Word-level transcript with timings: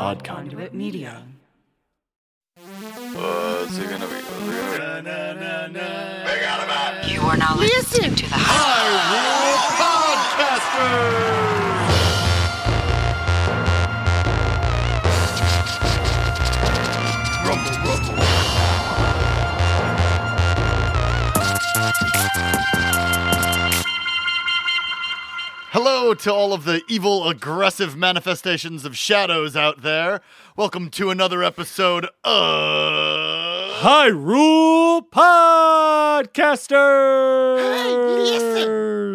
Odd 0.00 0.24
Conduit. 0.24 0.72
Media. 0.72 1.22
What's 2.56 3.76
it 3.76 3.90
gonna 3.90 4.06
be? 4.06 4.14
What's 4.14 4.74
it 4.74 4.78
gonna 4.78 5.74
be? 7.04 7.12
You 7.12 7.20
are 7.20 7.36
now 7.36 7.54
listening 7.56 8.14
to 8.14 8.24
the 8.24 8.34
High 8.34 9.60
Hello 25.72 26.14
to 26.14 26.34
all 26.34 26.52
of 26.52 26.64
the 26.64 26.82
evil, 26.88 27.28
aggressive 27.28 27.96
manifestations 27.96 28.84
of 28.84 28.96
shadows 28.96 29.54
out 29.54 29.82
there. 29.82 30.20
Welcome 30.56 30.90
to 30.90 31.10
another 31.10 31.44
episode 31.44 32.06
of. 32.24 33.70
Hyrule 33.74 35.08
Podcaster. 35.08 36.82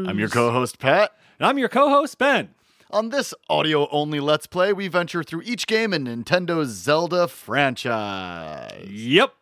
I'm 0.08 0.18
your 0.18 0.30
co 0.30 0.49
host, 0.49 0.80
Pat. 0.80 1.12
And 1.40 1.46
I'm 1.46 1.58
your 1.58 1.68
co-host 1.68 2.18
Ben. 2.18 2.55
On 2.90 3.10
this 3.10 3.34
audio 3.49 3.90
only 3.91 4.22
Let's 4.22 4.48
Play, 4.48 4.72
we 4.72 4.88
venture 4.88 5.24
through 5.24 5.41
each 5.41 5.68
game 5.68 5.94
in 5.94 6.05
Nintendo's 6.05 6.70
Zelda 6.70 7.27
franchise. 7.27 8.88
Yep, 8.90 9.34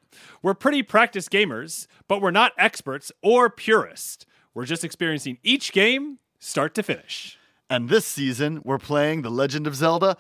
we're 0.41 0.55
pretty 0.55 0.82
practiced 0.82 1.30
gamers, 1.30 1.85
but 2.07 2.23
we're 2.23 2.32
not 2.32 2.54
experts 2.57 3.12
or 3.21 3.52
purists. 3.52 4.26
We're 4.55 4.66
just 4.66 4.84
experiencing 4.84 5.38
each 5.43 5.73
game 5.73 6.18
start 6.43 6.75
to 6.75 6.83
finish. 6.83 7.38
And 7.70 7.89
this 7.89 8.05
season, 8.05 8.61
we're 8.63 8.77
playing 8.77 9.21
The 9.21 9.31
Legend 9.31 9.65
of 9.65 9.75
Zelda 9.75 10.17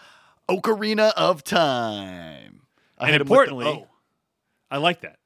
Ocarina 0.49 1.11
of 1.15 1.43
Time. 1.43 2.61
I 2.97 3.07
and 3.07 3.15
him 3.15 3.19
the 3.19 3.21
importantly, 3.23 3.85
I 4.71 4.77
like 4.77 5.01
that. 5.01 5.19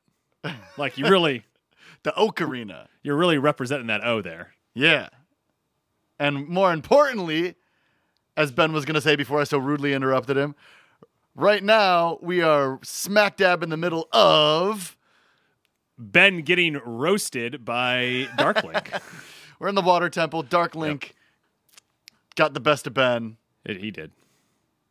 Like 0.77 0.97
you 0.97 1.07
really, 1.07 1.43
the 2.03 2.11
Ocarina. 2.11 2.87
you're 3.03 3.15
really 3.15 3.37
representing 3.37 3.87
that 3.87 4.03
O 4.03 4.21
there. 4.21 4.53
Yeah. 4.73 5.09
And 6.19 6.47
more 6.47 6.73
importantly, 6.73 7.55
as 8.35 8.51
Ben 8.51 8.73
was 8.73 8.85
going 8.85 8.95
to 8.95 9.01
say 9.01 9.15
before 9.15 9.39
I 9.39 9.43
so 9.43 9.57
rudely 9.57 9.93
interrupted 9.93 10.37
him, 10.37 10.55
right 11.35 11.63
now 11.63 12.17
we 12.21 12.41
are 12.41 12.79
smack 12.83 13.37
dab 13.37 13.61
in 13.63 13.69
the 13.69 13.77
middle 13.77 14.07
of. 14.11 14.95
Ben 15.99 16.41
getting 16.41 16.79
roasted 16.85 17.65
by 17.65 18.27
Darklink. 18.37 19.01
We're 19.59 19.67
in 19.69 19.75
the 19.75 19.81
Water 19.81 20.09
Temple. 20.09 20.43
Dark 20.43 20.75
Link 20.75 21.15
got 22.35 22.53
the 22.53 22.59
best 22.59 22.87
of 22.87 22.93
Ben. 22.93 23.37
It- 23.65 23.77
he 23.81 23.91
did. 23.91 24.11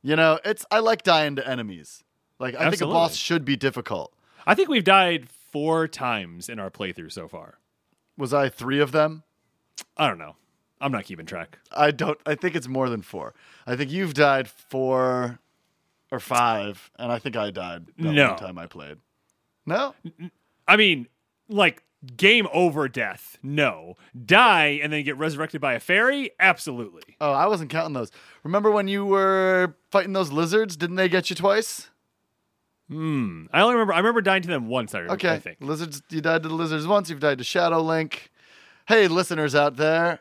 You 0.02 0.14
know, 0.16 0.38
it's 0.44 0.64
I 0.70 0.78
like 0.78 1.02
dying 1.02 1.36
to 1.36 1.48
enemies. 1.48 2.04
Like 2.38 2.54
I 2.54 2.70
think 2.70 2.82
a 2.82 2.86
boss 2.86 3.16
should 3.16 3.44
be 3.44 3.56
difficult. 3.56 4.12
I 4.46 4.54
think 4.54 4.68
we've 4.68 4.84
died 4.84 5.28
four 5.28 5.88
times 5.88 6.48
in 6.48 6.58
our 6.60 6.70
playthrough 6.70 7.10
so 7.10 7.26
far. 7.26 7.58
Was 8.16 8.32
I 8.32 8.48
three 8.48 8.78
of 8.80 8.92
them? 8.92 9.24
I 9.96 10.06
don't 10.06 10.18
know. 10.18 10.36
I'm 10.80 10.92
not 10.92 11.04
keeping 11.04 11.26
track. 11.26 11.58
I 11.72 11.90
don't. 11.90 12.18
I 12.26 12.34
think 12.34 12.54
it's 12.54 12.68
more 12.68 12.88
than 12.88 13.02
four. 13.02 13.34
I 13.66 13.74
think 13.76 13.90
you've 13.90 14.14
died 14.14 14.46
four 14.48 15.38
or 16.12 16.20
five, 16.20 16.90
and 16.98 17.10
I 17.10 17.18
think 17.18 17.34
I 17.36 17.50
died 17.50 17.86
that 17.98 18.12
No. 18.12 18.28
one 18.28 18.36
time 18.38 18.58
I 18.58 18.66
played. 18.66 18.98
No, 19.64 19.94
I 20.68 20.76
mean, 20.76 21.08
like 21.48 21.82
game 22.16 22.46
over 22.52 22.88
death. 22.88 23.38
No. 23.42 23.94
Die 24.24 24.66
and 24.82 24.92
then 24.92 25.04
get 25.04 25.16
resurrected 25.16 25.60
by 25.60 25.74
a 25.74 25.80
fairy? 25.80 26.30
Absolutely. 26.38 27.16
oh, 27.20 27.32
I 27.32 27.46
wasn't 27.46 27.70
counting 27.70 27.94
those. 27.94 28.10
Remember 28.42 28.70
when 28.70 28.88
you 28.88 29.04
were 29.04 29.74
fighting 29.90 30.12
those 30.12 30.30
lizards? 30.32 30.76
Didn't 30.76 30.96
they 30.96 31.08
get 31.08 31.30
you 31.30 31.36
twice? 31.36 31.90
Hmm. 32.88 33.46
I 33.52 33.62
only 33.62 33.74
remember 33.74 33.94
I 33.94 33.98
remember 33.98 34.20
dying 34.20 34.42
to 34.42 34.48
them 34.48 34.68
once, 34.68 34.94
I, 34.94 35.00
Okay, 35.00 35.30
I 35.32 35.38
think. 35.40 35.58
lizards. 35.60 36.02
You 36.10 36.20
died 36.20 36.44
to 36.44 36.48
the 36.48 36.54
lizards 36.54 36.86
once. 36.86 37.10
You've 37.10 37.18
died 37.20 37.38
to 37.38 37.44
Shadow 37.44 37.80
Link. 37.80 38.30
Hey, 38.86 39.08
listeners 39.08 39.56
out 39.56 39.76
there, 39.76 40.20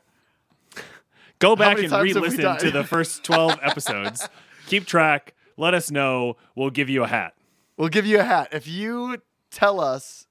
Go 1.39 1.55
back 1.55 1.77
and 1.77 1.89
times 1.89 1.91
have 1.91 2.01
we 2.01 2.13
re-listen 2.13 2.57
to 2.57 2.71
the 2.71 2.83
first 2.83 3.23
12 3.23 3.59
episodes. 3.63 4.27
Keep 4.66 4.85
track. 4.88 5.35
Let 5.57 5.75
us 5.75 5.91
know. 5.91 6.38
We'll 6.55 6.71
give 6.71 6.89
you 6.89 7.03
a 7.03 7.07
hat. 7.07 7.35
we'll 7.77 7.89
give 7.89 8.07
you 8.07 8.19
a 8.19 8.23
hat 8.23 8.50
if 8.51 8.67
you 8.67 9.21
tell 9.51 9.79
us 9.79 10.25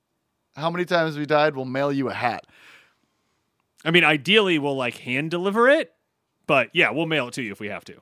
how 0.57 0.71
many 0.71 0.85
times 0.85 1.17
we 1.19 1.27
died. 1.27 1.57
We'll 1.57 1.65
mail 1.65 1.93
you 1.93 2.09
a 2.09 2.15
hat. 2.15 2.47
I 3.85 3.91
mean, 3.91 4.05
ideally 4.05 4.59
we'll 4.59 4.77
like 4.77 4.99
hand 4.99 5.31
deliver 5.31 5.69
it, 5.69 5.93
but 6.47 6.71
yeah, 6.73 6.91
we'll 6.91 7.07
mail 7.07 7.29
it 7.29 7.35
to 7.35 7.43
you 7.43 7.53
if 7.53 7.61
we 7.61 7.69
have 7.69 7.85
to. 7.87 8.01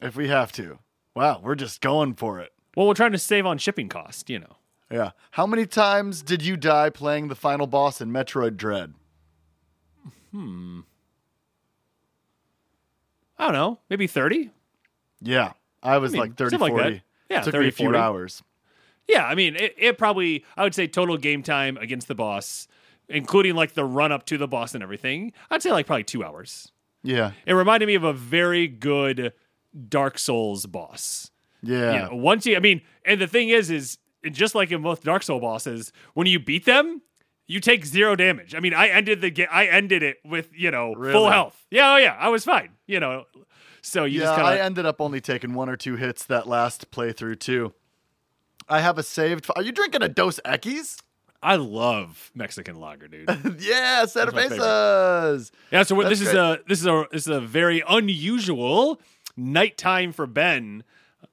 if 0.00 0.16
we 0.16 0.28
have 0.28 0.50
to. 0.52 0.78
Wow, 1.14 1.40
we're 1.42 1.54
just 1.54 1.80
going 1.80 2.14
for 2.14 2.40
it. 2.40 2.52
Well, 2.76 2.86
we're 2.86 2.94
trying 2.94 3.12
to 3.12 3.18
save 3.18 3.46
on 3.46 3.58
shipping 3.58 3.88
cost, 3.88 4.30
you 4.30 4.38
know. 4.38 4.56
Yeah. 4.90 5.10
How 5.32 5.46
many 5.46 5.66
times 5.66 6.22
did 6.22 6.42
you 6.42 6.56
die 6.56 6.90
playing 6.90 7.28
the 7.28 7.34
final 7.36 7.66
boss 7.66 8.00
in 8.00 8.10
Metroid 8.10 8.56
Dread? 8.56 8.94
Hmm. 10.32 10.80
I 13.38 13.44
don't 13.46 13.52
know, 13.54 13.78
maybe 13.88 14.06
30? 14.06 14.50
Yeah. 15.20 15.52
I 15.82 15.98
was 15.98 16.12
I 16.12 16.14
mean, 16.14 16.20
like 16.20 16.36
30, 16.36 16.50
something 16.50 16.74
like 16.74 16.82
40. 16.82 16.94
that. 16.96 17.02
Yeah, 17.34 17.40
Took 17.42 17.52
30, 17.52 17.62
me 17.64 17.68
a 17.68 17.72
few 17.72 17.86
40. 17.86 17.98
hours. 17.98 18.42
Yeah, 19.10 19.26
I 19.26 19.34
mean, 19.34 19.56
it, 19.56 19.74
it 19.76 19.98
probably, 19.98 20.44
I 20.56 20.62
would 20.62 20.74
say 20.74 20.86
total 20.86 21.16
game 21.16 21.42
time 21.42 21.76
against 21.78 22.06
the 22.06 22.14
boss, 22.14 22.68
including 23.08 23.56
like 23.56 23.74
the 23.74 23.84
run 23.84 24.12
up 24.12 24.24
to 24.26 24.38
the 24.38 24.46
boss 24.46 24.72
and 24.72 24.82
everything, 24.84 25.32
I'd 25.50 25.62
say 25.62 25.72
like 25.72 25.86
probably 25.86 26.04
two 26.04 26.24
hours. 26.24 26.70
Yeah. 27.02 27.32
It 27.44 27.54
reminded 27.54 27.86
me 27.86 27.96
of 27.96 28.04
a 28.04 28.12
very 28.12 28.68
good 28.68 29.32
Dark 29.88 30.18
Souls 30.18 30.66
boss. 30.66 31.30
Yeah. 31.62 31.92
You 31.92 31.98
know, 31.98 32.16
once 32.16 32.46
you, 32.46 32.56
I 32.56 32.60
mean, 32.60 32.82
and 33.04 33.20
the 33.20 33.26
thing 33.26 33.48
is, 33.48 33.68
is 33.68 33.98
just 34.30 34.54
like 34.54 34.70
in 34.70 34.80
most 34.80 35.02
Dark 35.02 35.24
Soul 35.24 35.40
bosses, 35.40 35.92
when 36.14 36.28
you 36.28 36.38
beat 36.38 36.64
them, 36.64 37.02
you 37.48 37.58
take 37.58 37.84
zero 37.84 38.14
damage. 38.14 38.54
I 38.54 38.60
mean, 38.60 38.74
I 38.74 38.88
ended 38.88 39.22
the 39.22 39.30
game, 39.30 39.48
I 39.50 39.66
ended 39.66 40.04
it 40.04 40.18
with, 40.24 40.50
you 40.54 40.70
know, 40.70 40.94
full 40.94 41.28
health. 41.28 41.66
Yeah, 41.70 41.94
oh 41.94 41.96
yeah, 41.96 42.16
I 42.16 42.28
was 42.28 42.44
fine, 42.44 42.70
you 42.86 43.00
know. 43.00 43.24
So 43.82 44.04
you 44.04 44.20
yeah, 44.20 44.26
just 44.26 44.36
kind 44.36 44.46
I 44.46 44.58
ended 44.58 44.86
up 44.86 45.00
only 45.00 45.20
taking 45.20 45.54
one 45.54 45.68
or 45.68 45.76
two 45.76 45.96
hits 45.96 46.24
that 46.26 46.46
last 46.46 46.92
playthrough 46.92 47.40
too. 47.40 47.72
I 48.70 48.80
have 48.80 48.98
a 48.98 49.02
saved. 49.02 49.46
Are 49.56 49.62
you 49.62 49.72
drinking 49.72 50.02
a 50.02 50.08
Dos 50.08 50.40
Equis? 50.44 51.00
I 51.42 51.56
love 51.56 52.30
Mexican 52.34 52.78
lager, 52.78 53.08
dude. 53.08 53.28
yeah, 53.60 54.04
cervezas. 54.04 55.50
Yeah, 55.72 55.82
so 55.82 55.96
That's 56.02 56.08
this 56.10 56.20
is 56.20 56.34
a 56.34 56.60
this 56.68 56.80
is 56.80 56.86
a 56.86 57.06
this 57.10 57.22
is 57.22 57.28
a 57.28 57.40
very 57.40 57.82
unusual 57.88 59.00
nighttime 59.36 60.12
for 60.12 60.26
Ben 60.26 60.84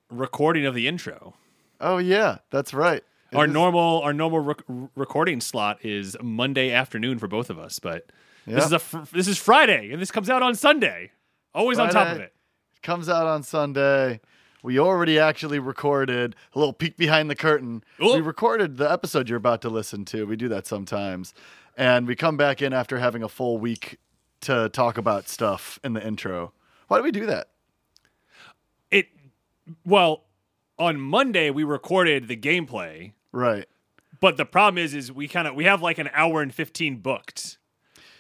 recording 0.09 0.65
of 0.65 0.73
the 0.73 0.87
intro. 0.87 1.35
Oh 1.79 1.97
yeah, 1.97 2.37
that's 2.49 2.73
right. 2.73 3.03
It 3.31 3.35
our 3.35 3.45
is- 3.45 3.51
normal 3.51 4.01
our 4.01 4.13
normal 4.13 4.39
rec- 4.39 4.63
recording 4.95 5.41
slot 5.41 5.83
is 5.83 6.15
Monday 6.21 6.71
afternoon 6.71 7.19
for 7.19 7.27
both 7.27 7.49
of 7.49 7.59
us, 7.59 7.79
but 7.79 8.09
Yeah. 8.45 8.55
this 8.55 8.65
is 8.67 8.71
a 8.71 8.79
fr- 8.79 8.99
this 9.11 9.27
is 9.27 9.37
Friday 9.37 9.91
and 9.91 10.01
this 10.01 10.11
comes 10.11 10.29
out 10.29 10.41
on 10.41 10.55
Sunday. 10.55 11.11
Always 11.53 11.79
on 11.79 11.89
top 11.89 12.07
of 12.07 12.13
Friday. 12.13 12.23
it. 12.25 12.33
comes 12.81 13.09
out 13.09 13.27
on 13.27 13.43
Sunday. 13.43 14.21
We 14.63 14.79
already 14.79 15.19
actually 15.19 15.59
recorded 15.59 16.35
a 16.53 16.59
little 16.59 16.73
peek 16.73 16.97
behind 16.97 17.29
the 17.29 17.35
curtain. 17.35 17.83
Oh. 17.99 18.15
We 18.15 18.21
recorded 18.21 18.77
the 18.77 18.91
episode 18.91 19.29
you're 19.29 19.37
about 19.37 19.61
to 19.61 19.69
listen 19.69 20.03
to. 20.05 20.25
We 20.25 20.35
do 20.35 20.47
that 20.49 20.65
sometimes. 20.67 21.33
And 21.77 22.07
we 22.07 22.15
come 22.15 22.37
back 22.37 22.61
in 22.61 22.73
after 22.73 22.97
having 22.97 23.21
a 23.23 23.29
full 23.29 23.59
week 23.59 23.97
to 24.41 24.69
talk 24.69 24.97
about 24.97 25.29
stuff 25.29 25.79
in 25.83 25.93
the 25.93 26.05
intro. 26.05 26.53
Why 26.87 26.97
do 26.97 27.03
we 27.03 27.11
do 27.11 27.25
that? 27.27 27.49
It 28.89 29.07
well, 29.85 30.23
on 30.79 30.99
Monday 30.99 31.49
we 31.49 31.63
recorded 31.63 32.27
the 32.27 32.37
gameplay, 32.37 33.11
Right. 33.31 33.65
but 34.19 34.37
the 34.37 34.45
problem 34.45 34.83
is 34.83 34.93
is 34.93 35.11
we 35.11 35.27
kind 35.27 35.47
of 35.47 35.55
we 35.55 35.65
have 35.65 35.81
like 35.81 35.97
an 35.97 36.09
hour 36.13 36.41
and 36.41 36.53
15 36.53 36.97
booked. 36.97 37.57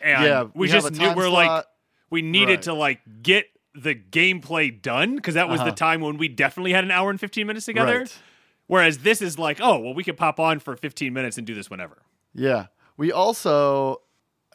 And 0.01 0.23
Yeah, 0.23 0.43
we, 0.43 0.49
we 0.53 0.67
just 0.67 0.91
knew 0.93 1.13
we're 1.13 1.29
like 1.29 1.65
we 2.09 2.21
needed 2.21 2.49
Right. 2.55 2.61
to 2.63 2.73
like 2.73 2.99
get 3.23 3.45
the 3.77 3.93
gameplay 3.95 4.81
done 4.81 5.15
because 5.15 5.35
that 5.35 5.47
was 5.49 5.59
Uh-huh. 5.61 5.69
the 5.69 5.75
time 5.75 6.01
when 6.01 6.17
we 6.17 6.27
definitely 6.27 6.73
had 6.73 6.83
an 6.83 6.91
hour 6.91 7.09
and 7.09 7.19
15 7.19 7.45
minutes 7.45 7.65
together. 7.67 7.99
Right. 7.99 8.17
Whereas 8.67 8.99
this 8.99 9.21
is 9.21 9.37
like, 9.39 9.59
oh, 9.61 9.77
well, 9.79 9.93
we 9.93 10.03
could 10.03 10.17
pop 10.17 10.39
on 10.39 10.59
for 10.59 10.75
15 10.75 11.13
minutes 11.13 11.37
and 11.37 11.45
do 11.47 11.53
this 11.55 11.69
whenever. 11.69 11.97
Yeah. 12.33 12.67
We 12.97 13.11
also 13.11 14.01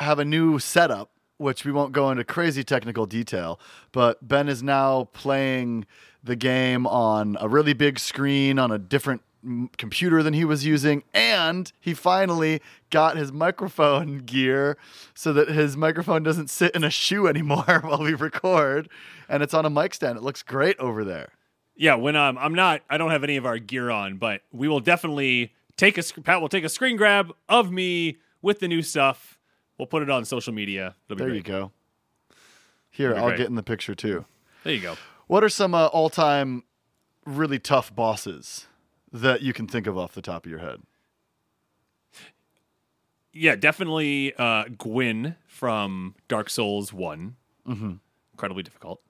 have 0.01 0.19
a 0.19 0.25
new 0.25 0.59
setup, 0.59 1.11
which 1.39 1.65
we 1.65 1.73
won't 1.73 1.93
go 1.93 2.11
into 2.11 2.25
crazy 2.25 2.65
technical 2.65 3.07
detail, 3.07 3.59
but 3.93 4.27
Ben 4.27 4.49
is 4.49 4.63
now 4.63 5.05
playing 5.13 5.87
the 6.23 6.37
game 6.37 6.87
on 6.87 7.37
a 7.41 7.49
really 7.49 7.73
big 7.73 7.99
screen 7.99 8.59
on 8.59 8.71
a 8.71 8.79
different 8.79 9.23
computer 9.77 10.23
than 10.23 10.35
he 10.35 10.45
was 10.45 10.65
using 10.65 11.03
and 11.13 11.73
he 11.81 11.95
finally 11.95 12.61
got 12.91 13.17
his 13.17 13.33
microphone 13.33 14.19
gear 14.19 14.77
so 15.15 15.33
that 15.33 15.49
his 15.49 15.77
microphone 15.77 16.23
doesn't 16.23 16.49
sit 16.49 16.73
in 16.77 16.85
a 16.85 16.91
shoe 16.91 17.27
anymore 17.27 17.81
while 17.83 17.99
we 18.03 18.15
record 18.15 18.89
and 19.29 19.43
it's 19.43 19.53
on 19.53 19.65
a 19.65 19.71
mic 19.71 19.95
stand 19.95 20.17
it 20.17 20.23
looks 20.23 20.43
great 20.43 20.79
over 20.79 21.03
there 21.05 21.31
Yeah, 21.75 21.97
when 21.97 22.15
um, 22.15 22.39
I'm 22.39 22.55
not, 22.55 22.83
I 22.89 22.99
don't 22.99 23.11
have 23.11 23.25
any 23.25 23.37
of 23.37 23.45
our 23.47 23.59
gear 23.59 23.91
on, 23.91 24.17
but 24.17 24.43
we 24.53 24.69
will 24.69 24.79
definitely 24.81 25.53
take 25.77 25.99
a 25.99 26.03
Pat 26.23 26.41
will 26.41 26.49
take 26.49 26.65
a 26.65 26.69
screen 26.69 26.97
grab 26.97 27.33
of 27.49 27.73
me 27.73 28.19
with 28.43 28.61
the 28.61 28.69
new 28.69 28.83
stuff. 28.83 29.39
We'll 29.79 29.87
put 29.87 30.03
it 30.03 30.11
on 30.11 30.25
social 30.25 30.53
media. 30.53 30.95
There 31.09 31.17
great. 31.17 31.35
you 31.35 31.43
go 31.43 31.73
here 32.91 33.15
i'll 33.17 33.29
great. 33.29 33.39
get 33.39 33.47
in 33.49 33.55
the 33.55 33.63
picture 33.63 33.95
too 33.95 34.25
There 34.65 34.73
you 34.75 34.81
go. 34.83 34.97
What 35.27 35.43
are 35.43 35.49
some 35.49 35.75
uh, 35.75 35.87
all-time 35.87 36.63
really 37.25 37.59
tough 37.59 37.93
bosses 37.95 38.67
that 39.13 39.43
you 39.43 39.53
can 39.53 39.67
think 39.67 39.87
of 39.87 39.97
off 39.99 40.15
the 40.15 40.23
top 40.23 40.45
of 40.47 40.51
your 40.51 40.61
head? 40.61 40.81
Yeah, 43.33 43.57
definitely 43.57 44.35
uh, 44.37 44.65
Gwyn 44.77 45.37
from 45.47 46.15
Dark 46.29 46.51
Souls 46.51 46.93
one 46.93 47.37
Mm-hmm. 47.67 47.93
Incredibly 48.33 48.63
difficult. 48.63 49.01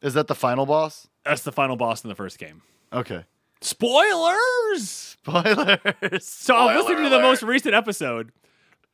Is 0.00 0.14
that 0.14 0.26
the 0.28 0.34
final 0.34 0.64
boss? 0.66 1.08
That's 1.24 1.42
the 1.42 1.52
final 1.52 1.76
boss 1.76 2.04
in 2.04 2.08
the 2.08 2.14
first 2.14 2.38
game. 2.38 2.62
Okay. 2.92 3.24
Spoilers. 3.60 4.88
Spoilers. 4.88 5.78
So 6.20 6.54
I 6.56 6.76
was 6.76 6.84
Spoiler 6.84 6.88
listening 7.00 7.04
to 7.04 7.10
the 7.10 7.20
most 7.20 7.42
recent 7.42 7.74
episode. 7.74 8.32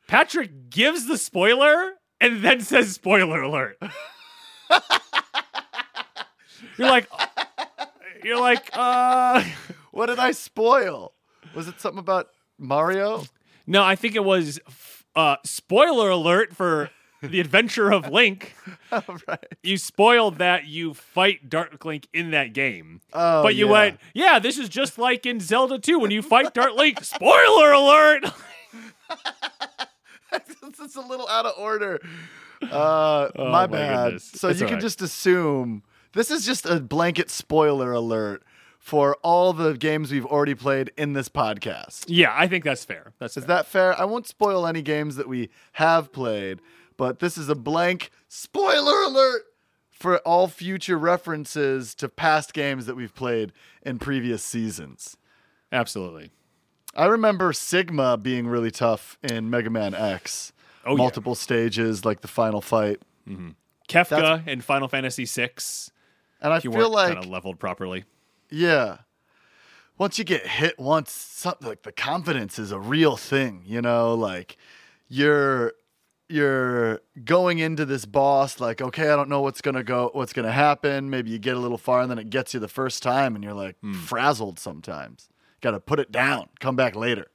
Patrick 0.07 0.69
gives 0.69 1.05
the 1.07 1.17
spoiler 1.17 1.93
and 2.21 2.43
then 2.43 2.61
says 2.61 2.91
spoiler 2.93 3.41
alert. 3.41 3.77
you're 6.77 6.87
like 6.87 7.07
you're 8.23 8.39
like 8.39 8.69
uh 8.73 9.43
What 9.91 10.07
did 10.07 10.19
I 10.19 10.31
spoil? 10.31 11.13
Was 11.55 11.67
it 11.67 11.79
something 11.81 11.99
about 11.99 12.27
Mario? 12.57 13.23
no, 13.67 13.83
I 13.83 13.95
think 13.95 14.15
it 14.15 14.23
was 14.23 14.59
uh 15.15 15.37
spoiler 15.45 16.09
alert 16.09 16.55
for 16.55 16.89
the 17.21 17.39
adventure 17.39 17.91
of 17.91 18.07
Link. 18.09 18.53
right. 18.91 19.45
You 19.63 19.77
spoiled 19.77 20.37
that 20.37 20.67
you 20.67 20.93
fight 20.93 21.49
Dark 21.49 21.83
Link 21.83 22.07
in 22.13 22.31
that 22.31 22.53
game. 22.53 23.01
Oh, 23.13 23.43
but 23.43 23.55
you 23.55 23.65
yeah. 23.65 23.71
went, 23.71 23.99
yeah, 24.13 24.39
this 24.39 24.57
is 24.57 24.69
just 24.69 24.97
like 24.97 25.25
in 25.25 25.39
Zelda 25.41 25.79
2 25.79 25.99
when 25.99 26.11
you 26.11 26.21
fight 26.21 26.53
Dark 26.53 26.75
Link. 26.75 27.03
Spoiler 27.03 27.73
alert! 27.73 28.23
it's 30.31 30.95
a 30.95 31.01
little 31.01 31.27
out 31.27 31.45
of 31.45 31.53
order. 31.57 31.99
Uh, 32.61 33.29
Oh, 33.35 33.45
my 33.45 33.51
my 33.51 33.67
bad. 33.67 34.03
goodness. 34.05 34.31
So 34.35 34.47
It's 34.49 34.59
you 34.59 34.65
can 34.65 34.75
right. 34.75 34.81
just 34.81 35.01
assume 35.01 35.83
this 36.13 36.31
is 36.31 36.45
just 36.45 36.65
a 36.65 36.79
blanket 36.79 37.29
spoiler 37.29 37.91
alert 37.91 38.43
for 38.89 39.15
all 39.21 39.53
the 39.53 39.73
games 39.75 40.11
we've 40.11 40.25
already 40.25 40.55
played 40.55 40.91
in 40.97 41.13
this 41.13 41.29
podcast. 41.29 42.05
yeah, 42.07 42.33
I 42.35 42.47
think 42.47 42.63
that's 42.63 42.83
fair. 42.83 43.13
That's 43.19 43.37
Is 43.37 43.45
fair. 43.45 43.55
that 43.55 43.65
fair? 43.67 43.99
I 44.01 44.05
won't 44.05 44.25
spoil 44.25 44.65
any 44.65 44.81
games 44.81 45.15
that 45.17 45.27
we 45.27 45.49
have 45.73 46.11
played, 46.11 46.59
but 46.97 47.19
this 47.19 47.37
is 47.37 47.49
a 47.49 47.55
blank 47.55 48.09
spoiler 48.27 49.03
alert 49.03 49.43
for 49.91 50.17
all 50.19 50.47
future 50.47 50.97
references 50.97 51.93
to 51.95 52.09
past 52.09 52.51
games 52.53 52.87
that 52.87 52.95
we've 52.95 53.13
played 53.13 53.51
in 53.83 53.99
previous 53.99 54.41
seasons. 54.41 55.17
Absolutely. 55.71 56.31
I 56.95 57.05
remember 57.05 57.53
Sigma 57.53 58.17
being 58.17 58.47
really 58.47 58.71
tough 58.71 59.19
in 59.21 59.51
Mega 59.51 59.69
Man 59.69 59.93
X. 59.93 60.51
Oh, 60.83 60.91
yeah. 60.91 60.97
Multiple 60.97 61.35
stages, 61.35 62.05
like 62.05 62.21
the 62.21 62.27
final 62.27 62.61
fight. 62.61 63.01
Mm-hmm. 63.27 63.49
Kefka 63.87 64.09
That's- 64.09 64.41
in 64.47 64.61
Final 64.61 64.87
Fantasy 64.87 65.25
VI. 65.25 65.49
And 66.41 66.53
I 66.53 66.59
feel 66.59 66.89
like, 66.89 67.25
leveled 67.27 67.59
properly. 67.59 68.05
Yeah, 68.49 68.99
once 69.97 70.17
you 70.17 70.23
get 70.25 70.45
hit 70.47 70.79
once, 70.79 71.11
something 71.11 71.67
like 71.67 71.83
the 71.83 71.91
confidence 71.91 72.57
is 72.59 72.71
a 72.71 72.79
real 72.79 73.17
thing. 73.17 73.63
You 73.65 73.81
know, 73.81 74.13
like 74.15 74.57
you're 75.07 75.73
you're 76.31 77.01
going 77.25 77.57
into 77.57 77.85
this 77.85 78.05
boss 78.05 78.59
like, 78.59 78.81
okay, 78.81 79.09
I 79.09 79.15
don't 79.15 79.29
know 79.29 79.41
what's 79.41 79.61
gonna 79.61 79.83
go, 79.83 80.11
what's 80.13 80.31
gonna 80.33 80.51
happen. 80.51 81.09
Maybe 81.09 81.31
you 81.31 81.39
get 81.39 81.57
a 81.57 81.59
little 81.59 81.77
far, 81.77 82.01
and 82.01 82.09
then 82.11 82.19
it 82.19 82.29
gets 82.29 82.53
you 82.53 82.59
the 82.59 82.67
first 82.67 83.01
time, 83.03 83.35
and 83.35 83.43
you're 83.43 83.53
like 83.53 83.77
Hmm. 83.81 83.93
frazzled. 83.93 84.59
Sometimes, 84.59 85.29
got 85.61 85.71
to 85.71 85.79
put 85.79 85.99
it 85.99 86.11
down, 86.11 86.49
come 86.59 86.75
back 86.75 86.95
later. 86.95 87.27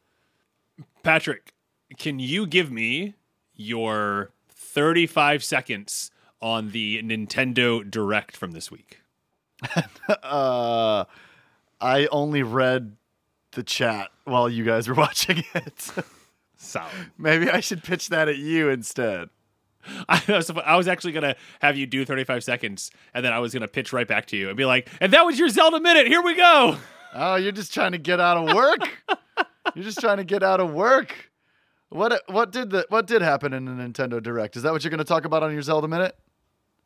Patrick, 1.03 1.53
can 1.99 2.19
you 2.19 2.47
give 2.47 2.71
me 2.71 3.15
your 3.55 4.31
35 4.49 5.45
seconds 5.45 6.11
on 6.41 6.71
the 6.71 7.03
Nintendo 7.03 7.89
Direct 7.89 8.37
from 8.37 8.53
this 8.53 8.71
week? 8.71 9.01
Uh, 10.23 11.05
I 11.81 12.07
only 12.07 12.43
read 12.43 12.97
the 13.53 13.63
chat 13.63 14.11
while 14.25 14.49
you 14.49 14.65
guys 14.65 14.89
were 14.89 14.95
watching 15.07 15.45
it. 15.55 15.93
Solid. 16.57 16.93
Maybe 17.19 17.49
I 17.49 17.61
should 17.61 17.83
pitch 17.83 18.09
that 18.11 18.29
at 18.29 18.37
you 18.37 18.69
instead. 18.69 19.31
I 20.09 20.23
was, 20.29 20.51
I 20.51 20.77
was 20.77 20.89
actually 20.89 21.13
going 21.13 21.25
to 21.25 21.37
have 21.61 21.77
you 21.77 21.87
do 21.87 22.05
35 22.05 22.45
seconds, 22.45 22.91
and 23.13 23.25
then 23.25 23.33
I 23.33 23.39
was 23.39 23.53
going 23.53 23.63
to 23.63 23.69
pitch 23.69 23.93
right 23.93 24.07
back 24.07 24.27
to 24.27 24.37
you 24.37 24.49
and 24.49 24.57
be 24.57 24.65
like, 24.65 24.89
and 25.01 25.13
that 25.13 25.25
was 25.27 25.39
your 25.39 25.49
Zelda 25.49 25.81
minute. 25.81 26.07
Here 26.07 26.23
we 26.23 26.35
go. 26.35 26.77
Oh, 27.15 27.37
you're 27.37 27.53
just 27.53 27.73
trying 27.73 27.93
to 27.93 27.99
get 27.99 28.21
out 28.21 28.37
of 28.37 28.55
work. 28.55 28.81
you're 29.75 29.85
just 29.85 30.01
trying 30.01 30.17
to 30.19 30.25
get 30.25 30.43
out 30.43 30.61
of 30.61 30.73
work. 30.73 31.31
What 31.91 32.23
what 32.27 32.51
did 32.51 32.71
the 32.71 32.87
what 32.89 33.07
did 33.07 33.23
happen 33.23 33.53
in 33.53 33.67
the 33.67 33.71
Nintendo 33.71 34.21
Direct? 34.21 34.57
Is 34.57 34.65
that 34.65 34.73
what 34.73 34.83
you're 34.83 34.91
going 34.91 34.99
to 34.99 35.05
talk 35.05 35.25
about 35.25 35.43
on 35.45 35.53
your 35.53 35.63
Zelda 35.63 35.87
minute? 35.87 36.17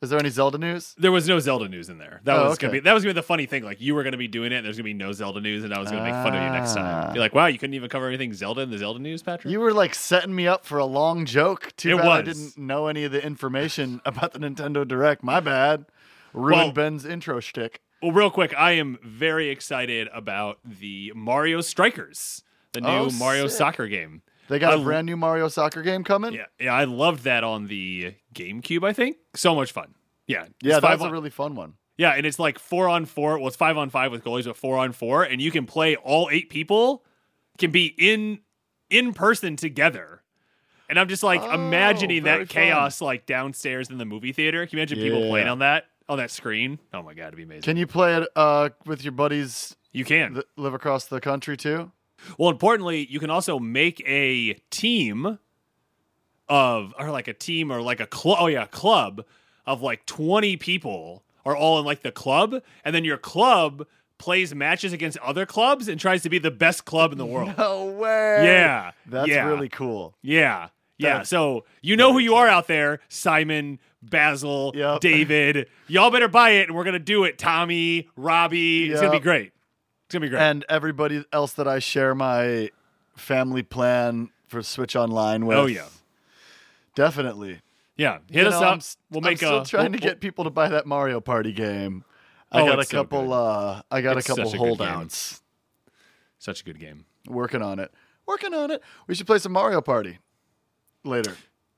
Is 0.00 0.10
there 0.10 0.18
any 0.20 0.28
Zelda 0.28 0.58
news? 0.58 0.94
There 0.96 1.10
was 1.10 1.26
no 1.26 1.40
Zelda 1.40 1.68
news 1.68 1.88
in 1.88 1.98
there. 1.98 2.20
That 2.22 2.36
Oh, 2.38 2.48
was 2.50 2.58
gonna 2.58 2.72
be 2.74 2.80
that 2.80 2.92
was 2.92 3.02
gonna 3.02 3.14
be 3.14 3.18
the 3.18 3.22
funny 3.24 3.46
thing. 3.46 3.64
Like 3.64 3.80
you 3.80 3.96
were 3.96 4.04
gonna 4.04 4.16
be 4.16 4.28
doing 4.28 4.52
it, 4.52 4.56
and 4.56 4.64
there's 4.64 4.76
gonna 4.76 4.84
be 4.84 4.94
no 4.94 5.10
Zelda 5.12 5.40
news, 5.40 5.64
and 5.64 5.74
I 5.74 5.80
was 5.80 5.90
gonna 5.90 6.04
make 6.04 6.12
fun 6.12 6.36
of 6.36 6.42
you 6.42 6.50
next 6.50 6.76
Ah. 6.76 7.02
time. 7.06 7.14
Be 7.14 7.18
like, 7.18 7.34
wow, 7.34 7.46
you 7.46 7.58
couldn't 7.58 7.74
even 7.74 7.88
cover 7.88 8.06
anything 8.06 8.32
Zelda 8.32 8.60
in 8.60 8.70
the 8.70 8.78
Zelda 8.78 9.00
news, 9.00 9.22
Patrick. 9.24 9.50
You 9.50 9.58
were 9.58 9.72
like 9.72 9.94
setting 9.96 10.34
me 10.34 10.46
up 10.46 10.64
for 10.64 10.78
a 10.78 10.84
long 10.84 11.24
joke. 11.26 11.72
Too 11.76 11.96
It 11.96 12.02
bad 12.02 12.06
I 12.06 12.22
didn't 12.22 12.56
know 12.56 12.86
any 12.86 13.02
of 13.04 13.10
the 13.12 13.24
information 13.24 14.00
about 14.06 14.32
the 14.34 14.38
Nintendo 14.38 14.86
Direct. 14.86 15.24
My 15.24 15.40
bad. 15.40 15.86
Ruined 16.32 16.52
Well- 16.56 16.72
Ben's 16.72 17.04
intro 17.04 17.40
shtick. 17.40 17.80
Well, 18.00 18.12
real 18.12 18.30
quick, 18.30 18.54
I 18.56 18.72
am 18.72 18.98
very 19.02 19.48
excited 19.48 20.08
about 20.14 20.60
the 20.64 21.10
Mario 21.16 21.60
Strikers, 21.60 22.44
the 22.72 22.80
new 22.82 22.86
Oh, 22.88 23.10
Mario 23.18 23.48
sick. 23.48 23.58
soccer 23.58 23.88
game. 23.88 24.22
They 24.48 24.60
got 24.60 24.72
a 24.72 24.76
I- 24.80 24.84
brand 24.84 25.06
new 25.06 25.16
Mario 25.16 25.48
soccer 25.48 25.82
game 25.82 26.04
coming. 26.04 26.32
Yeah, 26.32 26.46
yeah, 26.60 26.72
I 26.72 26.84
loved 26.84 27.24
that 27.24 27.42
on 27.44 27.66
the 27.66 28.14
GameCube. 28.38 28.86
I 28.86 28.92
think 28.92 29.16
so 29.34 29.54
much 29.54 29.72
fun. 29.72 29.94
Yeah, 30.26 30.46
yeah, 30.62 30.74
five 30.80 30.82
that's 30.82 31.02
on- 31.02 31.08
a 31.08 31.12
really 31.12 31.30
fun 31.30 31.54
one. 31.54 31.74
yeah, 31.96 32.12
and 32.12 32.24
it's 32.26 32.38
like 32.38 32.58
four 32.58 32.88
on 32.88 33.04
four. 33.06 33.38
Well, 33.38 33.48
it's 33.48 33.56
five 33.56 33.76
on 33.76 33.90
five 33.90 34.12
with 34.12 34.22
goalies, 34.24 34.44
but 34.44 34.56
four 34.56 34.76
on 34.78 34.92
four, 34.92 35.22
and 35.24 35.40
you 35.40 35.50
can 35.50 35.66
play 35.66 35.96
all 35.96 36.28
eight 36.30 36.50
people 36.50 37.04
can 37.58 37.70
be 37.70 37.94
in 37.98 38.40
in 38.90 39.12
person 39.14 39.56
together. 39.56 40.22
And 40.90 40.98
I'm 40.98 41.08
just 41.08 41.22
like 41.22 41.42
Oh, 41.42 41.50
imagining 41.52 42.22
very 42.22 42.44
that 42.44 42.48
chaos 42.48 43.00
like 43.02 43.26
downstairs 43.26 43.90
in 43.90 43.98
the 43.98 44.04
movie 44.06 44.32
theater. 44.32 44.66
Can 44.66 44.78
you 44.78 44.80
imagine 44.82 44.98
people 45.00 45.28
playing 45.28 45.48
on 45.48 45.58
that 45.58 45.86
on 46.08 46.16
that 46.18 46.30
screen? 46.30 46.78
Oh 46.94 47.02
my 47.02 47.12
god, 47.14 47.24
it'd 47.28 47.36
be 47.36 47.42
amazing. 47.42 47.62
Can 47.62 47.76
you 47.76 47.86
play 47.86 48.16
it 48.16 48.28
uh, 48.36 48.70
with 48.86 49.02
your 49.04 49.12
buddies 49.12 49.76
you 49.92 50.04
can. 50.06 50.34
that 50.34 50.46
live 50.56 50.72
across 50.74 51.04
the 51.06 51.20
country 51.20 51.56
too? 51.56 51.90
Well, 52.38 52.48
importantly, 52.50 53.06
you 53.10 53.20
can 53.20 53.28
also 53.30 53.58
make 53.58 54.02
a 54.06 54.54
team 54.70 55.38
of, 56.48 56.94
or 56.98 57.10
like 57.10 57.28
a 57.28 57.34
team 57.34 57.70
or 57.72 57.80
like 57.82 58.00
a 58.00 58.06
club. 58.06 58.38
Oh, 58.40 58.46
yeah, 58.46 58.66
club 58.66 59.24
of 59.66 59.82
like 59.82 60.06
20 60.06 60.56
people 60.56 61.22
are 61.44 61.56
all 61.56 61.78
in 61.78 61.84
like 61.84 62.02
the 62.02 62.12
club. 62.12 62.62
And 62.84 62.94
then 62.94 63.04
your 63.04 63.18
club 63.18 63.86
plays 64.18 64.54
matches 64.54 64.92
against 64.92 65.16
other 65.18 65.46
clubs 65.46 65.88
and 65.88 66.00
tries 66.00 66.22
to 66.22 66.28
be 66.28 66.38
the 66.38 66.50
best 66.50 66.84
club 66.84 67.12
in 67.12 67.18
the 67.18 67.26
world. 67.26 67.54
No 67.56 67.86
way. 67.86 68.44
Yeah. 68.44 68.92
That's 69.06 69.28
yeah. 69.28 69.46
really 69.46 69.68
cool. 69.68 70.14
Yeah. 70.22 70.68
Yeah. 70.98 71.10
That's- 71.10 71.28
So 71.28 71.64
you 71.82 71.96
know 71.96 72.12
who 72.12 72.18
you 72.18 72.34
are 72.34 72.48
out 72.48 72.66
there 72.66 73.00
Simon, 73.08 73.78
Basil, 74.02 74.72
Yep. 74.74 75.00
David. 75.00 75.68
Y'all 75.86 76.10
better 76.10 76.28
buy 76.28 76.50
it 76.50 76.68
and 76.68 76.76
we're 76.76 76.84
going 76.84 76.94
to 76.94 76.98
do 76.98 77.24
it. 77.24 77.38
Tommy, 77.38 78.08
Robbie. 78.16 78.90
It's 78.90 79.00
going 79.00 79.12
to 79.12 79.18
be 79.18 79.22
great. 79.22 79.52
It's 80.06 80.14
going 80.14 80.22
to 80.22 80.26
be 80.26 80.30
great. 80.30 80.40
And 80.40 80.64
everybody 80.68 81.24
else 81.32 81.52
that 81.52 81.68
I 81.68 81.78
share 81.78 82.14
my 82.14 82.70
family 83.16 83.62
plan 83.62 84.30
for 84.46 84.62
Switch 84.62 84.96
Online 84.96 85.46
with. 85.46 85.58
Oh, 85.58 85.66
yeah. 85.66 85.84
Definitely. 86.98 87.60
yeah. 87.96 88.18
Hit 88.30 88.42
You 88.42 88.48
us 88.48 88.60
know, 88.60 88.66
up. 88.66 88.72
I'm, 88.74 88.80
we'll 89.10 89.20
make. 89.22 89.30
I'm 89.32 89.36
still 89.36 89.60
a. 89.62 89.64
trying 89.64 89.92
we'll- 89.92 90.00
to 90.00 90.06
get 90.06 90.20
people 90.20 90.44
to 90.44 90.50
buy 90.50 90.68
that 90.68 90.84
Mario 90.86 91.20
Party 91.20 91.52
game. 91.52 92.04
I 92.50 92.62
Oh, 92.62 92.66
got 92.66 92.78
a 92.78 92.80
it's 92.82 92.90
so 92.90 92.98
couple 93.04 93.32
uh 93.32 93.82
I 93.90 94.00
got 94.00 94.16
It's 94.16 94.28
a 94.28 94.34
couple 94.34 94.52
a 94.52 94.56
holdouts. 94.56 95.42
Such 96.38 96.60
a 96.62 96.64
good 96.64 96.78
game. 96.80 97.04
Working 97.28 97.62
on 97.62 97.78
it. 97.78 97.92
Working 98.26 98.52
on 98.54 98.70
it. 98.70 98.82
We 99.06 99.14
should 99.14 99.26
play 99.26 99.38
some 99.38 99.52
Mario 99.52 99.80
Party 99.80 100.18
later. 101.04 101.36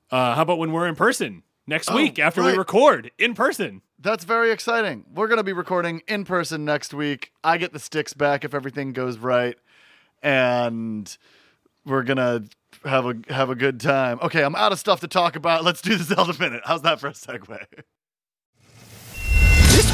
Uh, 0.09 0.35
how 0.35 0.41
about 0.41 0.57
when 0.59 0.71
we're 0.71 0.87
in 0.87 0.95
person 0.95 1.43
next 1.67 1.89
Oh, 1.91 1.95
week 1.95 2.19
after 2.19 2.43
we 2.43 2.51
record 2.57 3.11
in 3.17 3.33
person? 3.33 3.81
That's 3.99 4.23
very 4.23 4.51
exciting. 4.51 5.05
We're 5.13 5.27
going 5.27 5.37
to 5.37 5.43
be 5.43 5.53
recording 5.53 6.01
in 6.07 6.25
person 6.25 6.65
next 6.65 6.93
week. 6.93 7.31
I 7.43 7.57
get 7.57 7.71
the 7.73 7.79
sticks 7.79 8.13
back 8.13 8.43
if 8.43 8.53
everything 8.53 8.93
goes 8.93 9.17
right, 9.17 9.57
and 10.23 11.15
we're 11.85 12.03
gonna 12.03 12.43
have 12.83 13.05
a 13.05 13.15
have 13.33 13.49
a 13.49 13.55
good 13.55 13.79
time. 13.79 14.19
Okay, 14.21 14.43
I'm 14.43 14.55
out 14.55 14.71
of 14.71 14.79
stuff 14.79 14.99
to 15.01 15.07
talk 15.07 15.35
about. 15.35 15.63
Let's 15.63 15.81
do 15.81 15.95
the 15.97 16.03
Zelda 16.15 16.37
minute. 16.39 16.61
How's 16.65 16.81
that 16.83 16.99
for 16.99 17.07
a 17.07 17.11
segue? 17.11 17.65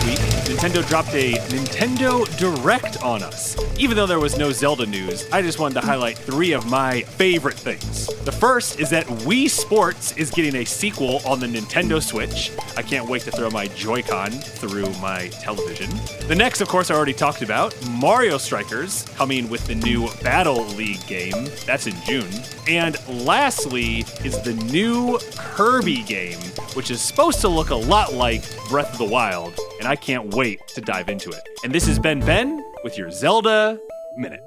Week, 0.08 0.20
Nintendo 0.48 0.88
dropped 0.88 1.14
a 1.14 1.34
Nintendo 1.50 2.26
Direct 2.38 3.04
on 3.04 3.22
us. 3.24 3.58
Even 3.78 3.98
though 3.98 4.06
there 4.06 4.22
was 4.22 4.38
no 4.38 4.54
Zelda 4.54 4.86
news, 4.86 5.30
I 5.34 5.42
just 5.42 5.60
wanted 5.60 5.82
to 5.82 5.86
highlight 5.86 6.18
three 6.18 6.54
of 6.54 6.66
my 6.66 7.02
favorite 7.02 7.56
things. 7.56 8.08
The 8.24 8.32
first 8.32 8.80
is 8.80 8.90
that 8.92 9.06
Wii 9.06 9.50
Sports 9.50 10.16
is 10.16 10.32
getting 10.32 10.56
a 10.62 10.66
sequel 10.66 11.20
on 11.26 11.42
the 11.42 11.48
Nintendo 11.48 12.02
Switch. 12.02 12.52
I 12.78 12.84
can't 12.84 13.10
wait 13.10 13.24
to 13.24 13.32
throw 13.32 13.50
my 13.50 13.68
Joy-Con 13.68 14.32
through 14.32 14.90
my 15.02 15.28
television. 15.28 15.90
The 16.30 16.36
next, 16.36 16.62
of 16.62 16.70
course, 16.70 16.90
I 16.90 16.96
already 16.96 17.14
talked 17.14 17.42
about 17.42 17.76
Mario 17.90 18.38
Strikers 18.38 19.04
coming 19.18 19.50
with 19.50 19.68
the 19.68 19.76
new 19.76 20.10
Battle 20.24 20.66
League 20.68 21.06
game. 21.06 21.50
That's 21.66 21.86
in 21.86 21.96
June. 22.06 22.30
And 22.66 22.96
lastly 23.26 24.06
is 24.24 24.40
the 24.42 24.54
new 24.72 25.20
Kirby 25.36 26.04
game, 26.04 26.40
which 26.76 26.92
is 26.92 27.02
supposed 27.02 27.42
to 27.42 27.50
look 27.50 27.72
a 27.72 27.76
lot 27.76 28.14
like 28.14 28.44
Breath 28.70 28.94
of 28.94 28.98
the 29.00 29.06
Wild. 29.06 29.60
And 29.88 29.94
and 29.94 30.00
I 30.00 30.01
can't 30.01 30.36
wait 30.36 30.60
to 30.75 30.82
dive 30.82 31.08
into 31.08 31.29
it. 31.29 31.41
And 31.63 31.74
this 31.74 31.88
has 31.88 31.98
been 31.98 32.20
Ben 32.20 32.62
with 32.84 32.98
your 32.98 33.10
Zelda 33.10 33.79
Minute. 34.17 34.41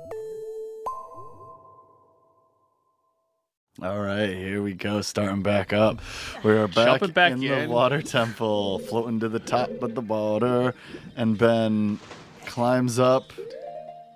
All 3.82 4.00
right, 4.00 4.28
here 4.28 4.62
we 4.62 4.74
go, 4.74 5.00
starting 5.00 5.40
back 5.42 5.72
up. 5.72 6.00
We 6.44 6.52
are 6.52 6.68
back, 6.68 7.00
Jumping 7.00 7.12
back 7.12 7.32
in, 7.32 7.42
in. 7.42 7.68
the 7.68 7.74
water 7.74 8.02
temple, 8.02 8.80
floating 8.80 9.20
to 9.20 9.30
the 9.30 9.38
top 9.38 9.70
of 9.82 9.94
the 9.94 10.02
water, 10.02 10.74
and 11.16 11.38
Ben 11.38 11.98
climbs 12.44 12.98
up 12.98 13.32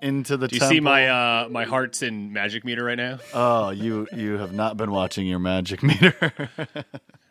into 0.02 0.36
the 0.36 0.48
Do 0.48 0.56
you 0.56 0.60
temple. 0.60 0.74
see 0.74 0.80
my 0.80 1.08
uh, 1.08 1.48
my 1.48 1.64
hearts 1.64 2.02
in 2.02 2.34
magic 2.34 2.66
meter 2.66 2.84
right 2.84 2.98
now? 2.98 3.18
Oh, 3.32 3.70
you 3.70 4.06
you 4.14 4.36
have 4.36 4.52
not 4.52 4.76
been 4.76 4.90
watching 4.90 5.26
your 5.26 5.38
magic 5.38 5.82
meter. 5.82 6.50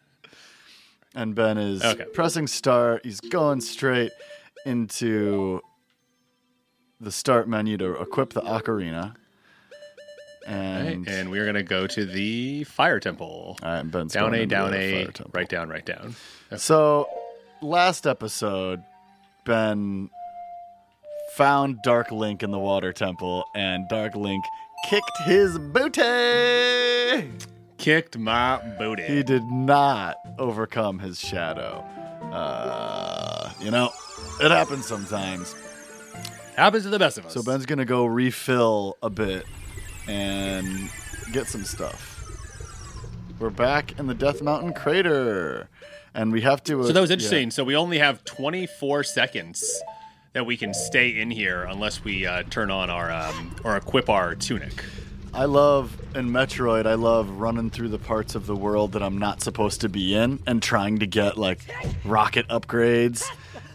and 1.15 1.35
Ben 1.35 1.57
is 1.57 1.83
Okay. 1.83 2.05
pressing 2.13 2.47
start. 2.47 3.05
He's 3.05 3.19
going 3.19 3.61
straight 3.61 4.11
into 4.65 5.61
the 7.01 7.11
start 7.11 7.47
menu 7.49 7.77
to 7.77 8.01
equip 8.01 8.31
the 8.33 8.41
ocarina. 8.41 9.15
And, 10.45 11.07
and 11.07 11.31
we're 11.31 11.45
gonna 11.45 11.63
go 11.63 11.87
to 11.87 12.05
the 12.05 12.65
fire 12.65 12.99
temple. 12.99 13.57
all 13.63 13.69
right, 13.69 13.83
Ben's 13.89 14.13
Down 14.13 14.33
A, 14.33 14.45
down 14.45 14.73
A, 14.73 15.07
right 15.31 15.47
down, 15.47 15.69
right 15.69 15.85
down. 15.85 16.15
So, 16.57 17.07
last 17.61 18.05
episode, 18.05 18.83
Ben 19.45 20.09
found 21.35 21.81
Dark 21.83 22.11
Link 22.11 22.43
in 22.43 22.51
the 22.51 22.59
water 22.59 22.91
temple, 22.91 23.45
and 23.55 23.87
Dark 23.87 24.15
Link 24.15 24.43
kicked 24.89 25.17
his 25.25 25.57
booty. 25.57 27.29
Kicked 27.77 28.17
my 28.17 28.57
booty. 28.77 29.03
He 29.03 29.23
did 29.23 29.43
not 29.45 30.15
overcome 30.37 30.99
his 30.99 31.19
shadow. 31.19 31.83
Uh, 32.31 33.51
you 33.59 33.71
know, 33.71 33.91
it 34.41 34.51
happens 34.51 34.85
sometimes. 34.85 35.53
Happens 36.55 36.83
to 36.83 36.89
the 36.89 36.99
best 36.99 37.17
of 37.17 37.25
us. 37.25 37.33
So 37.33 37.43
Ben's 37.43 37.65
gonna 37.65 37.83
go 37.85 38.05
refill 38.05 38.97
a 39.03 39.09
bit 39.09 39.45
and 40.07 40.89
get 41.31 41.47
some 41.47 41.63
stuff. 41.65 42.09
We're 43.39 43.49
back 43.49 43.99
in 43.99 44.07
the 44.07 44.13
Death 44.13 44.41
Mountain 44.41 44.73
crater, 44.73 45.67
and 46.13 46.31
we 46.31 46.41
have 46.41 46.63
to. 46.65 46.81
uh, 46.81 46.87
So 46.87 46.93
that 46.93 47.01
was 47.01 47.09
yeah. 47.09 47.15
interesting. 47.15 47.51
So 47.51 47.63
we 47.63 47.75
only 47.75 47.97
have 47.97 48.23
24 48.23 49.03
seconds 49.03 49.81
that 50.33 50.45
we 50.45 50.55
can 50.55 50.73
stay 50.73 51.09
in 51.19 51.31
here 51.31 51.63
unless 51.63 52.03
we 52.03 52.25
uh, 52.25 52.43
turn 52.49 52.71
on 52.71 52.89
our 52.89 53.11
um, 53.11 53.55
or 53.63 53.75
equip 53.75 54.09
our 54.09 54.35
tunic. 54.35 54.83
I 55.35 55.45
love 55.45 55.97
in 56.15 56.29
Metroid. 56.29 56.85
I 56.85 56.93
love 56.93 57.27
running 57.39 57.71
through 57.71 57.89
the 57.89 57.97
parts 57.97 58.35
of 58.35 58.45
the 58.45 58.55
world 58.55 58.91
that 58.91 59.01
I'm 59.01 59.17
not 59.17 59.41
supposed 59.41 59.81
to 59.81 59.89
be 59.89 60.13
in 60.13 60.39
and 60.45 60.61
trying 60.61 60.99
to 60.99 61.07
get 61.07 61.37
like 61.37 61.59
rocket 62.05 62.47
upgrades 62.49 63.25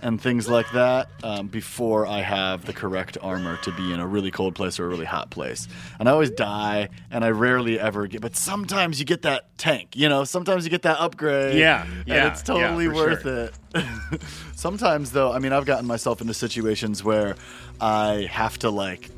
and 0.01 0.21
things 0.21 0.49
like 0.49 0.71
that 0.71 1.09
um, 1.25 1.49
before 1.49 2.07
I 2.07 2.21
have 2.21 2.65
the 2.65 2.73
correct 2.73 3.19
armor 3.21 3.57
to 3.63 3.73
be 3.73 3.93
in 3.93 3.99
a 3.99 4.07
really 4.07 4.31
cold 4.31 4.55
place 4.55 4.79
or 4.79 4.87
a 4.87 4.89
really 4.89 5.05
hot 5.05 5.31
place. 5.31 5.67
And 5.99 6.09
I 6.09 6.13
always 6.13 6.31
die, 6.31 6.91
and 7.11 7.25
I 7.25 7.31
rarely 7.31 7.81
ever 7.81 8.07
get. 8.07 8.21
But 8.21 8.37
sometimes 8.37 9.01
you 9.01 9.05
get 9.05 9.23
that 9.23 9.47
tank. 9.59 9.97
You 9.97 10.09
know, 10.09 10.23
sometimes 10.23 10.65
you 10.65 10.71
get 10.71 10.83
that 10.83 11.01
upgrade. 11.01 11.59
Yeah, 11.59 11.83
and 11.83 12.07
yeah, 12.07 12.31
it's 12.31 12.43
totally 12.43 12.87
yeah, 12.87 12.93
worth 12.93 13.23
sure. 13.23 13.51
it. 13.75 14.23
sometimes 14.55 15.11
though, 15.11 15.33
I 15.33 15.41
mean, 15.41 15.53
I've 15.53 15.67
gotten 15.67 15.87
myself 15.87 16.21
into 16.21 16.35
situations 16.35 17.03
where 17.03 17.35
I 17.81 18.29
have 18.31 18.59
to 18.61 18.71
like 18.71 19.11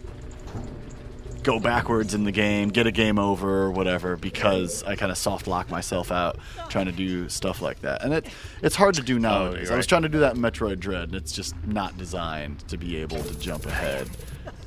go 1.42 1.58
backwards 1.60 2.14
in 2.14 2.24
the 2.24 2.32
game, 2.32 2.68
get 2.68 2.86
a 2.86 2.92
game 2.92 3.18
over 3.18 3.62
or 3.64 3.70
whatever 3.70 4.16
because 4.16 4.82
I 4.84 4.96
kind 4.96 5.10
of 5.10 5.18
soft 5.18 5.46
lock 5.46 5.70
myself 5.70 6.10
out 6.12 6.38
trying 6.68 6.86
to 6.86 6.92
do 6.92 7.28
stuff 7.28 7.60
like 7.62 7.80
that. 7.80 8.02
And 8.04 8.12
it 8.14 8.26
it's 8.62 8.76
hard 8.76 8.94
to 8.96 9.02
do 9.02 9.18
nowadays. 9.18 9.64
you're 9.68 9.74
I 9.74 9.76
was 9.76 9.86
trying 9.86 10.02
to 10.02 10.08
do 10.08 10.20
that 10.20 10.36
in 10.36 10.42
Metroid 10.42 10.78
Dread 10.80 11.04
and 11.04 11.14
it's 11.14 11.32
just 11.32 11.54
not 11.66 11.96
designed 11.98 12.60
to 12.68 12.76
be 12.76 12.96
able 12.96 13.22
to 13.22 13.38
jump 13.38 13.66
ahead. 13.66 14.08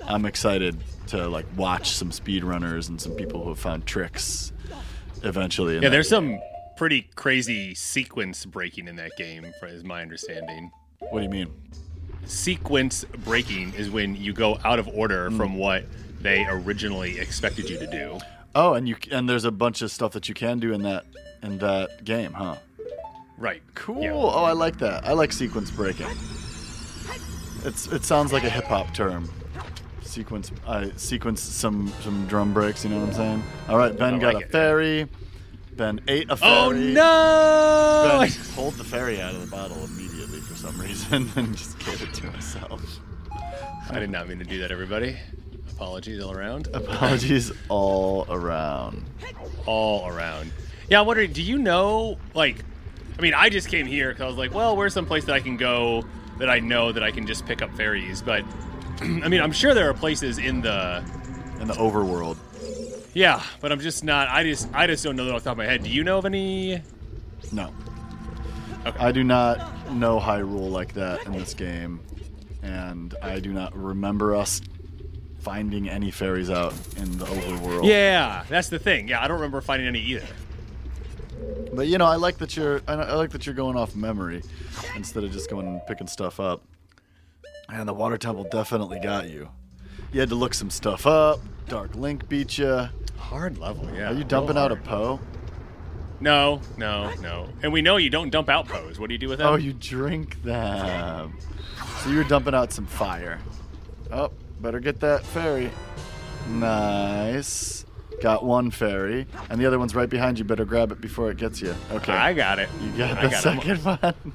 I'm 0.06 0.26
excited 0.26 0.78
to 1.08 1.28
like 1.30 1.46
watch 1.56 1.92
some 1.92 2.10
speedrunners 2.12 2.90
and 2.90 3.00
some 3.00 3.14
people 3.14 3.44
who 3.44 3.50
have 3.50 3.60
found 3.60 3.86
tricks 3.86 4.52
eventually. 5.24 5.80
Yeah, 5.80 5.90
there's 5.90 6.10
game. 6.10 6.38
some 6.38 6.40
pretty 6.76 7.04
crazy 7.16 7.74
sequence 7.76 8.46
breaking 8.46 8.88
in 8.88 8.96
that 8.98 9.16
game, 9.18 9.46
is 9.64 9.84
my 9.84 10.02
understanding. 10.02 10.72
What 11.00 11.20
do 11.20 11.24
you 11.24 11.30
mean? 11.30 11.52
Sequence 12.26 13.04
breaking 13.24 13.74
is 13.76 13.90
when 13.90 14.16
you 14.16 14.34
go 14.34 14.58
out 14.64 14.80
of 14.80 14.88
order 14.90 15.30
Hmm. 15.30 15.38
from 15.38 15.56
what 15.58 15.86
they 16.24 16.46
originally 16.48 17.20
expected 17.20 17.70
you 17.70 17.78
to 17.78 17.88
do. 17.88 18.18
Oh, 18.56 18.74
and 18.74 18.88
you 18.88 18.96
and 19.12 19.30
there's 19.30 19.46
a 19.46 19.52
bunch 19.52 19.82
of 19.82 19.92
stuff 19.92 20.14
that 20.14 20.30
you 20.30 20.34
can 20.34 20.60
do 20.60 20.74
in 20.74 20.82
that 20.84 21.06
in 21.42 21.58
that 21.60 22.04
game, 22.04 22.34
huh? 22.34 22.56
Right. 23.38 23.62
Cool. 23.76 24.02
Yeah. 24.02 24.14
Oh, 24.14 24.30
I 24.30 24.54
like 24.54 24.78
that. 24.80 25.06
I 25.06 25.14
like 25.14 25.34
sequence 25.34 25.70
breaking. 25.70 26.08
It's 27.66 27.88
it 27.88 28.06
sounds 28.06 28.32
like 28.32 28.44
a 28.44 28.50
hip 28.50 28.66
hop 28.66 28.94
term. 28.94 29.30
Sequence 30.02 30.52
I 30.68 30.92
sequence 30.96 31.42
some 31.42 31.92
some 32.02 32.26
drum 32.28 32.54
breaks, 32.54 32.84
you 32.84 32.92
know 32.92 33.00
what 33.00 33.10
I'm 33.10 33.14
saying? 33.14 33.44
All 33.68 33.78
right, 33.78 33.98
Ben 33.98 34.20
got 34.20 34.36
like 34.36 34.44
a 34.44 34.48
it. 34.48 34.52
fairy. 34.52 35.10
Ben 35.76 36.00
ate 36.08 36.30
a 36.30 36.34
oh, 36.34 36.36
fairy. 36.36 36.56
Oh 36.56 36.72
no! 36.72 38.20
Ben 38.20 38.32
pulled 38.56 38.76
the 38.76 38.84
fairy 38.84 39.20
out 39.20 39.34
of 39.34 39.42
the 39.42 39.48
bottle 39.48 39.84
immediately 39.86 40.40
for 40.40 40.56
some 40.56 40.80
reason 40.80 41.30
and 41.36 41.58
just 41.58 41.80
gave 41.80 42.02
it 42.04 42.14
to 42.14 42.30
himself. 42.30 43.00
I 43.90 44.00
did 44.00 44.12
not 44.12 44.30
mean 44.30 44.40
to 44.40 44.46
do 44.46 44.60
that, 44.60 44.72
everybody. 44.72 45.18
Apologies 45.76 46.22
all 46.24 46.32
around. 46.32 46.68
Apologies 46.74 47.52
all 47.70 48.26
around. 48.30 49.04
all 49.66 50.08
around. 50.08 50.52
Yeah, 50.90 51.02
I'm 51.02 51.08
wondering, 51.08 51.32
do 51.32 51.42
you 51.42 51.58
know, 51.58 52.18
like, 52.34 52.58
I 53.18 53.22
mean, 53.22 53.34
I 53.34 53.50
just 53.50 53.70
came 53.70 53.86
here 53.86 54.10
because 54.10 54.22
I 54.24 54.28
was 54.28 54.38
like, 54.38 54.54
well, 54.54 54.76
where's 54.76 54.94
some 54.94 55.06
place 55.06 55.26
that 55.26 55.34
I 55.34 55.40
can 55.40 55.58
go 55.58 56.04
that 56.40 56.50
I 56.50 56.60
know 56.60 56.92
that 56.92 57.04
I 57.04 57.12
can 57.12 57.26
just 57.28 57.46
pick 57.46 57.62
up 57.62 57.72
fairies? 57.76 58.22
But, 58.22 58.44
I 59.02 59.28
mean, 59.30 59.42
I'm 59.42 59.52
sure 59.52 59.74
there 59.74 59.90
are 59.90 59.94
places 59.94 60.38
in 60.38 60.62
the, 60.62 61.04
In 61.60 61.68
the 61.68 61.74
overworld. 61.74 62.38
yeah, 63.14 63.42
but 63.62 63.72
I'm 63.72 63.80
just 63.80 64.04
not, 64.04 64.28
I 64.30 64.44
just, 64.44 64.70
I 64.74 64.88
just 64.88 65.04
don't 65.04 65.16
know 65.16 65.26
that 65.26 65.34
off 65.34 65.44
the 65.44 65.50
top 65.50 65.54
of 65.54 65.58
my 65.60 65.66
head. 65.66 65.84
Do 65.84 65.90
you 65.90 66.04
know 66.04 66.18
of 66.20 66.26
any? 66.26 66.82
No. 67.52 67.74
Okay. 68.86 69.00
I 69.00 69.12
do 69.12 69.24
not 69.24 69.92
know 69.94 70.20
Hyrule 70.20 70.70
like 70.70 70.94
that 70.94 71.26
in 71.26 71.32
this 71.32 71.54
game, 71.54 72.02
and 72.62 73.16
I 73.22 73.40
do 73.40 73.54
not 73.54 73.76
remember 73.78 74.36
us 74.36 74.62
finding 75.44 75.90
any 75.90 76.10
fairies 76.10 76.50
out 76.50 76.74
in 76.96 77.18
the 77.18 77.26
overworld. 77.26 77.86
Yeah, 77.86 78.46
that's 78.48 78.70
the 78.70 78.80
thing. 78.80 79.10
Yeah, 79.10 79.22
I 79.22 79.28
don't 79.28 79.36
remember 79.36 79.60
finding 79.60 79.88
any 79.88 80.00
either. 80.00 80.26
But 81.74 81.88
you 81.88 81.98
know, 81.98 82.06
I 82.06 82.16
like 82.16 82.38
that 82.38 82.56
you're 82.56 82.82
I, 82.88 82.96
like 83.16 83.32
that 83.32 83.46
you're 83.46 83.56
going 83.56 83.76
off 83.76 83.96
memory 83.96 84.42
instead 84.96 85.24
of 85.24 85.32
just 85.32 85.50
going 85.50 85.68
and 85.68 85.86
picking 85.86 86.08
stuff 86.08 86.40
up. 86.40 86.62
And 87.68 87.88
the 87.88 87.94
water 87.94 88.18
temple 88.18 88.46
definitely 88.46 89.00
got 89.00 89.30
you. 89.30 89.50
You 90.14 90.22
had 90.22 90.30
to 90.30 90.36
look 90.36 90.54
some 90.54 90.70
stuff 90.70 91.06
up. 91.06 91.42
Dark 91.68 91.96
Link 91.96 92.30
beat 92.30 92.58
you. 92.58 92.88
Hard 93.18 93.58
level, 93.58 93.90
yeah. 93.94 94.12
Are 94.12 94.14
you 94.14 94.24
dumping 94.24 94.58
out 94.58 94.72
a. 94.72 94.76
Poe? 94.78 95.20
No, 96.20 96.62
no, 96.78 97.14
no. 97.16 97.50
And 97.64 97.74
we 97.74 97.82
know 97.82 97.98
you 97.98 98.10
don't 98.10 98.30
dump 98.30 98.48
out 98.48 98.68
Poes. 98.68 98.98
What 98.98 99.08
do 99.08 99.14
you 99.14 99.20
do 99.20 99.28
with 99.28 99.40
them? 99.40 99.48
Oh, 99.48 99.56
you 99.56 99.74
drink 99.74 100.42
them. 100.44 101.38
So 102.02 102.10
you 102.10 102.18
were 102.18 102.24
dumping 102.24 102.54
out 102.54 102.72
some 102.72 102.86
fire. 102.86 103.40
Oh, 104.12 104.32
better 104.64 104.80
get 104.80 105.00
that 105.02 105.24
fairy. 105.26 105.70
Nice. 106.50 107.86
Got 108.22 108.46
one 108.46 108.72
fairy, 108.72 109.28
and 109.50 109.60
the 109.60 109.66
other 109.66 109.78
one's 109.80 109.94
right 109.96 110.10
behind 110.10 110.40
you. 110.40 110.46
Better 110.46 110.66
grab 110.66 110.92
it 110.92 111.02
before 111.02 111.30
it 111.30 111.38
gets 111.38 111.62
you. 111.62 111.76
Okay. 111.92 112.14
I 112.14 112.34
got 112.34 112.58
it. 112.60 112.70
you 112.82 112.92
got 112.98 113.18
I 113.18 113.24
the 113.24 113.30
got 113.30 113.34
it. 113.34 113.42
second 113.42 113.78
one. 113.84 114.34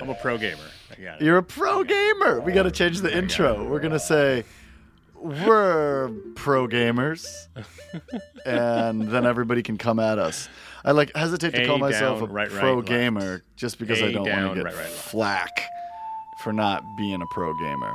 I'm 0.00 0.08
a 0.10 0.14
pro 0.14 0.38
gamer. 0.38 0.58
I 0.90 1.02
got 1.02 1.20
it. 1.20 1.24
You're 1.24 1.36
a 1.38 1.42
pro 1.42 1.84
gamer. 1.84 2.40
We 2.40 2.52
got 2.52 2.64
to 2.64 2.70
change 2.70 3.00
the 3.00 3.16
intro. 3.16 3.68
We're 3.68 3.80
gonna 3.80 3.98
say 4.00 4.44
we're 5.14 6.10
pro 6.34 6.66
gamers, 6.66 7.26
and 8.46 9.02
then 9.08 9.26
everybody 9.26 9.62
can 9.62 9.76
come 9.78 10.00
at 10.00 10.18
us. 10.18 10.48
I 10.84 10.92
like 10.92 11.14
hesitate 11.14 11.52
to 11.54 11.62
A 11.62 11.66
call 11.66 11.78
myself 11.78 12.20
down, 12.20 12.30
a 12.30 12.32
right, 12.32 12.50
right, 12.50 12.60
pro 12.60 12.76
left. 12.76 12.88
gamer 12.88 13.42
just 13.56 13.78
because 13.78 14.02
I 14.02 14.10
don't 14.10 14.24
down, 14.24 14.46
want 14.46 14.56
to 14.56 14.62
get 14.64 14.72
right, 14.72 14.82
right, 14.82 14.86
flack 14.90 15.60
for 16.42 16.52
not 16.52 16.82
being 16.96 17.20
a 17.20 17.26
pro 17.34 17.52
gamer. 17.58 17.92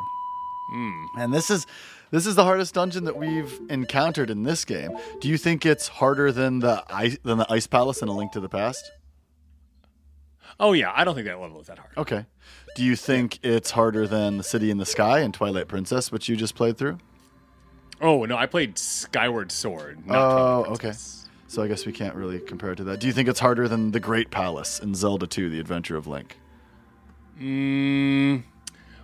Hmm. 0.72 1.06
And 1.18 1.34
this 1.34 1.50
is 1.50 1.66
this 2.12 2.26
is 2.26 2.36
the 2.36 2.44
hardest 2.44 2.74
dungeon 2.76 3.06
that 3.06 3.18
we've 3.18 3.60
encountered 3.70 4.30
in 4.30 4.44
this 4.44 4.66
game. 4.66 4.92
Do 5.20 5.28
you 5.28 5.38
think 5.38 5.66
it's 5.66 5.88
harder 5.88 6.32
than 6.32 6.60
the 6.60 6.84
ice 6.90 7.18
than 7.24 7.38
the 7.38 7.52
ice 7.52 7.68
palace 7.68 8.02
in 8.02 8.08
A 8.08 8.14
Link 8.14 8.32
to 8.34 8.40
the 8.40 8.50
Past? 8.50 8.92
Oh 10.60 10.74
yeah, 10.74 10.92
I 10.96 11.04
don't 11.04 11.16
think 11.16 11.28
that 11.28 11.40
level 11.40 11.60
is 11.60 11.68
that 11.68 11.80
hard. 11.80 11.92
Okay. 11.98 12.26
Do 12.76 12.84
you 12.84 12.96
think 12.96 13.40
it's 13.44 13.72
harder 13.72 14.08
than 14.08 14.38
the 14.38 14.44
City 14.44 14.72
in 14.72 14.78
the 14.78 14.86
Sky 14.86 15.20
and 15.20 15.34
Twilight 15.34 15.68
Princess, 15.68 16.12
which 16.12 16.30
you 16.30 16.36
just 16.36 16.56
played 16.56 16.78
through? 16.78 17.00
Oh 18.02 18.26
no, 18.26 18.38
I 18.38 18.46
played 18.46 18.78
Skyward 18.78 19.52
Sword. 19.52 20.06
Not 20.06 20.18
Oh, 20.18 20.66
okay. 20.74 20.94
So 21.48 21.62
I 21.62 21.68
guess 21.68 21.86
we 21.86 21.92
can't 21.92 22.16
really 22.16 22.40
compare 22.40 22.72
it 22.72 22.78
to 22.78 22.84
that. 22.86 23.00
Do 23.00 23.08
you 23.08 23.14
think 23.14 23.30
it's 23.30 23.40
harder 23.40 23.68
than 23.68 23.92
the 23.92 24.00
Great 24.00 24.32
Palace 24.32 24.80
in 24.80 24.96
Zelda 24.96 25.28
2: 25.28 25.50
The 25.50 25.60
Adventure 25.60 25.96
of 25.98 26.08
Link? 26.08 26.38
Mm, 27.40 28.44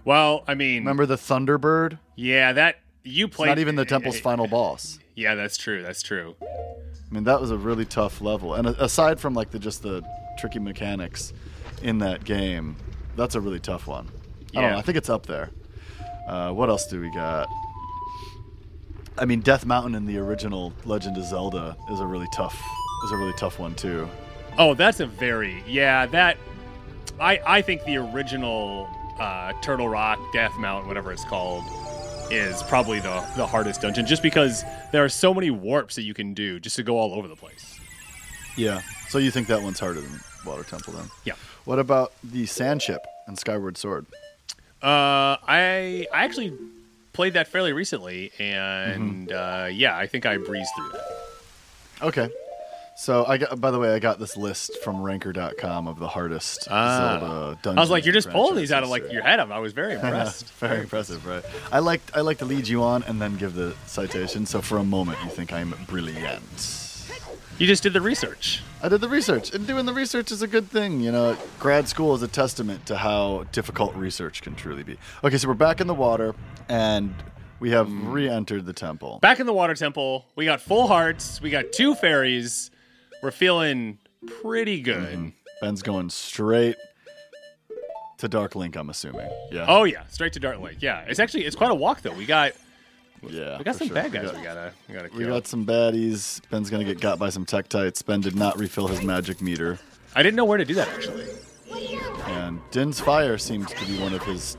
well, 0.10 0.44
I 0.48 0.56
mean, 0.56 0.78
Remember 0.80 1.06
the 1.06 1.18
Thunderbird? 1.18 2.00
yeah, 2.16 2.52
that 2.54 2.78
you 3.04 3.28
It's 3.28 3.36
played. 3.36 3.50
not 3.50 3.60
even 3.60 3.76
the 3.76 3.86
temple's 3.94 4.20
final 4.20 4.48
boss. 4.48 4.98
Yeah, 5.16 5.36
that's 5.36 5.56
true. 5.56 5.84
That's 5.84 6.02
true. 6.02 6.36
I 6.42 7.14
mean, 7.14 7.26
that 7.26 7.40
was 7.40 7.52
a 7.52 7.58
really 7.58 7.86
tough 7.86 8.20
level. 8.20 8.56
And 8.56 8.66
a- 8.68 8.84
aside 8.84 9.20
from 9.20 9.36
like 9.36 9.52
the 9.52 9.60
just 9.60 9.84
the 9.84 10.02
tricky 10.40 10.58
mechanics 10.58 11.32
in 11.84 12.00
that 12.00 12.24
game, 12.24 12.76
that's 13.16 13.36
a 13.36 13.42
really 13.42 13.60
tough 13.60 13.86
one. 13.86 14.08
I 14.08 14.54
don't 14.56 14.64
Yeah. 14.64 14.70
know. 14.72 14.78
I 14.78 14.82
think 14.82 14.98
it's 14.98 15.10
up 15.10 15.28
there. 15.28 15.52
Uh, 16.28 16.52
what 16.54 16.70
else 16.70 16.88
do 16.88 17.00
we 17.00 17.12
got? 17.12 17.48
I 19.18 19.26
mean, 19.26 19.42
Death 19.42 19.64
Mountain 19.66 19.94
in 19.96 20.06
the 20.08 20.18
original 20.18 20.74
Legend 20.86 21.18
of 21.18 21.26
Zelda 21.26 21.78
is 21.92 22.00
a 22.00 22.06
really 22.08 22.28
tough 22.34 22.60
is 23.06 23.12
a 23.12 23.18
really 23.18 23.34
tough 23.38 23.60
one 23.60 23.76
too. 23.76 24.10
Oh, 24.58 24.74
that's 24.74 25.00
a 25.02 25.06
very 25.06 25.64
yeah. 25.68 26.08
That 26.08 26.38
I 27.20 27.40
I 27.46 27.62
think 27.62 27.84
the 27.86 27.98
original 27.98 28.88
uh, 29.20 29.54
Turtle 29.62 29.90
Rock, 29.90 30.20
Death 30.34 30.58
Mountain, 30.58 30.88
whatever 30.88 31.12
it's 31.12 31.24
called, 31.26 31.64
is 32.32 32.62
probably 32.64 33.00
the 33.00 33.26
the 33.36 33.46
hardest 33.46 33.82
dungeon, 33.82 34.06
just 34.06 34.22
because 34.22 34.64
there 34.92 35.04
are 35.04 35.10
so 35.10 35.34
many 35.34 35.50
warps 35.50 35.96
that 35.96 36.04
you 36.04 36.14
can 36.14 36.34
do 36.34 36.60
just 36.60 36.76
to 36.76 36.84
go 36.84 36.98
all 36.98 37.14
over 37.14 37.28
the 37.28 37.36
place. 37.36 37.80
Yeah. 38.56 38.82
So 39.10 39.18
you 39.18 39.32
think 39.32 39.48
that 39.48 39.62
one's 39.62 39.80
harder 39.80 40.02
than 40.02 40.20
Water 40.46 40.64
Temple 40.64 40.94
then? 40.94 41.06
Yeah. 41.26 41.34
What 41.66 41.80
about 41.80 42.14
the 42.24 42.46
Sand 42.46 42.82
Ship 42.82 43.06
and 43.28 43.38
Skyward 43.38 43.78
Sword? 43.78 44.06
Uh, 44.82 45.38
I 45.48 46.08
I 46.14 46.24
actually 46.24 46.54
played 47.14 47.34
that 47.34 47.48
fairly 47.48 47.74
recently, 47.74 48.32
and 48.40 49.32
uh, 49.32 49.68
yeah, 49.72 49.98
I 49.98 50.08
think 50.08 50.26
I 50.26 50.38
breezed 50.38 50.70
through 50.78 50.92
that. 50.92 51.06
Okay. 52.02 52.30
So 53.00 53.26
I 53.26 53.38
got. 53.38 53.62
By 53.62 53.72
the 53.72 53.80
way, 53.80 53.94
I 53.94 54.00
got 54.00 54.20
this 54.20 54.36
list 54.36 54.84
from 54.84 55.02
Ranker.com 55.02 55.88
of 55.88 56.00
the 56.00 56.08
hardest 56.10 56.68
Ah. 56.70 57.18
Zelda 57.20 57.58
dungeons. 57.62 57.78
I 57.78 57.80
was 57.82 57.90
like, 57.90 58.04
you're 58.04 58.14
just 58.14 58.30
pulling 58.30 58.56
these 58.58 58.74
out 58.74 58.84
of 58.84 58.90
like 58.90 59.10
your 59.12 59.24
head. 59.24 59.40
I 59.40 59.60
was 59.60 59.72
very 59.72 59.94
impressed. 59.96 60.52
Very 60.56 60.82
impressive, 60.82 61.26
right? 61.26 61.44
I 61.72 61.80
like 61.80 62.02
I 62.14 62.20
like 62.22 62.40
to 62.40 62.46
lead 62.46 62.68
you 62.68 62.84
on 62.84 63.04
and 63.04 63.22
then 63.22 63.38
give 63.38 63.56
the 63.56 63.74
citation. 63.86 64.46
So 64.46 64.62
for 64.62 64.78
a 64.78 64.84
moment, 64.84 65.18
you 65.24 65.30
think 65.30 65.54
I'm 65.54 65.74
brilliant. 65.88 66.42
you 67.58 67.68
just 67.68 67.84
did 67.84 67.94
the 67.94 68.02
research. 68.02 68.62
I 68.84 68.90
did 68.90 69.00
the 69.02 69.10
research, 69.10 69.54
and 69.54 69.66
doing 69.68 69.86
the 69.86 69.94
research 69.94 70.32
is 70.32 70.42
a 70.42 70.48
good 70.48 70.70
thing. 70.70 71.00
You 71.02 71.12
know, 71.14 71.38
grad 71.58 71.88
school 71.88 72.14
is 72.16 72.22
a 72.22 72.28
testament 72.28 72.86
to 72.88 72.98
how 72.98 73.46
difficult 73.54 73.96
research 73.96 74.42
can 74.42 74.56
truly 74.56 74.84
be. 74.84 74.98
Okay, 75.24 75.38
so 75.38 75.48
we're 75.48 75.54
back 75.54 75.80
in 75.82 75.88
the 75.88 75.94
water, 75.94 76.36
and 76.68 77.14
we 77.62 77.72
have 77.72 77.88
Hmm. 77.88 78.12
re-entered 78.12 78.66
the 78.66 78.74
temple. 78.74 79.20
Back 79.22 79.40
in 79.40 79.46
the 79.46 79.54
water 79.54 79.74
temple, 79.76 80.26
we 80.36 80.44
got 80.46 80.60
full 80.62 80.88
hearts. 80.88 81.42
We 81.42 81.50
got 81.50 81.72
two 81.74 81.96
fairies. 81.96 82.72
We're 83.22 83.32
feeling 83.32 84.00
pretty 84.42 84.82
good. 84.82 85.18
Mm-hmm. 85.18 85.30
Ben's 85.62 85.82
going 85.82 86.10
straight 86.10 86.76
to 88.18 88.28
Dark 88.28 88.56
Link. 88.56 88.76
I'm 88.76 88.90
assuming. 88.90 89.30
Yeah. 89.52 89.66
Oh 89.68 89.84
yeah, 89.84 90.06
straight 90.08 90.34
to 90.34 90.40
Dark 90.40 90.60
Link. 90.60 90.78
Yeah, 90.82 91.02
it's 91.08 91.20
actually 91.20 91.46
it's 91.46 91.56
quite 91.56 91.72
a 91.72 91.76
walk 91.76 92.02
though. 92.02 92.14
We 92.14 92.26
got 92.26 92.54
yeah. 93.28 93.58
we 93.58 93.64
got 93.64 93.76
some 93.76 93.88
sure. 93.88 93.96
bad 93.96 94.12
We 94.12 94.18
guys. 94.20 94.32
got- 94.32 94.36
We 94.38 94.44
gotta 94.44 94.74
we 94.88 94.94
gotta 94.96 95.10
We 95.18 95.26
got 95.26 95.48
some 95.48 95.66
baddies. 95.66 96.42
Ben's 96.50 96.70
gonna 96.70 96.86
get 96.86 97.02
got 97.02 97.20
by 97.20 97.30
some 97.30 97.46
Tektites. 97.46 98.06
Ben 98.06 98.22
did 98.22 98.36
not 98.36 98.58
refill 98.58 98.88
his 98.88 99.02
magic 99.04 99.42
meter. 99.42 99.80
I 100.16 100.24
didn't 100.24 100.36
know 100.38 100.46
where 100.46 100.58
to 100.58 100.66
do 100.66 100.74
that 100.76 100.88
actually. 100.90 101.26
And 102.28 102.60
Din's 102.72 103.00
Fire 103.00 103.38
seemed 103.38 103.68
to 103.68 103.86
be 103.86 104.00
one 104.00 104.14
of 104.14 104.24
his 104.24 104.58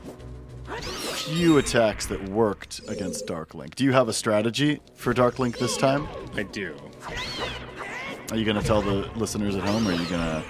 few 0.79 1.57
attacks 1.57 2.05
that 2.05 2.29
worked 2.29 2.81
against 2.87 3.27
Dark 3.27 3.53
Link. 3.53 3.75
Do 3.75 3.83
you 3.83 3.91
have 3.91 4.07
a 4.07 4.13
strategy 4.13 4.79
for 4.95 5.13
Dark 5.13 5.39
Link 5.39 5.57
this 5.57 5.75
time? 5.75 6.07
I 6.35 6.43
do. 6.43 6.75
Are 8.31 8.37
you 8.37 8.45
going 8.45 8.57
to 8.57 8.63
tell 8.63 8.81
the 8.81 9.09
listeners 9.17 9.55
at 9.55 9.63
home, 9.63 9.85
or 9.87 9.91
are 9.91 9.93
you 9.93 10.05
going 10.09 10.21
to? 10.21 10.43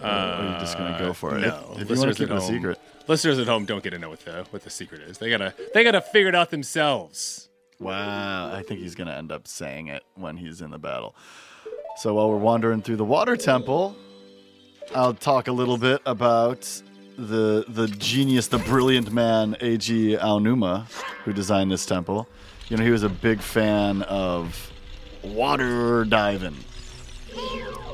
or 0.00 0.06
are 0.06 0.52
you 0.54 0.58
just 0.60 0.78
going 0.78 0.92
to 0.92 0.98
go 0.98 1.12
for 1.12 1.36
it? 1.36 1.44
Uh, 1.44 1.48
No, 1.48 1.72
if, 1.76 1.82
if 1.82 1.90
you 1.90 1.96
want 1.96 2.08
listeners 2.08 2.16
to 2.16 2.22
keep 2.24 2.30
at 2.30 2.34
it 2.34 2.38
a 2.38 2.40
home- 2.40 2.54
secret. 2.54 2.78
Listeners 3.08 3.38
at 3.40 3.46
home 3.48 3.64
don't 3.64 3.82
get 3.82 3.90
to 3.90 3.98
know 3.98 4.10
what 4.10 4.20
the 4.24 4.46
what 4.50 4.62
the 4.62 4.70
secret 4.70 5.00
is. 5.02 5.18
They 5.18 5.28
gotta 5.28 5.52
they 5.74 5.82
gotta 5.82 6.00
figure 6.00 6.28
it 6.28 6.36
out 6.36 6.50
themselves. 6.52 7.48
Wow, 7.80 8.52
I 8.54 8.62
think 8.62 8.78
he's 8.78 8.94
going 8.94 9.08
to 9.08 9.14
end 9.14 9.32
up 9.32 9.48
saying 9.48 9.88
it 9.88 10.04
when 10.14 10.36
he's 10.36 10.60
in 10.60 10.70
the 10.70 10.78
battle. 10.78 11.16
So 11.96 12.14
while 12.14 12.30
we're 12.30 12.36
wandering 12.36 12.80
through 12.80 12.96
the 12.96 13.04
water 13.04 13.36
temple, 13.36 13.96
I'll 14.94 15.14
talk 15.14 15.48
a 15.48 15.52
little 15.52 15.78
bit 15.78 16.00
about 16.06 16.60
the 17.18 17.64
the 17.66 17.88
genius, 17.88 18.46
the 18.46 18.58
brilliant 18.58 19.10
man 19.12 19.56
Eiji 19.56 20.16
Aonuma, 20.16 20.86
who 21.24 21.32
designed 21.32 21.72
this 21.72 21.84
temple. 21.84 22.28
You 22.68 22.76
know, 22.76 22.84
he 22.84 22.90
was 22.90 23.02
a 23.02 23.08
big 23.08 23.40
fan 23.40 24.02
of 24.02 24.71
water 25.22 26.04
diving, 26.04 26.56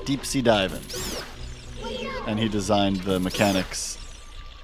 deep 0.05 0.25
sea 0.25 0.43
diving, 0.43 0.83
and 2.27 2.39
he 2.39 2.49
designed 2.49 2.97
the 3.03 3.21
mechanics 3.21 3.99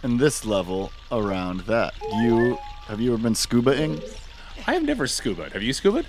in 0.02 0.16
this 0.18 0.44
level 0.44 0.92
around 1.12 1.60
that. 1.60 1.94
You 2.22 2.58
have 2.86 3.00
you 3.00 3.12
ever 3.14 3.22
been 3.22 3.34
scubaing? 3.34 4.02
I 4.66 4.74
have 4.74 4.82
never 4.82 5.06
scubaed. 5.06 5.52
Have 5.52 5.62
you 5.62 5.72
scubaed? 5.72 6.06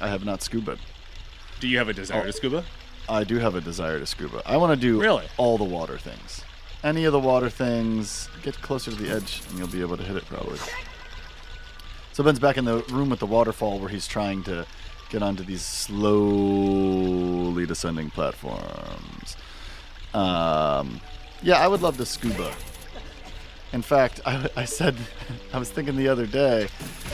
I 0.00 0.08
have 0.08 0.24
not 0.24 0.40
scubaed. 0.40 0.78
Do 1.60 1.68
you 1.68 1.78
have 1.78 1.88
a 1.88 1.92
desire 1.94 2.22
Oh. 2.22 2.26
to 2.26 2.32
scuba? 2.32 2.64
I 3.08 3.24
do 3.24 3.38
have 3.38 3.54
a 3.54 3.60
desire 3.60 3.98
to 3.98 4.06
scuba. 4.06 4.42
I 4.44 4.56
want 4.56 4.72
to 4.72 4.76
do 4.76 5.00
Really? 5.00 5.26
all 5.36 5.56
the 5.58 5.64
water 5.64 5.96
things. 5.96 6.42
Any 6.84 7.04
of 7.04 7.12
the 7.12 7.18
water 7.18 7.48
things, 7.48 8.28
get 8.42 8.60
closer 8.60 8.90
to 8.90 8.96
the 8.96 9.10
edge 9.10 9.42
and 9.48 9.58
you'll 9.58 9.68
be 9.68 9.80
able 9.80 9.96
to 9.96 10.02
hit 10.02 10.16
it 10.16 10.26
probably. 10.26 10.58
So 12.12 12.22
Ben's 12.24 12.38
back 12.38 12.56
in 12.56 12.64
the 12.64 12.78
room 12.90 13.10
with 13.10 13.20
the 13.20 13.26
waterfall 13.26 13.78
where 13.78 13.88
he's 13.88 14.06
trying 14.06 14.42
to 14.44 14.66
get 15.08 15.22
onto 15.22 15.44
these 15.44 15.62
slowly 15.62 17.66
descending 17.66 18.10
platforms. 18.10 19.36
Um, 20.14 21.00
yeah, 21.42 21.58
I 21.58 21.68
would 21.68 21.82
love 21.82 21.96
to 21.98 22.06
scuba. 22.06 22.52
In 23.72 23.82
fact, 23.82 24.20
I, 24.24 24.48
I 24.56 24.64
said, 24.64 24.96
I 25.52 25.58
was 25.58 25.70
thinking 25.70 25.96
the 25.96 26.08
other 26.08 26.26
day, 26.26 26.68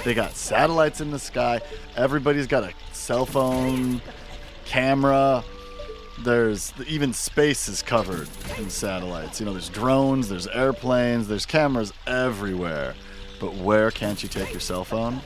they 0.04 0.14
got 0.14 0.36
satellites 0.36 1.00
in 1.00 1.10
the 1.10 1.18
sky. 1.18 1.60
Everybody's 1.96 2.46
got 2.46 2.64
a 2.64 2.72
cell 2.92 3.26
phone, 3.26 4.00
camera. 4.64 5.42
There's 6.20 6.72
even 6.86 7.12
space 7.12 7.68
is 7.68 7.82
covered 7.82 8.28
in 8.58 8.70
satellites. 8.70 9.40
You 9.40 9.46
know, 9.46 9.52
there's 9.52 9.70
drones, 9.70 10.28
there's 10.28 10.46
airplanes, 10.46 11.26
there's 11.26 11.46
cameras 11.46 11.92
everywhere. 12.06 12.94
But 13.40 13.54
where 13.54 13.90
can't 13.90 14.22
you 14.22 14.28
take 14.28 14.52
your 14.52 14.60
cell 14.60 14.84
phone? 14.84 15.20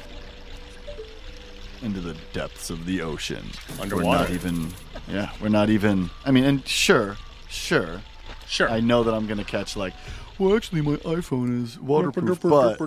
Into 1.82 2.00
the 2.00 2.16
depths 2.32 2.70
of 2.70 2.86
the 2.86 3.02
ocean. 3.02 3.44
We're 3.78 4.02
not 4.02 4.30
even, 4.30 4.72
yeah, 5.08 5.30
we're 5.40 5.48
not 5.48 5.68
even. 5.70 6.10
I 6.24 6.30
mean, 6.30 6.44
and 6.44 6.66
sure, 6.66 7.16
sure, 7.48 8.00
Sure. 8.46 8.70
I 8.70 8.80
know 8.80 9.02
that 9.02 9.12
I'm 9.12 9.26
gonna 9.26 9.44
catch 9.44 9.76
like, 9.76 9.94
well, 10.38 10.54
actually, 10.54 10.82
my 10.82 10.96
iPhone 10.96 11.64
is 11.64 11.80
waterproof, 11.80 12.40
but 12.42 12.78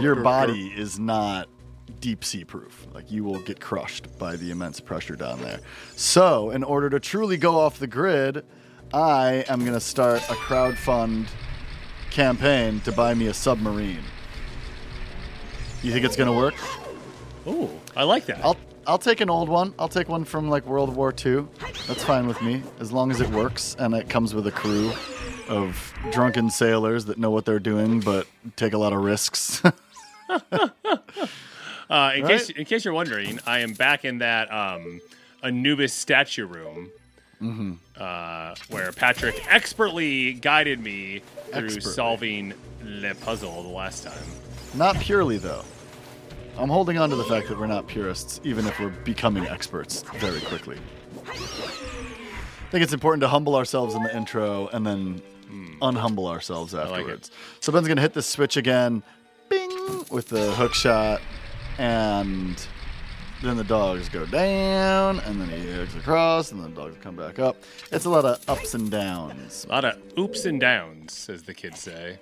your 0.00 0.16
body 0.16 0.72
is 0.76 0.98
not 0.98 1.48
deep 2.00 2.24
sea 2.24 2.44
proof. 2.44 2.86
Like 2.92 3.10
you 3.10 3.24
will 3.24 3.40
get 3.40 3.60
crushed 3.60 4.18
by 4.18 4.36
the 4.36 4.50
immense 4.50 4.80
pressure 4.80 5.14
down 5.16 5.40
there. 5.40 5.60
So, 5.96 6.50
in 6.50 6.64
order 6.64 6.90
to 6.90 7.00
truly 7.00 7.36
go 7.36 7.58
off 7.58 7.78
the 7.78 7.86
grid, 7.86 8.44
I 8.92 9.44
am 9.48 9.64
gonna 9.64 9.80
start 9.80 10.22
a 10.28 10.34
crowdfund 10.34 11.26
campaign 12.10 12.80
to 12.80 12.92
buy 12.92 13.14
me 13.14 13.26
a 13.26 13.34
submarine. 13.34 14.04
You 15.82 15.92
think 15.92 16.04
it's 16.04 16.16
gonna 16.16 16.32
work? 16.32 16.54
Ooh, 17.46 17.68
I 17.96 18.04
like 18.04 18.26
that. 18.26 18.44
I'll 18.44 18.56
I'll 18.86 18.98
take 18.98 19.20
an 19.20 19.30
old 19.30 19.48
one. 19.48 19.74
I'll 19.78 19.88
take 19.88 20.08
one 20.08 20.24
from 20.24 20.48
like 20.50 20.66
World 20.66 20.94
War 20.94 21.12
II. 21.24 21.46
That's 21.86 22.04
fine 22.04 22.26
with 22.26 22.40
me, 22.42 22.62
as 22.80 22.92
long 22.92 23.10
as 23.10 23.20
it 23.20 23.28
works 23.30 23.76
and 23.78 23.94
it 23.94 24.08
comes 24.08 24.34
with 24.34 24.46
a 24.46 24.52
crew 24.52 24.92
of 25.48 25.92
drunken 26.10 26.48
sailors 26.50 27.04
that 27.06 27.18
know 27.18 27.30
what 27.30 27.44
they're 27.44 27.58
doing 27.58 28.00
but 28.00 28.26
take 28.56 28.72
a 28.72 28.78
lot 28.78 28.92
of 28.92 29.02
risks. 29.02 29.62
Uh, 31.90 32.12
in 32.16 32.22
Right? 32.22 32.38
case 32.38 32.48
in 32.48 32.64
case 32.64 32.84
you're 32.84 32.94
wondering, 32.94 33.38
I 33.46 33.58
am 33.58 33.74
back 33.74 34.06
in 34.06 34.18
that 34.18 34.50
um, 34.52 35.00
Anubis 35.42 35.92
statue 35.92 36.46
room, 36.46 36.90
Mm-hmm. 37.42 37.72
uh, 37.98 38.54
where 38.70 38.90
Patrick 38.92 39.44
expertly 39.52 40.32
guided 40.32 40.80
me 40.80 41.20
through 41.50 41.64
Expertly. 41.66 41.92
solving 41.92 42.54
the 42.80 43.14
puzzle 43.20 43.62
the 43.64 43.68
last 43.68 44.02
time. 44.04 44.14
not 44.72 44.96
purely 44.98 45.36
though. 45.36 45.62
I'm 46.56 46.68
holding 46.68 46.98
on 46.98 47.10
to 47.10 47.16
the 47.16 47.24
fact 47.24 47.48
that 47.48 47.58
we're 47.58 47.66
not 47.66 47.86
purists, 47.88 48.40
even 48.44 48.66
if 48.66 48.78
we're 48.78 48.90
becoming 48.90 49.46
experts 49.46 50.02
very 50.18 50.40
quickly. 50.40 50.78
I 51.26 52.70
think 52.70 52.82
it's 52.84 52.92
important 52.92 53.22
to 53.22 53.28
humble 53.28 53.56
ourselves 53.56 53.94
in 53.94 54.02
the 54.02 54.16
intro 54.16 54.68
and 54.68 54.86
then 54.86 55.20
unhumble 55.80 56.28
ourselves 56.28 56.72
like 56.72 56.86
afterwards. 56.86 57.30
So 57.60 57.72
Ben's 57.72 57.88
gonna 57.88 58.00
hit 58.00 58.14
the 58.14 58.22
switch 58.22 58.56
again, 58.56 59.02
bing, 59.48 60.04
with 60.10 60.28
the 60.28 60.52
hook 60.52 60.74
shot, 60.74 61.20
and 61.78 62.64
then 63.42 63.56
the 63.56 63.64
dogs 63.64 64.08
go 64.08 64.24
down, 64.26 65.20
and 65.20 65.40
then 65.40 65.48
he 65.48 65.70
hooks 65.72 65.94
across, 65.96 66.52
and 66.52 66.62
then 66.62 66.72
the 66.74 66.80
dogs 66.80 66.96
come 67.02 67.16
back 67.16 67.38
up. 67.38 67.56
It's 67.92 68.04
a 68.04 68.10
lot 68.10 68.24
of 68.24 68.48
ups 68.48 68.74
and 68.74 68.90
downs, 68.90 69.66
A 69.68 69.72
lot 69.72 69.84
of 69.84 69.98
oops 70.18 70.44
and 70.44 70.60
downs, 70.60 71.28
as 71.28 71.42
the 71.42 71.54
kids 71.54 71.80
say. 71.80 72.18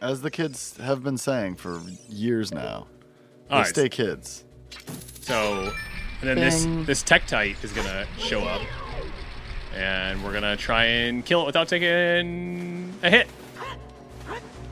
as 0.00 0.22
the 0.22 0.30
kids 0.30 0.76
have 0.78 1.02
been 1.02 1.18
saying 1.18 1.56
for 1.56 1.80
years 2.08 2.52
now. 2.52 2.86
They 3.52 3.56
All 3.56 3.62
right, 3.64 3.68
stay 3.68 3.90
kids. 3.90 4.44
so 5.20 5.70
and 6.22 6.28
then 6.30 6.38
this 6.38 6.64
Bing. 6.64 6.86
this 6.86 7.02
Tektite 7.02 7.62
is 7.62 7.70
gonna 7.70 8.06
show 8.16 8.40
up, 8.44 8.62
and 9.76 10.24
we're 10.24 10.32
gonna 10.32 10.56
try 10.56 10.84
and 10.84 11.22
kill 11.22 11.42
it 11.42 11.44
without 11.44 11.68
taking 11.68 12.94
a 13.02 13.10
hit. 13.10 13.28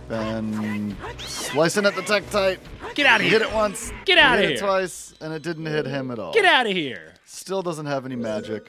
Ben 0.09 0.97
slicing 1.19 1.85
at 1.85 1.95
the 1.95 2.01
Tektite. 2.01 2.59
Get 2.95 3.05
out 3.05 3.21
of 3.21 3.27
here! 3.27 3.38
hit 3.38 3.43
it 3.43 3.53
once. 3.53 3.93
Get 4.07 4.16
he 4.16 4.25
outta 4.25 4.40
hit 4.40 4.49
here. 4.49 4.57
it 4.57 4.61
twice, 4.61 5.12
and 5.21 5.35
it 5.35 5.43
didn't 5.43 5.66
hit 5.66 5.85
him 5.85 6.11
at 6.11 6.19
all. 6.19 6.33
Get 6.33 6.47
out 6.47 6.64
of 6.64 6.73
here! 6.73 7.12
Still 7.27 7.61
doesn't 7.61 7.85
have 7.85 8.07
any 8.07 8.16
magic. 8.16 8.66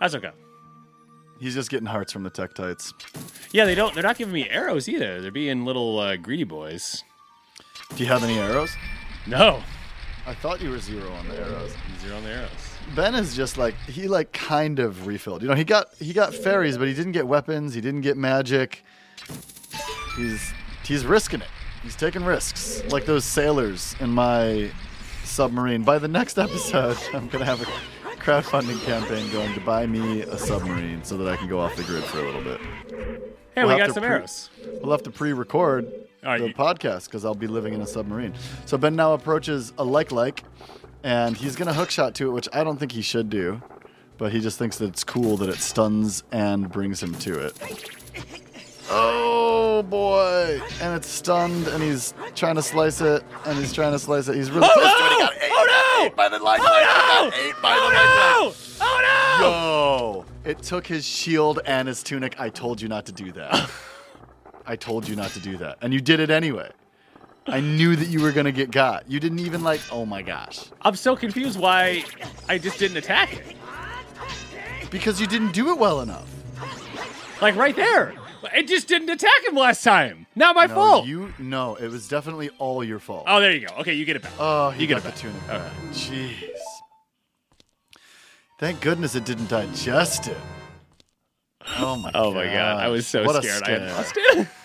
That's 0.00 0.14
okay. 0.14 0.30
He's 1.38 1.52
just 1.54 1.68
getting 1.68 1.86
hearts 1.86 2.14
from 2.14 2.22
the 2.22 2.30
Tektites. 2.30 2.94
Yeah, 3.52 3.66
they 3.66 3.74
don't. 3.74 3.92
They're 3.92 4.02
not 4.02 4.16
giving 4.16 4.32
me 4.32 4.48
arrows 4.48 4.88
either. 4.88 5.20
They're 5.20 5.30
being 5.30 5.66
little 5.66 5.98
uh, 5.98 6.16
greedy 6.16 6.44
boys. 6.44 7.04
Do 7.94 8.02
you 8.02 8.08
have 8.08 8.24
any 8.24 8.38
arrows? 8.38 8.70
No, 9.26 9.62
I 10.26 10.34
thought 10.34 10.60
you 10.60 10.70
were 10.70 10.78
zero 10.78 11.10
on 11.12 11.28
the 11.28 11.36
arrows. 11.36 11.74
zero 12.00 12.16
on 12.16 12.24
the 12.24 12.30
arrows. 12.30 12.50
Ben 12.94 13.14
is 13.14 13.36
just 13.36 13.56
like 13.58 13.74
he 13.86 14.08
like 14.08 14.32
kind 14.32 14.78
of 14.78 15.06
refilled. 15.06 15.42
You 15.42 15.48
know, 15.48 15.54
he 15.54 15.64
got 15.64 15.94
he 15.98 16.12
got 16.12 16.34
fairies, 16.34 16.76
but 16.78 16.88
he 16.88 16.94
didn't 16.94 17.12
get 17.12 17.26
weapons. 17.26 17.74
He 17.74 17.80
didn't 17.80 18.00
get 18.00 18.16
magic. 18.16 18.84
He's 20.16 20.52
he's 20.84 21.06
risking 21.06 21.40
it. 21.40 21.48
He's 21.82 21.96
taking 21.96 22.24
risks, 22.24 22.82
like 22.90 23.06
those 23.06 23.24
sailors 23.24 23.94
in 24.00 24.10
my 24.10 24.70
submarine. 25.24 25.82
By 25.82 25.98
the 25.98 26.08
next 26.08 26.38
episode, 26.38 26.98
I'm 27.14 27.28
gonna 27.28 27.44
have 27.44 27.62
a 27.62 27.66
crowdfunding 28.20 28.82
campaign 28.84 29.30
going 29.32 29.54
to 29.54 29.60
buy 29.60 29.86
me 29.86 30.22
a 30.22 30.36
submarine 30.36 31.02
so 31.04 31.16
that 31.16 31.28
I 31.28 31.36
can 31.36 31.48
go 31.48 31.58
off 31.58 31.74
the 31.76 31.84
grid 31.84 32.04
for 32.04 32.18
a 32.18 32.22
little 32.22 32.42
bit. 32.42 32.60
Hey, 33.54 33.64
We'll 33.64 33.68
we 33.76 33.78
got 33.78 33.92
some 33.94 34.02
pre- 34.02 34.12
arrows. 34.12 34.50
We'll 34.82 34.92
have 34.92 35.02
to 35.04 35.10
pre-record 35.10 35.90
right, 36.24 36.40
the 36.40 36.48
you- 36.48 36.54
podcast 36.54 37.06
because 37.06 37.24
I'll 37.24 37.34
be 37.34 37.46
living 37.46 37.74
in 37.74 37.80
a 37.80 37.86
submarine. 37.86 38.34
So 38.66 38.76
Ben 38.78 38.94
now 38.96 39.14
approaches 39.14 39.72
a 39.78 39.84
Like 39.84 40.12
Like, 40.12 40.44
and 41.02 41.36
he's 41.36 41.56
gonna 41.56 41.72
hook 41.74 41.90
shot 41.90 42.14
to 42.16 42.28
it, 42.28 42.32
which 42.32 42.48
I 42.52 42.62
don't 42.64 42.78
think 42.78 42.92
he 42.92 43.02
should 43.02 43.30
do, 43.30 43.62
but 44.18 44.32
he 44.32 44.40
just 44.40 44.58
thinks 44.58 44.78
that 44.78 44.86
it's 44.86 45.04
cool 45.04 45.36
that 45.38 45.48
it 45.48 45.58
stuns 45.58 46.22
and 46.30 46.70
brings 46.70 47.02
him 47.02 47.14
to 47.16 47.38
it. 47.46 47.56
Oh 48.92 49.82
boy! 49.82 50.60
And 50.82 50.96
it's 50.96 51.06
stunned, 51.08 51.68
and 51.68 51.82
he's 51.82 52.12
trying 52.34 52.56
to 52.56 52.62
slice 52.62 53.00
it, 53.00 53.22
and 53.46 53.56
he's 53.58 53.72
trying 53.72 53.92
to 53.92 53.98
slice 53.98 54.26
it. 54.28 54.34
He's 54.34 54.50
really 54.50 54.66
Oh 54.68 54.74
close 54.74 54.84
to 54.84 55.04
it. 55.04 55.18
No! 55.20 55.46
eight, 55.46 55.50
Oh 55.52 55.98
no! 56.00 56.06
eight 56.06 56.16
by 56.16 56.28
the 56.28 56.38
like 56.40 56.60
Oh 56.62 57.30
no! 57.30 57.36
eight 57.40 57.54
by 57.62 57.74
the. 57.74 57.80
Oh 57.80 58.50
no! 58.50 58.54
Oh 58.80 59.36
no! 59.40 60.24
Yo! 60.44 60.50
It 60.50 60.60
took 60.62 60.86
his 60.86 61.04
shield 61.06 61.60
and 61.66 61.86
his 61.86 62.02
tunic. 62.02 62.38
I 62.40 62.48
told 62.48 62.80
you 62.80 62.88
not 62.88 63.06
to 63.06 63.12
do 63.12 63.30
that. 63.32 63.70
I 64.70 64.76
told 64.76 65.08
you 65.08 65.16
not 65.16 65.30
to 65.32 65.40
do 65.40 65.56
that. 65.56 65.78
And 65.82 65.92
you 65.92 66.00
did 66.00 66.20
it 66.20 66.30
anyway. 66.30 66.70
I 67.48 67.58
knew 67.58 67.96
that 67.96 68.06
you 68.06 68.20
were 68.20 68.30
going 68.30 68.44
to 68.46 68.52
get 68.52 68.70
got. 68.70 69.10
You 69.10 69.18
didn't 69.18 69.40
even 69.40 69.64
like, 69.64 69.80
oh 69.90 70.06
my 70.06 70.22
gosh. 70.22 70.60
I'm 70.82 70.94
so 70.94 71.16
confused 71.16 71.58
why 71.58 72.04
I 72.48 72.56
just 72.58 72.78
didn't 72.78 72.96
attack 72.98 73.34
it. 73.36 73.56
Because 74.92 75.20
you 75.20 75.26
didn't 75.26 75.50
do 75.52 75.70
it 75.70 75.78
well 75.78 76.02
enough. 76.02 76.28
Like 77.42 77.56
right 77.56 77.74
there. 77.74 78.14
It 78.54 78.68
just 78.68 78.86
didn't 78.86 79.10
attack 79.10 79.44
him 79.44 79.56
last 79.56 79.82
time. 79.82 80.26
Not 80.36 80.54
my 80.54 80.66
No, 80.66 80.74
fault. 80.74 81.06
you 81.06 81.34
no, 81.40 81.74
it 81.74 81.88
was 81.88 82.06
definitely 82.06 82.50
all 82.58 82.84
your 82.84 83.00
fault. 83.00 83.24
Oh, 83.26 83.40
there 83.40 83.50
you 83.52 83.66
go. 83.66 83.74
Okay, 83.80 83.94
you 83.94 84.04
get 84.04 84.14
it 84.16 84.22
back. 84.22 84.32
Oh, 84.38 84.70
he 84.70 84.82
you 84.82 84.86
get 84.86 85.02
got 85.02 85.12
it 85.12 85.16
the 85.16 85.28
back. 85.28 85.34
tunic 85.34 85.46
back. 85.48 85.72
Jeez. 85.90 86.60
Thank 88.60 88.80
goodness 88.80 89.16
it 89.16 89.24
didn't 89.24 89.48
digest 89.48 90.28
it. 90.28 90.38
Oh 91.78 91.96
my 91.96 92.10
Oh 92.14 92.32
my 92.32 92.44
god, 92.46 92.82
I 92.82 92.88
was 92.88 93.06
so 93.06 93.24
What 93.24 93.42
scared. 93.42 93.62
I 93.64 93.92
lost 93.92 94.14
it. 94.16 94.46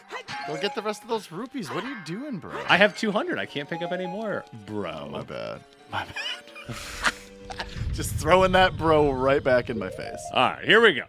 Go 0.48 0.58
get 0.58 0.76
the 0.76 0.82
rest 0.82 1.04
of 1.04 1.10
those 1.10 1.32
rupees. 1.32 1.70
What 1.72 1.84
are 1.84 1.90
you 1.90 1.98
doing, 2.06 2.38
bro? 2.40 2.52
I 2.70 2.78
have 2.78 2.98
200. 2.98 3.38
I 3.40 3.46
can't 3.46 3.70
pick 3.70 3.82
up 3.82 3.92
any 3.92 4.06
more, 4.08 4.44
bro. 4.66 5.10
My 5.10 5.24
bad. 5.24 5.62
My 5.92 6.06
bad. 6.06 6.76
Just 7.94 8.16
throwing 8.16 8.52
that 8.54 8.76
bro 8.78 9.12
right 9.12 9.44
back 9.44 9.70
in 9.70 9.78
my 9.80 9.90
face. 9.90 10.20
All 10.34 10.50
right, 10.50 10.66
here 10.66 10.82
we 10.82 10.94
go. 10.94 11.04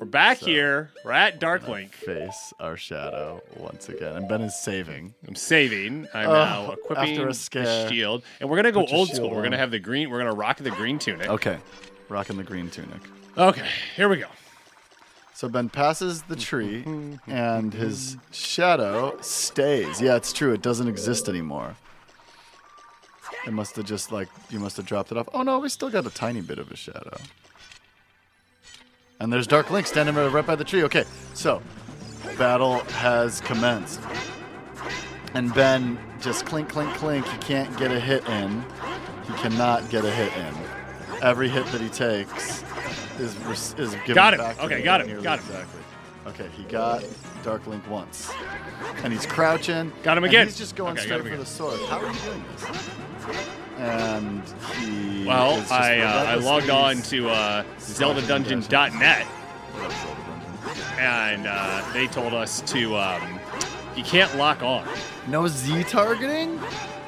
We're 0.00 0.06
back 0.06 0.38
So- 0.38 0.46
here. 0.46 0.90
We're 1.04 1.10
at 1.12 1.40
Darklink. 1.40 1.90
Face 1.90 2.52
our 2.60 2.76
shadow 2.76 3.42
once 3.56 3.88
again. 3.88 4.14
And 4.16 4.28
Ben 4.28 4.42
is 4.42 4.58
saving. 4.58 5.14
I'm 5.26 5.34
saving. 5.34 6.06
I'm 6.14 6.28
Oh, 6.30 6.32
now 6.32 6.70
equipping 6.72 7.10
after 7.14 7.24
a 7.24 7.28
the 7.28 7.34
scare. 7.34 7.88
shield, 7.88 8.22
and 8.40 8.48
we're 8.48 8.56
gonna 8.56 8.70
go 8.72 8.82
Put 8.86 8.92
old 8.92 9.08
school. 9.10 9.30
We're 9.30 9.42
gonna 9.42 9.58
have 9.58 9.72
the 9.72 9.80
green. 9.80 10.08
We're 10.10 10.18
gonna 10.18 10.32
rock 10.34 10.58
the 10.58 10.70
green 10.70 10.98
tunic. 11.00 11.28
Okay. 11.28 11.58
Rocking 12.08 12.36
the 12.36 12.44
green 12.44 12.70
tunic. 12.70 13.00
Okay, 13.36 13.68
here 13.96 14.08
we 14.08 14.16
go. 14.18 14.26
So 15.38 15.48
Ben 15.48 15.68
passes 15.68 16.22
the 16.22 16.34
tree 16.34 16.82
and 17.28 17.72
his 17.72 18.16
shadow 18.32 19.16
stays. 19.20 20.00
Yeah, 20.00 20.16
it's 20.16 20.32
true. 20.32 20.52
It 20.52 20.62
doesn't 20.62 20.88
exist 20.88 21.28
anymore. 21.28 21.76
It 23.46 23.52
must 23.52 23.76
have 23.76 23.84
just 23.84 24.10
like 24.10 24.26
you 24.50 24.58
must 24.58 24.76
have 24.78 24.84
dropped 24.84 25.12
it 25.12 25.16
off. 25.16 25.28
Oh 25.32 25.44
no, 25.44 25.60
we 25.60 25.68
still 25.68 25.90
got 25.90 26.04
a 26.04 26.10
tiny 26.10 26.40
bit 26.40 26.58
of 26.58 26.72
a 26.72 26.76
shadow. 26.76 27.16
And 29.20 29.32
there's 29.32 29.46
Dark 29.46 29.70
Link 29.70 29.86
standing 29.86 30.16
right 30.16 30.44
by 30.44 30.56
the 30.56 30.64
tree. 30.64 30.82
Okay, 30.82 31.04
so 31.34 31.62
battle 32.36 32.80
has 32.94 33.40
commenced. 33.42 34.00
And 35.34 35.54
Ben 35.54 36.00
just 36.20 36.46
clink, 36.46 36.68
clink, 36.68 36.92
clink. 36.94 37.24
He 37.24 37.38
can't 37.38 37.78
get 37.78 37.92
a 37.92 38.00
hit 38.00 38.28
in. 38.28 38.64
He 39.28 39.32
cannot 39.34 39.88
get 39.88 40.04
a 40.04 40.10
hit 40.10 40.36
in. 40.36 40.54
Every 41.22 41.48
hit 41.48 41.64
that 41.66 41.80
he 41.80 41.88
takes 41.88 42.64
is 43.18 43.34
is 43.78 43.90
given 44.06 44.14
Got 44.14 44.34
him. 44.34 44.40
back 44.40 44.62
Okay, 44.62 44.82
got 44.82 45.00
him, 45.06 45.22
got 45.22 45.38
him. 45.40 45.46
Exactly. 45.46 45.80
Okay, 46.26 46.48
he 46.56 46.62
got 46.64 47.02
Dark 47.42 47.66
Link 47.66 47.88
once, 47.88 48.30
and 49.02 49.12
he's 49.12 49.24
crouching. 49.26 49.90
Got 50.02 50.18
him 50.18 50.24
again. 50.24 50.46
he's 50.46 50.58
just 50.58 50.76
going 50.76 50.92
Okay, 50.92 51.04
straight 51.06 51.22
for 51.22 51.26
again. 51.28 51.38
the 51.40 51.46
sword. 51.46 51.80
How 51.88 51.98
are 52.00 52.12
you 52.12 52.20
doing 52.20 52.44
this? 52.52 52.64
And 53.78 54.42
he. 54.76 55.24
Well, 55.26 55.64
I 55.70 56.00
uh, 56.00 56.24
I 56.26 56.34
logged 56.34 56.68
on 56.70 56.96
to 57.02 57.28
uh, 57.30 57.64
ZeldaDungeon.net, 57.78 59.26
and 60.98 61.46
uh, 61.46 61.84
they 61.92 62.06
told 62.08 62.34
us 62.34 62.60
to 62.72 62.96
um, 62.96 63.40
you 63.96 64.02
can't 64.02 64.36
lock 64.36 64.62
on. 64.62 64.86
No 65.28 65.46
Z 65.48 65.84
targeting? 65.84 66.60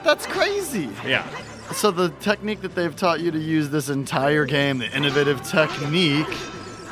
That's 0.03 0.27
crazy. 0.27 0.89
Yeah. 1.05 1.27
So 1.75 1.91
the 1.91 2.09
technique 2.21 2.61
that 2.63 2.75
they've 2.75 2.95
taught 2.95 3.21
you 3.21 3.31
to 3.31 3.39
use 3.39 3.71
this 3.71 3.89
entire 3.89 4.45
game, 4.45 4.79
the 4.79 4.95
innovative 4.95 5.43
technique 5.43 6.27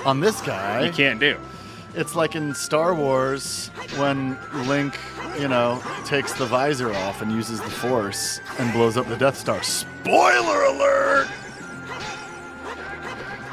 on 0.07 0.21
this 0.21 0.41
guy, 0.41 0.87
You 0.87 0.93
can't 0.93 1.19
do. 1.21 1.37
it's 1.95 2.15
like 2.15 2.37
in 2.37 2.55
Star 2.55 2.95
Wars 2.95 3.69
when 3.97 4.39
Link, 4.69 4.97
you 5.39 5.49
know, 5.49 5.83
takes 6.05 6.33
the 6.33 6.47
visor 6.47 6.95
off 6.95 7.21
and 7.23 7.33
uses 7.33 7.61
the 7.61 7.69
Force 7.71 8.41
and 8.59 8.73
blows 8.73 8.97
up 8.97 9.07
the 9.09 9.17
Death 9.17 9.37
Star. 9.37 9.63
Spoiler 9.63 10.63
alert! 10.65 11.29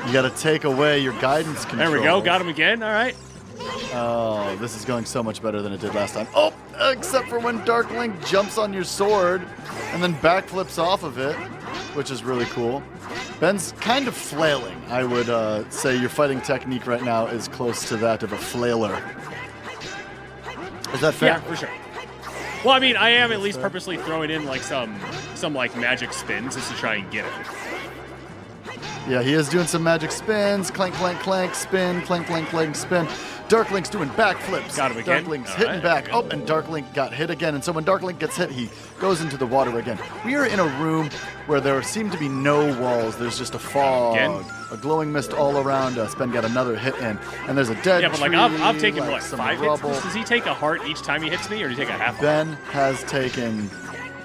You 0.06 0.14
got 0.14 0.22
to 0.22 0.42
take 0.42 0.64
away 0.64 1.00
your 1.00 1.20
guidance 1.20 1.66
control. 1.66 1.90
There 1.90 2.00
we 2.00 2.04
go. 2.06 2.22
Got 2.22 2.40
him 2.40 2.48
again. 2.48 2.84
All 2.84 2.92
right. 2.92 3.16
Oh, 3.94 4.56
this 4.60 4.76
is 4.76 4.86
going 4.86 5.06
so 5.06 5.24
much 5.24 5.42
better 5.42 5.62
than 5.62 5.74
it 5.74 5.82
did 5.82 5.94
last 5.96 6.14
time. 6.14 6.28
Oh, 6.36 6.54
except 6.92 7.28
for 7.30 7.40
when 7.40 7.64
Dark 7.66 7.90
Link 7.92 8.26
jumps 8.26 8.58
on 8.58 8.74
your 8.74 8.84
sword 8.84 9.42
and 9.92 10.04
then 10.04 10.14
backflips 10.16 10.78
off 10.78 11.04
of 11.04 11.18
it, 11.18 11.36
which 11.96 12.12
is 12.12 12.24
really 12.24 12.46
cool. 12.46 12.84
Ben's 13.40 13.74
kind 13.74 14.08
of 14.08 14.16
flailing. 14.16 14.82
I 14.90 15.04
would 15.04 15.30
uh, 15.30 15.70
say 15.70 15.96
your 15.96 16.10
fighting 16.10 16.42
technique 16.42 16.88
right 16.88 17.04
now 17.04 17.28
is 17.28 17.48
close 17.48 17.88
to 17.90 17.98
that 17.98 18.24
of 18.24 18.34
a 18.34 18.38
flailer. 18.38 18.96
Is 20.94 21.02
that 21.02 21.14
fair? 21.14 21.30
Yeah, 21.30 21.40
for 21.42 21.56
sure. 21.56 21.70
Well, 22.64 22.74
I 22.74 22.80
mean, 22.80 22.96
I 22.96 23.10
am 23.10 23.32
at 23.32 23.42
least 23.42 23.62
purposely 23.62 23.98
throwing 23.98 24.32
in 24.32 24.46
like 24.46 24.62
some 24.62 25.00
some 25.36 25.54
like 25.54 25.76
magic 25.78 26.14
spins 26.14 26.56
just 26.56 26.72
to 26.72 26.78
try 26.78 26.96
and 26.96 27.12
get 27.12 27.26
it. 27.26 27.32
Yeah, 29.08 29.22
he 29.22 29.34
is 29.34 29.50
doing 29.50 29.68
some 29.68 29.84
magic 29.84 30.12
spins. 30.12 30.72
Clank, 30.72 30.96
clank, 30.96 31.20
clank, 31.20 31.54
spin, 31.54 32.02
clank, 32.02 32.26
clank, 32.26 32.48
clank, 32.48 32.76
spin. 32.76 33.08
Dark 33.48 33.70
Link's 33.70 33.90
doing 33.90 34.10
backflips. 34.10 34.76
Got 34.76 34.92
him 34.92 34.98
again. 34.98 35.18
Dark 35.24 35.28
Link's 35.28 35.52
All 35.52 35.58
hitting 35.58 35.74
right, 35.76 35.84
back. 35.84 36.10
Oh, 36.12 36.28
and 36.30 36.48
Dark 36.48 36.68
Link 36.68 36.92
got 36.96 37.14
hit 37.14 37.30
again. 37.30 37.54
And 37.54 37.64
so 37.64 37.72
when 37.72 37.84
Dark 37.84 38.02
Link 38.02 38.20
gets 38.20 38.36
hit, 38.36 38.50
he 38.50 38.70
goes 39.00 39.22
into 39.22 39.38
the 39.38 39.46
water 39.46 39.78
again. 39.78 40.00
We 40.26 40.34
are 40.36 40.46
in 40.48 40.60
a 40.60 40.66
room 40.84 41.10
where 41.46 41.62
there 41.62 41.82
seem 41.84 42.10
to 42.10 42.18
be 42.18 42.28
no 42.28 42.76
walls. 42.82 43.18
There's 43.18 43.38
just 43.38 43.54
a 43.54 43.60
fog, 43.60 44.16
Again? 44.16 44.44
a 44.72 44.78
glowing 44.78 45.12
mist 45.12 45.32
all 45.32 45.60
around 45.60 46.00
us. 46.00 46.16
Ben 46.16 46.32
got 46.32 46.44
another 46.44 46.76
hit 46.76 46.96
in, 46.96 47.20
and 47.48 47.56
there's 47.56 47.70
a 47.70 47.80
dead 47.84 48.02
Yeah, 48.02 48.10
but 48.10 48.20
like 48.20 48.32
tree, 48.32 48.40
I've, 48.40 48.62
I've 48.62 48.80
taken 48.80 49.02
like 49.02 49.12
what 49.12 49.24
some 49.24 49.38
five 49.38 49.60
rubble. 49.62 49.92
hits. 49.92 50.02
Does 50.04 50.14
he 50.16 50.24
take 50.24 50.48
a 50.48 50.54
heart 50.54 50.82
each 50.88 51.04
time 51.04 51.22
he 51.22 51.30
hits 51.30 51.48
me, 51.48 51.62
or 51.62 51.70
does 51.70 51.78
he 51.78 51.84
take 51.86 51.94
a 51.94 51.98
half? 51.98 52.16
heart? 52.16 52.22
Ben 52.22 52.48
has 52.72 53.04
taken. 53.04 53.70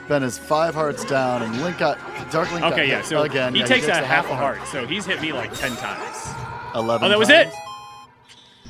Ben 0.09 0.23
is 0.23 0.39
five 0.39 0.75
hearts 0.75 1.05
down, 1.05 1.43
and 1.43 1.63
Link 1.63 1.77
got 1.79 1.99
Dark 2.33 2.51
Link. 2.53 2.63
got 2.63 2.73
Okay, 2.73 2.89
yeah. 2.89 3.03
So 3.03 3.23
again. 3.23 3.53
he 3.55 3.61
Yeah, 3.61 3.67
takes 3.67 3.85
takes 3.85 3.99
a 3.99 4.03
half 4.03 4.31
a 4.31 4.35
heart. 4.35 4.67
So 4.67 4.87
he's 4.87 5.05
hit 5.05 5.21
me 5.21 5.33
like 5.33 5.53
ten 5.53 5.77
times. 5.77 6.29
Eleven. 6.75 7.05
Oh, 7.07 7.09
that 7.11 7.19
was 7.19 7.29
it. 7.29 7.49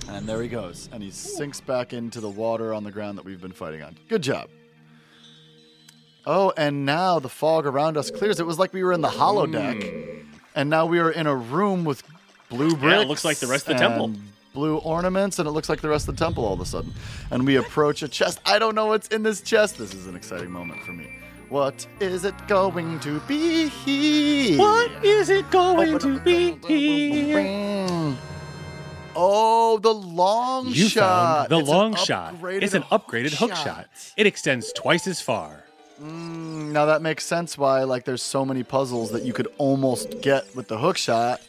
And 0.08 0.28
there 0.28 0.42
he 0.42 0.48
goes. 0.48 0.88
And 0.92 1.02
he 1.02 1.10
sinks 1.10 1.60
back 1.60 1.92
into 1.92 2.20
the 2.20 2.28
water 2.28 2.74
on 2.74 2.84
the 2.84 2.90
ground 2.90 3.18
that 3.18 3.24
we've 3.24 3.40
been 3.40 3.52
fighting 3.52 3.82
on. 3.82 3.96
Good 4.08 4.22
job. 4.22 4.48
Oh, 6.26 6.52
and 6.56 6.84
now 6.84 7.18
the 7.18 7.28
fog 7.28 7.66
around 7.66 7.96
us 7.96 8.10
clears. 8.10 8.40
It 8.40 8.46
was 8.46 8.58
like 8.58 8.72
we 8.72 8.82
were 8.82 8.92
in 8.92 9.00
the 9.00 9.08
holodeck. 9.08 9.82
Mm. 9.82 10.24
And 10.54 10.68
now 10.68 10.86
we 10.86 10.98
are 10.98 11.10
in 11.10 11.26
a 11.26 11.34
room 11.34 11.84
with 11.84 12.02
blue 12.48 12.70
bricks. 12.70 12.82
Yeah, 12.82 13.02
it 13.02 13.08
looks 13.08 13.24
like 13.24 13.38
the 13.38 13.46
rest 13.46 13.68
of 13.68 13.76
the 13.76 13.80
temple. 13.80 14.12
Blue 14.52 14.78
ornaments, 14.78 15.38
and 15.38 15.46
it 15.46 15.52
looks 15.52 15.68
like 15.68 15.80
the 15.80 15.88
rest 15.88 16.08
of 16.08 16.16
the 16.16 16.24
temple 16.24 16.44
all 16.44 16.54
of 16.54 16.60
a 16.60 16.66
sudden. 16.66 16.92
And 17.30 17.46
we 17.46 17.54
approach 17.56 18.02
a 18.02 18.08
chest. 18.08 18.40
I 18.44 18.58
don't 18.58 18.74
know 18.74 18.86
what's 18.86 19.06
in 19.08 19.22
this 19.22 19.40
chest. 19.40 19.78
This 19.78 19.94
is 19.94 20.08
an 20.08 20.16
exciting 20.16 20.50
moment 20.50 20.82
for 20.82 20.92
me. 20.92 21.08
What 21.48 21.86
is 22.00 22.24
it 22.24 22.34
going 22.48 22.98
to 23.00 23.20
be? 23.20 24.56
What 24.56 25.04
is 25.04 25.30
it 25.30 25.48
going 25.50 25.98
to 26.00 26.18
be? 26.20 28.16
Oh, 29.16 29.78
the 29.78 29.92
long 29.92 30.68
You 30.68 30.88
shot. 30.88 31.48
found 31.48 31.50
the 31.50 31.58
It's 31.58 31.68
long 31.68 31.94
shot. 31.96 32.34
It's 32.44 32.74
an 32.74 32.82
upgraded 32.84 33.34
hook 33.34 33.54
shot. 33.54 33.88
It 34.16 34.26
extends 34.26 34.72
twice 34.72 35.06
as 35.06 35.20
far. 35.20 35.64
Now 35.98 36.86
that 36.86 37.02
makes 37.02 37.26
sense 37.26 37.58
why 37.58 37.82
like 37.84 38.04
there's 38.04 38.22
so 38.22 38.44
many 38.44 38.62
puzzles 38.62 39.10
that 39.10 39.22
you 39.24 39.32
could 39.32 39.48
almost 39.58 40.22
get 40.22 40.44
with 40.56 40.68
the 40.68 40.78
hook 40.78 40.96
shot, 40.96 41.40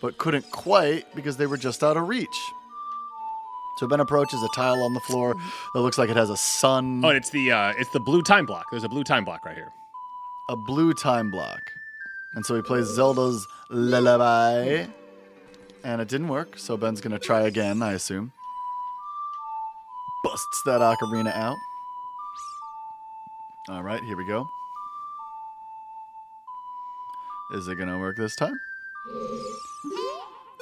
but 0.00 0.18
couldn't 0.18 0.50
quite 0.50 1.04
because 1.14 1.36
they 1.36 1.46
were 1.46 1.56
just 1.58 1.84
out 1.84 1.96
of 1.96 2.08
reach. 2.08 2.28
So 3.78 3.86
Ben 3.86 4.00
approaches 4.00 4.42
a 4.42 4.48
tile 4.54 4.82
on 4.82 4.94
the 4.94 5.00
floor 5.00 5.34
that 5.74 5.80
looks 5.80 5.96
like 5.96 6.10
it 6.10 6.16
has 6.16 6.28
a 6.28 6.36
sun, 6.36 7.02
Oh, 7.04 7.10
it's 7.10 7.30
the 7.30 7.52
uh, 7.52 7.72
it's 7.78 7.90
the 7.92 8.00
blue 8.00 8.22
time 8.22 8.46
block. 8.46 8.64
There's 8.70 8.84
a 8.84 8.88
blue 8.88 9.04
time 9.04 9.24
block 9.24 9.44
right 9.44 9.54
here. 9.56 9.70
a 10.48 10.56
blue 10.56 10.92
time 10.92 11.30
block. 11.30 11.60
And 12.34 12.44
so 12.44 12.56
he 12.56 12.62
plays 12.62 12.86
Zelda's 12.86 13.46
Lullaby. 13.70 14.86
And 15.82 16.00
it 16.00 16.08
didn't 16.08 16.28
work, 16.28 16.58
so 16.58 16.76
Ben's 16.76 17.00
gonna 17.00 17.18
try 17.18 17.42
again, 17.42 17.82
I 17.82 17.92
assume. 17.92 18.32
Busts 20.24 20.62
that 20.66 20.80
ocarina 20.80 21.34
out. 21.34 21.56
All 23.68 23.82
right, 23.82 24.02
here 24.02 24.16
we 24.16 24.26
go. 24.26 24.46
Is 27.52 27.66
it 27.68 27.76
gonna 27.76 27.98
work 27.98 28.16
this 28.16 28.36
time? 28.36 28.58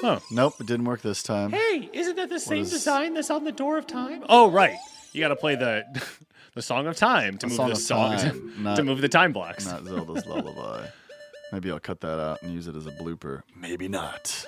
Oh. 0.00 0.20
Nope, 0.30 0.54
it 0.60 0.66
didn't 0.66 0.86
work 0.86 1.02
this 1.02 1.22
time. 1.24 1.50
Hey, 1.50 1.90
isn't 1.92 2.16
that 2.16 2.28
the 2.28 2.38
same 2.38 2.62
is- 2.62 2.70
design 2.70 3.14
that's 3.14 3.30
on 3.30 3.44
the 3.44 3.52
door 3.52 3.78
of 3.78 3.86
time? 3.86 4.24
Oh, 4.28 4.48
right. 4.50 4.76
You 5.12 5.20
got 5.20 5.28
to 5.28 5.36
play 5.36 5.56
the 5.56 5.84
the 6.54 6.62
song 6.62 6.86
of 6.86 6.96
time 6.96 7.36
to 7.38 7.46
move 7.48 7.56
Song 7.56 7.70
the 7.70 7.76
song 7.76 8.16
Time, 8.18 8.52
to, 8.56 8.60
not- 8.62 8.84
move 8.84 9.00
the 9.00 9.08
time 9.08 9.32
blocks. 9.32 9.66
Not 9.66 9.84
Zelda's 9.84 10.24
Lullaby. 10.26 10.86
Maybe 11.52 11.70
I'll 11.70 11.80
cut 11.80 12.00
that 12.02 12.20
out 12.20 12.42
and 12.42 12.52
use 12.52 12.68
it 12.68 12.76
as 12.76 12.86
a 12.86 12.92
blooper. 12.92 13.42
Maybe 13.56 13.88
not. 13.88 14.46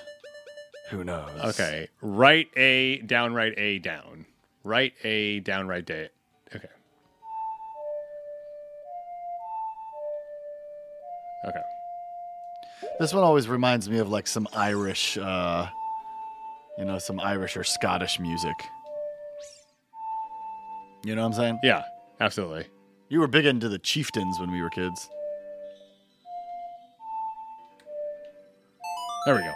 Who 0.91 1.05
knows? 1.05 1.29
Okay, 1.55 1.87
right 2.01 2.49
A, 2.57 2.97
down, 2.97 3.33
right 3.33 3.53
A, 3.55 3.79
down, 3.79 4.25
right 4.65 4.93
A, 5.05 5.39
down, 5.39 5.65
right 5.69 5.89
A. 5.89 6.09
Okay. 6.53 6.67
Okay. 11.47 11.61
This 12.99 13.13
one 13.13 13.23
always 13.23 13.47
reminds 13.47 13.89
me 13.89 13.99
of 13.99 14.09
like 14.09 14.27
some 14.27 14.49
Irish, 14.53 15.17
uh, 15.17 15.69
you 16.77 16.83
know, 16.83 16.99
some 16.99 17.21
Irish 17.21 17.55
or 17.55 17.63
Scottish 17.63 18.19
music. 18.19 18.55
You 21.05 21.15
know 21.15 21.21
what 21.21 21.27
I'm 21.27 21.33
saying? 21.33 21.59
Yeah, 21.63 21.83
absolutely. 22.19 22.65
You 23.07 23.21
were 23.21 23.27
big 23.27 23.45
into 23.45 23.69
the 23.69 23.79
chieftains 23.79 24.39
when 24.41 24.51
we 24.51 24.61
were 24.61 24.69
kids. 24.69 25.09
There 29.25 29.35
we 29.35 29.41
go. 29.41 29.53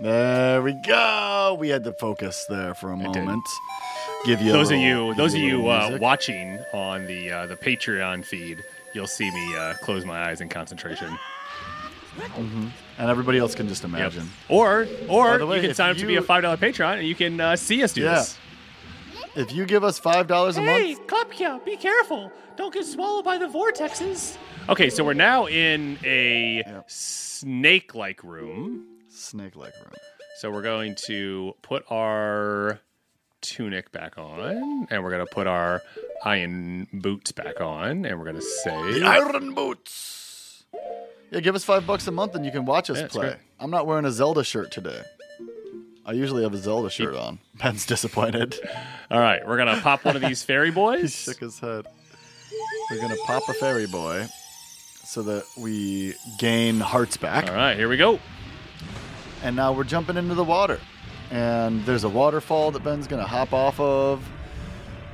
There 0.00 0.62
we 0.62 0.72
go. 0.72 1.56
We 1.60 1.68
had 1.68 1.84
to 1.84 1.92
focus 1.92 2.46
there 2.48 2.74
for 2.74 2.92
a 2.92 2.96
did. 2.96 3.04
moment. 3.16 3.44
Give 4.24 4.40
you 4.40 4.50
a 4.50 4.52
those 4.54 4.70
of 4.70 4.78
little- 4.78 4.84
you, 4.84 5.06
give 5.08 5.16
those 5.18 5.34
of 5.34 5.40
a 5.40 5.44
you 5.44 5.68
uh, 5.68 5.80
music. 5.88 6.00
watching 6.02 6.58
on 6.72 7.06
the 7.06 7.30
uh, 7.30 7.46
the 7.46 7.56
Patreon 7.56 8.24
feed, 8.24 8.62
you'll 8.94 9.06
see 9.06 9.30
me 9.30 9.56
uh, 9.56 9.74
close 9.82 10.04
my 10.06 10.30
eyes 10.30 10.40
in 10.40 10.48
concentration. 10.48 11.18
and 12.36 12.72
everybody 12.98 13.38
else 13.38 13.54
can 13.54 13.68
just 13.68 13.82
Yep. 13.82 13.88
imagine. 13.90 14.30
Or, 14.48 14.86
or 15.08 15.38
the 15.38 15.46
way, 15.46 15.56
you 15.56 15.62
can 15.62 15.70
if 15.70 15.76
sign 15.76 15.90
up 15.90 15.96
to 15.98 16.06
be 16.06 16.14
you- 16.14 16.18
a 16.18 16.22
five 16.22 16.42
dollar 16.42 16.56
Patreon, 16.56 16.98
and 16.98 17.06
you 17.06 17.14
can 17.14 17.38
uh, 17.40 17.56
see 17.56 17.82
us 17.82 17.92
do 17.92 18.02
Yeah. 18.02 18.14
this. 18.16 18.38
If 19.36 19.52
you 19.52 19.64
give 19.66 19.84
us 19.84 19.98
five 19.98 20.26
dollars 20.26 20.56
a 20.56 20.62
month, 20.62 20.82
Hey, 20.82 20.94
Klopkia, 21.06 21.62
be 21.64 21.76
careful! 21.76 22.32
Don't 22.56 22.72
get 22.74 22.84
swallowed 22.86 23.24
by 23.24 23.36
the 23.38 23.46
vortexes. 23.46 24.36
Okay, 24.68 24.88
so 24.90 25.04
we're 25.04 25.12
now 25.14 25.46
in 25.46 25.98
a 26.04 26.62
Yep. 26.66 26.84
snake-like 26.90 28.24
room. 28.24 28.86
Snake-like 29.20 29.74
room. 29.76 29.94
So 30.38 30.50
we're 30.50 30.62
going 30.62 30.94
to 31.06 31.54
put 31.62 31.84
our 31.90 32.80
tunic 33.42 33.90
back 33.92 34.18
on, 34.18 34.86
and 34.90 35.02
we're 35.02 35.10
gonna 35.10 35.26
put 35.26 35.46
our 35.46 35.82
iron 36.24 36.86
boots 36.92 37.32
back 37.32 37.60
on, 37.60 38.04
and 38.04 38.18
we're 38.18 38.26
gonna 38.26 38.40
say 38.42 39.00
The 39.00 39.04
Iron 39.06 39.54
Boots. 39.54 40.64
Yeah, 41.30 41.40
give 41.40 41.54
us 41.54 41.64
five 41.64 41.86
bucks 41.86 42.06
a 42.06 42.10
month 42.10 42.34
and 42.34 42.44
you 42.44 42.50
can 42.50 42.64
watch 42.64 42.90
us 42.90 42.98
Yeah, 42.98 43.06
play. 43.08 43.36
I'm 43.58 43.70
not 43.70 43.86
wearing 43.86 44.04
a 44.04 44.10
Zelda 44.10 44.42
shirt 44.44 44.70
today. 44.72 45.00
I 46.04 46.12
usually 46.12 46.42
have 46.42 46.52
a 46.54 46.58
Zelda 46.58 46.90
shirt 46.90 47.14
on. 47.14 47.38
Ben's 47.54 47.86
disappointed. 47.86 48.58
All 49.10 49.20
right, 49.20 49.46
we're 49.46 49.56
gonna 49.56 49.80
pop 49.80 50.04
one 50.04 50.16
of 50.16 50.22
these 50.22 50.42
fairy 50.42 50.70
boys. 50.82 51.14
he 51.24 51.32
shook 51.32 51.40
his 51.40 51.58
head. 51.60 51.86
We're 52.90 53.00
gonna 53.00 53.16
pop 53.26 53.48
a 53.48 53.54
fairy 53.54 53.86
boy 53.86 54.26
so 55.04 55.22
that 55.22 55.44
we 55.56 56.14
gain 56.38 56.80
hearts 56.80 57.16
back. 57.16 57.48
All 57.48 57.54
right, 57.54 57.76
here 57.76 57.88
we 57.88 57.96
go. 57.96 58.18
And 59.42 59.56
now 59.56 59.72
we're 59.72 59.84
jumping 59.84 60.16
into 60.16 60.34
the 60.34 60.44
water. 60.44 60.78
And 61.30 61.84
there's 61.86 62.04
a 62.04 62.08
waterfall 62.08 62.70
that 62.72 62.82
Ben's 62.82 63.06
gonna 63.06 63.26
hop 63.26 63.52
off 63.52 63.78
of. 63.78 64.26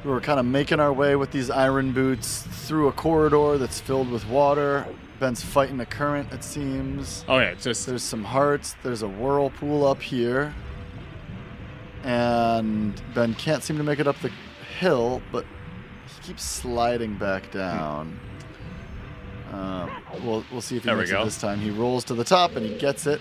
We're 0.05 0.21
kind 0.21 0.39
of 0.39 0.47
making 0.47 0.79
our 0.81 0.93
way 0.93 1.17
with 1.17 1.33
these 1.33 1.51
iron 1.51 1.93
boots 1.93 2.43
through 2.43 2.89
a 2.89 2.93
corridor 2.93 3.59
that's 3.59 3.81
filled 3.81 4.11
with 4.11 4.27
water. 4.29 4.87
Ben's 5.19 5.43
fighting 5.43 5.81
a 5.81 5.87
current, 5.87 6.33
it 6.33 6.45
seems. 6.45 7.25
Oh 7.29 7.39
yeah, 7.39 7.55
just 7.55 7.87
There's 7.87 8.03
some 8.03 8.23
hearts. 8.23 8.77
There's 8.83 9.03
a 9.03 9.09
whirlpool 9.09 9.87
up 9.87 10.01
here. 10.01 10.55
And 12.05 13.01
Ben 13.15 13.35
can't 13.35 13.63
seem 13.63 13.79
to 13.79 13.83
make 13.83 13.99
it 13.99 14.07
up 14.07 14.17
the 14.21 14.31
hill, 14.79 15.23
but 15.33 15.45
he 16.07 16.29
keeps 16.29 16.45
sliding 16.45 17.17
back 17.17 17.51
down. 17.51 18.19
Um, 19.53 19.91
we'll, 20.23 20.45
we'll 20.53 20.61
see 20.61 20.77
if 20.77 20.83
he 20.83 20.89
There 20.89 20.97
makes 20.97 21.11
it 21.11 21.25
this 21.25 21.41
time. 21.41 21.59
He 21.59 21.71
rolls 21.71 22.05
to 22.05 22.15
the 22.15 22.25
top 22.25 22.57
and 22.57 22.65
he 22.65 22.77
gets 22.79 23.07
it. 23.07 23.21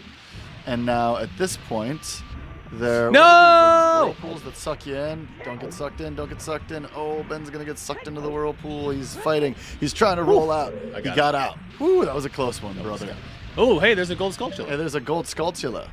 And 0.65 0.85
now 0.85 1.17
at 1.17 1.29
this 1.37 1.57
point, 1.57 2.23
there 2.71 3.11
No! 3.11 4.13
whirlpools 4.19 4.41
that 4.43 4.57
suck 4.57 4.85
you 4.85 4.95
in. 4.95 5.27
Don't 5.43 5.59
get 5.59 5.73
sucked 5.73 6.01
in. 6.01 6.15
Don't 6.15 6.27
get 6.29 6.41
sucked 6.41 6.71
in. 6.71 6.87
Oh, 6.95 7.23
Ben's 7.23 7.49
gonna 7.49 7.65
get 7.65 7.77
sucked 7.77 8.07
into 8.07 8.21
the 8.21 8.29
whirlpool. 8.29 8.89
He's 8.89 9.15
fighting. 9.15 9.55
He's 9.79 9.93
trying 9.93 10.17
to 10.17 10.23
roll 10.23 10.51
out. 10.51 10.73
I 10.93 10.97
he 10.97 11.03
got 11.03 11.15
got 11.15 11.35
out. 11.35 11.57
Whew, 11.77 12.03
that 12.05 12.13
was 12.15 12.25
a 12.25 12.29
close 12.29 12.61
one, 12.61 12.81
brother. 12.81 13.15
oh 13.57 13.79
hey, 13.79 13.93
there's 13.93 14.09
a 14.09 14.15
gold 14.15 14.33
sculpture. 14.33 14.65
Hey, 14.65 14.75
there's 14.75 14.95
a 14.95 14.99
gold 14.99 15.25
Skulltula. 15.25 15.87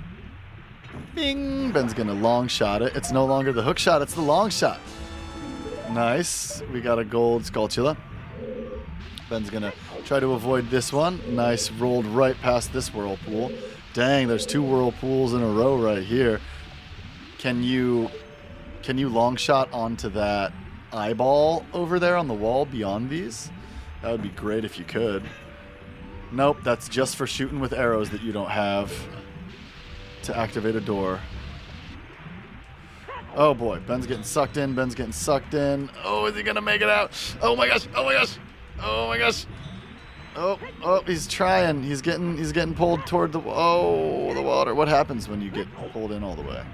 Bing! 1.14 1.70
Ben's 1.72 1.92
gonna 1.94 2.14
long 2.14 2.48
shot 2.48 2.82
it. 2.82 2.96
It's 2.96 3.12
no 3.12 3.24
longer 3.26 3.52
the 3.52 3.62
hook 3.62 3.78
shot, 3.78 4.00
it's 4.02 4.14
the 4.14 4.22
long 4.22 4.50
shot. 4.50 4.80
Nice. 5.90 6.62
We 6.72 6.80
got 6.80 6.98
a 6.98 7.04
gold 7.04 7.42
Skulltula. 7.42 7.96
Ben's 9.28 9.50
gonna 9.50 9.72
try 10.04 10.20
to 10.20 10.32
avoid 10.32 10.70
this 10.70 10.92
one. 10.92 11.20
Nice. 11.36 11.70
Rolled 11.70 12.06
right 12.06 12.36
past 12.40 12.72
this 12.72 12.92
whirlpool. 12.92 13.52
Dang, 13.94 14.26
there's 14.26 14.46
two 14.46 14.62
whirlpools 14.62 15.34
in 15.34 15.42
a 15.42 15.48
row 15.48 15.76
right 15.76 16.02
here. 16.02 16.40
Can 17.38 17.62
you 17.62 18.10
can 18.82 18.96
you 18.96 19.08
long 19.08 19.36
shot 19.36 19.68
onto 19.72 20.08
that 20.10 20.52
eyeball 20.92 21.66
over 21.74 21.98
there 21.98 22.16
on 22.16 22.26
the 22.26 22.34
wall 22.34 22.64
beyond 22.64 23.10
these? 23.10 23.50
That 24.00 24.10
would 24.10 24.22
be 24.22 24.30
great 24.30 24.64
if 24.64 24.78
you 24.78 24.84
could. 24.84 25.24
Nope, 26.32 26.58
that's 26.64 26.88
just 26.88 27.16
for 27.16 27.26
shooting 27.26 27.60
with 27.60 27.74
arrows 27.74 28.08
that 28.10 28.22
you 28.22 28.32
don't 28.32 28.50
have 28.50 28.92
to 30.22 30.36
activate 30.36 30.74
a 30.74 30.80
door. 30.80 31.20
Oh 33.36 33.52
boy, 33.52 33.80
Ben's 33.80 34.06
getting 34.06 34.24
sucked 34.24 34.56
in. 34.56 34.74
Ben's 34.74 34.94
getting 34.94 35.12
sucked 35.12 35.52
in. 35.52 35.90
Oh, 36.02 36.26
is 36.26 36.34
he 36.34 36.42
gonna 36.42 36.62
make 36.62 36.80
it 36.80 36.88
out? 36.88 37.12
Oh 37.42 37.54
my 37.54 37.68
gosh! 37.68 37.86
Oh 37.94 38.04
my 38.04 38.14
gosh! 38.14 38.38
Oh 38.80 39.08
my 39.08 39.18
gosh! 39.18 39.46
Oh, 40.34 40.58
oh, 40.82 41.02
he's 41.02 41.26
trying. 41.26 41.82
He's 41.82 42.00
getting, 42.00 42.36
he's 42.36 42.52
getting 42.52 42.74
pulled 42.74 43.06
toward 43.06 43.32
the, 43.32 43.42
oh, 43.44 44.32
the 44.34 44.42
water. 44.42 44.74
What 44.74 44.88
happens 44.88 45.28
when 45.28 45.42
you 45.42 45.50
get 45.50 45.66
pulled 45.92 46.12
in 46.12 46.22
all 46.24 46.34
the 46.34 46.42
way? 46.42 46.64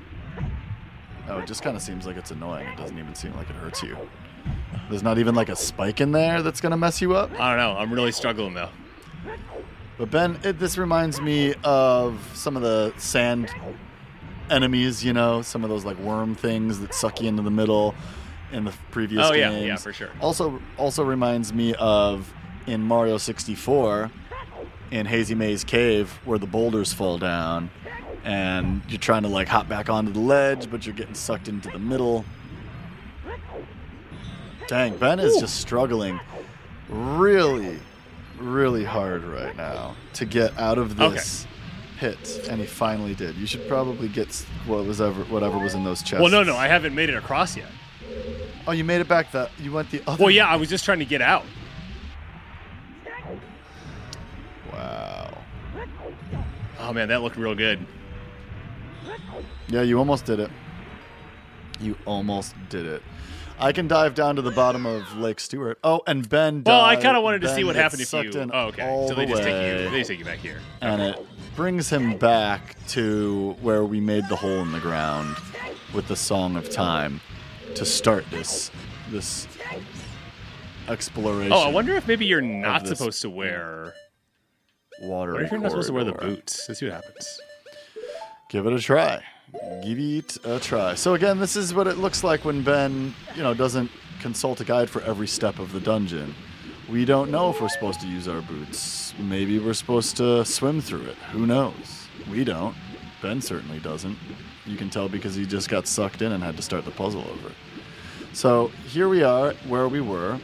Oh, 1.28 1.38
it 1.38 1.46
just 1.46 1.62
kind 1.62 1.76
of 1.76 1.82
seems 1.82 2.06
like 2.06 2.16
it's 2.16 2.30
annoying. 2.30 2.66
It 2.68 2.78
doesn't 2.78 2.98
even 2.98 3.14
seem 3.14 3.34
like 3.34 3.50
it 3.50 3.56
hurts 3.56 3.82
you. 3.82 3.96
There's 4.88 5.02
not 5.02 5.18
even 5.18 5.34
like 5.34 5.48
a 5.48 5.56
spike 5.56 6.00
in 6.00 6.12
there 6.12 6.42
that's 6.42 6.60
gonna 6.60 6.76
mess 6.76 7.02
you 7.02 7.14
up. 7.14 7.30
I 7.38 7.50
don't 7.50 7.58
know. 7.58 7.78
I'm 7.78 7.92
really 7.92 8.12
struggling 8.12 8.54
though. 8.54 8.70
But 9.98 10.10
Ben, 10.10 10.38
it, 10.42 10.58
this 10.58 10.78
reminds 10.78 11.20
me 11.20 11.54
of 11.64 12.18
some 12.34 12.56
of 12.56 12.62
the 12.62 12.94
sand 12.96 13.50
enemies. 14.48 15.04
You 15.04 15.12
know, 15.12 15.42
some 15.42 15.64
of 15.64 15.70
those 15.70 15.84
like 15.84 15.98
worm 15.98 16.34
things 16.34 16.78
that 16.80 16.94
suck 16.94 17.20
you 17.20 17.28
into 17.28 17.42
the 17.42 17.50
middle 17.50 17.94
in 18.52 18.64
the 18.64 18.72
previous 18.90 19.26
Oh, 19.26 19.34
yeah, 19.34 19.50
yeah, 19.58 19.76
for 19.76 19.92
sure. 19.92 20.10
Also, 20.20 20.60
also 20.78 21.04
reminds 21.04 21.52
me 21.52 21.74
of 21.74 22.32
in 22.68 22.82
Mario 22.82 23.16
64 23.18 24.10
in 24.90 25.06
Hazy 25.06 25.34
Maze 25.34 25.64
Cave 25.64 26.10
where 26.24 26.38
the 26.38 26.46
boulders 26.46 26.92
fall 26.92 27.18
down 27.18 27.70
and 28.24 28.82
you're 28.88 28.98
trying 28.98 29.22
to 29.22 29.28
like 29.28 29.48
hop 29.48 29.68
back 29.68 29.88
onto 29.88 30.12
the 30.12 30.20
ledge, 30.20 30.70
but 30.70 30.84
you're 30.84 30.94
getting 30.94 31.14
sucked 31.14 31.48
into 31.48 31.70
the 31.70 31.78
middle. 31.78 32.24
Dang, 34.66 34.96
Ben 34.98 35.18
is 35.18 35.38
just 35.38 35.60
struggling 35.60 36.20
really, 36.90 37.78
really 38.38 38.84
hard 38.84 39.24
right 39.24 39.56
now 39.56 39.96
to 40.14 40.26
get 40.26 40.56
out 40.58 40.76
of 40.76 41.00
Okay. 41.00 41.14
this 41.14 41.46
pit, 41.98 42.46
and 42.50 42.60
he 42.60 42.66
finally 42.66 43.14
did. 43.14 43.34
You 43.36 43.46
should 43.46 43.66
probably 43.66 44.08
get 44.08 44.34
what 44.66 44.84
was 44.84 45.00
ever, 45.00 45.24
whatever 45.24 45.58
was 45.58 45.74
in 45.74 45.84
those 45.84 46.02
chests. 46.02 46.20
Well, 46.20 46.30
no, 46.30 46.42
no, 46.42 46.54
I 46.56 46.68
haven't 46.68 46.94
made 46.94 47.08
it 47.08 47.14
across 47.14 47.56
yet. 47.56 47.68
Oh, 48.66 48.72
you 48.72 48.84
made 48.84 49.00
it 49.00 49.08
back. 49.08 49.32
The 49.32 49.48
you 49.58 49.72
went 49.72 49.90
the 49.90 50.02
other. 50.06 50.22
Well, 50.22 50.30
yeah, 50.30 50.46
I 50.46 50.56
was 50.56 50.68
just 50.68 50.84
trying 50.84 50.98
to 50.98 51.06
get 51.06 51.22
out. 51.22 51.44
Oh 56.88 56.92
man, 56.94 57.08
that 57.08 57.20
looked 57.20 57.36
real 57.36 57.54
good. 57.54 57.86
Yeah, 59.68 59.82
you 59.82 59.98
almost 59.98 60.24
did 60.24 60.40
it. 60.40 60.50
You 61.80 61.98
almost 62.06 62.54
did 62.70 62.86
it. 62.86 63.02
I 63.60 63.72
can 63.72 63.88
dive 63.88 64.14
down 64.14 64.36
to 64.36 64.42
the 64.42 64.50
bottom 64.52 64.86
of 64.86 65.16
Lake 65.18 65.38
Stewart. 65.38 65.78
Oh, 65.84 66.00
and 66.06 66.26
Ben. 66.26 66.62
Well, 66.64 66.80
I 66.80 66.96
kind 66.96 67.14
of 67.14 67.22
wanted 67.22 67.42
to 67.42 67.48
Ben 67.48 67.56
see 67.56 67.64
what 67.64 67.76
happened 67.76 68.00
if 68.00 68.10
you. 68.12 68.30
in 68.40 68.50
Oh, 68.54 68.68
okay. 68.68 68.88
all 68.88 69.06
So 69.06 69.14
they 69.14 69.26
the 69.26 69.32
just 69.32 69.42
take 69.42 69.54
you. 69.54 69.90
They 69.90 69.98
just 69.98 70.08
take 70.08 70.18
you 70.18 70.24
back 70.24 70.38
here. 70.38 70.60
and 70.80 71.02
it 71.02 71.18
brings 71.54 71.90
him 71.90 72.16
back 72.16 72.76
to 72.88 73.54
where 73.60 73.84
we 73.84 74.00
made 74.00 74.26
the 74.30 74.36
hole 74.36 74.62
in 74.62 74.72
the 74.72 74.80
ground 74.80 75.36
with 75.92 76.08
the 76.08 76.16
Song 76.16 76.56
of 76.56 76.70
Time 76.70 77.20
to 77.74 77.84
start 77.84 78.24
this 78.30 78.70
this 79.10 79.46
exploration. 80.88 81.52
Oh, 81.52 81.60
I 81.60 81.70
wonder 81.70 81.94
if 81.96 82.08
maybe 82.08 82.24
you're 82.24 82.40
not 82.40 82.86
supposed 82.86 83.20
to 83.22 83.28
wear. 83.30 83.92
Water. 85.00 85.34
What 85.34 85.42
if 85.42 85.50
you're 85.50 85.60
not 85.60 85.70
supposed 85.70 85.88
to 85.88 85.94
wear 85.94 86.04
the 86.04 86.12
boots? 86.12 86.68
Let's 86.68 86.80
see 86.80 86.86
what 86.86 86.94
happens. 86.94 87.40
Give 88.48 88.66
it 88.66 88.72
a 88.72 88.80
try. 88.80 89.22
Give 89.82 89.98
it 89.98 90.38
a 90.44 90.58
try. 90.58 90.94
So 90.94 91.14
again, 91.14 91.38
this 91.38 91.56
is 91.56 91.72
what 91.74 91.86
it 91.86 91.98
looks 91.98 92.24
like 92.24 92.44
when 92.44 92.62
Ben, 92.62 93.14
you 93.34 93.42
know, 93.42 93.54
doesn't 93.54 93.90
consult 94.20 94.60
a 94.60 94.64
guide 94.64 94.90
for 94.90 95.02
every 95.02 95.26
step 95.26 95.58
of 95.58 95.72
the 95.72 95.80
dungeon. 95.80 96.34
We 96.88 97.04
don't 97.04 97.30
know 97.30 97.50
if 97.50 97.60
we're 97.60 97.68
supposed 97.68 98.00
to 98.00 98.06
use 98.06 98.28
our 98.28 98.40
boots. 98.40 99.12
Maybe 99.18 99.58
we're 99.58 99.74
supposed 99.74 100.16
to 100.16 100.44
swim 100.44 100.80
through 100.80 101.04
it. 101.04 101.16
Who 101.32 101.46
knows? 101.46 102.08
We 102.30 102.44
don't. 102.44 102.74
Ben 103.20 103.40
certainly 103.40 103.78
doesn't. 103.80 104.16
You 104.64 104.76
can 104.76 104.88
tell 104.90 105.08
because 105.08 105.34
he 105.34 105.44
just 105.44 105.68
got 105.68 105.86
sucked 105.86 106.22
in 106.22 106.32
and 106.32 106.42
had 106.42 106.56
to 106.56 106.62
start 106.62 106.84
the 106.84 106.90
puzzle 106.90 107.22
over. 107.22 107.52
So 108.32 108.68
here 108.86 109.08
we 109.08 109.22
are 109.22 109.52
where 109.66 109.88
we 109.88 110.00
were, 110.00 110.38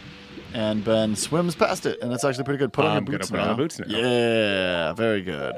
and 0.54 0.82
Ben 0.84 1.14
swims 1.16 1.54
past 1.54 1.84
it, 1.84 2.00
and 2.00 2.10
that's 2.10 2.24
actually 2.24 2.44
pretty 2.44 2.58
good. 2.58 2.72
Put 2.72 2.84
on 2.86 2.96
I'm 2.96 3.06
your 3.06 3.18
boots 3.18 3.30
now. 3.30 3.42
on 3.42 3.48
the 3.48 3.54
boots 3.54 3.78
now. 3.78 3.86
Yeah, 3.88 4.92
very 4.94 5.20
good. 5.20 5.56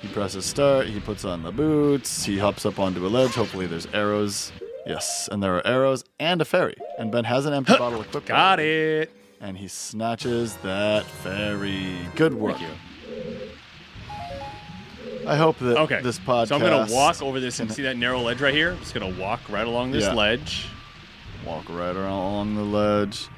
He 0.00 0.08
presses 0.08 0.44
start. 0.44 0.86
He 0.86 1.00
puts 1.00 1.24
on 1.24 1.42
the 1.42 1.50
boots. 1.52 2.24
He 2.24 2.38
hops 2.38 2.66
up 2.66 2.78
onto 2.78 3.06
a 3.06 3.08
ledge. 3.08 3.32
Hopefully, 3.34 3.66
there's 3.66 3.86
arrows. 3.94 4.52
Yes, 4.86 5.28
and 5.32 5.42
there 5.42 5.54
are 5.56 5.66
arrows 5.66 6.04
and 6.20 6.40
a 6.40 6.44
fairy. 6.44 6.76
And 6.98 7.10
Ben 7.10 7.24
has 7.24 7.46
an 7.46 7.52
empty 7.54 7.76
bottle 7.76 8.00
equipped. 8.02 8.26
Got 8.26 8.60
it. 8.60 9.10
And 9.40 9.56
he 9.56 9.68
snatches 9.68 10.56
that 10.58 11.04
fairy. 11.04 11.96
Good 12.16 12.34
work. 12.34 12.56
Thank 12.56 12.68
you. 12.68 13.48
I 15.26 15.36
hope 15.36 15.58
that 15.58 15.76
Okay. 15.76 16.00
this 16.00 16.18
podcast. 16.18 16.48
So 16.48 16.54
I'm 16.54 16.60
gonna 16.62 16.86
walk 16.92 17.20
over 17.22 17.38
this 17.38 17.60
and 17.60 17.70
see 17.70 17.82
that 17.82 17.96
narrow 17.96 18.20
ledge 18.20 18.40
right 18.40 18.54
here. 18.54 18.72
I'm 18.72 18.78
just 18.78 18.94
gonna 18.94 19.14
walk 19.20 19.40
right 19.50 19.66
along 19.66 19.92
this 19.92 20.04
Yeah. 20.04 20.14
ledge. 20.14 20.66
walk 21.46 21.68
right 21.70 21.94
along 21.94 22.56
the 22.56 22.62
ledge 22.62 23.28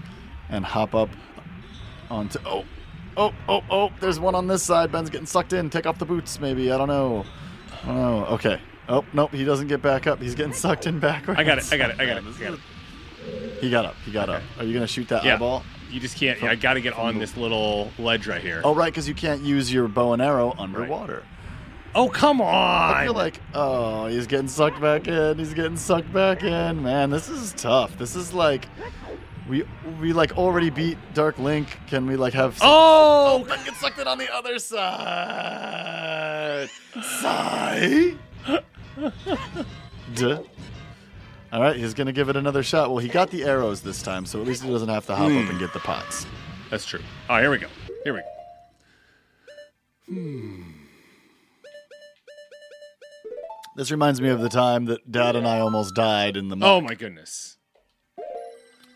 and 0.51 0.65
hop 0.65 0.95
up 0.95 1.09
onto. 2.11 2.39
Oh, 2.45 2.65
oh, 3.17 3.33
oh, 3.49 3.63
oh! 3.71 3.91
There's 4.01 4.21
one 4.21 4.35
on 4.35 4.47
this 4.47 4.63
side. 4.63 4.91
Ben's 4.93 5.11
getting 5.11 5.27
sucked 5.27 5.53
in. 5.53 5.71
Take 5.71 5.87
off 5.87 5.99
the 5.99 6.05
boots, 6.05 6.41
maybe. 6.41 6.71
I 6.73 6.79
don't 6.79 6.89
know. 6.89 7.25
I 7.83 7.87
don't 7.87 7.97
know. 7.97 8.25
Okay. 8.27 8.61
Oh 8.89 9.05
nope, 9.13 9.33
he 9.33 9.45
doesn't 9.45 9.69
get 9.69 9.81
back 9.83 10.07
up. 10.07 10.21
He's 10.21 10.35
getting 10.35 10.53
sucked 10.53 10.87
in 10.87 10.99
backwards. 11.01 11.39
I 11.39 11.45
got 11.45 11.59
it. 11.59 11.73
I 11.73 11.77
got 11.77 11.91
it. 11.91 12.01
I 12.01 12.07
got 12.07 12.17
it. 12.19 12.25
I 12.25 12.43
got 12.43 12.53
it. 12.55 12.61
He 13.61 13.71
got 13.71 13.85
up. 13.85 13.95
He 14.05 14.11
got 14.13 14.29
up. 14.29 14.43
Are 14.59 14.65
you 14.65 14.73
gonna 14.75 14.87
shoot 14.87 15.09
that 15.09 15.25
Yeah. 15.25 15.35
eyeball? 15.35 15.63
You 15.91 15.99
just 16.01 16.17
can't. 16.17 16.41
I 16.45 16.55
got 16.55 16.75
to 16.75 16.81
get 16.81 16.95
on 16.95 17.19
this 17.19 17.37
little 17.37 17.91
ledge 17.99 18.29
right 18.29 18.41
here. 18.41 18.61
Oh 18.65 18.75
right, 18.77 18.93
because 18.93 19.09
you 19.09 19.15
can't 19.15 19.43
use 19.43 19.73
your 19.73 19.89
bow 19.89 20.13
and 20.13 20.23
arrow 20.23 20.55
underwater. 20.57 21.25
Oh, 21.97 22.09
come 22.09 22.41
on! 22.41 22.95
I 22.95 23.05
feel 23.07 23.15
like, 23.15 23.41
oh, 23.55 24.07
he's 24.07 24.29
getting 24.29 24.47
sucked 24.47 24.81
back 24.81 25.09
in. 25.09 25.37
He's 25.37 25.53
getting 25.53 25.77
sucked 25.77 26.13
back 26.13 26.45
in. 26.45 26.85
Man, 26.85 27.11
this 27.11 27.29
is 27.29 27.53
tough. 27.55 27.99
This 27.99 28.15
is 28.15 28.33
like, 28.33 28.67
we 29.49 29.65
we 30.01 30.13
like 30.13 30.37
already 30.37 30.71
beat 30.71 30.99
Dark 31.15 31.39
Link. 31.39 31.79
Can 31.89 32.07
we 32.07 32.17
like 32.17 32.33
have? 32.35 32.57
Some- 32.59 32.69
Oh, 32.71 33.45
Ben 33.49 33.65
gets 33.65 33.81
sucked 33.81 33.99
in 33.99 34.07
on 34.09 34.19
the 34.19 34.33
other 34.33 34.59
side. 34.59 34.81
Sigh. 37.03 38.15
Duh. 40.15 40.43
All 41.53 41.61
right, 41.63 41.75
he's 41.77 41.95
gonna 41.95 42.13
give 42.13 42.29
it 42.29 42.37
another 42.37 42.63
shot. 42.63 42.91
Well, 42.91 42.99
he 42.99 43.09
got 43.09 43.31
the 43.31 43.45
arrows 43.45 43.81
this 43.83 44.03
time, 44.03 44.25
so 44.27 44.41
at 44.41 44.47
least 44.47 44.63
he 44.63 44.71
doesn't 44.71 44.89
have 44.89 45.07
to 45.07 45.17
hop 45.17 45.31
Hmm. 45.31 45.39
up 45.39 45.51
and 45.51 45.59
get 45.59 45.73
the 45.73 45.81
pots. 45.81 46.27
that's 46.71 46.85
true. 46.87 47.01
All 47.29 47.37
right, 47.37 47.43
here 47.43 47.51
we 47.51 47.59
go. 47.59 47.67
Here 48.05 48.15
we 48.15 48.21
go. 48.21 48.27
Hmm. 50.09 50.63
This 53.77 53.91
reminds 53.91 54.21
me 54.21 54.29
of 54.29 54.41
the 54.41 54.49
time 54.49 54.87
that 54.87 55.11
Dad 55.11 55.37
and 55.37 55.47
I 55.47 55.61
almost 55.61 55.95
died 55.95 56.37
in 56.37 56.49
the. 56.49 56.57
Oh 56.61 56.81
my 56.81 56.95
goodness. 56.95 57.57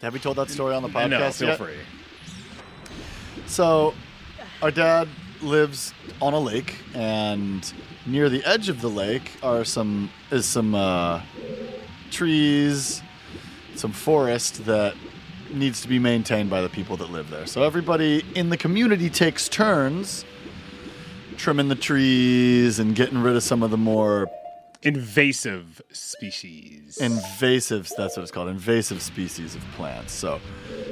Have 0.03 0.13
we 0.13 0.19
told 0.19 0.37
that 0.37 0.51
story 0.51 0.75
on 0.75 0.83
the 0.83 0.89
podcast 0.89 1.11
no, 1.11 1.31
feel 1.31 1.49
yet? 1.49 1.59
free. 1.59 1.77
So, 3.47 3.95
our 4.63 4.71
dad 4.71 5.09
lives 5.41 5.95
on 6.21 6.35
a 6.35 6.39
lake, 6.39 6.77
and 6.95 7.73
near 8.07 8.29
the 8.29 8.45
edge 8.45 8.69
of 8.69 8.81
the 8.81 8.89
lake 8.89 9.33
are 9.43 9.65
some 9.65 10.11
is 10.31 10.47
some 10.47 10.75
uh, 10.75 11.23
trees, 12.11 13.03
some 13.75 13.93
forest 13.93 14.65
that 14.67 14.95
needs 15.51 15.81
to 15.83 15.89
be 15.89 15.99
maintained 15.99 16.51
by 16.51 16.61
the 16.61 16.69
people 16.69 16.97
that 16.97 17.11
live 17.11 17.31
there. 17.31 17.47
So 17.47 17.63
everybody 17.63 18.25
in 18.35 18.49
the 18.51 18.57
community 18.57 19.09
takes 19.09 19.49
turns 19.49 20.25
trimming 21.37 21.69
the 21.69 21.75
trees 21.75 22.79
and 22.79 22.95
getting 22.95 23.19
rid 23.19 23.37
of 23.37 23.43
some 23.43 23.63
of 23.63 23.71
the 23.71 23.77
more 23.77 24.29
Invasive 24.85 25.81
species. 25.93 26.99
invasive 26.99 27.91
that's 27.97 28.17
what 28.17 28.23
it's 28.23 28.31
called 28.31 28.49
invasive 28.49 29.01
species 29.01 29.55
of 29.55 29.63
plants 29.77 30.13
so 30.13 30.39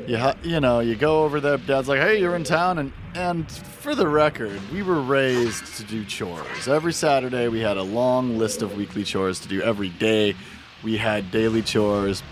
you 0.07 0.17
ha- 0.17 0.35
you 0.43 0.61
know 0.61 0.81
you 0.81 0.97
go 0.97 1.25
over 1.25 1.41
there 1.41 1.59
dad's 1.59 1.89
like 1.89 2.01
hey 2.01 2.19
you're 2.19 2.35
in 2.35 2.43
town 2.43 2.79
and 2.79 2.93
and 3.15 3.51
for 3.51 3.95
the 3.95 4.09
record 4.09 4.59
we 4.73 4.83
were 4.83 5.01
raised 5.03 5.67
to 5.77 5.85
do 5.85 6.05
chores 6.07 6.67
every 6.69 6.93
saturday 6.93 7.49
we 7.49 7.61
had 7.61 7.77
a 7.77 7.83
long 7.83 8.39
list 8.39 8.63
of 8.63 8.75
weekly 8.77 9.05
chores 9.05 9.39
to 9.41 9.49
do 9.49 9.61
every 9.61 9.91
day 9.91 10.35
we 10.83 10.97
had 10.97 11.31
daily 11.31 11.61
chores 11.61 12.23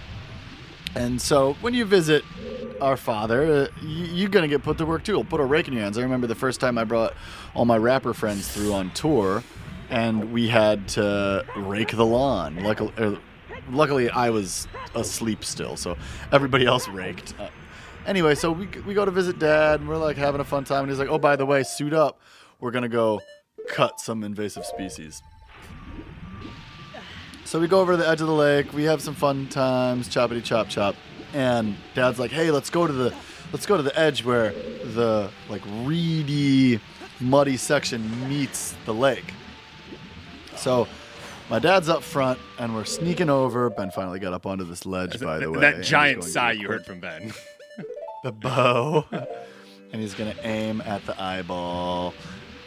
and 0.94 1.20
so 1.20 1.52
when 1.60 1.74
you 1.74 1.84
visit 1.84 2.24
our 2.80 2.96
father, 2.96 3.44
uh, 3.44 3.66
you, 3.86 4.06
you're 4.06 4.28
going 4.28 4.42
to 4.42 4.48
get 4.48 4.62
put 4.64 4.78
to 4.78 4.86
work 4.86 5.04
too. 5.04 5.12
He'll 5.12 5.22
put 5.24 5.40
a 5.40 5.44
rake 5.44 5.68
in 5.68 5.74
your 5.74 5.82
hands. 5.82 5.98
I 5.98 6.02
remember 6.02 6.26
the 6.26 6.34
first 6.34 6.60
time 6.60 6.78
I 6.78 6.84
brought 6.84 7.14
all 7.54 7.64
my 7.64 7.76
rapper 7.76 8.14
friends 8.14 8.48
through 8.50 8.72
on 8.72 8.90
tour, 8.92 9.44
and 9.90 10.32
we 10.32 10.48
had 10.48 10.88
to 10.88 11.44
rake 11.56 11.90
the 11.90 12.06
lawn. 12.06 12.62
Luckily, 12.62 12.92
er, 12.98 13.18
luckily 13.70 14.08
I 14.08 14.30
was 14.30 14.66
asleep 14.94 15.44
still, 15.44 15.76
so 15.76 15.96
everybody 16.32 16.64
else 16.64 16.88
raked. 16.88 17.34
Uh, 17.38 17.48
anyway, 18.06 18.34
so 18.36 18.52
we, 18.52 18.68
we 18.86 18.94
go 18.94 19.04
to 19.04 19.10
visit 19.10 19.38
dad, 19.38 19.80
and 19.80 19.88
we're 19.88 19.98
like 19.98 20.16
having 20.16 20.40
a 20.40 20.44
fun 20.44 20.64
time, 20.64 20.84
and 20.84 20.90
he's 20.90 20.98
like, 20.98 21.08
oh, 21.08 21.18
by 21.18 21.36
the 21.36 21.44
way, 21.44 21.62
suit 21.64 21.92
up. 21.92 22.20
We're 22.60 22.70
to 22.70 22.88
go 22.88 23.20
cut 23.68 24.00
some 24.00 24.22
invasive 24.22 24.64
species. 24.64 25.22
So 27.44 27.58
we 27.58 27.66
go 27.66 27.80
over 27.80 27.92
to 27.92 27.96
the 27.96 28.08
edge 28.08 28.20
of 28.20 28.28
the 28.28 28.32
lake. 28.32 28.72
We 28.72 28.84
have 28.84 29.02
some 29.02 29.14
fun 29.14 29.48
times, 29.48 30.08
choppity 30.08 30.44
chop 30.44 30.68
chop. 30.68 30.94
And 31.32 31.76
Dad's 31.94 32.18
like, 32.18 32.30
"Hey, 32.30 32.50
let's 32.50 32.70
go 32.70 32.86
to 32.86 32.92
the, 32.92 33.14
let's 33.52 33.66
go 33.66 33.76
to 33.76 33.82
the 33.82 33.98
edge 33.98 34.24
where 34.24 34.52
the 34.52 35.30
like 35.48 35.62
reedy, 35.82 36.80
muddy 37.18 37.56
section 37.56 38.28
meets 38.28 38.74
the 38.84 38.94
lake." 38.94 39.32
So 40.60 40.86
my 41.48 41.58
dad's 41.58 41.88
up 41.88 42.02
front, 42.02 42.38
and 42.58 42.74
we're 42.74 42.84
sneaking 42.84 43.30
over. 43.30 43.68
Ben 43.70 43.90
finally 43.90 44.18
got 44.20 44.32
up 44.32 44.46
onto 44.46 44.64
this 44.64 44.84
ledge, 44.86 45.18
by 45.20 45.38
the 45.38 45.50
way. 45.50 45.60
that 45.60 45.82
giant 45.82 46.22
sigh 46.24 46.52
you 46.52 46.68
heard 46.68 46.84
from 46.86 47.00
Ben. 47.00 47.32
the 48.22 48.30
bow, 48.32 49.04
and 49.92 50.00
he's 50.02 50.14
gonna 50.14 50.34
aim 50.42 50.82
at 50.82 51.04
the 51.06 51.20
eyeball, 51.20 52.12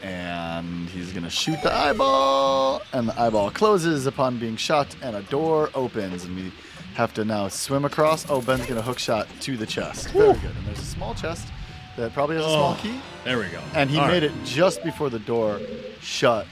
and 0.02 0.90
he's 0.90 1.14
gonna 1.14 1.30
shoot 1.30 1.62
the 1.62 1.72
eyeball, 1.72 2.82
and 2.94 3.08
the 3.10 3.22
eyeball 3.22 3.52
closes 3.52 4.08
upon 4.08 4.40
being 4.40 4.56
shot, 4.56 4.96
and 5.04 5.16
a 5.16 5.22
door 5.24 5.70
opens, 5.76 6.26
and 6.26 6.36
we 6.36 6.52
have 6.96 7.14
to 7.14 7.24
now 7.26 7.48
swim 7.48 7.86
across. 7.86 8.28
Oh, 8.30 8.42
Ben's 8.42 8.66
gonna 8.66 8.82
hook 8.82 8.98
shot 9.00 9.28
to 9.42 9.56
the 9.56 9.66
chest. 9.68 10.10
Very 10.10 10.34
good. 10.34 10.46
And 10.58 10.66
there's 10.66 10.80
a 10.80 10.86
small 10.86 11.14
chest 11.14 11.48
that 11.96 12.12
probably 12.14 12.36
has 12.38 12.46
a 12.46 12.50
small 12.50 12.74
Oh. 12.74 12.82
key, 12.82 13.00
There 13.24 13.38
we 13.38 13.46
go. 13.50 13.62
and 13.76 13.90
he 13.90 14.00
All 14.00 14.08
made 14.08 14.24
right. 14.24 14.32
it 14.32 14.32
just 14.44 14.84
before 14.84 15.10
the 15.12 15.20
door 15.20 15.60
shut. 16.02 16.48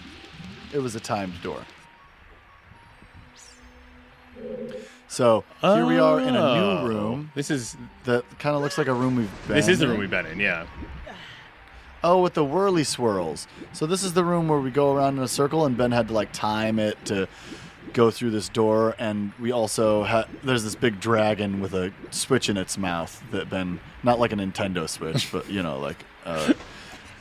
It 0.74 0.80
was 0.80 0.96
a 0.96 1.00
timed 1.00 1.42
door. 1.42 1.62
So 5.08 5.44
here 5.62 5.86
we 5.86 5.98
are 6.00 6.20
in 6.22 6.36
a 6.36 6.40
Oh. 6.40 6.82
new 6.82 6.88
room 6.88 7.32
This 7.36 7.52
is 7.52 7.76
that 8.06 8.24
kind 8.40 8.56
of 8.56 8.62
looks 8.62 8.78
like 8.78 8.88
a 8.88 8.94
room 8.94 9.18
we've 9.18 9.30
been. 9.48 9.58
this 9.58 9.68
is 9.68 9.80
the 9.80 9.86
in. 9.86 9.92
room 9.92 10.00
we've 10.00 10.10
been 10.10 10.26
in. 10.26 10.40
Yeah. 10.40 10.66
Oh, 12.04 12.22
with 12.22 12.34
the 12.34 12.44
whirly 12.44 12.84
swirls. 12.84 13.48
So 13.74 13.86
this 13.86 14.04
is 14.04 14.14
the 14.14 14.24
room 14.24 14.48
where 14.48 14.60
we 14.60 14.72
go 14.72 14.92
around 14.96 15.18
in 15.18 15.24
a 15.24 15.28
circle, 15.28 15.66
and 15.66 15.78
Ben 15.78 15.92
had 15.92 16.08
to 16.08 16.14
like 16.14 16.32
time 16.32 16.80
it 16.80 17.04
to 17.06 17.28
go 17.94 18.10
through 18.10 18.32
this 18.32 18.50
door. 18.50 18.96
And 18.98 19.34
we 19.40 19.52
also 19.52 20.04
had 20.04 20.26
there's 20.44 20.64
this 20.64 20.74
big 20.76 21.00
dragon 21.00 21.60
with 21.60 21.74
a 21.76 21.92
switch 22.10 22.50
in 22.50 22.58
its 22.58 22.78
mouth 22.78 23.22
that 23.32 23.50
Ben 23.52 23.80
not 24.02 24.20
like 24.20 24.32
a 24.32 24.36
Nintendo 24.36 24.88
Switch, 24.90 25.32
but 25.32 25.50
you 25.50 25.62
know 25.62 25.78
like. 25.78 26.04
Uh, 26.26 26.54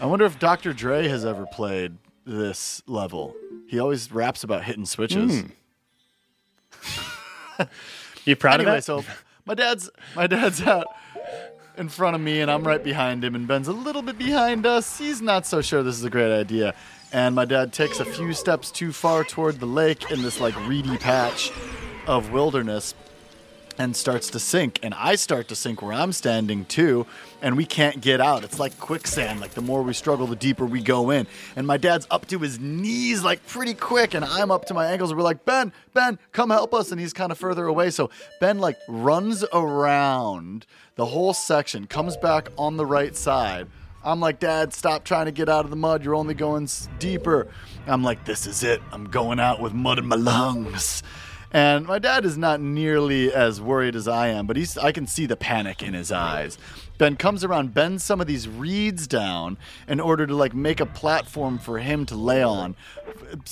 I 0.00 0.06
wonder 0.06 0.24
if 0.24 0.38
Dr. 0.38 0.72
Dre 0.72 1.08
has 1.08 1.26
ever 1.26 1.44
played 1.44 1.98
this 2.24 2.82
level. 2.86 3.34
He 3.70 3.78
always 3.78 4.10
raps 4.10 4.42
about 4.42 4.64
hitting 4.64 4.84
switches. 4.84 5.44
Hmm. 6.72 7.62
You 8.24 8.34
proud 8.34 8.54
anyway, 8.54 8.78
of 8.78 8.84
that? 8.84 8.84
so 8.84 9.04
my 9.46 9.54
dad's 9.54 9.88
my 10.16 10.26
dad's 10.26 10.60
out 10.62 10.88
in 11.78 11.88
front 11.88 12.16
of 12.16 12.20
me, 12.20 12.40
and 12.40 12.50
I'm 12.50 12.66
right 12.66 12.82
behind 12.82 13.24
him, 13.24 13.36
and 13.36 13.46
Ben's 13.46 13.68
a 13.68 13.72
little 13.72 14.02
bit 14.02 14.18
behind 14.18 14.66
us. 14.66 14.98
He's 14.98 15.22
not 15.22 15.46
so 15.46 15.62
sure 15.62 15.84
this 15.84 15.94
is 15.94 16.02
a 16.02 16.10
great 16.10 16.36
idea, 16.36 16.74
and 17.12 17.36
my 17.36 17.44
dad 17.44 17.72
takes 17.72 18.00
a 18.00 18.04
few 18.04 18.32
steps 18.32 18.72
too 18.72 18.90
far 18.92 19.22
toward 19.22 19.60
the 19.60 19.66
lake 19.66 20.10
in 20.10 20.22
this 20.22 20.40
like 20.40 20.56
reedy 20.66 20.96
patch 20.98 21.52
of 22.08 22.32
wilderness, 22.32 22.94
and 23.80 23.96
starts 23.96 24.28
to 24.28 24.38
sink 24.38 24.78
and 24.82 24.92
i 24.92 25.14
start 25.14 25.48
to 25.48 25.56
sink 25.56 25.80
where 25.80 25.94
i'm 25.94 26.12
standing 26.12 26.66
too 26.66 27.06
and 27.40 27.56
we 27.56 27.64
can't 27.64 28.02
get 28.02 28.20
out 28.20 28.44
it's 28.44 28.58
like 28.58 28.78
quicksand 28.78 29.40
like 29.40 29.52
the 29.52 29.62
more 29.62 29.82
we 29.82 29.94
struggle 29.94 30.26
the 30.26 30.36
deeper 30.36 30.66
we 30.66 30.82
go 30.82 31.08
in 31.08 31.26
and 31.56 31.66
my 31.66 31.78
dad's 31.78 32.06
up 32.10 32.26
to 32.26 32.38
his 32.38 32.60
knees 32.60 33.24
like 33.24 33.44
pretty 33.46 33.72
quick 33.72 34.12
and 34.12 34.22
i'm 34.22 34.50
up 34.50 34.66
to 34.66 34.74
my 34.74 34.86
ankles 34.86 35.14
we're 35.14 35.22
like 35.22 35.46
ben 35.46 35.72
ben 35.94 36.18
come 36.32 36.50
help 36.50 36.74
us 36.74 36.92
and 36.92 37.00
he's 37.00 37.14
kind 37.14 37.32
of 37.32 37.38
further 37.38 37.64
away 37.64 37.88
so 37.88 38.10
ben 38.38 38.58
like 38.58 38.76
runs 38.86 39.46
around 39.50 40.66
the 40.96 41.06
whole 41.06 41.32
section 41.32 41.86
comes 41.86 42.18
back 42.18 42.50
on 42.58 42.76
the 42.76 42.84
right 42.84 43.16
side 43.16 43.66
I'm 44.02 44.18
like, 44.18 44.40
Dad, 44.40 44.72
stop 44.72 45.04
trying 45.04 45.26
to 45.26 45.30
get 45.30 45.50
out 45.50 45.66
of 45.66 45.70
the 45.70 45.76
mud. 45.76 46.02
You're 46.02 46.14
only 46.14 46.32
going 46.32 46.66
deeper. 46.98 47.48
I'm 47.86 48.02
like, 48.02 48.24
this 48.24 48.46
is 48.46 48.62
it. 48.62 48.80
I'm 48.92 49.04
going 49.04 49.38
out 49.38 49.60
with 49.60 49.74
mud 49.74 49.98
in 49.98 50.06
my 50.06 50.16
lungs. 50.16 51.02
And 51.52 51.86
my 51.86 51.98
dad 51.98 52.24
is 52.24 52.38
not 52.38 52.60
nearly 52.60 53.32
as 53.32 53.60
worried 53.60 53.96
as 53.96 54.06
I 54.06 54.28
am, 54.28 54.46
but 54.46 54.56
he's 54.56 54.78
I 54.78 54.92
can 54.92 55.06
see 55.06 55.26
the 55.26 55.36
panic 55.36 55.82
in 55.82 55.94
his 55.94 56.12
eyes. 56.12 56.58
Ben 56.96 57.16
comes 57.16 57.42
around, 57.42 57.74
bends 57.74 58.04
some 58.04 58.20
of 58.20 58.28
these 58.28 58.48
reeds 58.48 59.08
down 59.08 59.58
in 59.88 59.98
order 59.98 60.26
to 60.26 60.36
like 60.36 60.54
make 60.54 60.78
a 60.80 60.86
platform 60.86 61.58
for 61.58 61.78
him 61.78 62.06
to 62.06 62.14
lay 62.14 62.42
on 62.42 62.76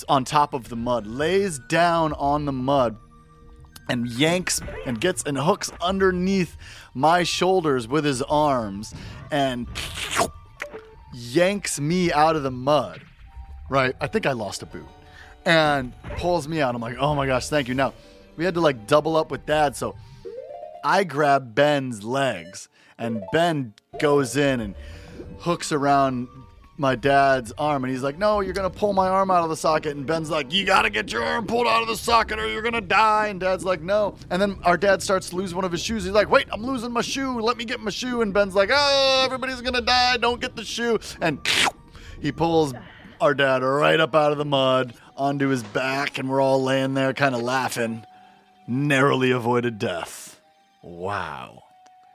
on 0.08 0.24
top 0.24 0.54
of 0.54 0.68
the 0.68 0.76
mud. 0.76 1.06
Lays 1.06 1.58
down 1.58 2.12
on 2.12 2.44
the 2.44 2.52
mud 2.52 2.96
and 3.88 4.06
yanks 4.06 4.60
and 4.86 5.00
gets 5.00 5.24
and 5.24 5.36
hooks 5.36 5.72
underneath 5.80 6.56
my 6.94 7.24
shoulders 7.24 7.88
with 7.88 8.04
his 8.04 8.22
arms 8.22 8.94
and 9.32 9.66
yanks 11.12 11.80
me 11.80 12.12
out 12.12 12.36
of 12.36 12.44
the 12.44 12.50
mud. 12.50 13.00
Right? 13.68 13.94
I 14.00 14.06
think 14.06 14.24
I 14.24 14.32
lost 14.32 14.62
a 14.62 14.66
boot. 14.66 14.86
And 15.48 15.94
pulls 16.18 16.46
me 16.46 16.60
out. 16.60 16.74
I'm 16.74 16.82
like, 16.82 16.98
oh 16.98 17.14
my 17.14 17.26
gosh, 17.26 17.48
thank 17.48 17.68
you. 17.68 17.74
Now, 17.74 17.94
we 18.36 18.44
had 18.44 18.52
to 18.52 18.60
like 18.60 18.86
double 18.86 19.16
up 19.16 19.30
with 19.30 19.46
dad, 19.46 19.74
so 19.74 19.96
I 20.84 21.04
grab 21.04 21.54
Ben's 21.54 22.04
legs, 22.04 22.68
and 22.98 23.24
Ben 23.32 23.72
goes 23.98 24.36
in 24.36 24.60
and 24.60 24.74
hooks 25.38 25.72
around 25.72 26.28
my 26.76 26.96
dad's 26.96 27.50
arm, 27.56 27.82
and 27.82 27.90
he's 27.90 28.02
like, 28.02 28.18
"No, 28.18 28.40
you're 28.40 28.52
gonna 28.52 28.68
pull 28.68 28.92
my 28.92 29.08
arm 29.08 29.30
out 29.30 29.42
of 29.42 29.48
the 29.48 29.56
socket." 29.56 29.96
And 29.96 30.06
Ben's 30.06 30.28
like, 30.28 30.52
"You 30.52 30.66
gotta 30.66 30.90
get 30.90 31.10
your 31.10 31.24
arm 31.24 31.46
pulled 31.46 31.66
out 31.66 31.80
of 31.80 31.88
the 31.88 31.96
socket, 31.96 32.38
or 32.38 32.46
you're 32.46 32.60
gonna 32.60 32.82
die." 32.82 33.28
And 33.28 33.40
Dad's 33.40 33.64
like, 33.64 33.80
"No." 33.80 34.16
And 34.28 34.42
then 34.42 34.58
our 34.64 34.76
dad 34.76 35.02
starts 35.02 35.30
to 35.30 35.36
lose 35.36 35.54
one 35.54 35.64
of 35.64 35.72
his 35.72 35.80
shoes. 35.80 36.04
He's 36.04 36.12
like, 36.12 36.28
"Wait, 36.28 36.46
I'm 36.52 36.62
losing 36.62 36.92
my 36.92 37.00
shoe. 37.00 37.40
Let 37.40 37.56
me 37.56 37.64
get 37.64 37.80
my 37.80 37.90
shoe." 37.90 38.20
And 38.20 38.34
Ben's 38.34 38.54
like, 38.54 38.68
"Oh, 38.70 39.22
everybody's 39.24 39.62
gonna 39.62 39.80
die. 39.80 40.18
Don't 40.18 40.42
get 40.42 40.56
the 40.56 40.64
shoe." 40.64 40.98
And 41.22 41.40
he 42.20 42.32
pulls 42.32 42.74
our 43.20 43.34
dad 43.34 43.62
right 43.62 43.98
up 44.00 44.14
out 44.14 44.32
of 44.32 44.38
the 44.38 44.44
mud 44.44 44.94
onto 45.16 45.48
his 45.48 45.62
back, 45.62 46.18
and 46.18 46.28
we're 46.28 46.40
all 46.40 46.62
laying 46.62 46.94
there, 46.94 47.12
kind 47.12 47.34
of 47.34 47.42
laughing. 47.42 48.04
Narrowly 48.66 49.30
avoided 49.30 49.78
death. 49.78 50.40
Wow. 50.82 51.64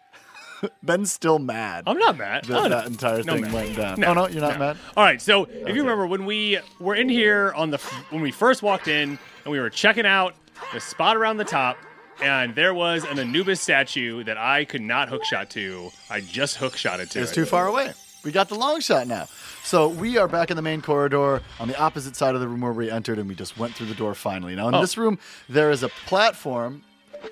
Ben's 0.84 1.12
still 1.12 1.40
mad. 1.40 1.84
I'm 1.88 1.98
not 1.98 2.18
mad. 2.18 2.46
that 2.46 2.54
no. 2.64 2.70
that 2.70 2.88
entire 2.88 3.24
No 3.24 3.34
thing 3.34 3.42
mad. 3.44 3.54
went 3.54 3.76
down. 3.76 4.00
No, 4.00 4.08
oh 4.10 4.14
no, 4.14 4.28
you're 4.28 4.42
not 4.42 4.54
no. 4.54 4.60
mad. 4.60 4.78
All 4.96 5.04
right. 5.04 5.22
So 5.22 5.46
if 5.46 5.70
you 5.76 5.82
remember 5.82 6.08
when 6.08 6.26
we 6.26 6.60
were 6.80 6.96
in 6.96 7.10
here 7.10 7.52
on 7.56 7.72
the 7.72 7.78
when 8.10 8.22
we 8.22 8.32
first 8.32 8.62
walked 8.64 8.88
in 8.88 9.18
and 9.44 9.52
we 9.52 9.60
were 9.60 9.70
checking 9.70 10.06
out 10.06 10.36
the 10.74 10.80
spot 10.80 11.18
around 11.18 11.38
the 11.38 11.44
top, 11.44 11.78
and 12.22 12.56
there 12.56 12.74
was 12.74 13.04
an 13.04 13.20
Anubis 13.20 13.60
statue 13.60 14.24
that 14.24 14.38
I 14.38 14.64
could 14.66 14.82
not 14.82 15.10
hookshot 15.10 15.50
to. 15.50 15.90
I 16.10 16.22
just 16.22 16.58
hookshotted 16.60 17.10
to 17.10 17.22
It's 17.22 17.32
it. 17.32 17.36
too 17.36 17.46
far 17.46 17.68
away. 17.68 17.94
We 18.24 18.32
got 18.32 18.48
the 18.48 18.56
long 18.56 18.80
shot 18.80 19.08
now. 19.08 19.28
So 19.64 19.88
we 19.88 20.18
are 20.18 20.28
back 20.28 20.50
in 20.52 20.56
the 20.58 20.62
main 20.62 20.82
corridor 20.82 21.42
on 21.60 21.68
the 21.68 21.80
opposite 21.80 22.16
side 22.16 22.36
of 22.36 22.42
the 22.42 22.48
room 22.48 22.62
where 22.62 22.74
we 22.74 22.92
entered, 22.92 23.18
and 23.18 23.28
we 23.30 23.36
just 23.36 23.58
went 23.58 23.74
through 23.74 23.88
the 23.88 23.96
door 23.96 24.14
finally. 24.14 24.56
Now 24.56 24.68
in 24.68 24.76
Oh. 24.76 24.82
this 24.82 24.98
room, 24.98 25.18
there 25.48 25.72
is 25.72 25.84
a 25.84 25.90
platform 26.06 26.84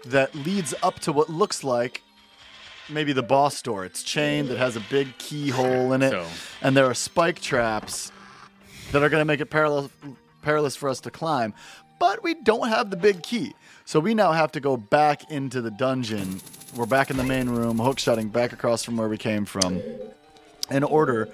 that 0.06 0.34
leads 0.34 0.74
up 0.82 1.00
to 1.02 1.12
what 1.12 1.30
looks 1.30 1.64
like 1.64 2.02
maybe 2.90 3.14
the 3.14 3.24
boss 3.24 3.62
door. 3.62 3.86
It's 3.86 4.02
chained 4.04 4.50
that 4.50 4.58
has 4.58 4.76
a 4.76 4.80
big 4.82 5.18
keyhole 5.18 5.94
in 5.94 6.02
it, 6.02 6.12
So- 6.12 6.26
and 6.62 6.76
there 6.76 6.86
are 6.86 6.94
spike 6.94 7.40
traps 7.42 8.12
that 8.92 9.02
are 9.04 9.10
going 9.10 9.22
to 9.22 9.26
make 9.26 9.40
it 9.40 9.46
perilous, 9.48 9.90
perilous 10.42 10.76
for 10.76 10.90
us 10.90 11.00
to 11.02 11.12
climb. 11.12 11.54
But 12.00 12.24
we 12.24 12.34
don't 12.34 12.68
have 12.70 12.90
the 12.90 12.98
big 12.98 13.24
key. 13.24 13.54
So 13.86 14.00
we 14.00 14.14
now 14.14 14.32
have 14.32 14.52
to 14.54 14.60
go 14.60 14.76
back 14.78 15.30
into 15.32 15.62
the 15.62 15.72
dungeon. 15.72 16.42
We're 16.76 16.86
back 16.86 17.10
in 17.12 17.18
the 17.18 17.24
main 17.24 17.50
room, 17.50 17.78
hook 17.80 17.98
hookshotting 17.98 18.32
back 18.32 18.52
across 18.52 18.84
from 18.84 18.98
where 18.98 19.08
we 19.10 19.18
came 19.18 19.46
from 19.46 19.82
in 20.70 20.84
order 20.84 21.30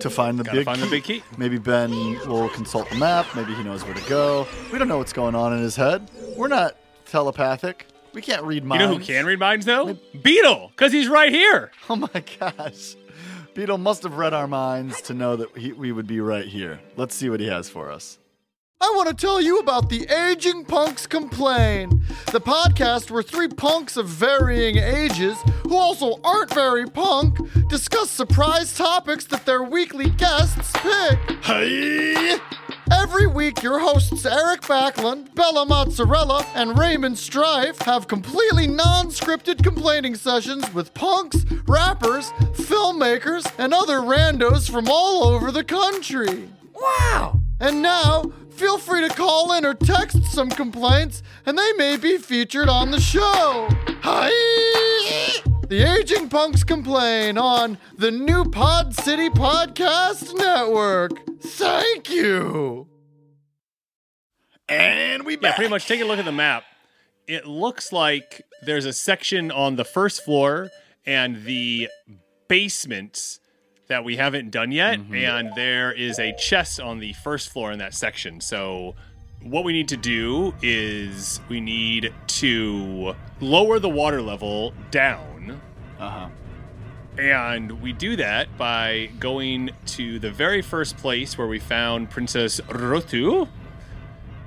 to 0.00 0.10
find 0.10 0.38
the 0.38 0.44
Gotta 0.44 0.58
big 0.58 0.64
find 0.66 0.78
key. 0.78 0.84
the 0.84 0.90
big 0.90 1.04
key. 1.04 1.22
Maybe 1.38 1.58
Ben 1.58 1.90
will 2.28 2.48
consult 2.50 2.88
the 2.90 2.96
map. 2.96 3.26
Maybe 3.34 3.54
he 3.54 3.62
knows 3.62 3.84
where 3.84 3.94
to 3.94 4.08
go. 4.08 4.46
We 4.72 4.78
don't 4.78 4.88
know 4.88 4.98
what's 4.98 5.12
going 5.12 5.34
on 5.34 5.52
in 5.52 5.60
his 5.60 5.76
head. 5.76 6.10
We're 6.36 6.48
not 6.48 6.76
telepathic. 7.06 7.86
We 8.12 8.22
can't 8.22 8.42
read 8.44 8.64
minds. 8.64 8.82
You 8.82 8.88
know 8.88 8.96
who 8.98 9.04
can 9.04 9.26
read 9.26 9.38
minds 9.38 9.66
though? 9.66 9.96
Beetle, 10.22 10.70
because 10.74 10.92
he's 10.92 11.08
right 11.08 11.32
here. 11.32 11.70
Oh 11.88 11.96
my 11.96 12.24
gosh. 12.40 12.96
Beetle 13.54 13.78
must 13.78 14.02
have 14.02 14.14
read 14.18 14.34
our 14.34 14.46
minds 14.48 15.00
to 15.02 15.14
know 15.14 15.36
that 15.36 15.56
he, 15.56 15.72
we 15.72 15.92
would 15.92 16.06
be 16.06 16.20
right 16.20 16.44
here. 16.46 16.78
Let's 16.96 17.14
see 17.14 17.30
what 17.30 17.40
he 17.40 17.46
has 17.46 17.70
for 17.70 17.90
us. 17.90 18.18
I 18.78 18.92
want 18.94 19.08
to 19.08 19.14
tell 19.14 19.40
you 19.40 19.58
about 19.58 19.88
the 19.88 20.06
Aging 20.06 20.66
Punks 20.66 21.06
Complain, 21.06 22.02
the 22.30 22.40
podcast 22.40 23.10
where 23.10 23.22
three 23.22 23.48
punks 23.48 23.96
of 23.96 24.06
varying 24.06 24.76
ages, 24.76 25.38
who 25.62 25.76
also 25.76 26.20
aren't 26.22 26.52
very 26.52 26.86
punk, 26.86 27.38
discuss 27.68 28.10
surprise 28.10 28.76
topics 28.76 29.24
that 29.26 29.46
their 29.46 29.62
weekly 29.62 30.10
guests 30.10 30.72
pick. 30.74 31.18
Hey! 31.42 32.38
Every 32.92 33.26
week, 33.26 33.62
your 33.62 33.78
hosts 33.78 34.26
Eric 34.26 34.60
Backlund, 34.60 35.34
Bella 35.34 35.64
Mozzarella, 35.64 36.46
and 36.54 36.78
Raymond 36.78 37.18
Strife 37.18 37.78
have 37.80 38.06
completely 38.06 38.66
non 38.66 39.06
scripted 39.06 39.62
complaining 39.64 40.14
sessions 40.16 40.72
with 40.74 40.92
punks, 40.92 41.46
rappers, 41.66 42.30
filmmakers, 42.52 43.50
and 43.58 43.72
other 43.72 44.00
randos 44.00 44.70
from 44.70 44.86
all 44.88 45.24
over 45.24 45.50
the 45.50 45.64
country. 45.64 46.50
Wow! 46.74 47.40
And 47.58 47.80
now, 47.80 48.30
feel 48.56 48.78
free 48.78 49.06
to 49.06 49.14
call 49.14 49.52
in 49.52 49.66
or 49.66 49.74
text 49.74 50.24
some 50.24 50.48
complaints, 50.48 51.22
and 51.44 51.58
they 51.58 51.72
may 51.74 51.96
be 51.96 52.16
featured 52.16 52.68
on 52.68 52.90
the 52.90 53.00
show. 53.00 53.68
Hi! 54.02 55.42
The 55.68 55.82
Aging 55.82 56.28
Punks 56.28 56.64
Complain 56.64 57.36
on 57.36 57.76
the 57.98 58.10
new 58.10 58.44
Pod 58.44 58.94
City 58.94 59.28
Podcast 59.28 60.34
Network. 60.34 61.12
Thank 61.40 62.08
you. 62.08 62.86
And 64.68 65.24
we 65.26 65.36
Yeah, 65.40 65.54
pretty 65.54 65.70
much. 65.70 65.86
Take 65.86 66.00
a 66.00 66.04
look 66.04 66.18
at 66.18 66.24
the 66.24 66.32
map. 66.32 66.64
It 67.26 67.46
looks 67.46 67.92
like 67.92 68.42
there's 68.62 68.84
a 68.86 68.92
section 68.92 69.50
on 69.50 69.76
the 69.76 69.84
first 69.84 70.24
floor 70.24 70.70
and 71.04 71.44
the 71.44 71.88
basement 72.48 73.38
that 73.88 74.04
we 74.04 74.16
haven't 74.16 74.50
done 74.50 74.72
yet, 74.72 74.98
Mm-hmm. 74.98 75.14
and 75.14 75.50
there 75.54 75.92
is 75.92 76.18
a 76.18 76.34
chest 76.36 76.80
on 76.80 76.98
the 76.98 77.12
first 77.14 77.48
floor 77.50 77.70
in 77.72 77.78
that 77.78 77.94
section. 77.94 78.40
So, 78.40 78.94
what 79.42 79.64
we 79.64 79.72
need 79.72 79.88
to 79.88 79.96
do 79.96 80.54
is 80.62 81.40
we 81.48 81.60
need 81.60 82.12
to 82.26 83.14
lower 83.40 83.78
the 83.78 83.88
water 83.88 84.20
level 84.22 84.72
down. 84.90 85.60
Uh-huh. 86.00 86.28
And 87.18 87.80
we 87.80 87.92
do 87.92 88.16
that 88.16 88.58
by 88.58 89.10
going 89.20 89.70
to 89.86 90.18
the 90.18 90.30
very 90.30 90.62
first 90.62 90.96
place 90.96 91.38
where 91.38 91.46
we 91.46 91.58
found 91.60 92.10
Princess 92.10 92.60
Ruto 92.68 93.48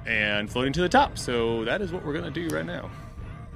and 0.05 0.51
floating 0.51 0.73
to 0.73 0.81
the 0.81 0.89
top. 0.89 1.17
So 1.17 1.63
that 1.65 1.81
is 1.81 1.91
what 1.91 2.05
we're 2.05 2.13
going 2.13 2.31
to 2.31 2.47
do 2.47 2.53
right 2.53 2.65
now. 2.65 2.91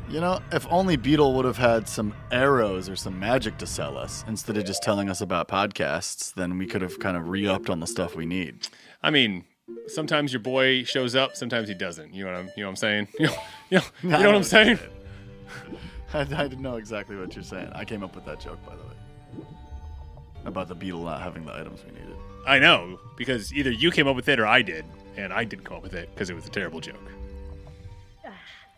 You 0.09 0.19
know, 0.19 0.39
if 0.51 0.67
only 0.69 0.95
Beetle 0.95 1.33
would 1.33 1.45
have 1.45 1.57
had 1.57 1.87
some 1.87 2.13
arrows 2.31 2.89
or 2.89 2.95
some 2.95 3.19
magic 3.19 3.57
to 3.59 3.65
sell 3.65 3.97
us 3.97 4.23
instead 4.27 4.57
of 4.57 4.65
just 4.65 4.83
telling 4.83 5.09
us 5.09 5.21
about 5.21 5.47
podcasts, 5.47 6.33
then 6.33 6.57
we 6.57 6.67
could 6.67 6.81
have 6.81 6.99
kind 6.99 7.17
of 7.17 7.29
re-upped 7.29 7.69
on 7.69 7.79
the 7.79 7.87
stuff 7.87 8.15
we 8.15 8.25
need. 8.25 8.67
I 9.01 9.09
mean, 9.09 9.45
sometimes 9.87 10.33
your 10.33 10.41
boy 10.41 10.83
shows 10.83 11.15
up, 11.15 11.35
sometimes 11.35 11.67
he 11.67 11.73
doesn't. 11.73 12.13
You 12.13 12.25
know 12.25 12.31
what 12.31 12.39
I'm, 12.39 12.45
you 12.55 12.63
know 12.63 12.67
what 12.67 12.71
I'm 12.71 12.75
saying? 12.75 13.07
You 13.19 13.27
know, 13.27 13.35
you 13.69 13.77
know, 13.77 13.83
you 14.03 14.09
know 14.23 14.27
what 14.27 14.35
I'm 14.35 14.43
saying? 14.43 14.79
I, 16.13 16.19
I 16.19 16.25
didn't 16.25 16.61
know 16.61 16.75
exactly 16.75 17.15
what 17.15 17.33
you're 17.35 17.43
saying. 17.43 17.71
I 17.73 17.85
came 17.85 18.03
up 18.03 18.13
with 18.13 18.25
that 18.25 18.39
joke, 18.39 18.63
by 18.65 18.75
the 18.75 18.83
way, 18.83 19.45
about 20.45 20.67
the 20.67 20.75
Beetle 20.75 21.03
not 21.03 21.21
having 21.21 21.45
the 21.45 21.53
items 21.55 21.83
we 21.85 21.91
needed. 21.91 22.15
I 22.45 22.59
know 22.59 22.99
because 23.15 23.53
either 23.53 23.71
you 23.71 23.89
came 23.89 24.07
up 24.07 24.15
with 24.15 24.27
it 24.27 24.39
or 24.39 24.45
I 24.45 24.61
did, 24.61 24.85
and 25.15 25.31
I 25.33 25.43
didn't 25.43 25.63
come 25.63 25.77
up 25.77 25.83
with 25.83 25.93
it 25.93 26.09
because 26.13 26.29
it 26.29 26.33
was 26.33 26.45
a 26.45 26.49
terrible 26.49 26.81
joke. 26.81 27.09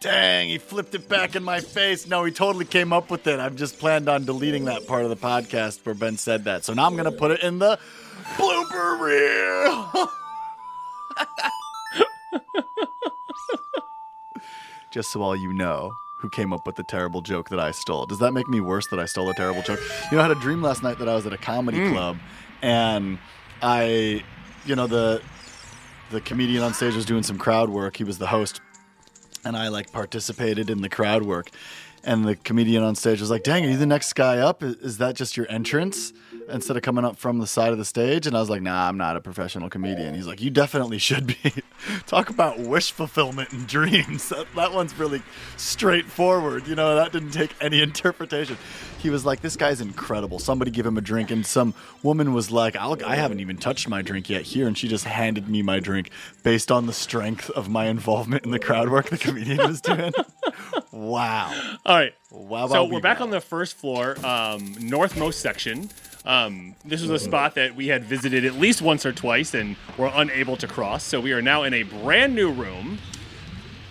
Dang, 0.06 0.50
he 0.50 0.58
flipped 0.60 0.94
it 0.94 1.10
back 1.10 1.36
in 1.36 1.44
my 1.44 1.60
face. 1.60 2.08
No, 2.08 2.24
he 2.24 2.32
totally 2.32 2.66
came 2.66 2.94
up 2.94 3.10
with 3.10 3.26
it. 3.28 3.40
I've 3.40 3.56
just 3.56 3.80
planned 3.80 4.08
on 4.08 4.26
deleting 4.26 4.66
that 4.66 4.88
part 4.88 5.04
of 5.04 5.10
the 5.10 5.16
podcast 5.16 5.86
where 5.86 5.96
Ben 5.96 6.18
said 6.18 6.44
that. 6.44 6.64
So 6.64 6.74
now 6.74 6.86
I'm 6.86 6.94
going 6.94 7.06
to 7.06 7.12
put 7.12 7.32
it 7.32 7.42
in 7.42 7.60
the 7.60 7.80
blooper 8.36 9.00
reel. 9.00 10.10
just 14.92 15.12
so 15.12 15.22
all 15.22 15.36
you 15.36 15.52
know 15.54 15.92
who 16.20 16.30
came 16.30 16.54
up 16.54 16.66
with 16.66 16.76
the 16.76 16.84
terrible 16.84 17.22
joke 17.22 17.50
that 17.50 17.60
I 17.60 17.72
stole. 17.72 18.06
Does 18.06 18.20
that 18.20 18.32
make 18.32 18.48
me 18.48 18.62
worse 18.62 18.88
that 18.88 19.00
I 19.00 19.06
stole 19.06 19.30
a 19.30 19.34
terrible 19.34 19.62
joke? 19.62 19.80
You 20.12 20.18
know, 20.18 20.24
I 20.24 20.28
had 20.28 20.38
a 20.38 20.40
dream 20.40 20.62
last 20.62 20.84
night 20.84 21.00
that 21.00 21.10
I 21.10 21.16
was 21.16 21.26
at 21.26 21.34
a 21.34 21.38
comedy 21.38 21.80
hmm. 21.80 21.92
club 21.92 22.18
and 22.62 23.18
I, 23.62 24.24
you 24.66 24.76
know, 24.76 24.88
the 24.88 25.22
the 26.12 26.22
comedian 26.22 26.64
on 26.64 26.74
stage 26.74 26.96
was 26.96 27.06
doing 27.06 27.24
some 27.24 27.38
crowd 27.38 27.70
work. 27.70 27.98
He 27.98 28.04
was 28.04 28.20
the 28.20 28.28
host 28.28 28.62
and 29.46 29.56
I 29.56 29.70
like 29.70 29.92
participated 29.92 30.70
in 30.70 30.82
the 30.82 30.90
crowd 30.90 31.24
work. 31.24 31.50
And 32.04 32.26
the 32.26 32.36
comedian 32.36 32.84
on 32.84 32.96
stage 32.96 33.22
was 33.22 33.30
like, 33.32 33.44
"Dang, 33.44 33.66
are 33.66 33.70
you 33.70 33.78
the 33.78 33.86
next 33.86 34.14
guy 34.14 34.40
up? 34.40 34.62
Is, 34.62 34.98
that 34.98 35.16
just 35.16 35.38
your 35.38 35.50
entrance?" 35.50 36.14
Instead 36.48 36.78
of 36.78 36.84
coming 36.84 37.04
up 37.04 37.18
from 37.18 37.40
the 37.40 37.48
side 37.48 37.72
of 37.72 37.78
the 37.78 37.86
stage, 37.86 38.28
and 38.28 38.36
I 38.38 38.40
was 38.40 38.50
like, 38.50 38.62
"Nah, 38.62 38.88
I'm 38.88 38.98
not 38.98 39.16
a 39.16 39.22
professional 39.22 39.70
comedian." 39.70 40.14
He's 40.14 40.28
like, 40.28 40.42
"You 40.42 40.50
definitely 40.52 41.00
should 41.00 41.26
be." 41.28 41.36
Talk 42.06 42.30
about 42.30 42.60
wish 42.60 42.92
fulfillment 42.92 43.52
and 43.52 43.68
dreams. 43.68 44.30
That, 44.36 44.48
that 44.56 44.74
one's 44.74 44.98
really 44.98 45.22
straightforward. 45.58 46.68
You 46.68 46.76
know, 46.76 46.96
that 46.96 47.12
didn't 47.12 47.32
take 47.32 47.52
any 47.62 47.82
interpretation. 47.90 48.58
He 49.00 49.10
was 49.10 49.26
like, 49.26 49.42
"This 49.42 49.56
guy's 49.56 49.82
incredible." 49.82 50.40
Somebody 50.40 50.72
give 50.72 50.86
him 50.86 50.98
a 50.98 51.02
drink, 51.02 51.32
and 51.32 51.46
some 51.46 51.74
woman 52.04 52.34
was 52.34 52.52
like, 52.52 52.76
I'll, 52.76 52.98
"I 53.06 53.16
haven't 53.16 53.40
even 53.40 53.58
touched 53.58 53.88
my 53.90 54.02
drink 54.02 54.30
yet 54.30 54.44
here," 54.44 54.68
and 54.68 54.78
she 54.78 54.88
just 54.88 55.06
handed 55.06 55.48
me 55.50 55.62
my 55.62 55.80
drink 55.80 56.10
based 56.44 56.72
on 56.72 56.86
the 56.86 56.94
strength 56.94 57.50
of 57.52 57.70
my 57.70 57.86
involvement 57.86 58.46
in 58.46 58.52
the 58.52 58.60
crowd 58.60 58.90
work 58.90 59.10
the 59.10 59.18
comedian 59.18 59.58
was 59.58 59.82
doing. 59.82 60.14
wow. 60.92 61.78
All 61.86 61.96
right. 61.96 62.14
Wow. 62.32 62.68
So 62.68 62.86
we're 62.86 63.00
back 63.02 63.22
on 63.22 63.30
the 63.30 63.42
first 63.42 63.78
floor, 63.78 64.16
um, 64.26 64.76
northmost 64.80 65.40
section. 65.40 65.90
Um, 66.26 66.76
this 66.84 67.02
was 67.02 67.10
a 67.12 67.20
spot 67.20 67.56
that 67.56 67.76
we 67.76 67.88
had 67.88 68.04
visited 68.04 68.46
at 68.46 68.56
least 68.56 68.82
once 68.82 69.06
or 69.06 69.12
twice 69.12 69.54
and 69.54 69.76
were 69.98 70.12
unable 70.14 70.58
to 70.58 70.68
cross. 70.68 71.04
So 71.04 71.20
we 71.20 71.34
are 71.34 71.42
now 71.42 71.64
in 71.64 71.74
a 71.74 71.84
brand 71.84 72.34
new 72.34 72.52
room. 72.52 72.98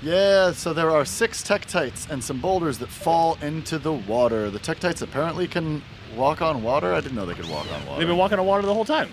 Yeah, 0.03 0.53
so 0.53 0.73
there 0.75 0.91
are 0.91 1.05
six 1.05 1.43
Tektites 1.43 2.11
and 2.11 2.23
some 2.23 2.41
boulders 2.41 2.79
that 2.79 2.89
fall 2.89 3.39
into 3.41 3.79
the 3.79 3.93
water. 3.93 4.51
The 4.51 4.59
Tektites 4.59 5.01
apparently 5.01 5.47
can 5.47 5.83
walk 6.17 6.43
on 6.43 6.63
water. 6.63 6.93
I 6.93 7.01
didn't 7.01 7.15
know 7.15 7.25
they 7.25 7.35
could 7.35 7.49
walk 7.49 7.67
on 7.73 7.87
water. 7.87 7.99
They've 8.01 8.09
been 8.09 8.19
walking 8.19 8.39
on 8.39 8.47
water 8.47 8.67
the 8.67 8.75
whole 8.75 8.85
time. 8.85 9.09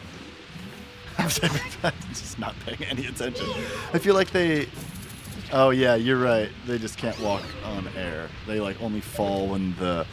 I'm 1.18 1.30
just 2.10 2.40
not 2.40 2.56
paying 2.66 2.84
any 2.90 3.06
attention. 3.06 3.48
I 3.94 4.00
feel 4.00 4.16
like 4.16 4.32
they. 4.32 4.68
Oh 5.54 5.70
yeah, 5.70 5.96
you're 5.96 6.18
right. 6.18 6.50
They 6.66 6.78
just 6.78 6.98
can't 6.98 7.20
walk 7.20 7.44
on 7.64 7.88
air. 7.96 8.30
They 8.48 8.60
like 8.60 8.82
only 8.82 9.02
fall 9.02 9.48
when 9.48 9.76
the 9.78 10.06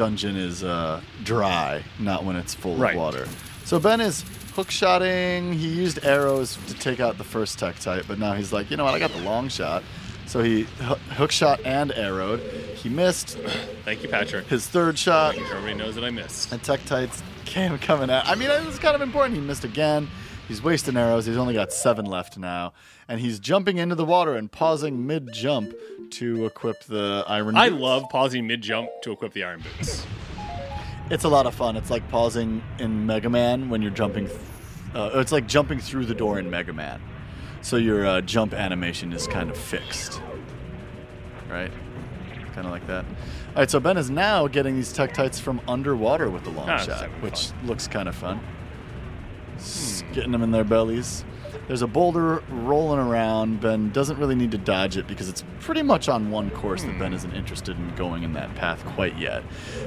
dungeon 0.00 0.34
is 0.34 0.64
uh, 0.64 0.98
dry, 1.24 1.84
not 1.98 2.24
when 2.24 2.34
it's 2.34 2.54
full 2.54 2.74
Right. 2.76 2.94
of 2.94 2.98
water. 2.98 3.28
So 3.66 3.78
Ben 3.78 4.00
is 4.00 4.24
hook 4.54 4.70
shotting. 4.70 5.52
He 5.52 5.68
used 5.68 6.02
arrows 6.06 6.56
to 6.68 6.74
take 6.74 7.00
out 7.00 7.18
the 7.18 7.24
first 7.24 7.58
tech 7.58 7.74
Tektite, 7.76 8.08
but 8.08 8.18
now 8.18 8.32
he's 8.32 8.50
like, 8.50 8.70
you 8.70 8.78
know 8.78 8.84
what? 8.86 8.94
I 8.94 8.98
got 8.98 9.10
the 9.12 9.20
long 9.20 9.50
shot. 9.50 9.82
So 10.26 10.42
he 10.42 10.60
h- 10.62 10.66
hook 11.18 11.30
shot 11.32 11.60
and 11.66 11.92
arrowed. 11.92 12.40
He 12.76 12.88
missed 12.88 13.36
Thank 13.84 14.02
you, 14.02 14.08
Patrick. 14.08 14.46
his 14.46 14.66
third 14.66 14.98
shot. 14.98 15.36
Everybody 15.36 15.74
knows 15.74 15.96
that 15.96 16.04
I 16.04 16.08
missed. 16.10 16.50
And 16.50 16.62
Tektites 16.62 17.20
came 17.44 17.76
coming 17.78 18.08
at. 18.08 18.26
I 18.26 18.36
mean, 18.36 18.50
it 18.50 18.64
was 18.64 18.78
kind 18.78 18.94
of 18.94 19.02
important. 19.02 19.34
He 19.34 19.40
missed 19.42 19.64
again. 19.64 20.08
He's 20.50 20.60
wasting 20.64 20.96
arrows. 20.96 21.26
He's 21.26 21.36
only 21.36 21.54
got 21.54 21.72
seven 21.72 22.06
left 22.06 22.36
now, 22.36 22.72
and 23.06 23.20
he's 23.20 23.38
jumping 23.38 23.78
into 23.78 23.94
the 23.94 24.04
water 24.04 24.34
and 24.34 24.50
pausing 24.50 25.06
mid 25.06 25.32
jump 25.32 25.72
to 26.10 26.44
equip 26.44 26.82
the 26.86 27.22
iron. 27.28 27.46
boots. 27.54 27.56
I 27.58 27.68
love 27.68 28.02
pausing 28.10 28.48
mid 28.48 28.60
jump 28.60 28.88
to 29.02 29.12
equip 29.12 29.32
the 29.32 29.44
iron 29.44 29.62
boots. 29.62 30.04
It's 31.08 31.22
a 31.22 31.28
lot 31.28 31.46
of 31.46 31.54
fun. 31.54 31.76
It's 31.76 31.88
like 31.88 32.08
pausing 32.08 32.64
in 32.80 33.06
Mega 33.06 33.30
Man 33.30 33.68
when 33.68 33.80
you're 33.80 33.92
jumping. 33.92 34.26
Th- 34.26 34.38
uh, 34.92 35.10
it's 35.14 35.30
like 35.30 35.46
jumping 35.46 35.78
through 35.78 36.06
the 36.06 36.16
door 36.16 36.40
in 36.40 36.50
Mega 36.50 36.72
Man. 36.72 37.00
So 37.62 37.76
your 37.76 38.04
uh, 38.04 38.20
jump 38.20 38.52
animation 38.52 39.12
is 39.12 39.28
kind 39.28 39.50
of 39.50 39.56
fixed, 39.56 40.20
right? 41.48 41.70
Kind 42.54 42.66
of 42.66 42.72
like 42.72 42.88
that. 42.88 43.04
All 43.04 43.54
right, 43.58 43.70
so 43.70 43.78
Ben 43.78 43.96
is 43.96 44.10
now 44.10 44.48
getting 44.48 44.74
these 44.74 44.92
Tektites 44.92 45.40
from 45.40 45.60
underwater 45.68 46.28
with 46.28 46.42
the 46.42 46.50
long 46.50 46.68
Ah, 46.68 46.78
shot, 46.78 47.08
which 47.22 47.50
looks 47.64 47.86
kind 47.86 48.08
of 48.08 48.16
fun. 48.16 48.40
S- 49.60 50.02
Getting 50.12 50.32
them 50.32 50.42
in 50.42 50.50
their 50.50 50.64
bellies. 50.64 51.24
There's 51.68 51.82
a 51.82 51.86
boulder 51.86 52.42
rolling 52.50 52.98
around. 52.98 53.60
Ben 53.60 53.90
doesn't 53.90 54.18
really 54.18 54.34
need 54.34 54.50
to 54.50 54.58
dodge 54.58 54.96
it 54.96 55.06
because 55.06 55.28
it's 55.28 55.44
pretty 55.60 55.82
much 55.82 56.08
on 56.08 56.30
one 56.32 56.50
course 56.50 56.82
that 56.82 56.92
Hmm. 56.92 56.98
Ben 56.98 57.14
isn't 57.14 57.32
interested 57.32 57.76
in 57.76 57.94
going 57.94 58.24
in 58.24 58.32
that 58.32 58.52
path 58.56 58.84
quite 58.96 59.16
yet. 59.16 59.44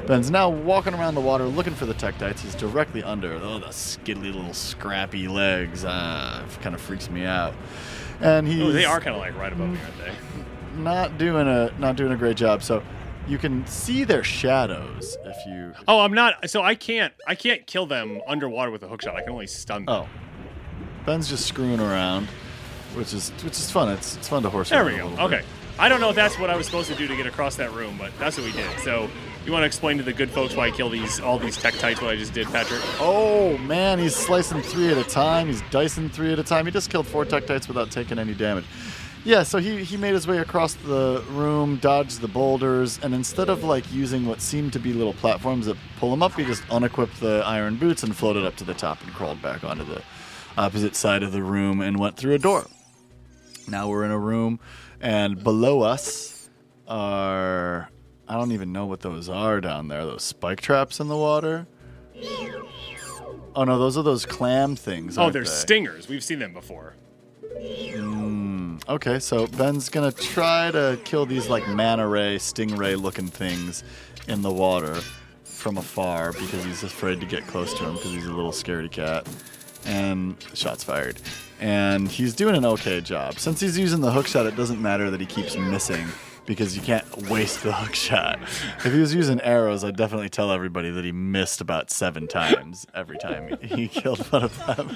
Ben's 0.07 0.31
now 0.31 0.49
walking 0.49 0.93
around 0.93 1.15
the 1.15 1.21
water 1.21 1.43
looking 1.45 1.73
for 1.75 1.85
the 1.85 1.93
Tektites. 1.93 2.39
He's 2.39 2.55
directly 2.55 3.03
under. 3.03 3.33
Oh, 3.33 3.59
the 3.59 3.67
skiddly 3.67 4.33
little 4.33 4.53
scrappy 4.53 5.27
legs. 5.27 5.83
Ah, 5.85 6.43
kind 6.61 6.73
of 6.73 6.79
freaks 6.79 7.09
me 7.09 7.25
out. 7.25 7.53
And 8.21 8.47
he's 8.47 8.61
Oh, 8.61 8.71
they 8.71 8.85
are 8.85 9.01
kind 9.01 9.15
of 9.15 9.21
like 9.21 9.37
right 9.37 9.51
above 9.51 9.69
me, 9.69 9.77
aren't 9.83 9.97
they? 9.97 10.13
not 10.81 11.17
doing 11.19 11.47
a 11.47 11.71
not 11.79 11.95
doing 11.97 12.11
a 12.13 12.17
great 12.17 12.35
job. 12.37 12.63
So 12.63 12.81
you 13.27 13.37
can 13.37 13.65
see 13.67 14.03
their 14.03 14.23
shadows 14.23 15.17
if 15.25 15.45
you. 15.45 15.73
Oh, 15.87 15.99
I'm 15.99 16.13
not. 16.13 16.49
So 16.49 16.61
I 16.61 16.75
can't. 16.75 17.13
I 17.27 17.35
can't 17.35 17.65
kill 17.65 17.85
them 17.85 18.21
underwater 18.27 18.71
with 18.71 18.83
a 18.83 18.87
hookshot. 18.87 19.15
I 19.15 19.21
can 19.21 19.31
only 19.31 19.47
stun 19.47 19.85
them. 19.85 19.95
Oh, 19.95 20.09
Ben's 21.05 21.29
just 21.29 21.45
screwing 21.45 21.79
around, 21.79 22.27
which 22.95 23.13
is 23.13 23.29
which 23.43 23.53
is 23.53 23.71
fun. 23.71 23.89
It's 23.89 24.17
it's 24.17 24.27
fun 24.27 24.43
to 24.43 24.49
horse. 24.49 24.69
There 24.69 24.85
we 24.85 24.97
go. 24.97 25.09
bit. 25.09 25.19
Okay. 25.19 25.41
I 25.79 25.89
don't 25.89 25.99
know 25.99 26.09
if 26.09 26.15
that's 26.15 26.37
what 26.37 26.51
I 26.51 26.55
was 26.55 26.67
supposed 26.67 26.89
to 26.89 26.95
do 26.95 27.07
to 27.07 27.15
get 27.15 27.25
across 27.25 27.55
that 27.55 27.73
room, 27.73 27.97
but 27.97 28.11
that's 28.19 28.37
what 28.37 28.45
we 28.45 28.51
did. 28.51 28.79
So, 28.81 29.09
you 29.43 29.51
want 29.51 29.63
to 29.63 29.65
explain 29.65 29.97
to 29.97 30.03
the 30.03 30.13
good 30.13 30.29
folks 30.29 30.55
why 30.55 30.67
I 30.67 30.71
kill 30.71 30.89
these 30.89 31.19
all 31.19 31.39
these 31.39 31.57
Tektites? 31.57 32.01
What 32.01 32.11
I 32.11 32.15
just 32.15 32.33
did, 32.33 32.47
Patrick? 32.47 32.81
Oh 32.99 33.57
man, 33.59 33.97
he's 33.99 34.15
slicing 34.15 34.61
three 34.61 34.89
at 34.89 34.97
a 34.97 35.03
time. 35.03 35.47
He's 35.47 35.63
dicing 35.71 36.09
three 36.09 36.31
at 36.31 36.39
a 36.39 36.43
time. 36.43 36.65
He 36.65 36.71
just 36.71 36.89
killed 36.91 37.07
four 37.07 37.25
Tektites 37.25 37.67
without 37.67 37.89
taking 37.89 38.19
any 38.19 38.33
damage. 38.35 38.65
Yeah, 39.25 39.43
so 39.43 39.57
he, 39.59 39.83
he 39.85 39.95
made 39.95 40.13
his 40.13 40.27
way 40.27 40.39
across 40.39 40.73
the 40.73 41.23
room, 41.29 41.77
dodged 41.77 42.19
the 42.19 42.27
boulders, 42.27 42.99
and 43.01 43.13
instead 43.13 43.47
of 43.49 43.63
like 43.63 43.89
using 43.93 44.25
what 44.25 44.41
seemed 44.41 44.73
to 44.73 44.79
be 44.79 44.91
little 44.91 45.13
platforms 45.13 45.65
that 45.67 45.77
pull 45.97 46.13
him 46.13 46.21
up, 46.21 46.33
he 46.33 46.43
just 46.43 46.63
unequipped 46.69 47.21
the 47.21 47.41
iron 47.45 47.77
boots 47.77 48.03
and 48.03 48.15
floated 48.15 48.43
up 48.45 48.57
to 48.57 48.65
the 48.65 48.73
top 48.73 49.01
and 49.01 49.13
crawled 49.13 49.41
back 49.41 49.63
onto 49.63 49.85
the 49.85 50.01
opposite 50.57 50.95
side 50.95 51.23
of 51.23 51.31
the 51.31 51.41
room 51.41 51.79
and 51.79 51.97
went 51.97 52.17
through 52.17 52.33
a 52.33 52.39
door. 52.39 52.67
Now 53.67 53.87
we're 53.87 54.03
in 54.03 54.11
a 54.11 54.19
room, 54.19 54.59
and 54.99 55.41
below 55.41 55.81
us 55.81 56.49
are 56.85 57.89
I 58.27 58.35
don't 58.35 58.51
even 58.51 58.73
know 58.73 58.85
what 58.85 59.01
those 59.01 59.29
are 59.29 59.61
down 59.61 59.87
there. 59.87 60.05
Those 60.05 60.23
spike 60.23 60.59
traps 60.59 60.99
in 60.99 61.07
the 61.07 61.17
water. 61.17 61.67
Oh 63.55 63.63
no, 63.63 63.77
those 63.77 63.97
are 63.97 64.03
those 64.03 64.25
clam 64.25 64.75
things. 64.75 65.17
Oh, 65.17 65.29
they're 65.29 65.43
they? 65.43 65.49
stingers. 65.49 66.09
We've 66.09 66.23
seen 66.23 66.39
them 66.39 66.53
before. 66.53 66.95
Mm, 67.55 68.42
Okay, 68.87 69.19
so 69.19 69.47
Ben's 69.47 69.89
gonna 69.89 70.11
try 70.11 70.71
to 70.71 70.99
kill 71.03 71.25
these 71.25 71.49
like 71.49 71.67
manta 71.67 72.07
ray, 72.07 72.37
stingray 72.37 73.01
looking 73.01 73.27
things 73.27 73.83
in 74.27 74.41
the 74.41 74.51
water 74.51 74.99
from 75.43 75.77
afar 75.77 76.33
because 76.33 76.63
he's 76.65 76.83
afraid 76.83 77.19
to 77.21 77.25
get 77.25 77.45
close 77.47 77.73
to 77.73 77.85
him 77.85 77.93
because 77.93 78.11
he's 78.11 78.25
a 78.25 78.33
little 78.33 78.51
scaredy 78.51 78.91
cat. 78.91 79.27
And 79.85 80.35
shots 80.53 80.83
fired. 80.83 81.17
And 81.59 82.09
he's 82.09 82.33
doing 82.35 82.55
an 82.55 82.65
okay 82.65 83.01
job. 83.01 83.39
Since 83.39 83.59
he's 83.59 83.77
using 83.77 84.01
the 84.01 84.11
hook 84.11 84.27
shot, 84.27 84.45
it 84.45 84.55
doesn't 84.55 84.81
matter 84.81 85.09
that 85.11 85.19
he 85.19 85.25
keeps 85.25 85.57
missing 85.57 86.07
because 86.45 86.75
you 86.75 86.81
can't 86.81 87.29
waste 87.29 87.63
the 87.63 87.71
hook 87.71 87.95
shot. 87.95 88.41
If 88.41 88.91
he 88.93 88.99
was 88.99 89.13
using 89.13 89.39
arrows, 89.41 89.83
I'd 89.83 89.95
definitely 89.95 90.29
tell 90.29 90.51
everybody 90.51 90.89
that 90.91 91.05
he 91.05 91.11
missed 91.11 91.61
about 91.61 91.89
seven 91.89 92.27
times 92.27 92.85
every 92.93 93.17
time 93.17 93.57
he, 93.61 93.87
killed 93.87 94.19
one 94.31 94.43
of 94.43 94.65
them. 94.65 94.95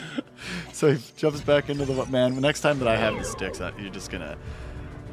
So 0.74 0.93
he 0.93 1.04
jumps 1.16 1.41
back 1.41 1.70
into 1.70 1.86
the 1.86 2.06
man. 2.08 2.36
The 2.36 2.41
Next 2.41 2.62
time 2.62 2.80
that 2.80 2.88
I 2.88 2.98
have 2.98 3.18
the 3.18 3.24
sticks, 3.24 3.60
you're 3.60 3.89
just 3.89 4.12
gonna 4.12 4.38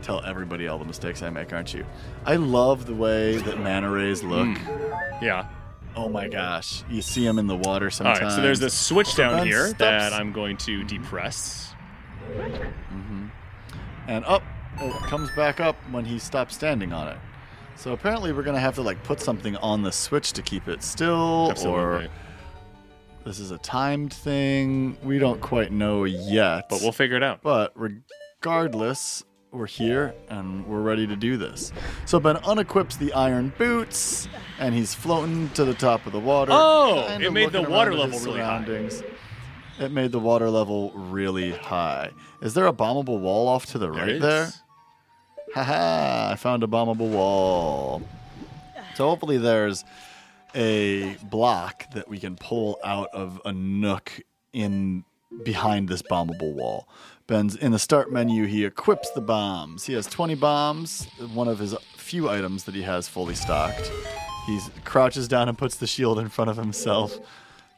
tell 0.02 0.22
everybody 0.24 0.68
all 0.68 0.78
the 0.78 0.84
mistakes 0.84 1.22
I 1.22 1.30
make, 1.30 1.52
aren't 1.52 1.72
you? 1.72 1.86
I 2.26 2.36
love 2.36 2.86
the 2.86 2.94
way 2.94 3.38
that 3.38 3.58
manta 3.58 3.90
rays 3.90 4.22
look. 4.22 4.58
Yeah. 5.22 5.48
Oh 5.96 6.08
my 6.08 6.28
gosh, 6.28 6.82
you 6.90 7.02
see 7.02 7.24
them 7.24 7.38
in 7.38 7.46
the 7.46 7.56
water 7.56 7.88
sometimes. 7.88 8.20
right. 8.20 8.32
So 8.32 8.42
there's 8.42 8.60
a 8.62 8.70
switch 8.70 9.14
down 9.14 9.46
here 9.46 9.68
steps- 9.68 9.78
that 9.78 10.12
I'm 10.12 10.32
going 10.32 10.56
to 10.58 10.82
depress. 10.84 11.70
Mm-hmm. 12.36 13.26
and 14.08 14.24
up 14.24 14.42
it 14.80 14.92
comes 15.04 15.30
back 15.32 15.60
up 15.60 15.76
when 15.90 16.04
he 16.04 16.18
stops 16.18 16.54
standing 16.54 16.92
on 16.92 17.08
it. 17.08 17.18
So 17.76 17.92
apparently 17.92 18.32
we're 18.32 18.42
gonna 18.42 18.60
have 18.60 18.74
to 18.76 18.82
like 18.82 19.02
put 19.02 19.20
something 19.20 19.56
on 19.56 19.82
the 19.82 19.92
switch 19.92 20.32
to 20.34 20.42
keep 20.42 20.68
it 20.68 20.82
still, 20.82 21.48
Absolutely. 21.50 22.06
or 22.06 22.08
this 23.24 23.38
is 23.38 23.50
a 23.50 23.58
timed 23.58 24.12
thing. 24.12 24.96
We 25.02 25.18
don't 25.18 25.40
quite 25.40 25.72
know 25.72 26.04
yet. 26.04 26.68
But 26.68 26.80
we'll 26.82 26.92
figure 26.92 27.16
it 27.16 27.22
out. 27.22 27.42
But 27.42 27.72
regardless, 27.74 29.24
we're 29.50 29.66
here 29.66 30.14
and 30.28 30.66
we're 30.66 30.82
ready 30.82 31.06
to 31.06 31.16
do 31.16 31.36
this. 31.36 31.72
So 32.06 32.20
Ben 32.20 32.36
unequips 32.36 32.98
the 32.98 33.12
iron 33.12 33.52
boots 33.56 34.28
and 34.58 34.74
he's 34.74 34.94
floating 34.94 35.48
to 35.50 35.64
the 35.64 35.74
top 35.74 36.06
of 36.06 36.12
the 36.12 36.20
water. 36.20 36.52
Oh, 36.54 37.06
it 37.20 37.32
made 37.32 37.52
the 37.52 37.62
water 37.62 37.92
around 37.92 38.00
at 38.00 38.12
his 38.12 38.26
level 38.26 38.34
really 38.34 38.40
high. 38.42 38.90
It 39.80 39.90
made 39.90 40.12
the 40.12 40.18
water 40.20 40.50
level 40.50 40.92
really 40.94 41.52
high. 41.52 42.10
Is 42.40 42.54
there 42.54 42.66
a 42.66 42.72
bombable 42.72 43.18
wall 43.20 43.48
off 43.48 43.66
to 43.66 43.78
the 43.78 43.90
There 43.90 44.00
right 44.02 44.08
is. 44.10 44.22
there? 44.22 44.48
Haha, 45.54 46.32
I 46.32 46.34
found 46.34 46.64
a 46.64 46.66
bombable 46.66 47.10
wall. 47.10 48.02
So 48.96 49.08
hopefully 49.08 49.38
there's 49.38 49.84
a 50.52 51.14
block 51.30 51.88
that 51.92 52.08
we 52.08 52.18
can 52.18 52.34
pull 52.34 52.80
out 52.82 53.08
of 53.12 53.40
a 53.44 53.52
nook 53.52 54.20
in 54.52 55.04
behind 55.44 55.88
this 55.88 56.02
bombable 56.02 56.54
wall. 56.54 56.88
Ben's 57.28 57.54
in 57.54 57.70
the 57.70 57.78
start 57.78 58.10
menu, 58.10 58.46
he 58.46 58.64
equips 58.64 59.10
the 59.12 59.20
bombs. 59.20 59.86
He 59.86 59.92
has 59.92 60.06
20 60.06 60.34
bombs, 60.34 61.06
one 61.32 61.46
of 61.46 61.60
his 61.60 61.72
few 61.96 62.28
items 62.28 62.64
that 62.64 62.74
he 62.74 62.82
has 62.82 63.06
fully 63.06 63.36
stocked. 63.36 63.92
He 64.46 64.58
crouches 64.84 65.28
down 65.28 65.48
and 65.48 65.56
puts 65.56 65.76
the 65.76 65.86
shield 65.86 66.18
in 66.18 66.30
front 66.30 66.50
of 66.50 66.56
himself 66.56 67.16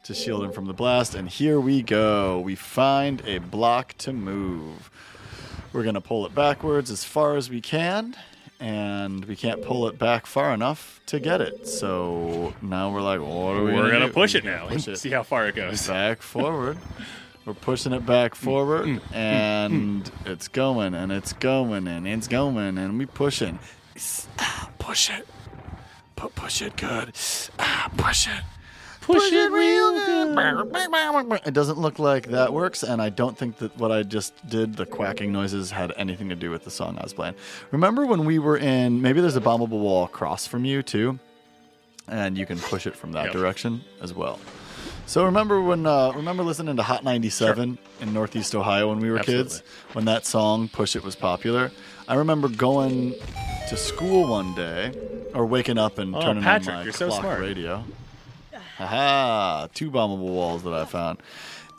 to 0.05 0.15
shield 0.15 0.43
him 0.43 0.51
from 0.51 0.65
the 0.65 0.73
blast. 0.73 1.13
And 1.13 1.29
here 1.29 1.59
we 1.59 1.83
go. 1.83 2.39
We 2.39 2.55
find 2.55 3.21
a 3.27 3.37
block 3.37 3.93
to 3.99 4.13
move. 4.13 4.89
We're 5.73 5.83
going 5.83 5.95
to 5.95 6.01
pull 6.01 6.25
it 6.25 6.33
backwards 6.35 6.89
as 6.91 7.03
far 7.03 7.35
as 7.35 7.49
we 7.49 7.61
can. 7.61 8.15
and 8.59 9.25
we 9.25 9.35
can't 9.35 9.61
pull 9.61 9.87
it 9.87 9.99
back 9.99 10.25
far 10.25 10.51
enough 10.51 10.99
to 11.05 11.19
get 11.19 11.41
it. 11.41 11.67
So 11.67 12.53
now 12.61 12.91
we're 12.91 13.01
like, 13.01 13.19
what 13.19 13.55
are 13.55 13.63
we 13.63 13.71
We're 13.73 13.91
gonna 13.91 14.07
do? 14.07 14.13
push 14.13 14.33
it 14.33 14.43
now 14.43 14.67
Push 14.67 14.87
it 14.87 14.97
see 15.03 15.11
how 15.11 15.21
far 15.21 15.47
it 15.47 15.53
goes. 15.55 15.87
back 15.87 16.23
forward. 16.23 16.79
We're 17.45 17.53
pushing 17.53 17.93
it 17.93 18.03
back 18.05 18.33
forward, 18.45 18.87
Mm, 18.87 19.13
and 19.15 20.11
it's 20.25 20.47
going, 20.47 20.95
and 20.95 21.11
it's 21.11 21.33
going, 21.33 21.87
and 21.87 22.07
it's 22.07 22.27
going, 22.27 22.77
and 22.79 22.97
we 22.97 23.05
pushing. 23.05 23.59
Ah, 24.39 24.69
Push 24.79 25.11
it. 25.11 25.27
Pu- 26.15 26.29
Push 26.29 26.63
it 26.63 26.75
good. 26.77 27.13
Ah, 27.59 27.91
Push 27.95 28.27
it. 28.27 28.43
Push 29.07 29.31
it 29.31 29.51
real 29.51 29.91
good. 30.05 31.39
It 31.45 31.53
doesn't 31.53 31.79
look 31.79 31.97
like 31.97 32.27
that 32.27 32.51
works, 32.51 32.83
and 32.83 33.01
I 33.01 33.09
don't 33.09 33.37
think 33.37 33.57
that 33.59 33.77
what 33.77 33.91
I 33.91 34.03
just 34.03 34.33
did, 34.49 34.75
the 34.75 34.85
quacking 34.85 35.31
noises, 35.31 35.71
had 35.71 35.93
anything 35.95 36.27
to 36.29 36.35
do 36.35 36.51
with 36.51 36.65
the 36.65 36.71
song 36.71 36.97
I 36.99 37.03
was 37.03 37.13
playing. 37.13 37.35
Remember 37.71 38.05
when 38.05 38.25
we 38.25 38.37
were 38.37 38.57
in, 38.57 39.01
maybe 39.01 39.21
there's 39.21 39.37
a 39.37 39.41
bombable 39.41 39.79
wall 39.79 40.03
across 40.03 40.45
from 40.45 40.65
you, 40.65 40.83
too? 40.83 41.19
And 42.09 42.37
you 42.37 42.45
can 42.45 42.59
push 42.59 42.85
it 42.85 42.95
from 42.95 43.13
that 43.13 43.25
Yep. 43.25 43.33
direction 43.33 43.81
as 44.01 44.13
well. 44.13 44.39
So 45.05 45.23
remember 45.23 45.61
when 45.61 45.85
uh, 45.85 46.11
remember 46.13 46.43
listening 46.43 46.75
to 46.75 46.83
Hot 46.83 47.03
97 47.05 47.77
in 48.01 48.13
Northeast 48.13 48.53
Ohio 48.55 48.89
when 48.89 48.99
we 48.99 49.09
were 49.09 49.19
kids 49.19 49.63
when 49.93 50.03
that 50.05 50.25
song 50.25 50.67
Push 50.67 50.97
It 50.97 51.03
was 51.03 51.15
popular. 51.15 51.71
I 52.09 52.15
remember 52.15 52.49
going 52.49 53.15
to 53.69 53.77
school 53.77 54.27
one 54.27 54.53
day 54.53 54.91
or 55.33 55.45
waking 55.45 55.77
up 55.77 55.97
and 55.97 56.13
Oh, 56.13 56.21
turning 56.21 56.43
Patrick, 56.43 56.67
on 56.69 56.75
my 56.75 56.83
you're 56.83 56.91
so 56.91 57.07
clock 57.07 57.21
smart. 57.21 57.39
radio. 57.41 57.85
Aha, 58.79 59.67
two 59.73 59.89
bombable 59.91 60.19
walls 60.29 60.63
that 60.63 60.73
I 60.73 60.85
found. 60.85 61.19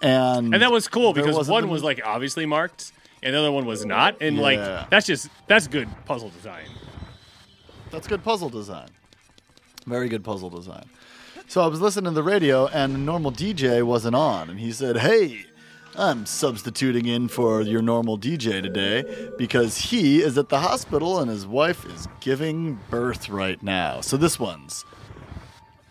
And 0.03 0.53
And 0.55 0.63
that 0.63 0.71
was 0.73 0.89
cool 0.89 1.13
there 1.13 1.23
because 1.25 1.37
wasn't 1.37 1.53
one 1.55 1.63
the- 1.65 1.69
was 1.71 1.83
like 1.83 2.01
obviously 2.05 2.47
marked, 2.47 2.93
and 3.23 3.35
the 3.35 3.39
other 3.39 3.53
one 3.53 3.67
was 3.67 3.85
not. 3.85 4.17
And 4.21 4.37
Yeah. 4.37 4.43
like 4.43 4.91
that's 4.91 5.07
just 5.07 5.29
that's 5.47 5.67
good 5.67 5.89
puzzle 6.07 6.31
design. 6.31 6.65
That's 7.91 8.07
good 8.07 8.23
puzzle 8.23 8.49
design. 8.51 8.89
Very 9.87 10.09
good 10.09 10.23
puzzle 10.25 10.51
design. 10.51 10.85
So 11.47 11.63
I 11.63 11.67
was 11.67 11.81
listening 11.81 12.13
to 12.13 12.15
the 12.15 12.23
radio, 12.23 12.67
and 12.67 12.95
the 12.95 12.99
normal 12.99 13.31
DJ 13.33 13.83
wasn't 13.83 14.15
on, 14.15 14.51
and 14.51 14.61
he 14.61 14.71
said, 14.71 14.99
"Hey, 14.99 15.47
I'm 15.97 16.27
substituting 16.27 17.07
in 17.07 17.29
for 17.29 17.63
your 17.63 17.81
normal 17.81 18.19
DJ 18.19 18.61
today 18.61 19.05
because 19.39 19.79
he 19.79 20.21
is 20.21 20.37
at 20.37 20.49
the 20.51 20.61
hospital 20.61 21.19
and 21.19 21.31
his 21.31 21.47
wife 21.47 21.87
is 21.87 22.07
giving 22.21 22.79
birth 22.91 23.29
right 23.31 23.61
now. 23.63 24.01
So 24.03 24.17
this 24.19 24.39
one's 24.39 24.85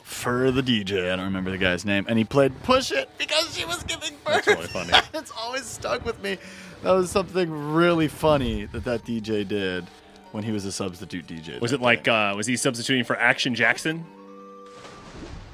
for 0.08 0.51
the 0.51 0.62
DJ. 0.64 1.12
I 1.12 1.18
don't 1.18 1.26
remember 1.26 1.51
the 1.51 1.58
guy's 1.58 1.84
name, 1.86 2.05
and 2.08 2.18
he 2.18 2.24
played 2.24 2.64
"Push 2.64 2.91
It" 2.91 3.10
because 3.18 3.55
she 3.55 3.66
was 3.66 3.84
giving 3.84 4.14
birth. 4.26 4.45
That's 4.45 4.47
really 4.47 4.68
funny. 4.68 4.93
it's 5.14 5.32
always 5.38 5.66
stuck 5.66 6.05
with 6.05 6.22
me. 6.24 6.38
That 6.84 6.91
was 6.91 7.12
something 7.12 7.74
really 7.74 8.08
funny 8.08 8.66
that 8.66 8.86
that 8.86 9.03
DJ 9.03 9.47
did 9.47 9.86
when 10.32 10.43
he 10.43 10.51
was 10.51 10.64
a 10.66 10.72
substitute 10.72 11.28
DJ. 11.28 11.60
Was 11.60 11.74
it 11.74 11.82
like 11.82 12.08
uh, 12.08 12.34
was 12.38 12.47
he 12.47 12.55
substituting 12.55 13.03
for 13.03 13.18
Action 13.18 13.53
Jackson? 13.53 14.05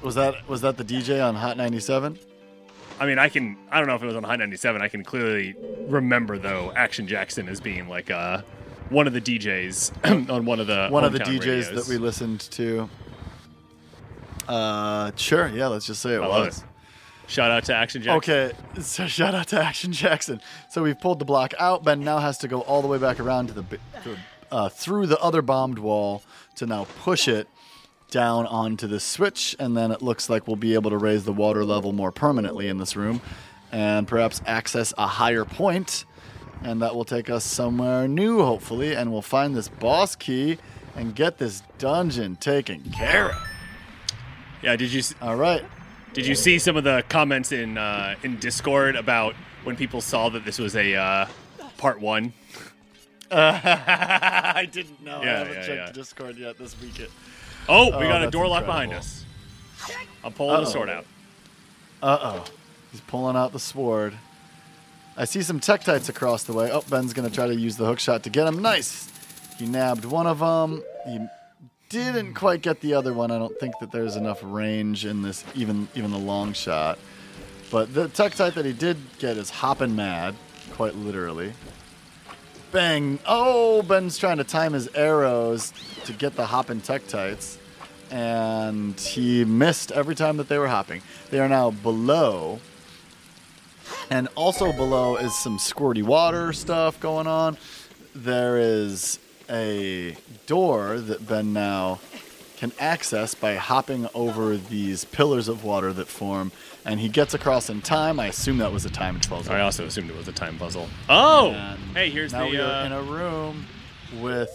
was 0.04 0.16
that 0.16 0.48
was 0.48 0.62
that 0.62 0.78
the 0.78 0.84
DJ 0.84 1.26
on 1.26 1.34
Hot 1.36 1.56
97? 1.58 2.20
I 3.00 3.06
mean, 3.06 3.18
I 3.18 3.30
can 3.30 3.58
I 3.72 3.80
don't 3.80 3.88
know 3.88 3.96
if 3.96 4.04
it 4.04 4.06
was 4.06 4.16
on 4.16 4.24
Hot 4.24 4.38
97. 4.38 4.82
I 4.82 4.88
can 4.88 5.04
clearly 5.04 5.56
remember 5.88 6.38
though 6.38 6.72
Action 6.76 7.08
Jackson 7.08 7.50
as 7.50 7.60
being 7.60 7.88
like 7.88 8.12
uh, 8.12 8.42
one 8.90 9.08
of 9.08 9.14
the 9.14 9.22
DJs 9.22 10.30
on 10.30 10.46
one 10.46 10.60
of 10.60 10.68
the 10.68 10.90
One 10.90 11.04
of 11.04 11.14
the 11.14 11.20
DJs 11.20 11.40
radios. 11.40 11.72
that 11.72 11.88
we 11.88 11.98
listened 11.98 12.42
to. 12.52 12.90
Uh, 14.48 15.12
sure. 15.16 15.48
Yeah, 15.48 15.68
let's 15.68 15.86
just 15.86 16.02
say 16.02 16.16
it 16.16 16.22
I 16.22 16.28
love 16.28 16.46
was. 16.48 16.58
it. 16.60 16.64
Shout 17.28 17.52
out 17.52 17.64
to 17.66 17.76
Action 17.76 18.02
Jackson. 18.02 18.18
Okay, 18.34 18.52
so 18.82 19.08
shout 19.08 19.34
out 19.34 19.48
to 19.50 19.64
Action 19.64 19.92
Jackson. 19.94 20.42
So 20.70 20.84
we've 20.84 21.00
pulled 21.00 21.20
the 21.20 21.26
block 21.26 21.54
out. 21.60 21.84
Ben 21.84 22.02
now 22.02 22.20
has 22.20 22.38
to 22.40 22.48
go 22.48 22.62
all 22.62 22.82
the 22.82 22.88
way 22.88 22.98
back 22.98 23.20
around 23.20 23.48
to 23.48 23.54
the 23.54 23.80
uh, 24.52 24.70
through 24.70 25.08
the 25.08 25.20
other 25.20 25.42
bombed 25.42 25.80
wall 25.80 26.22
to 26.56 26.66
now 26.66 26.86
push 27.02 27.28
it 27.28 27.48
down 28.12 28.46
onto 28.46 28.86
the 28.88 29.00
switch, 29.00 29.56
and 29.58 29.76
then 29.76 29.92
it 29.92 30.02
looks 30.02 30.30
like 30.30 30.46
we'll 30.48 30.56
be 30.56 30.76
able 30.76 30.92
to 30.92 30.98
raise 30.98 31.24
the 31.24 31.34
water 31.34 31.66
level 31.66 31.92
more 31.94 32.12
permanently 32.12 32.68
in 32.68 32.78
this 32.78 32.96
room, 32.96 33.22
and 33.72 34.08
perhaps 34.08 34.42
access 34.46 34.94
a 35.00 35.08
higher 35.08 35.46
point, 35.46 36.06
and 36.62 36.82
that 36.84 36.94
will 36.94 37.06
take 37.06 37.30
us 37.30 37.44
somewhere 37.44 38.08
new, 38.08 38.44
hopefully, 38.44 38.94
and 38.96 39.12
we'll 39.12 39.24
find 39.24 39.56
this 39.56 39.68
boss 39.70 40.16
key 40.16 40.60
and 40.96 41.16
get 41.16 41.40
this 41.40 41.64
dungeon 41.80 42.36
taken 42.36 42.92
care 42.92 43.32
of. 43.32 43.48
Yeah. 44.64 44.76
Did 44.76 44.92
you 44.94 45.00
s- 45.00 45.14
All 45.22 45.36
right. 45.36 45.64
did 46.14 46.26
you 46.26 46.36
see 46.36 46.58
some 46.60 46.78
of 46.78 46.84
the 46.84 47.04
comments 47.10 47.52
in 47.52 47.78
uh, 47.78 48.16
in 48.24 48.38
Discord 48.40 48.96
about 48.96 49.36
when 49.64 49.76
people 49.76 50.02
saw 50.02 50.30
that 50.30 50.46
this 50.46 50.58
was 50.60 50.76
a 50.76 50.96
uh, 50.96 51.28
part 51.78 52.00
one? 52.02 52.34
I 53.32 54.68
didn't 54.72 55.04
know. 55.04 55.20
I 55.22 55.24
Yeah, 55.26 55.38
haven't 55.40 55.54
yeah, 55.54 55.60
checked 55.68 55.88
yeah. 55.88 55.92
Discord 55.92 56.38
yet 56.38 56.58
this 56.58 56.80
week. 56.82 57.02
Oh, 57.68 57.88
we 57.98 58.06
Oh, 58.06 58.10
got 58.10 58.18
a 58.18 58.26
that's 58.26 58.32
door 58.32 58.48
lock 58.48 58.66
behind 58.66 58.92
incredible. 58.92 59.00
us. 59.00 59.26
I'm 60.24 60.34
pulling 60.34 60.56
the 60.58 60.62
Uh-oh. 60.68 60.72
sword 60.72 60.90
out. 60.90 61.06
Uh 62.02 62.18
oh. 62.22 62.46
He's 62.92 63.02
pulling 63.02 63.36
out 63.36 63.52
the 63.54 63.60
sword. 63.60 64.14
I 65.18 65.26
see 65.26 65.42
some 65.42 65.60
Tektites 65.60 66.10
across 66.10 66.44
the 66.44 66.54
way. 66.54 66.72
Oh, 66.72 66.82
Ben's 66.90 67.14
going 67.14 67.28
to 67.28 67.34
try 67.34 67.48
to 67.48 67.56
use 67.56 67.76
the 67.78 67.86
hook 67.86 68.00
shot 68.00 68.24
to 68.24 68.30
get 68.30 68.48
him. 68.48 68.62
Nice. 68.62 69.10
He 69.58 69.66
nabbed 69.66 70.06
one 70.06 70.26
of 70.28 70.40
them. 70.40 70.84
He 71.08 71.20
didn't 72.00 72.34
quite 72.34 72.62
get 72.62 72.82
the 72.82 72.94
other 72.94 73.14
one. 73.14 73.32
I 73.32 73.38
don't 73.38 73.58
think 73.60 73.74
that 73.80 73.92
there's 73.92 74.16
enough 74.16 74.40
range 74.44 75.06
in 75.06 75.22
this, 75.22 75.44
even 75.56 75.88
even 75.96 76.12
the 76.12 76.18
long 76.18 76.54
shot. 76.54 76.98
But 77.72 77.94
the 77.94 78.08
Tektite 78.08 78.54
that 78.54 78.66
he 78.66 78.74
did 78.74 78.98
get 79.20 79.38
is 79.38 79.50
hopping 79.50 79.96
mad, 79.96 80.36
quite 80.74 80.96
literally. 80.96 81.54
Bang! 82.72 83.20
Oh, 83.28 83.82
Ben's 83.84 84.18
trying 84.18 84.38
to 84.38 84.44
time 84.44 84.74
his 84.74 84.88
arrows 84.96 85.74
to 86.06 86.14
get 86.14 86.36
the 86.36 86.46
hopping 86.46 86.82
Tektites, 86.82 87.58
and 88.10 89.00
he 89.00 89.46
missed 89.46 89.92
every 89.92 90.16
time 90.16 90.38
that 90.38 90.50
they 90.50 90.58
were 90.58 90.68
hopping. 90.68 91.02
They 91.30 91.40
are 91.40 91.50
now 91.50 91.72
below, 91.72 92.60
and 94.10 94.28
also 94.36 94.72
below 94.72 95.18
is 95.18 95.36
some 95.36 95.58
squirty 95.58 96.04
water 96.04 96.54
stuff 96.54 97.00
going 97.00 97.28
on. 97.28 97.58
There 98.16 98.58
is 98.58 99.20
a 99.50 100.16
door 100.46 101.00
that 101.00 101.28
Ben 101.28 101.54
now 101.54 102.00
can 102.58 102.72
access 102.80 103.36
by 103.36 103.56
hopping 103.56 104.08
over 104.14 104.56
these 104.56 105.04
pillars 105.06 105.48
of 105.48 105.64
water 105.64 105.92
that 105.94 106.08
form, 106.08 106.52
and 106.86 107.00
he 107.00 107.10
gets 107.10 107.34
across 107.34 107.70
in 107.70 107.82
time. 107.82 108.20
I 108.20 108.28
assume 108.28 108.58
that 108.60 108.72
was 108.72 108.86
a 108.86 108.90
time 108.90 109.20
puzzle. 109.20 109.54
I 109.54 109.62
also 109.62 109.86
assumed 109.86 110.10
it 110.10 110.16
was 110.16 110.28
a 110.28 110.32
time 110.34 110.58
puzzle. 110.58 110.88
Oh, 111.10 111.52
And 111.52 111.80
hey, 111.98 112.10
here's 112.10 112.32
now 112.32 112.46
we 112.50 112.58
the. 112.58 112.64
are 112.66 112.84
Uh, 112.84 112.86
in 112.86 112.92
a 112.94 113.02
room 113.02 113.66
with 114.22 114.52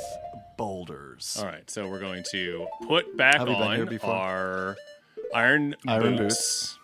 boulders. 0.57 1.36
all 1.39 1.47
right, 1.47 1.68
so 1.70 1.86
we're 1.89 2.01
going 2.01 2.24
to 2.32 2.66
put 2.86 3.16
back 3.16 3.36
Have 3.39 3.49
we 3.49 3.55
been 3.55 3.72
here 3.72 3.82
on 3.82 3.89
before? 3.89 4.11
our 4.11 4.76
iron, 5.34 5.76
Iron 5.86 6.16
boots. 6.16 6.78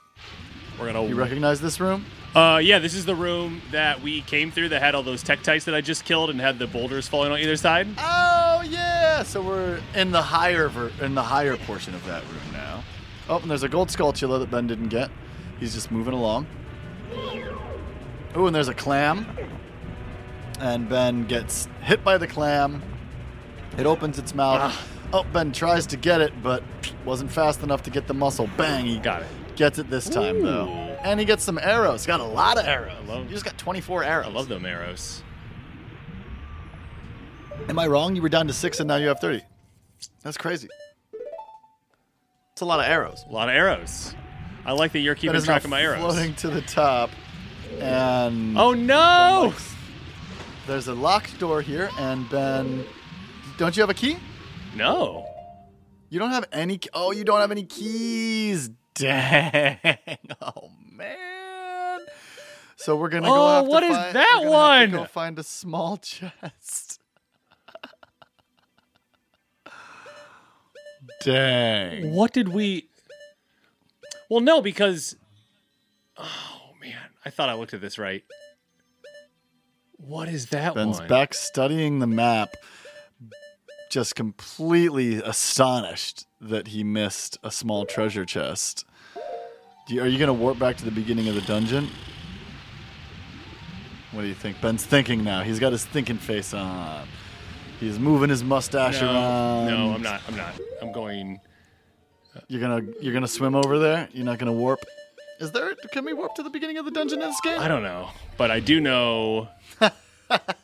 We're 0.78 0.92
gonna. 0.92 1.06
You 1.08 1.14
recognize 1.14 1.60
this 1.60 1.80
room? 1.80 2.04
Uh, 2.34 2.58
yeah, 2.58 2.80
this 2.80 2.94
is 2.94 3.04
the 3.04 3.14
room 3.14 3.62
that 3.70 4.02
we 4.02 4.20
came 4.22 4.50
through 4.50 4.68
that 4.70 4.82
had 4.82 4.96
all 4.96 5.04
those 5.04 5.22
tektites 5.22 5.64
that 5.64 5.74
I 5.74 5.80
just 5.80 6.04
killed 6.04 6.30
and 6.30 6.40
had 6.40 6.58
the 6.58 6.66
boulders 6.66 7.06
falling 7.06 7.30
on 7.30 7.38
either 7.38 7.56
side. 7.56 7.86
Oh 7.96 8.62
yeah! 8.68 9.22
So 9.22 9.40
we're 9.40 9.80
in 9.94 10.10
the 10.10 10.22
higher 10.22 10.68
ver- 10.68 10.90
in 11.00 11.14
the 11.14 11.22
higher 11.22 11.56
portion 11.56 11.94
of 11.94 12.04
that 12.06 12.24
room 12.24 12.52
now. 12.52 12.82
Oh, 13.28 13.38
and 13.38 13.48
there's 13.48 13.62
a 13.62 13.68
gold 13.68 13.88
skulltula 13.88 14.40
that 14.40 14.50
Ben 14.50 14.66
didn't 14.66 14.88
get. 14.88 15.10
He's 15.60 15.74
just 15.74 15.92
moving 15.92 16.12
along. 16.12 16.48
Oh, 18.34 18.46
and 18.46 18.54
there's 18.54 18.68
a 18.68 18.74
clam. 18.74 19.26
And 20.58 20.88
Ben 20.88 21.26
gets 21.26 21.68
hit 21.82 22.02
by 22.02 22.18
the 22.18 22.26
clam. 22.26 22.82
It 23.78 23.86
opens 23.86 24.18
its 24.18 24.34
mouth. 24.34 24.58
Ah. 24.60 24.86
Oh, 25.12 25.24
Ben 25.32 25.52
tries 25.52 25.86
to 25.88 25.96
get 25.96 26.20
it, 26.20 26.32
but 26.42 26.64
wasn't 27.04 27.30
fast 27.30 27.62
enough 27.62 27.82
to 27.84 27.90
get 27.90 28.08
the 28.08 28.14
mussel. 28.14 28.48
Bang! 28.56 28.86
He 28.86 28.98
Got 28.98 29.22
it. 29.22 29.28
Gets 29.56 29.78
it 29.78 29.88
this 29.88 30.08
time 30.08 30.42
though, 30.42 30.66
and 30.66 31.20
he 31.20 31.26
gets 31.26 31.44
some 31.44 31.58
arrows. 31.58 32.06
Got 32.06 32.20
a 32.20 32.24
lot 32.24 32.58
of 32.58 32.66
arrows. 32.66 32.92
I 33.00 33.04
love- 33.06 33.24
you 33.24 33.30
just 33.30 33.44
got 33.44 33.56
24 33.56 34.02
arrows. 34.02 34.26
I 34.26 34.30
love 34.30 34.48
them 34.48 34.66
arrows. 34.66 35.22
Am 37.68 37.78
I 37.78 37.86
wrong? 37.86 38.16
You 38.16 38.22
were 38.22 38.28
down 38.28 38.46
to 38.48 38.52
six 38.52 38.80
and 38.80 38.88
now 38.88 38.96
you 38.96 39.06
have 39.08 39.20
30. 39.20 39.42
That's 40.22 40.36
crazy. 40.36 40.68
It's 42.52 42.60
a 42.62 42.64
lot 42.64 42.80
of 42.80 42.86
arrows. 42.86 43.24
A 43.28 43.32
lot 43.32 43.48
of 43.48 43.54
arrows. 43.54 44.14
I 44.66 44.72
like 44.72 44.92
that 44.92 45.00
you're 45.00 45.14
keeping 45.14 45.34
That 45.36 45.44
track 45.44 45.64
of 45.64 45.70
my 45.70 45.80
arrows. 45.82 46.00
floating 46.00 46.34
to 46.36 46.48
the 46.50 46.62
top. 46.62 47.10
And 47.80 48.58
Oh 48.58 48.72
no! 48.72 49.54
there's 50.66 50.88
a 50.88 50.94
locked 50.94 51.38
door 51.38 51.60
here, 51.62 51.90
and 51.98 52.28
Ben, 52.30 52.84
don't 53.58 53.76
you 53.76 53.82
have 53.82 53.90
a 53.90 53.94
key? 53.94 54.16
No. 54.76 55.26
You 56.10 56.18
don't 56.18 56.30
have 56.30 56.44
any. 56.52 56.78
Oh, 56.92 57.10
you 57.12 57.24
don't 57.24 57.40
have 57.40 57.50
any 57.50 57.64
keys. 57.64 58.70
Dang. 58.94 59.78
Oh 60.40 60.70
man. 60.92 62.00
So 62.76 62.96
we're 62.96 63.08
gonna 63.08 63.26
go. 63.28 63.34
Oh, 63.34 63.54
have 63.56 63.64
to 63.64 63.70
what 63.70 63.82
is 63.82 63.96
find- 63.96 64.16
that 64.16 64.38
we're 64.42 64.50
gonna 64.50 64.78
have 64.80 64.90
to 64.90 64.96
one? 64.96 65.02
go 65.04 65.08
find 65.08 65.38
a 65.38 65.42
small 65.42 65.96
chest. 66.02 67.00
Dang. 71.22 72.12
What 72.12 72.32
did 72.32 72.48
we? 72.48 72.88
Well, 74.30 74.40
no, 74.40 74.60
because 74.62 75.16
oh 76.16 76.70
man, 76.80 76.96
I 77.24 77.30
thought 77.30 77.48
I 77.48 77.54
looked 77.54 77.74
at 77.74 77.80
this 77.80 77.98
right. 77.98 78.24
What 79.96 80.28
is 80.28 80.46
that 80.46 80.74
Ben's 80.74 80.98
one? 80.98 81.08
back 81.08 81.34
studying 81.34 81.98
the 81.98 82.06
map, 82.06 82.56
just 83.94 84.16
completely 84.16 85.22
astonished 85.22 86.26
that 86.40 86.66
he 86.66 86.82
missed 86.82 87.38
a 87.44 87.50
small 87.52 87.86
treasure 87.86 88.24
chest. 88.24 88.84
You, 89.86 90.02
are 90.02 90.08
you 90.08 90.18
going 90.18 90.26
to 90.26 90.32
warp 90.32 90.58
back 90.58 90.76
to 90.78 90.84
the 90.84 90.90
beginning 90.90 91.28
of 91.28 91.36
the 91.36 91.42
dungeon? 91.42 91.88
What 94.10 94.22
do 94.22 94.26
you 94.26 94.34
think? 94.34 94.60
Ben's 94.60 94.84
thinking 94.84 95.22
now. 95.22 95.42
He's 95.44 95.60
got 95.60 95.70
his 95.70 95.84
thinking 95.84 96.16
face 96.16 96.52
on. 96.52 97.06
He's 97.78 98.00
moving 98.00 98.30
his 98.30 98.42
mustache 98.42 99.00
No, 99.00 99.06
around. 99.12 99.66
no, 99.66 99.94
I'm 99.94 100.02
not. 100.02 100.22
I'm 100.26 100.36
not. 100.36 100.60
I'm 100.82 100.90
going. 100.90 101.40
Uh, 102.34 102.40
you're 102.48 102.60
gonna 102.60 102.80
you're 103.00 103.14
gonna 103.14 103.28
swim 103.28 103.54
over 103.54 103.78
there. 103.78 104.08
You're 104.12 104.24
not 104.24 104.38
gonna 104.38 104.52
warp. 104.52 104.80
Is 105.38 105.52
there? 105.52 105.72
Can 105.92 106.04
we 106.04 106.14
warp 106.14 106.34
to 106.34 106.42
the 106.42 106.50
beginning 106.50 106.78
of 106.78 106.84
the 106.84 106.90
dungeon 106.90 107.20
in 107.22 107.28
this 107.28 107.40
game? 107.42 107.60
I 107.60 107.68
don't 107.68 107.82
know, 107.82 108.10
but 108.36 108.50
I 108.50 108.58
do 108.58 108.80
know. 108.80 109.48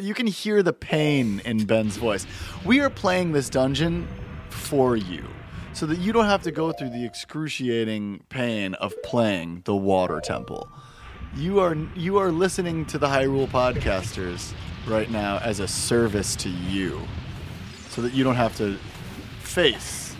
You 0.00 0.14
can 0.14 0.26
hear 0.26 0.62
the 0.62 0.72
pain 0.72 1.42
in 1.44 1.66
Ben's 1.66 1.98
voice. 1.98 2.26
We 2.64 2.80
are 2.80 2.88
playing 2.88 3.32
this 3.32 3.50
dungeon 3.50 4.08
for 4.48 4.96
you, 4.96 5.22
so 5.74 5.84
that 5.84 5.98
you 5.98 6.10
don't 6.10 6.24
have 6.24 6.42
to 6.44 6.50
go 6.50 6.72
through 6.72 6.88
the 6.88 7.04
excruciating 7.04 8.22
pain 8.30 8.72
of 8.74 8.94
playing 9.02 9.60
the 9.66 9.76
Water 9.76 10.20
Temple. 10.20 10.70
You 11.36 11.60
are 11.60 11.76
you 11.94 12.16
are 12.16 12.32
listening 12.32 12.86
to 12.86 12.98
the 12.98 13.08
Hyrule 13.08 13.46
podcasters 13.46 14.54
right 14.86 15.10
now 15.10 15.38
as 15.38 15.60
a 15.60 15.68
service 15.68 16.34
to 16.36 16.48
you, 16.48 17.02
so 17.90 18.00
that 18.00 18.14
you 18.14 18.24
don't 18.24 18.36
have 18.36 18.56
to 18.56 18.78
face 19.40 20.16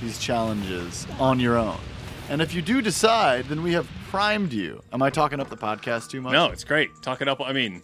these 0.00 0.18
challenges 0.18 1.06
on 1.18 1.38
your 1.38 1.58
own. 1.58 1.78
And 2.30 2.40
if 2.40 2.54
you 2.54 2.62
do 2.62 2.80
decide, 2.80 3.44
then 3.44 3.62
we 3.62 3.74
have 3.74 3.86
primed 4.08 4.54
you. 4.54 4.82
Am 4.90 5.02
I 5.02 5.10
talking 5.10 5.38
up 5.38 5.50
the 5.50 5.56
podcast 5.56 6.08
too 6.08 6.22
much? 6.22 6.32
No, 6.32 6.46
it's 6.46 6.64
great. 6.64 6.88
Talk 7.02 7.20
it 7.20 7.28
up. 7.28 7.42
I 7.42 7.52
mean, 7.52 7.82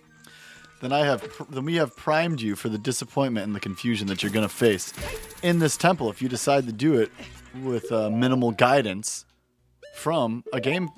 then 0.82 0.92
I 0.92 1.06
have 1.06 1.24
then 1.48 1.64
we 1.64 1.76
have 1.76 1.96
primed 1.96 2.40
you 2.42 2.54
for 2.56 2.68
the 2.68 2.76
disappointment 2.76 3.46
and 3.46 3.54
the 3.56 3.60
confusion 3.60 4.08
that 4.08 4.22
you're 4.22 4.32
going 4.32 4.46
to 4.46 4.54
face 4.54 4.92
in 5.42 5.58
this 5.60 5.76
temple 5.78 6.10
if 6.10 6.20
you 6.20 6.28
decide 6.28 6.66
to 6.66 6.72
do 6.72 6.94
it 7.00 7.10
with 7.62 7.90
uh, 7.90 8.10
minimal 8.10 8.50
guidance 8.50 9.24
from 9.94 10.44
a 10.52 10.60
game 10.60 10.90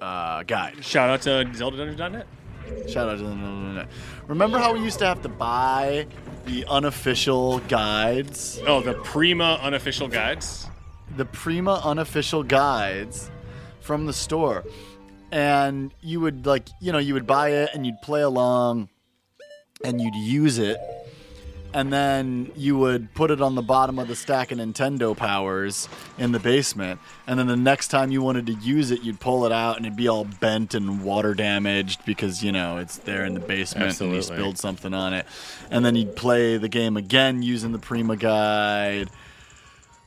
uh, 0.00 0.42
guide. 0.42 0.84
shout 0.84 1.08
out 1.10 1.22
to 1.22 1.30
ZeldaDungeons.net. 1.30 2.26
Shout 2.88 3.08
out 3.08 3.18
to 3.18 3.24
the 3.24 3.88
Remember 4.26 4.58
how 4.58 4.74
we 4.74 4.80
used 4.80 4.98
to 4.98 5.06
have 5.06 5.22
to 5.22 5.28
buy 5.28 6.06
the 6.44 6.64
unofficial 6.68 7.60
guides, 7.60 8.60
Oh, 8.66 8.80
the 8.80 8.94
Prima 8.94 9.58
unofficial 9.62 10.08
guides. 10.08 10.66
the 11.16 11.24
Prima 11.24 11.80
unofficial 11.84 12.42
guides 12.42 13.30
from 13.80 14.06
the 14.06 14.12
store. 14.12 14.64
And 15.30 15.92
you 16.00 16.20
would 16.20 16.46
like, 16.46 16.68
you 16.80 16.92
know, 16.92 16.98
you 16.98 17.14
would 17.14 17.26
buy 17.26 17.50
it 17.50 17.70
and 17.74 17.86
you'd 17.86 18.00
play 18.02 18.22
along 18.22 18.88
and 19.84 20.00
you'd 20.00 20.14
use 20.14 20.58
it 20.58 20.78
and 21.74 21.92
then 21.92 22.50
you 22.56 22.78
would 22.78 23.12
put 23.14 23.30
it 23.30 23.40
on 23.40 23.54
the 23.54 23.62
bottom 23.62 23.98
of 23.98 24.08
the 24.08 24.16
stack 24.16 24.50
of 24.52 24.58
Nintendo 24.58 25.16
powers 25.16 25.88
in 26.16 26.32
the 26.32 26.38
basement. 26.38 26.98
And 27.26 27.38
then 27.38 27.46
the 27.46 27.56
next 27.56 27.88
time 27.88 28.10
you 28.10 28.22
wanted 28.22 28.46
to 28.46 28.54
use 28.54 28.90
it, 28.90 29.02
you'd 29.02 29.20
pull 29.20 29.44
it 29.44 29.52
out 29.52 29.76
and 29.76 29.84
it'd 29.84 29.96
be 29.96 30.08
all 30.08 30.24
bent 30.24 30.74
and 30.74 31.02
water 31.02 31.34
damaged 31.34 32.04
because, 32.06 32.42
you 32.42 32.52
know, 32.52 32.78
it's 32.78 32.98
there 32.98 33.24
in 33.24 33.34
the 33.34 33.40
basement 33.40 34.00
and 34.00 34.14
you 34.14 34.22
spilled 34.22 34.58
something 34.58 34.94
on 34.94 35.12
it. 35.12 35.26
And 35.70 35.84
then 35.84 35.94
you'd 35.94 36.16
play 36.16 36.56
the 36.56 36.68
game 36.68 36.96
again 36.96 37.42
using 37.42 37.72
the 37.72 37.78
Prima 37.78 38.16
guide. 38.16 39.10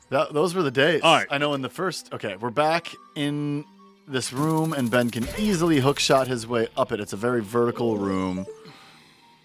That, 0.09 0.33
those 0.33 0.55
were 0.55 0.63
the 0.63 0.71
days. 0.71 1.01
All 1.03 1.15
right. 1.15 1.27
I 1.29 1.37
know 1.37 1.53
in 1.53 1.61
the 1.61 1.69
first. 1.69 2.11
Okay, 2.13 2.35
we're 2.35 2.49
back 2.49 2.93
in 3.15 3.65
this 4.11 4.31
room, 4.33 4.73
and 4.73 4.91
Ben 4.91 5.09
can 5.09 5.27
easily 5.37 5.81
hookshot 5.81 6.27
his 6.27 6.45
way 6.45 6.67
up 6.77 6.91
it. 6.91 6.99
It's 6.99 7.13
a 7.13 7.17
very 7.17 7.41
vertical 7.41 7.97
room 7.97 8.45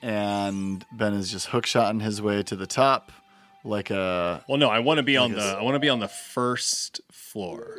and 0.02 0.84
Ben 0.92 1.14
is 1.14 1.30
just 1.30 1.46
hook 1.46 1.64
hookshotting 1.64 2.00
his 2.02 2.20
way 2.22 2.42
to 2.44 2.54
the 2.56 2.66
top 2.66 3.10
like 3.64 3.90
a 3.90 4.44
Well, 4.48 4.58
no, 4.58 4.68
I 4.68 4.78
want 4.78 4.98
to 4.98 5.02
be 5.02 5.16
on 5.16 5.32
the. 5.32 5.42
I 5.42 5.62
want 5.62 5.74
to 5.74 5.80
be 5.80 5.88
on 5.88 5.98
the 5.98 6.08
first 6.08 7.00
floor. 7.10 7.78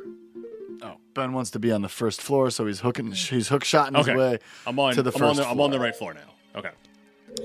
oh 0.82 0.98
Ben 1.14 1.32
wants 1.34 1.52
to 1.52 1.60
be 1.60 1.72
on 1.72 1.82
the 1.82 1.90
first 1.90 2.22
floor, 2.22 2.50
so 2.50 2.66
he's 2.66 2.82
hooking 2.82 3.12
he's 3.12 3.48
hook 3.48 3.64
hookshotting 3.64 3.98
his 3.98 4.08
Okay. 4.10 4.18
way 4.18 4.40
I'm 4.66 4.78
on. 4.80 4.94
to 4.96 5.04
the 5.04 5.12
I'm 5.12 5.20
first 5.20 5.24
on 5.24 5.36
the, 5.38 5.48
I'm 5.48 5.62
on 5.62 5.72
the 5.72 5.80
right 5.80 5.96
floor 5.96 6.14
now. 6.14 6.60
Okay. 6.60 6.72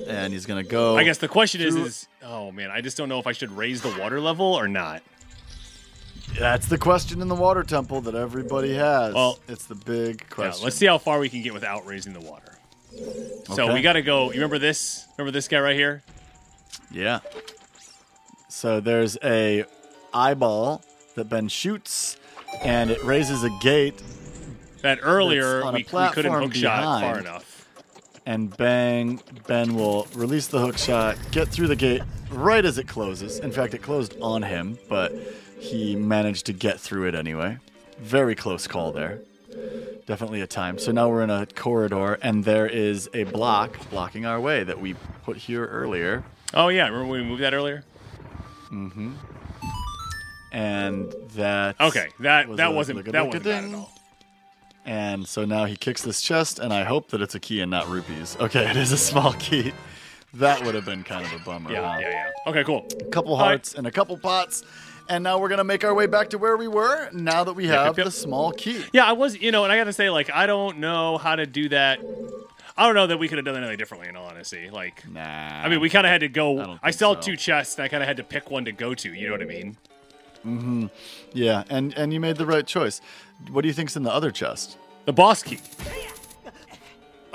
and 0.08 0.32
he's 0.32 0.46
gonna 0.46 0.64
go. 0.64 0.96
I 0.96 1.04
guess 1.04 1.18
the 1.18 1.28
question 1.28 1.60
is, 1.60 1.76
is 1.76 2.08
oh 2.22 2.50
man, 2.50 2.70
I 2.70 2.80
just 2.80 2.96
don't 2.96 3.08
know 3.08 3.20
if 3.20 3.26
I 3.26 3.32
should 3.32 3.52
raise 3.52 3.82
the 3.82 3.94
water 4.00 4.20
level 4.20 4.46
or 4.46 4.66
not. 4.66 5.02
That's 6.38 6.66
the 6.66 6.78
question 6.78 7.20
in 7.20 7.28
the 7.28 7.34
water 7.34 7.62
temple 7.62 8.00
that 8.02 8.14
everybody 8.14 8.74
has. 8.74 9.14
Well- 9.14 9.38
it's 9.48 9.66
the 9.66 9.74
big 9.74 10.20
Yeah, 10.28 10.34
question. 10.34 10.64
let's 10.64 10.76
see 10.76 10.86
how 10.86 10.98
far 10.98 11.18
we 11.18 11.28
can 11.28 11.42
get 11.42 11.52
without 11.52 11.86
raising 11.86 12.12
the 12.12 12.20
water. 12.20 12.58
So 13.54 13.64
Okay. 13.64 13.72
we 13.74 13.82
got 13.82 13.94
to 13.94 14.02
go. 14.02 14.26
You 14.26 14.34
remember 14.34 14.58
this? 14.58 15.06
Remember 15.16 15.30
this 15.32 15.48
guy 15.48 15.58
right 15.60 15.76
here? 15.76 16.02
Yeah. 16.90 17.20
So 18.48 18.80
there's 18.80 19.16
a 19.24 19.64
eyeball 20.12 20.82
that 21.14 21.28
Ben 21.28 21.48
shoots, 21.48 22.16
and 22.62 22.90
it 22.90 23.02
raises 23.04 23.44
a 23.44 23.50
gate, 23.62 24.02
That 24.82 24.98
earlier 25.02 25.54
That's 25.60 25.64
on 25.66 25.74
a 25.74 25.76
we, 25.76 25.86
we 25.92 26.08
couldn't 26.10 26.32
hook 26.32 26.54
shot 26.54 27.00
far 27.00 27.18
enough. 27.20 27.66
and 28.26 28.54
bang, 28.56 29.20
Ben 29.46 29.74
will 29.76 30.08
release 30.14 30.48
the 30.48 30.58
hook 30.58 30.76
shot, 30.76 31.16
get 31.30 31.48
through 31.48 31.68
the 31.68 31.76
gate 31.76 32.02
right 32.30 32.64
as 32.64 32.78
it 32.78 32.88
closes. 32.88 33.38
In 33.38 33.52
fact, 33.52 33.74
it 33.74 33.82
closed 33.82 34.16
on 34.20 34.42
him, 34.42 34.78
but 34.88 35.12
he 35.62 35.94
managed 35.94 36.46
to 36.46 36.52
get 36.52 36.80
through 36.80 37.06
it 37.06 37.14
anyway. 37.14 37.58
Very 37.98 38.34
close 38.34 38.66
call 38.66 38.90
there. 38.90 39.20
Definitely 40.06 40.40
a 40.40 40.46
time. 40.46 40.78
So 40.78 40.90
now 40.90 41.08
we're 41.08 41.22
in 41.22 41.30
a 41.30 41.46
corridor, 41.46 42.18
and 42.20 42.44
there 42.44 42.66
is 42.66 43.08
a 43.14 43.24
block 43.24 43.78
blocking 43.90 44.26
our 44.26 44.40
way 44.40 44.64
that 44.64 44.80
we 44.80 44.94
put 45.24 45.36
here 45.36 45.64
earlier. 45.66 46.24
Oh 46.52 46.68
yeah, 46.68 46.86
remember 46.86 47.06
when 47.06 47.22
we 47.22 47.28
moved 47.28 47.42
that 47.42 47.54
earlier? 47.54 47.84
Mm 48.70 48.92
hmm. 48.92 49.12
And 50.52 51.14
that 51.36 51.80
Okay, 51.80 52.08
that 52.20 52.48
was 52.48 52.56
that 52.56 52.74
wasn't 52.74 53.04
that 53.12 53.26
wasn't 53.26 53.44
bad 53.44 53.64
at 53.64 53.74
all. 53.74 53.92
And 54.84 55.28
so 55.28 55.44
now 55.44 55.64
he 55.66 55.76
kicks 55.76 56.02
this 56.02 56.20
chest, 56.20 56.58
and 56.58 56.72
I 56.72 56.82
hope 56.82 57.10
that 57.10 57.22
it's 57.22 57.36
a 57.36 57.40
key 57.40 57.60
and 57.60 57.70
not 57.70 57.88
rupees. 57.88 58.36
Okay, 58.40 58.68
it 58.68 58.76
is 58.76 58.90
a 58.90 58.98
small 58.98 59.32
key. 59.34 59.72
That 60.34 60.64
would 60.64 60.74
have 60.74 60.84
been 60.84 61.04
kind 61.04 61.24
of 61.24 61.32
a 61.32 61.44
bummer. 61.44 61.70
Yeah, 61.70 61.92
huh? 61.92 62.00
yeah, 62.00 62.10
yeah. 62.10 62.50
Okay, 62.50 62.64
cool. 62.64 62.86
A 63.00 63.04
couple 63.04 63.34
All 63.34 63.38
right. 63.38 63.46
hearts 63.46 63.74
and 63.74 63.86
a 63.86 63.90
couple 63.90 64.16
pots. 64.16 64.64
And 65.08 65.24
now 65.24 65.38
we're 65.38 65.48
going 65.48 65.58
to 65.58 65.64
make 65.64 65.84
our 65.84 65.94
way 65.94 66.06
back 66.06 66.30
to 66.30 66.38
where 66.38 66.56
we 66.56 66.68
were 66.68 67.10
now 67.12 67.44
that 67.44 67.54
we 67.54 67.66
have 67.66 67.86
yep, 67.88 67.96
yep. 67.98 68.04
the 68.06 68.10
small 68.10 68.52
key. 68.52 68.84
Yeah, 68.92 69.04
I 69.04 69.12
was, 69.12 69.38
you 69.40 69.50
know, 69.50 69.64
and 69.64 69.72
I 69.72 69.76
got 69.76 69.84
to 69.84 69.92
say, 69.92 70.10
like, 70.10 70.30
I 70.32 70.46
don't 70.46 70.78
know 70.78 71.18
how 71.18 71.36
to 71.36 71.46
do 71.46 71.68
that. 71.70 72.00
I 72.76 72.86
don't 72.86 72.94
know 72.94 73.06
that 73.06 73.18
we 73.18 73.28
could 73.28 73.38
have 73.38 73.44
done 73.44 73.56
anything 73.56 73.76
differently. 73.76 74.08
In 74.08 74.16
all 74.16 74.26
honesty, 74.26 74.70
like, 74.70 75.08
Nah. 75.08 75.20
I 75.20 75.68
mean, 75.68 75.80
we 75.80 75.90
kind 75.90 76.06
of 76.06 76.10
had 76.10 76.20
to 76.20 76.28
go. 76.28 76.56
don't 76.56 76.78
I, 76.82 76.90
think 76.90 76.98
saw 76.98 77.14
so. 77.14 77.20
two 77.20 77.36
chests, 77.36 77.76
and 77.76 77.84
I 77.84 77.88
kind 77.88 78.02
of 78.02 78.06
had 78.06 78.16
to 78.16 78.24
pick 78.24 78.50
one 78.50 78.64
to 78.64 78.72
go 78.72 78.94
to. 78.94 79.12
You 79.12 79.26
know 79.26 79.32
what 79.32 79.42
I 79.42 79.46
mean? 79.46 79.76
Mm-hmm. 80.46 80.86
Yeah, 81.32 81.64
and, 81.68 81.92
and 81.96 82.12
you 82.12 82.20
made 82.20 82.36
the 82.36 82.46
right 82.46 82.66
choice. 82.66 83.00
What 83.50 83.62
do 83.62 83.68
you 83.68 83.74
think's 83.74 83.96
in 83.96 84.02
the 84.02 84.12
other 84.12 84.30
chest? 84.30 84.78
The 85.04 85.12
boss 85.12 85.42
key. 85.42 85.58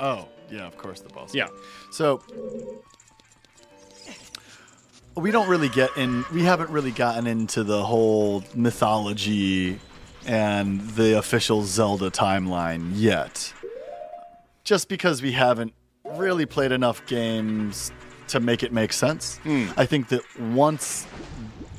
Oh, 0.00 0.28
yeah, 0.48 0.64
of 0.64 0.76
course, 0.76 1.00
the 1.00 1.08
boss. 1.08 1.34
Yeah. 1.34 1.48
So 1.90 2.22
we 5.18 5.30
don't 5.30 5.48
really 5.48 5.68
get 5.68 5.96
in. 5.96 6.24
We 6.32 6.42
haven't 6.42 6.70
really 6.70 6.90
gotten 6.90 7.26
into 7.26 7.64
the 7.64 7.84
whole 7.84 8.44
mythology 8.54 9.80
and 10.26 10.80
the 10.90 11.18
official 11.18 11.62
Zelda 11.62 12.10
timeline 12.10 12.92
yet. 12.94 13.52
Just 14.64 14.88
because 14.88 15.22
we 15.22 15.32
haven't 15.32 15.72
really 16.04 16.46
played 16.46 16.72
enough 16.72 17.04
games 17.06 17.92
to 18.28 18.40
make 18.40 18.62
it 18.62 18.72
make 18.72 18.92
sense. 18.92 19.38
Hmm. 19.38 19.66
I 19.76 19.86
think 19.86 20.08
that 20.08 20.20
once 20.38 21.06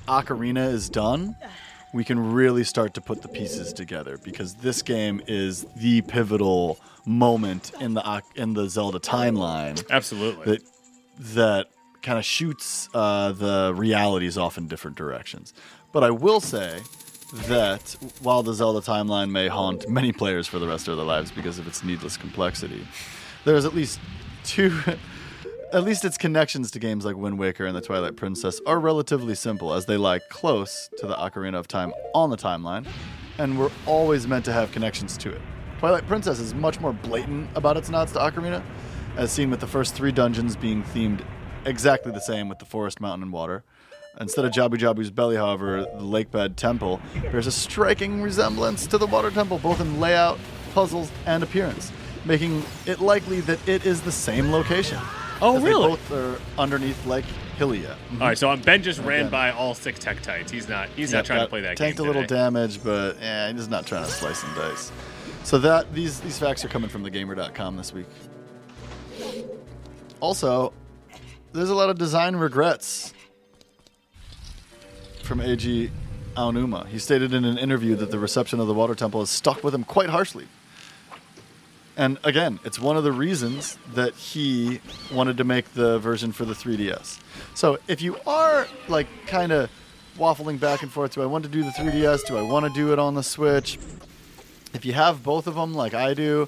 Ocarina 0.08 0.72
is 0.72 0.90
done, 0.90 1.36
we 1.94 2.04
can 2.04 2.34
really 2.34 2.64
start 2.64 2.94
to 2.96 3.02
put 3.02 3.22
the 3.22 3.28
pieces 3.28 3.74
together 3.74 4.18
because 4.18 4.56
this 4.56 4.82
game 4.82 5.22
is 5.28 5.66
the 5.78 6.02
pivotal 6.02 6.80
moment 7.06 7.72
in 7.80 7.94
the 7.94 8.22
in 8.36 8.54
the 8.54 8.68
Zelda 8.68 9.00
timeline 9.00 9.84
Absolutely. 9.90 10.46
that 10.46 10.62
that 11.20 11.68
kind 12.02 12.18
of 12.18 12.26
shoots 12.26 12.90
uh, 12.94 13.32
the 13.32 13.74
realities 13.76 14.38
off 14.38 14.58
in 14.58 14.68
different 14.68 14.98
directions. 14.98 15.54
But 15.92 16.04
I 16.04 16.12
will 16.12 16.40
say 16.40 16.82
that 17.48 17.96
while 18.22 18.44
the 18.44 18.54
Zelda 18.54 18.80
timeline 18.80 19.32
may 19.32 19.48
haunt 19.48 19.90
many 19.90 20.12
players 20.12 20.48
for 20.48 20.60
the 20.60 20.68
rest 20.68 20.88
of 20.88 20.98
their 20.98 21.06
lives 21.06 21.32
because 21.32 21.60
of 21.60 21.68
its 21.68 21.84
needless 21.84 22.18
complexity, 22.18 22.88
there's 23.46 23.66
at 23.66 23.74
least 23.74 24.00
two. 24.44 24.78
At 25.72 25.84
least 25.84 26.04
its 26.04 26.18
connections 26.18 26.72
to 26.72 26.80
games 26.80 27.06
like 27.06 27.16
Wind 27.16 27.38
Waker 27.38 27.68
and 27.68 27.76
the 27.76 27.82
Twilight 27.82 28.16
Princess 28.16 28.60
are 28.66 28.80
relatively 28.80 29.36
simple, 29.36 29.72
as 29.72 29.86
they 29.86 29.98
lie 29.98 30.18
close 30.18 30.90
to 30.98 31.06
the 31.06 31.14
Ocarina 31.14 31.60
of 31.60 31.68
Time 31.68 31.94
on 32.16 32.32
the 32.32 32.38
timeline, 32.38 32.88
and 33.38 33.60
we're 33.60 33.70
always 33.86 34.26
meant 34.26 34.44
to 34.46 34.52
have 34.52 34.72
connections 34.72 35.16
to 35.18 35.30
it. 35.30 35.40
Twilight 35.78 36.08
Princess 36.08 36.40
is 36.40 36.56
much 36.56 36.80
more 36.80 36.92
blatant 36.92 37.52
about 37.56 37.78
its 37.78 37.88
nods 37.88 38.14
to 38.14 38.20
Ocarina, 38.20 38.64
as 39.16 39.32
seen 39.32 39.52
with 39.52 39.60
the 39.60 39.68
first 39.68 39.94
three 39.94 40.12
dungeons 40.12 40.56
being 40.56 40.82
themed 40.82 41.22
exactly 41.70 42.12
the 42.12 42.20
same 42.22 42.50
with 42.50 42.60
the 42.60 42.66
forest, 42.66 43.00
mountain, 43.00 43.24
and 43.24 43.34
water. 43.34 43.64
Instead 44.20 44.44
of 44.44 44.52
Jabu 44.52 44.76
Jabu's 44.78 45.12
belly, 45.12 45.36
however, 45.38 45.82
the 45.82 46.02
Lakebed 46.04 46.56
Temple 46.56 47.00
bears 47.22 47.48
a 47.48 47.52
striking 47.52 48.22
resemblance 48.22 48.86
to 48.88 48.98
the 48.98 49.08
Water 49.08 49.32
Temple, 49.32 49.60
both 49.60 49.80
in 49.80 50.00
layout, 50.00 50.38
puzzles, 50.74 51.10
and 51.26 51.42
appearance, 51.44 51.92
making 52.26 52.64
it 52.86 53.00
likely 53.00 53.40
that 53.42 53.66
it 53.68 53.86
is 53.86 54.02
the 54.02 54.12
same 54.12 54.52
location. 54.52 55.00
Oh, 55.42 55.60
really? 55.62 55.88
both 55.90 56.12
are 56.12 56.38
underneath 56.58 57.06
Lake 57.06 57.24
Hylia. 57.58 57.96
All 58.14 58.20
right, 58.28 58.38
so 58.38 58.54
Ben 58.58 58.84
just 58.84 59.00
ran 59.00 59.20
Again. 59.22 59.32
by 59.32 59.52
all 59.52 59.74
six 59.74 60.00
Tektites. 60.00 60.50
He's 60.50 60.68
not. 60.68 60.90
He's 60.98 61.12
Yeah, 61.14 61.20
not 61.20 61.26
trying 61.26 61.40
to 61.42 61.48
play 61.48 61.62
that 61.62 61.78
tanked 61.78 61.98
game. 62.00 62.06
a 62.06 62.10
little 62.10 62.26
damage, 62.26 62.84
but 62.84 63.16
yeah, 63.22 63.50
he's 63.54 63.70
not 63.70 63.86
trying 63.86 64.04
to 64.04 64.12
slice 64.12 64.44
and 64.44 64.54
dice. 64.56 64.92
So 65.46 65.58
that 65.60 65.94
these 65.94 66.20
these 66.20 66.38
facts 66.38 66.66
are 66.66 66.68
coming 66.68 66.90
from 66.90 67.06
thegamer.com 67.06 67.78
this 67.78 67.94
week. 67.94 68.08
Also, 70.20 70.74
there's 71.54 71.70
a 71.70 71.76
lot 71.76 71.90
of 71.90 71.98
design 71.98 72.36
regrets 72.36 73.14
from 75.24 75.40
Eiji 75.40 75.90
Aonuma. 76.36 76.88
He 76.88 77.00
stated 77.00 77.34
in 77.34 77.46
an 77.46 77.58
interview 77.58 77.96
that 77.96 78.12
the 78.12 78.20
reception 78.20 78.60
of 78.60 78.68
the 78.68 78.74
Water 78.74 78.96
Temple 78.96 79.20
has 79.22 79.30
stuck 79.30 79.64
with 79.64 79.74
him 79.74 79.84
quite 79.84 80.10
harshly. 80.10 80.48
And 81.98 82.18
again, 82.24 82.60
it's 82.64 82.80
one 82.80 82.96
of 82.96 83.04
the 83.04 83.12
reasons 83.12 83.78
that 83.94 84.14
he 84.16 84.80
wanted 85.14 85.38
to 85.38 85.44
make 85.44 85.74
the 85.74 86.00
version 86.00 86.32
for 86.32 86.46
the 86.46 86.54
3DS. 86.54 87.20
So 87.56 87.78
if 87.88 88.02
you 88.02 88.18
are 88.26 88.68
like 88.88 89.08
kind 89.28 89.52
of 89.52 89.70
waffling 90.18 90.60
back 90.60 90.82
and 90.82 90.92
forth, 90.92 91.16
do 91.16 91.22
I 91.22 91.26
want 91.26 91.44
to 91.44 91.50
do 91.50 91.64
the 91.64 91.72
3DS? 91.72 92.26
Do 92.26 92.38
I 92.38 92.42
want 92.42 92.66
to 92.66 92.72
do 92.72 92.94
it 92.94 93.00
on 93.00 93.16
the 93.16 93.24
Switch? 93.24 93.78
If 94.74 94.86
you 94.86 94.94
have 94.94 95.24
both 95.24 95.46
of 95.48 95.56
them, 95.56 95.74
like 95.74 95.94
I 95.94 96.14
do, 96.14 96.48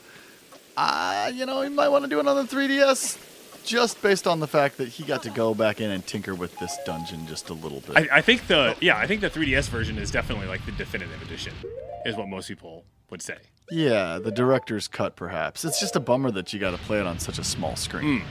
uh, 0.78 1.32
you 1.34 1.46
know, 1.46 1.64
you 1.64 1.70
might 1.70 1.90
want 1.90 2.06
to 2.06 2.10
do 2.10 2.20
it 2.20 2.28
on 2.28 2.38
the 2.38 2.56
3DS, 2.56 3.18
just 3.64 4.02
based 4.02 4.28
on 4.28 4.40
the 4.40 4.48
fact 4.48 4.78
that 4.78 4.90
he 4.90 5.04
got 5.04 5.24
to 5.24 5.30
go 5.30 5.54
back 5.54 5.82
in 5.82 5.92
and 5.92 6.06
tinker 6.06 6.36
with 6.36 6.58
this 6.60 6.78
dungeon 6.86 7.26
just 7.28 7.50
a 7.50 7.54
little 7.54 7.82
bit. 7.82 7.98
I, 8.12 8.18
I 8.18 8.22
think 8.22 8.48
the 8.48 8.76
yeah, 8.82 8.98
I 8.98 9.08
think 9.08 9.22
the 9.22 9.30
3DS 9.30 9.70
version 9.70 9.98
is 9.98 10.12
definitely 10.12 10.48
like 10.48 10.66
the 10.66 10.72
definitive 10.74 11.22
edition, 11.22 11.54
is 12.06 12.16
what 12.16 12.28
most 12.28 12.48
people 12.48 12.84
would 13.10 13.22
say. 13.22 13.38
Yeah, 13.70 14.20
the 14.20 14.32
director's 14.32 14.88
cut, 14.88 15.16
perhaps. 15.16 15.64
It's 15.64 15.80
just 15.80 15.96
a 15.96 16.00
bummer 16.00 16.32
that 16.32 16.52
you 16.52 16.60
got 16.60 16.72
to 16.72 16.78
play 16.78 17.00
it 17.00 17.06
on 17.06 17.20
such 17.20 17.40
a 17.40 17.44
small 17.44 17.76
screen. 17.76 18.24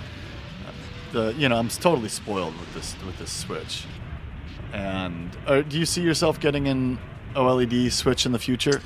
The 1.12 1.35
you 1.37 1.49
know 1.49 1.57
I'm 1.57 1.68
totally 1.68 2.09
spoiled 2.09 2.59
with 2.59 2.72
this 2.74 2.95
with 3.05 3.18
this 3.18 3.33
Switch. 3.33 3.85
And 4.72 5.37
uh, 5.47 5.62
do 5.62 5.78
you 5.78 5.87
see 5.87 6.03
yourself 6.03 6.39
getting 6.39 6.68
an 6.68 6.99
OLED 7.35 7.91
Switch 7.91 8.26
in 8.26 8.33
the 8.33 8.39
future? 8.39 8.81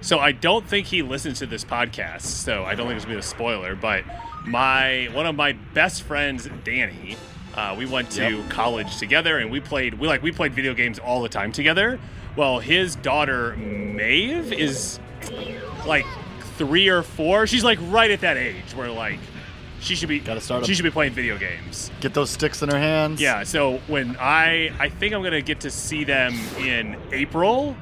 So 0.00 0.18
I 0.18 0.32
don't 0.32 0.66
think 0.66 0.86
he 0.86 1.02
listens 1.02 1.38
to 1.40 1.46
this 1.46 1.64
podcast, 1.64 2.22
so 2.22 2.64
I 2.64 2.74
don't 2.74 2.86
think 2.86 2.96
it's 2.96 3.04
gonna 3.04 3.16
be 3.16 3.20
a 3.20 3.22
spoiler. 3.22 3.74
But 3.76 4.04
my 4.46 5.08
one 5.12 5.26
of 5.26 5.34
my 5.34 5.52
best 5.74 6.02
friends, 6.02 6.48
Danny, 6.64 7.16
uh, 7.54 7.74
we 7.76 7.86
went 7.86 8.10
to 8.12 8.30
Yep. 8.38 8.50
college 8.50 8.96
together, 8.98 9.38
and 9.38 9.50
we 9.50 9.60
played 9.60 9.94
we 9.94 10.06
like 10.08 10.22
we 10.22 10.32
played 10.32 10.54
video 10.54 10.74
games 10.74 10.98
all 10.98 11.22
the 11.22 11.28
time 11.28 11.52
together. 11.52 11.98
Well, 12.36 12.60
his 12.60 12.94
daughter 12.96 13.56
Maeve 13.56 14.52
is 14.52 15.00
like 15.86 16.06
three 16.56 16.88
or 16.88 17.02
four. 17.02 17.46
She's 17.46 17.64
like 17.64 17.78
right 17.82 18.10
at 18.10 18.20
that 18.20 18.36
age 18.36 18.74
where 18.74 18.90
like 18.90 19.18
she 19.80 19.94
should 19.94 20.08
be 20.08 20.18
Gotta 20.18 20.40
start 20.40 20.66
she 20.66 20.74
should 20.74 20.82
be 20.84 20.90
playing 20.90 21.12
video 21.12 21.36
games. 21.38 21.90
Get 22.00 22.14
those 22.14 22.30
sticks 22.30 22.62
in 22.62 22.68
her 22.68 22.78
hands. 22.78 23.20
Yeah, 23.20 23.42
so 23.44 23.78
when 23.86 24.16
I 24.18 24.72
I 24.78 24.88
think 24.88 25.14
I'm 25.14 25.22
gonna 25.22 25.40
get 25.42 25.60
to 25.60 25.70
see 25.70 26.04
them 26.04 26.34
in 26.58 26.96
April, 27.12 27.76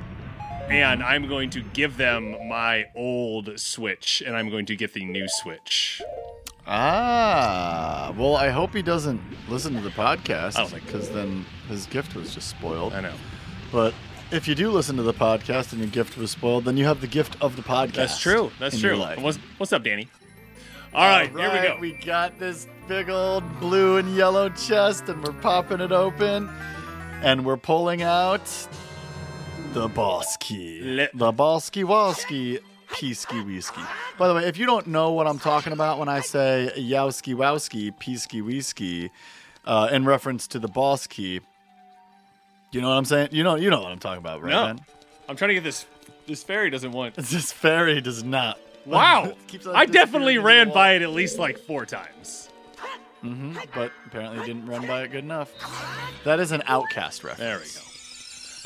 and 0.68 1.02
I'm 1.02 1.28
going 1.28 1.50
to 1.50 1.60
give 1.60 1.96
them 1.96 2.48
my 2.48 2.86
old 2.94 3.58
Switch, 3.60 4.22
and 4.26 4.36
I'm 4.36 4.48
going 4.50 4.66
to 4.66 4.76
get 4.76 4.92
the 4.94 5.04
new 5.04 5.26
Switch. 5.28 6.02
Ah, 6.68 8.12
well, 8.16 8.36
I 8.36 8.48
hope 8.50 8.74
he 8.74 8.82
doesn't 8.82 9.20
listen 9.48 9.74
to 9.74 9.80
the 9.80 9.90
podcast 9.90 10.56
I 10.56 10.60
don't 10.62 10.70
think- 10.70 10.86
because 10.86 11.08
then 11.10 11.44
his 11.68 11.86
gift 11.86 12.14
was 12.14 12.34
just 12.34 12.48
spoiled. 12.48 12.92
I 12.92 13.00
know. 13.00 13.12
But 13.72 13.94
if 14.30 14.48
you 14.48 14.54
do 14.54 14.70
listen 14.70 14.96
to 14.96 15.02
the 15.02 15.14
podcast 15.14 15.72
and 15.72 15.80
your 15.80 15.90
gift 15.90 16.16
was 16.16 16.30
spoiled, 16.32 16.64
then 16.64 16.76
you 16.76 16.84
have 16.84 17.00
the 17.00 17.06
gift 17.06 17.36
of 17.40 17.56
the 17.56 17.62
podcast. 17.62 17.94
That's 17.94 18.18
true. 18.20 18.50
That's 18.58 18.78
true. 18.80 18.98
What's 18.98 19.38
what's 19.58 19.72
up, 19.72 19.82
Danny? 19.84 20.08
All 20.94 21.06
right, 21.08 21.30
here 21.30 21.52
we 21.52 21.68
go. 21.68 21.76
We 21.80 21.92
got 21.92 22.38
this 22.38 22.66
big 22.88 23.10
old 23.10 23.42
blue 23.60 23.98
and 23.98 24.16
yellow 24.16 24.48
chest, 24.48 25.08
and 25.08 25.22
we're 25.22 25.34
popping 25.42 25.80
it 25.80 25.92
open, 25.92 26.48
and 27.22 27.44
we're 27.44 27.58
pulling 27.58 28.02
out 28.02 28.50
the 29.74 29.88
boss 29.88 30.36
key. 30.38 30.80
Le- 30.82 31.08
the 31.12 31.32
bossky 31.32 31.84
walski 31.84 32.60
peasky 32.96 33.44
whiskey. 33.44 33.82
By 34.18 34.28
the 34.28 34.34
way, 34.34 34.46
if 34.46 34.56
you 34.56 34.66
don't 34.66 34.86
know 34.86 35.12
what 35.12 35.26
I'm 35.26 35.38
talking 35.38 35.72
about 35.72 35.98
when 35.98 36.08
I 36.08 36.20
say 36.20 36.70
yowski 36.76 37.34
wowski 37.34 37.92
peasky 37.92 38.42
whiskey, 38.42 39.10
uh, 39.66 39.88
in 39.92 40.04
reference 40.04 40.46
to 40.48 40.58
the 40.58 40.68
boss 40.68 41.06
key, 41.06 41.40
you 42.72 42.80
know 42.80 42.88
what 42.88 42.96
I'm 42.96 43.04
saying? 43.04 43.28
You 43.32 43.44
know, 43.44 43.56
you 43.56 43.70
know 43.70 43.82
what 43.82 43.92
I'm 43.92 43.98
talking 43.98 44.18
about, 44.18 44.42
right? 44.42 44.50
No. 44.50 44.66
Ben? 44.66 44.80
I'm 45.28 45.36
trying 45.36 45.48
to 45.48 45.54
get 45.54 45.64
this. 45.64 45.86
This 46.26 46.42
fairy 46.42 46.70
doesn't 46.70 46.92
want. 46.92 47.14
This 47.16 47.52
fairy 47.52 48.00
does 48.00 48.24
not. 48.24 48.58
Wow, 48.84 49.34
I 49.74 49.86
definitely 49.86 50.38
ran 50.38 50.72
by 50.72 50.92
it 50.92 51.02
at 51.02 51.10
least 51.10 51.38
like 51.38 51.58
four 51.58 51.84
times. 51.86 52.48
Mm-hmm, 53.24 53.58
but 53.74 53.90
apparently 54.06 54.46
didn't 54.46 54.66
run 54.66 54.86
by 54.86 55.02
it 55.02 55.10
good 55.10 55.24
enough. 55.24 55.52
That 56.24 56.38
is 56.38 56.52
an 56.52 56.60
OutKast 56.62 57.24
reference. 57.24 57.38
There 57.38 57.58
we 57.58 57.64
go. 57.64 57.80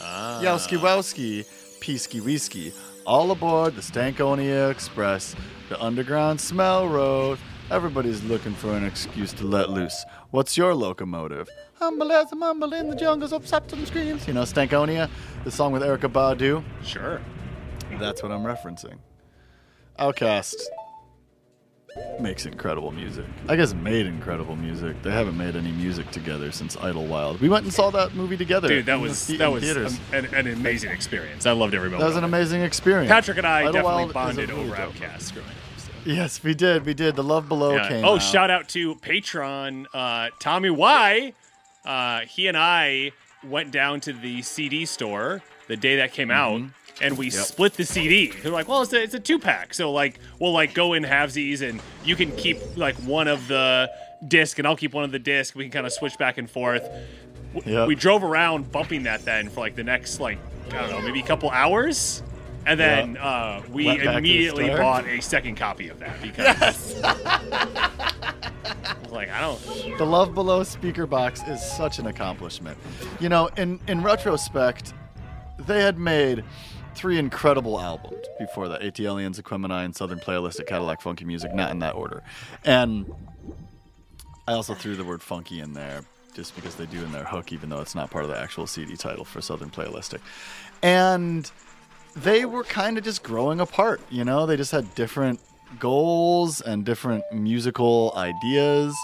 Ah. 0.02 0.40
Yowski 0.42 0.76
wowski, 0.78 1.46
peasky 1.80 2.22
whiskey. 2.22 2.72
All 3.10 3.32
aboard 3.32 3.74
the 3.74 3.82
Stankonia 3.82 4.70
Express, 4.70 5.34
the 5.68 5.82
underground 5.82 6.40
smell 6.40 6.88
road. 6.88 7.40
Everybody's 7.68 8.22
looking 8.22 8.54
for 8.54 8.72
an 8.72 8.84
excuse 8.84 9.32
to 9.32 9.44
let 9.48 9.68
loose. 9.68 10.04
What's 10.30 10.56
your 10.56 10.76
locomotive? 10.76 11.48
Humble 11.80 12.12
as 12.12 12.30
a 12.30 12.36
mumble 12.36 12.72
in 12.72 12.88
the 12.88 12.94
jungles 12.94 13.32
of 13.32 13.48
septum 13.48 13.84
screams. 13.84 14.28
You 14.28 14.34
know 14.34 14.42
Stankonia, 14.42 15.10
the 15.42 15.50
song 15.50 15.72
with 15.72 15.82
Erykah 15.82 16.12
Badu. 16.12 16.62
Sure. 16.84 17.20
That's 17.98 18.22
what 18.22 18.30
I'm 18.30 18.44
referencing. 18.44 18.98
OutKast 19.98 20.62
makes 22.20 22.46
incredible 22.46 22.92
music. 22.92 23.24
I 23.48 23.56
guess 23.56 23.74
made 23.74 24.06
incredible 24.06 24.56
music. 24.56 25.02
They 25.02 25.10
haven't 25.10 25.36
made 25.36 25.56
any 25.56 25.72
music 25.72 26.10
together 26.10 26.52
since 26.52 26.76
Idlewild. 26.76 27.40
We 27.40 27.48
went 27.48 27.64
and 27.64 27.72
saw 27.72 27.90
that 27.90 28.14
movie 28.14 28.36
together. 28.36 28.68
Dude, 28.68 28.86
that 28.86 29.00
was 29.00 29.26
the- 29.26 29.36
that 29.38 29.50
was 29.50 29.64
an, 30.12 30.26
an 30.34 30.46
amazing 30.46 30.90
experience. 30.90 31.46
I 31.46 31.52
loved 31.52 31.74
every 31.74 31.88
moment. 31.88 32.00
That 32.02 32.08
was 32.08 32.16
an 32.16 32.24
amazing 32.24 32.62
experience. 32.62 33.10
Patrick 33.10 33.38
and 33.38 33.46
I 33.46 33.66
Idlewild 33.68 34.12
definitely 34.12 34.12
bonded 34.12 34.50
over 34.50 34.74
OutKast 34.76 35.32
growing 35.32 35.48
up. 35.48 35.54
so. 35.78 35.90
Yes, 36.04 36.42
we 36.42 36.54
did. 36.54 36.84
We 36.86 36.94
did. 36.94 37.16
The 37.16 37.24
Love 37.24 37.48
Below 37.48 37.74
Yeah. 37.76 37.88
came 37.88 38.04
Oh, 38.04 38.14
out. 38.14 38.18
shout 38.22 38.50
out 38.50 38.68
to 38.70 38.94
Patron 38.96 39.86
uh, 39.92 40.28
Tommy 40.38 40.70
Y. 40.70 41.32
Uh, 41.84 42.20
he 42.20 42.46
and 42.46 42.56
I 42.56 43.12
went 43.42 43.70
down 43.72 44.00
to 44.00 44.12
the 44.12 44.42
CD 44.42 44.84
store 44.84 45.42
the 45.66 45.76
day 45.76 45.96
that 45.96 46.12
came 46.12 46.30
out, 46.30 46.60
and 47.00 47.16
we 47.18 47.30
split 47.30 47.74
the 47.74 47.84
CD. 47.84 48.30
They're 48.30 48.52
like, 48.52 48.68
"Well, 48.68 48.82
it's 48.82 48.92
a, 48.92 49.02
it's 49.02 49.14
a 49.14 49.20
two 49.20 49.38
pack, 49.38 49.74
so 49.74 49.90
like 49.92 50.18
we'll 50.38 50.52
like 50.52 50.74
go 50.74 50.92
in 50.94 51.02
halvesies, 51.04 51.60
and 51.68 51.80
you 52.04 52.16
can 52.16 52.30
keep 52.36 52.58
like 52.76 52.96
one 52.96 53.28
of 53.28 53.48
the 53.48 53.90
disc, 54.26 54.58
and 54.58 54.66
I'll 54.68 54.76
keep 54.76 54.92
one 54.94 55.04
of 55.04 55.12
the 55.12 55.18
disc. 55.18 55.54
We 55.54 55.64
can 55.64 55.72
kind 55.72 55.86
of 55.86 55.92
switch 55.92 56.16
back 56.18 56.38
and 56.38 56.48
forth." 56.50 56.82
W- 57.54 57.72
Yep. 57.78 57.88
We 57.88 57.94
drove 57.96 58.22
around 58.22 58.70
bumping 58.70 59.02
that 59.04 59.24
then 59.24 59.48
for 59.48 59.60
like 59.60 59.74
the 59.74 59.82
next 59.82 60.20
like 60.20 60.38
I 60.72 60.82
don't 60.82 60.90
know 60.90 61.00
maybe 61.00 61.20
a 61.20 61.26
couple 61.26 61.50
hours. 61.50 62.22
And 62.66 62.78
then 62.78 63.16
uh, 63.16 63.62
we 63.70 63.88
immediately 63.88 64.68
bought 64.68 65.06
a 65.06 65.20
second 65.20 65.56
copy 65.56 65.88
of 65.88 65.98
that 66.00 66.20
because 66.22 67.00
I 67.04 68.96
was 69.02 69.12
like, 69.12 69.30
I 69.30 69.40
don't. 69.40 69.60
The 69.98 70.04
Love 70.06 70.34
Below 70.34 70.60
Speakerboxxx 70.62 71.48
is 71.48 71.62
such 71.62 71.98
an 71.98 72.06
accomplishment. 72.06 72.78
You 73.18 73.28
know, 73.28 73.48
in 73.56 73.80
in 73.88 74.02
retrospect, 74.02 74.92
they 75.66 75.80
had 75.82 75.98
made 75.98 76.44
three 76.94 77.18
incredible 77.18 77.80
albums 77.80 78.26
before 78.38 78.68
that: 78.68 78.82
AT 78.82 79.00
Aliens, 79.00 79.40
Aquemini, 79.40 79.94
Southern 79.94 80.18
Playlist 80.18 80.60
at 80.60 80.66
Cadillac 80.66 81.00
Funky 81.00 81.24
Music. 81.24 81.54
Not 81.54 81.70
in 81.70 81.78
that 81.80 81.94
order. 81.94 82.22
And 82.64 83.12
I 84.46 84.52
also 84.52 84.74
threw 84.74 84.96
the 84.96 85.04
word 85.04 85.22
funky 85.22 85.60
in 85.60 85.74
there 85.74 86.02
just 86.34 86.54
because 86.54 86.74
they 86.76 86.86
do 86.86 87.02
in 87.02 87.12
their 87.12 87.24
hook, 87.24 87.52
even 87.52 87.68
though 87.70 87.80
it's 87.80 87.94
not 87.94 88.10
part 88.10 88.24
of 88.24 88.30
the 88.30 88.38
actual 88.38 88.66
CD 88.66 88.96
title 88.96 89.24
for 89.24 89.40
Southern 89.40 89.70
Playalistic. 89.70 90.20
And 90.82 91.50
they 92.16 92.44
were 92.44 92.64
kind 92.64 92.98
of 92.98 93.04
just 93.04 93.22
growing 93.22 93.60
apart, 93.60 94.00
you 94.10 94.24
know? 94.24 94.46
They 94.46 94.56
just 94.56 94.72
had 94.72 94.94
different 94.94 95.40
goals 95.78 96.60
and 96.60 96.84
different 96.84 97.24
musical 97.32 98.12
ideas. 98.16 98.94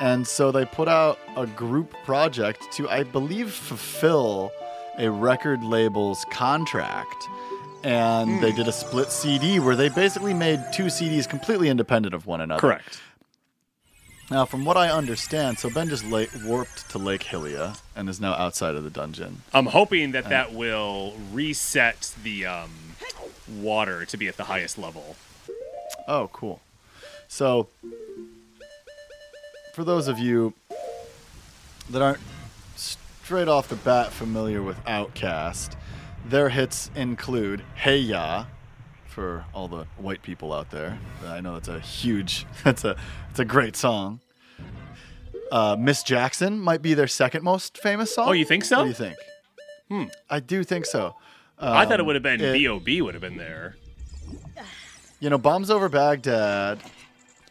And 0.00 0.26
so 0.26 0.52
they 0.52 0.64
put 0.64 0.88
out 0.88 1.18
a 1.36 1.46
group 1.46 1.94
project 2.04 2.70
to, 2.72 2.88
I 2.88 3.04
believe, 3.04 3.52
fulfill 3.52 4.52
a 4.98 5.10
record 5.10 5.62
label's 5.62 6.24
contract. 6.30 7.28
And 7.82 8.42
they 8.42 8.52
did 8.52 8.66
a 8.66 8.72
split 8.72 9.10
CD 9.10 9.60
where 9.60 9.76
they 9.76 9.90
basically 9.90 10.32
made 10.32 10.60
two 10.72 10.84
CDs 10.84 11.28
completely 11.28 11.68
independent 11.68 12.14
of 12.14 12.26
one 12.26 12.40
another. 12.40 12.60
Correct. 12.60 13.00
Now, 14.30 14.46
from 14.46 14.64
what 14.64 14.78
I 14.78 14.88
understand, 14.90 15.58
so 15.58 15.68
Ben 15.68 15.90
just 15.90 16.04
la- 16.06 16.24
warped 16.44 16.88
to 16.90 16.98
Lake 16.98 17.24
Hylia 17.24 17.78
and 17.94 18.08
is 18.08 18.22
now 18.22 18.32
outside 18.32 18.74
of 18.74 18.82
the 18.82 18.88
dungeon. 18.88 19.42
I'm 19.52 19.66
hoping 19.66 20.12
that 20.12 20.30
that 20.30 20.54
will 20.54 21.14
reset 21.30 22.14
the 22.22 22.46
um, 22.46 22.70
water 23.60 24.06
to 24.06 24.16
be 24.16 24.26
at 24.28 24.38
the 24.38 24.44
highest 24.44 24.78
level. 24.78 25.16
Oh, 26.08 26.30
cool. 26.32 26.62
So, 27.28 27.68
for 29.74 29.84
those 29.84 30.08
of 30.08 30.18
you 30.18 30.54
that 31.90 32.00
aren't 32.00 32.20
straight 33.24 33.48
off 33.48 33.68
the 33.68 33.76
bat 33.76 34.12
familiar 34.12 34.62
with 34.62 34.76
OutKast, 34.84 35.76
their 36.26 36.50
hits 36.50 36.90
include 36.94 37.62
"Hey 37.74 37.98
Ya" 37.98 38.44
for 39.06 39.44
all 39.54 39.66
the 39.68 39.86
white 39.96 40.22
people 40.22 40.52
out 40.52 40.70
there. 40.70 40.98
I 41.26 41.40
know 41.40 41.54
that's 41.54 41.68
a 41.68 41.80
huge, 41.80 42.46
that's 42.64 42.84
a, 42.84 42.96
it's 43.30 43.40
a 43.40 43.44
great 43.44 43.76
song. 43.76 44.20
Uh, 45.50 45.76
Miss 45.78 46.02
Jackson 46.02 46.58
might 46.58 46.82
be 46.82 46.94
their 46.94 47.06
second 47.06 47.42
most 47.44 47.78
famous 47.78 48.14
song. 48.14 48.28
Oh, 48.28 48.32
you 48.32 48.44
think 48.44 48.64
so? 48.64 48.78
What 48.78 48.82
do 48.84 48.88
you 48.88 48.94
think? 48.94 49.16
Hmm. 49.88 50.04
I 50.28 50.40
do 50.40 50.64
think 50.64 50.84
so. 50.86 51.14
I 51.58 51.84
thought 51.84 51.94
it 51.94 52.00
Um, 52.00 52.06
would 52.06 52.16
have 52.16 52.22
been 52.22 52.40
it- 52.40 52.52
B.O.B. 52.52 53.00
would 53.02 53.14
have 53.14 53.20
been 53.20 53.36
there. 53.36 53.76
You 55.20 55.30
know, 55.30 55.38
Bombs 55.38 55.70
Over 55.70 55.88
Baghdad 55.88 56.80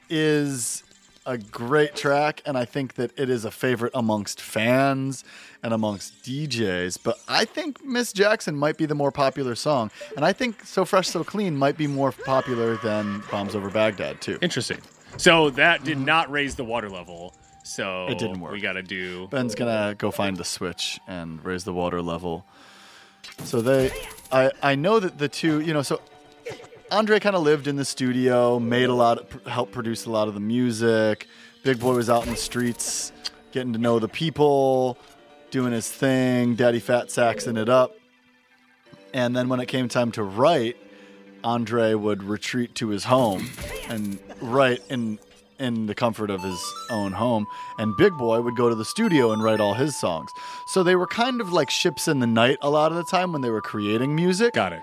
is 0.10 0.84
a 1.26 1.38
great 1.38 1.96
track, 1.96 2.42
and 2.46 2.58
I 2.58 2.66
think 2.66 2.96
that 2.96 3.18
it 3.18 3.30
is 3.30 3.46
a 3.46 3.52
favorite 3.52 3.92
amongst 3.96 4.42
fans 4.42 5.24
and 5.62 5.74
amongst 5.74 6.24
DJs. 6.24 7.00
But 7.04 7.20
I 7.28 7.46
think 7.46 7.84
Miss 7.84 8.14
Jackson 8.14 8.56
might 8.56 8.78
be 8.78 8.86
the 8.86 8.96
more 8.96 9.12
popular 9.12 9.56
song, 9.56 9.92
and 10.16 10.26
I 10.26 10.34
think 10.34 10.64
So 10.66 10.86
Fresh, 10.86 11.10
So 11.10 11.24
Clean 11.24 11.56
might 11.56 11.78
be 11.78 11.88
more 11.88 12.12
popular 12.12 12.78
than 12.78 13.24
Bombs 13.32 13.56
Over 13.56 13.70
Baghdad, 13.70 14.22
too. 14.22 14.38
Interesting. 14.42 14.80
So 15.18 15.50
that 15.52 15.84
did 15.84 15.98
not 16.00 16.30
raise 16.32 16.56
the 16.56 16.64
water 16.66 16.90
level. 16.90 17.34
So 17.64 17.84
Mm-hmm. 17.84 18.12
It 18.12 18.18
didn't 18.20 18.40
work. 18.42 18.52
We 18.52 18.60
got 18.60 18.74
to 18.74 18.84
do. 18.84 19.28
Ben's 19.28 19.56
gonna 19.56 19.96
go 19.98 20.12
find 20.12 20.36
the 20.38 20.44
switch 20.44 21.00
and 21.08 21.44
raise 21.46 21.64
the 21.64 21.74
water 21.74 22.02
level. 22.02 22.46
So 23.46 23.62
they, 23.62 23.92
I, 24.32 24.52
I 24.62 24.76
know 24.76 25.00
that 25.00 25.18
the 25.18 25.30
two, 25.30 25.62
you 25.62 25.74
know, 25.74 25.82
so 25.82 26.02
Andre 26.94 27.20
kind 27.20 27.36
of 27.36 27.42
lived 27.42 27.66
in 27.66 27.76
the 27.76 27.86
studio, 27.86 28.60
made 28.60 28.88
a 28.88 28.94
lot, 28.94 29.26
helped 29.48 29.72
produce 29.72 30.06
a 30.06 30.12
lot 30.12 30.28
of 30.28 30.36
the 30.36 30.40
music. 30.40 31.26
Big 31.64 31.80
Boy 31.80 31.96
was 31.96 32.08
out 32.08 32.24
in 32.24 32.30
the 32.30 32.38
streets, 32.38 33.12
getting 33.52 33.74
to 33.74 33.80
know 33.80 33.98
the 33.98 34.08
people, 34.08 35.00
doing 35.50 35.74
his 35.74 35.92
thing. 35.92 36.54
Daddy 36.54 36.80
Fat 36.80 37.10
saxing 37.10 37.58
it 37.58 37.68
up. 37.68 37.96
And 39.12 39.36
then 39.36 39.50
when 39.50 39.60
it 39.60 39.66
came 39.66 39.90
time 39.90 40.12
to 40.12 40.24
write, 40.24 40.78
Andre 41.44 41.96
would 41.96 42.22
retreat 42.22 42.76
to 42.76 42.90
his 42.90 43.06
home 43.06 43.50
and 43.90 44.20
write 44.40 44.84
in 44.90 45.18
in 45.58 45.88
the 45.88 45.96
comfort 45.96 46.30
of 46.30 46.44
his 46.44 46.62
own 46.90 47.14
home, 47.14 47.48
and 47.78 47.96
Big 47.96 48.12
Boy 48.18 48.42
would 48.42 48.56
go 48.56 48.70
to 48.70 48.76
the 48.76 48.86
studio 48.86 49.32
and 49.32 49.42
write 49.42 49.60
all 49.60 49.74
his 49.74 49.96
songs. 49.96 50.30
So 50.68 50.84
they 50.84 50.96
were 50.96 51.08
kind 51.08 51.42
of 51.42 51.54
like 51.54 51.70
ships 51.70 52.08
in 52.08 52.20
the 52.20 52.28
night 52.28 52.58
a 52.62 52.70
lot 52.70 52.92
of 52.92 52.98
the 52.98 53.04
time 53.04 53.32
when 53.32 53.42
they 53.42 53.50
were 53.50 53.62
creating 53.62 54.16
music. 54.16 54.54
Got 54.54 54.74
it. 54.74 54.82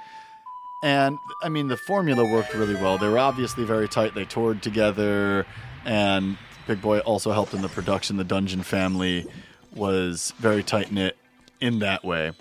And 0.82 1.18
I 1.42 1.48
mean, 1.48 1.68
the 1.68 1.76
formula 1.76 2.24
worked 2.24 2.54
really 2.54 2.74
well. 2.74 2.96
They 2.96 3.08
were 3.08 3.18
obviously 3.18 3.64
very 3.64 3.88
tight. 3.88 4.14
They 4.14 4.24
toured 4.24 4.62
together, 4.62 5.46
and 5.84 6.38
Big 6.66 6.80
Boy 6.80 7.00
also 7.00 7.32
helped 7.32 7.52
in 7.52 7.62
the 7.62 7.68
production. 7.68 8.16
The 8.16 8.24
Dungeon 8.24 8.62
family 8.62 9.26
was 9.74 10.32
very 10.38 10.62
tight 10.62 10.90
knit 10.90 11.16
in 11.60 11.80
that 11.80 12.04
way. 12.04 12.32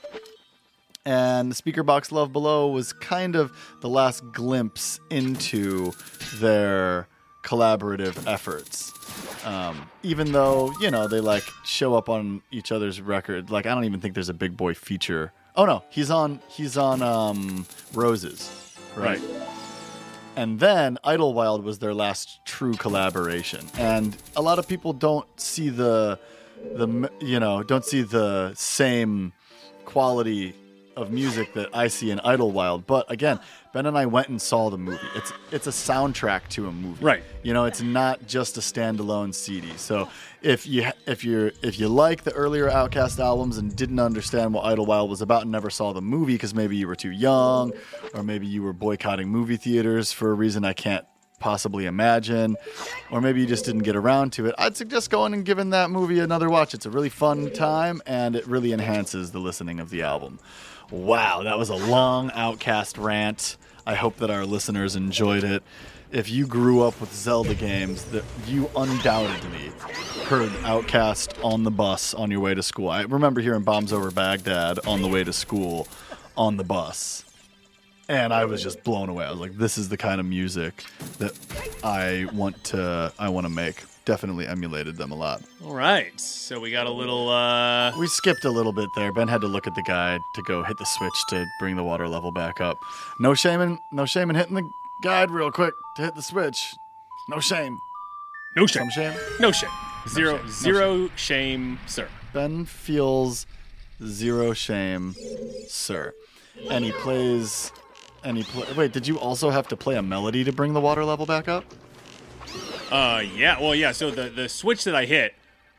And 1.06 1.52
the 1.52 1.56
Speakerboxxx 1.56 2.12
Love 2.12 2.32
Below 2.32 2.70
was 2.70 2.94
kind 2.94 3.36
of 3.36 3.52
the 3.82 3.90
last 3.90 4.24
glimpse 4.32 5.00
into 5.10 5.92
their 6.36 7.08
collaborative 7.44 8.28
efforts. 8.28 8.94
Um, 9.46 9.90
even 10.04 10.32
though, 10.32 10.72
you 10.80 10.92
know, 10.92 11.08
they 11.08 11.20
like 11.20 11.44
show 11.64 11.96
up 11.96 12.10
on 12.10 12.42
each 12.52 12.72
other's 12.72 13.02
record. 13.02 13.50
Like, 13.50 13.66
I 13.66 13.74
don't 13.74 13.86
even 13.86 14.00
think 14.02 14.14
there's 14.14 14.30
a 14.30 14.34
Big 14.34 14.56
Boy 14.56 14.74
feature. 14.74 15.32
Oh 15.60 15.66
no, 15.66 15.84
he's 15.90 16.10
on 16.10 16.40
he's 16.48 16.78
on 16.78 17.02
um, 17.02 17.66
Roses. 17.94 18.50
Right. 18.96 19.20
And 20.38 20.58
then 20.58 20.98
Idlewild 21.04 21.66
was 21.66 21.80
their 21.80 21.94
last 21.94 22.40
true 22.46 22.76
collaboration. 22.76 23.68
And 23.78 24.16
a 24.38 24.42
lot 24.42 24.58
of 24.58 24.70
people 24.70 24.94
don't 24.94 25.28
see 25.38 25.68
the 25.68 26.18
the 26.76 27.12
you 27.20 27.42
know, 27.42 27.62
don't 27.62 27.84
see 27.84 28.04
the 28.04 28.54
same 28.56 29.34
quality 29.84 30.56
of 31.00 31.12
music 31.12 31.54
that 31.54 31.70
I 31.74 31.88
see 31.88 32.12
in 32.12 32.20
Idlewild. 32.20 32.86
But 32.86 33.10
again, 33.12 33.40
Ben 33.74 33.86
and 33.86 33.98
I 33.98 34.06
went 34.06 34.30
and 34.30 34.42
saw 34.42 34.70
the 34.70 34.78
movie. 34.78 35.00
It's 35.16 35.32
it's 35.52 35.68
a 35.68 35.72
soundtrack 35.72 36.48
to 36.50 36.68
a 36.68 36.72
movie. 36.72 37.04
Right. 37.04 37.24
You 37.44 37.54
know, 37.54 37.66
it's 37.66 37.82
not 37.82 38.28
just 38.28 38.58
a 38.58 38.62
standalone 38.62 39.34
CD. 39.34 39.72
So 39.78 40.10
if 40.42 40.68
you 40.68 40.88
if 41.06 41.24
you're 41.24 41.52
if 41.62 41.80
you 41.80 41.88
like 41.88 42.24
the 42.24 42.34
earlier 42.34 42.70
OutKast 42.70 43.20
albums 43.20 43.58
and 43.58 43.76
didn't 43.76 44.00
understand 44.00 44.54
what 44.54 44.66
Idlewild 44.66 45.10
was 45.10 45.22
about 45.22 45.44
and 45.44 45.52
never 45.52 45.70
saw 45.70 45.94
the 45.94 46.02
movie 46.02 46.34
because 46.34 46.54
maybe 46.54 46.76
you 46.76 46.88
were 46.88 46.96
too 46.96 47.12
young 47.12 47.72
or 48.14 48.24
maybe 48.24 48.48
you 48.48 48.64
were 48.64 48.74
boycotting 48.74 49.30
movie 49.30 49.58
theaters 49.58 50.12
for 50.12 50.32
a 50.32 50.34
reason 50.34 50.66
I 50.66 50.74
can't 50.74 51.06
possibly 51.40 51.86
imagine 51.86 52.58
or 53.12 53.22
maybe 53.22 53.40
you 53.42 53.48
just 53.48 53.66
didn't 53.66 53.84
get 53.84 53.96
around 53.96 54.32
to 54.34 54.46
it 54.46 54.54
i'd 54.58 54.76
suggest 54.76 55.10
going 55.10 55.34
and 55.34 55.46
giving 55.46 55.70
that 55.70 55.90
movie 55.90 56.20
another 56.20 56.50
watch 56.50 56.74
it's 56.74 56.86
a 56.86 56.90
really 56.90 57.10
fun 57.10 57.50
time 57.52 58.02
and 58.06 58.36
it 58.36 58.46
really 58.46 58.74
enhances 58.74 59.32
the 59.32 59.40
listening 59.40 59.80
of 59.80 59.90
the 59.90 60.02
album 60.02 60.38
wow 60.92 61.44
that 61.44 61.58
was 61.58 61.70
a 61.70 61.76
long 61.76 62.30
OutKast 62.32 63.02
rant 63.04 63.58
i 63.86 63.96
hope 63.96 64.18
that 64.18 64.30
our 64.30 64.46
listeners 64.46 64.96
enjoyed 64.96 65.44
it 65.44 65.64
if 66.12 66.30
you 66.30 66.48
grew 66.48 66.82
up 66.82 67.00
with 67.00 67.14
zelda 67.14 67.54
games 67.54 68.06
that 68.06 68.24
you 68.48 68.70
undoubtedly 68.76 69.72
heard 70.26 70.50
OutKast 70.64 71.44
on 71.44 71.64
the 71.64 71.72
bus 71.72 72.14
on 72.14 72.32
your 72.32 72.40
way 72.40 72.54
to 72.54 72.64
school 72.64 72.90
i 72.90 73.02
remember 73.04 73.42
hearing 73.42 73.64
bombs 73.64 73.94
over 73.94 74.12
baghdad 74.12 74.80
on 74.88 75.02
the 75.02 75.08
way 75.08 75.24
to 75.24 75.34
school 75.34 75.88
on 76.36 76.58
the 76.58 76.64
bus 76.64 77.24
and 78.10 78.34
I 78.34 78.46
was 78.46 78.64
just 78.64 78.84
blown 78.84 79.08
away. 79.08 79.24
I 79.24 79.30
was 79.32 79.40
like, 79.40 79.56
"This 79.56 79.78
is 79.78 79.88
the 79.88 79.96
kind 79.96 80.20
of 80.20 80.26
music 80.26 80.84
that 81.20 81.32
I 81.84 82.28
want 82.34 82.62
to 82.66 83.14
I 83.20 83.30
want 83.30 83.46
to 83.46 83.52
make." 83.52 83.84
Definitely 84.10 84.48
emulated 84.48 84.98
them 84.98 85.12
a 85.12 85.16
lot. 85.16 85.44
All 85.64 85.76
right. 85.76 86.20
So 86.20 86.60
we 86.60 86.72
got 86.72 86.88
a 86.88 86.92
little. 86.92 87.30
uh 87.30 87.96
We 88.00 88.08
skipped 88.08 88.44
a 88.44 88.50
little 88.50 88.74
bit 88.74 88.90
there. 88.96 89.12
Ben 89.14 89.28
had 89.28 89.40
to 89.42 89.48
look 89.48 89.68
at 89.68 89.76
the 89.76 89.84
guide 89.84 90.20
to 90.34 90.42
go 90.42 90.64
hit 90.64 90.80
the 90.80 90.86
switch 90.86 91.14
to 91.30 91.46
bring 91.60 91.76
the 91.76 91.84
water 91.84 92.08
level 92.08 92.32
back 92.32 92.60
up. 92.60 92.80
No 93.20 93.36
shame 93.36 93.62
in 93.62 93.78
no 93.92 94.08
shame 94.08 94.32
in 94.32 94.36
hitting 94.36 94.56
the 94.56 94.68
guide 95.04 95.30
real 95.30 95.52
quick 95.52 95.76
to 95.98 96.02
hit 96.02 96.16
the 96.16 96.24
switch. 96.24 96.74
No 97.30 97.40
shame. 97.40 97.78
No 98.56 98.66
shame. 98.66 98.90
Some 98.90 98.90
shame. 98.90 99.20
No 99.40 99.52
shame. 99.52 99.70
Zero. 100.08 100.38
shame. 100.38 100.46
No 100.48 100.52
Zero 100.52 101.10
shame, 101.16 101.80
sir. 101.86 102.08
Ben 102.34 102.66
feels 102.66 103.46
zero 104.04 104.54
shame, 104.54 105.14
sir. 105.68 106.16
And 106.72 106.84
he 106.84 106.92
plays 106.94 107.72
and 108.24 108.38
he 108.38 108.44
play, 108.44 108.66
Wait, 108.76 108.92
did 108.92 109.08
you 109.08 109.20
also 109.20 109.52
have 109.52 109.68
to 109.68 109.78
play 109.78 109.98
a 109.98 110.02
melody 110.02 110.44
to 110.46 110.52
bring 110.52 110.74
the 110.74 110.82
water 110.82 111.06
level 111.06 111.28
back 111.28 111.48
up? 111.48 111.64
Uh, 112.92 113.24
yeah. 113.36 113.60
Well, 113.60 113.76
yeah. 113.76 113.92
So 113.92 114.12
the 114.12 114.30
the 114.30 114.50
switch 114.50 114.84
that 114.86 114.96
I 114.96 115.06
hit 115.06 115.36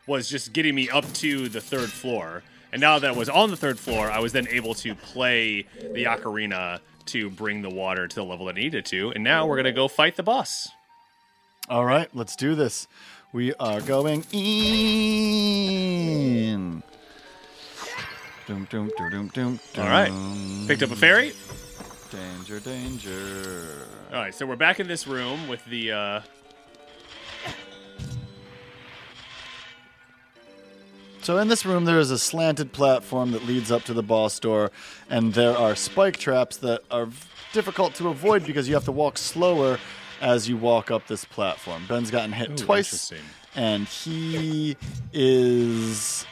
was 0.06 0.28
just 0.28 0.52
getting 0.52 0.74
me 0.74 0.88
up 0.88 1.10
to 1.14 1.48
the 1.48 1.60
third 1.60 1.90
floor, 1.90 2.42
and 2.72 2.80
now 2.80 2.98
that 2.98 3.10
I 3.10 3.12
was 3.16 3.28
on 3.28 3.50
the 3.50 3.56
third 3.56 3.78
floor, 3.78 4.10
I 4.10 4.18
was 4.20 4.32
then 4.32 4.46
able 4.48 4.74
to 4.74 4.94
play 4.94 5.66
the 5.92 6.04
ocarina 6.04 6.80
to 7.06 7.30
bring 7.30 7.62
the 7.62 7.70
water 7.70 8.06
to 8.06 8.14
the 8.14 8.24
level 8.24 8.46
that 8.46 8.56
I 8.56 8.60
needed 8.60 8.84
to. 8.86 9.10
And 9.12 9.24
now 9.24 9.46
we're 9.46 9.56
gonna 9.56 9.72
go 9.72 9.88
fight 9.88 10.16
the 10.16 10.22
boss. 10.22 10.68
All 11.68 11.84
right, 11.84 12.08
let's 12.14 12.36
do 12.36 12.54
this. 12.54 12.86
We 13.32 13.54
are 13.54 13.80
going 13.80 14.24
in. 15.50 16.82
Doom, 18.46 18.64
doom, 18.68 18.90
doom, 18.98 19.10
doom, 19.10 19.28
doom, 19.28 19.60
All 19.78 19.84
right. 19.84 20.10
Picked 20.66 20.82
up 20.82 20.90
a 20.90 20.96
fairy. 20.96 21.32
Danger, 22.10 22.58
danger. 22.58 23.86
All 24.12 24.18
right. 24.18 24.34
So 24.34 24.44
we're 24.44 24.56
back 24.56 24.80
in 24.80 24.88
this 24.88 25.06
room 25.06 25.46
with 25.46 25.64
the. 25.66 25.92
uh 25.92 26.20
So 31.22 31.36
in 31.36 31.48
this 31.48 31.66
room, 31.66 31.84
there 31.84 31.98
is 31.98 32.10
a 32.10 32.18
slanted 32.18 32.72
platform 32.72 33.32
that 33.32 33.44
leads 33.44 33.70
up 33.70 33.82
to 33.84 33.92
the 33.92 34.02
boss 34.02 34.40
door, 34.40 34.70
and 35.10 35.34
there 35.34 35.56
are 35.56 35.76
spike 35.76 36.16
traps 36.16 36.56
that 36.58 36.80
are 36.90 37.08
difficult 37.52 37.94
to 37.96 38.08
avoid 38.08 38.46
because 38.46 38.68
you 38.68 38.74
have 38.74 38.86
to 38.86 38.92
walk 38.92 39.18
slower 39.18 39.78
as 40.22 40.48
you 40.48 40.56
walk 40.56 40.90
up 40.90 41.06
this 41.08 41.26
platform. 41.26 41.84
Ben's 41.86 42.10
gotten 42.10 42.32
hit 42.32 42.52
Ooh, 42.52 42.56
twice, 42.56 43.12
and 43.54 43.86
he 43.86 44.76
is 45.12 46.24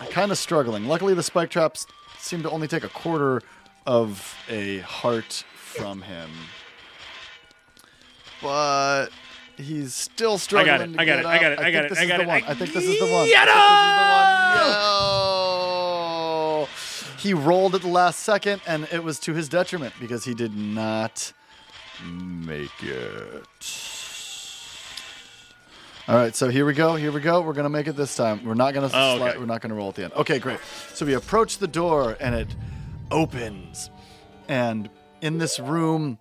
uh, 0.00 0.06
kind 0.06 0.32
of 0.32 0.38
struggling. 0.38 0.86
Luckily, 0.86 1.12
the 1.12 1.22
spike 1.22 1.50
traps 1.50 1.86
seem 2.18 2.42
to 2.42 2.50
only 2.50 2.66
take 2.66 2.84
a 2.84 2.88
quarter 2.88 3.42
of 3.86 4.36
a 4.48 4.78
heart 4.78 5.44
from 5.54 6.00
him, 6.00 6.30
but 8.40 9.08
he's 9.60 9.94
still 9.94 10.38
struggling. 10.38 10.98
I 10.98 11.04
got 11.04 11.18
it, 11.20 11.26
I 11.26 11.38
got 11.38 11.52
it, 11.52 11.58
I 11.58 11.70
got 11.70 11.84
it, 11.84 11.92
I 11.92 12.04
got 12.06 12.20
it, 12.20 12.28
I 12.28 12.30
got 12.40 12.42
it. 12.42 12.48
I 12.48 12.54
think 12.54 12.72
this 12.72 12.84
is 12.84 12.98
the 12.98 13.06
one. 13.06 13.26
Get 13.28 13.48
I 13.48 13.54
think 13.54 13.58
this 14.54 14.66
is 14.66 14.68
the 14.68 14.74
one. 14.76 14.90
No! 16.62 16.68
He 17.18 17.34
rolled 17.34 17.74
at 17.74 17.82
the 17.82 17.88
last 17.88 18.20
second, 18.20 18.62
and 18.66 18.88
it 18.92 19.04
was 19.04 19.18
to 19.20 19.34
his 19.34 19.48
detriment 19.48 19.94
because 20.00 20.24
he 20.24 20.34
did 20.34 20.56
not 20.56 21.32
make 22.04 22.82
it. 22.82 23.46
All 26.08 26.16
right, 26.16 26.34
so 26.34 26.48
here 26.48 26.64
we 26.64 26.72
go. 26.72 26.96
Here 26.96 27.12
we 27.12 27.20
go. 27.20 27.40
We're 27.42 27.52
gonna 27.52 27.68
make 27.68 27.86
it 27.86 27.94
this 27.96 28.16
time. 28.16 28.44
We're 28.44 28.54
not 28.54 28.74
gonna 28.74 28.90
Oh, 28.92 29.22
okay. 29.22 29.38
we're 29.38 29.44
not 29.44 29.60
gonna 29.60 29.74
roll 29.74 29.90
at 29.90 29.94
the 29.96 30.04
end. 30.04 30.12
Okay, 30.14 30.38
great. 30.38 30.58
So 30.94 31.06
we 31.06 31.14
approach 31.14 31.58
the 31.58 31.68
door 31.68 32.16
and 32.20 32.34
it 32.34 32.48
opens, 33.10 33.90
and 34.48 34.88
in 35.20 35.38
this 35.38 35.60
room 35.60 36.18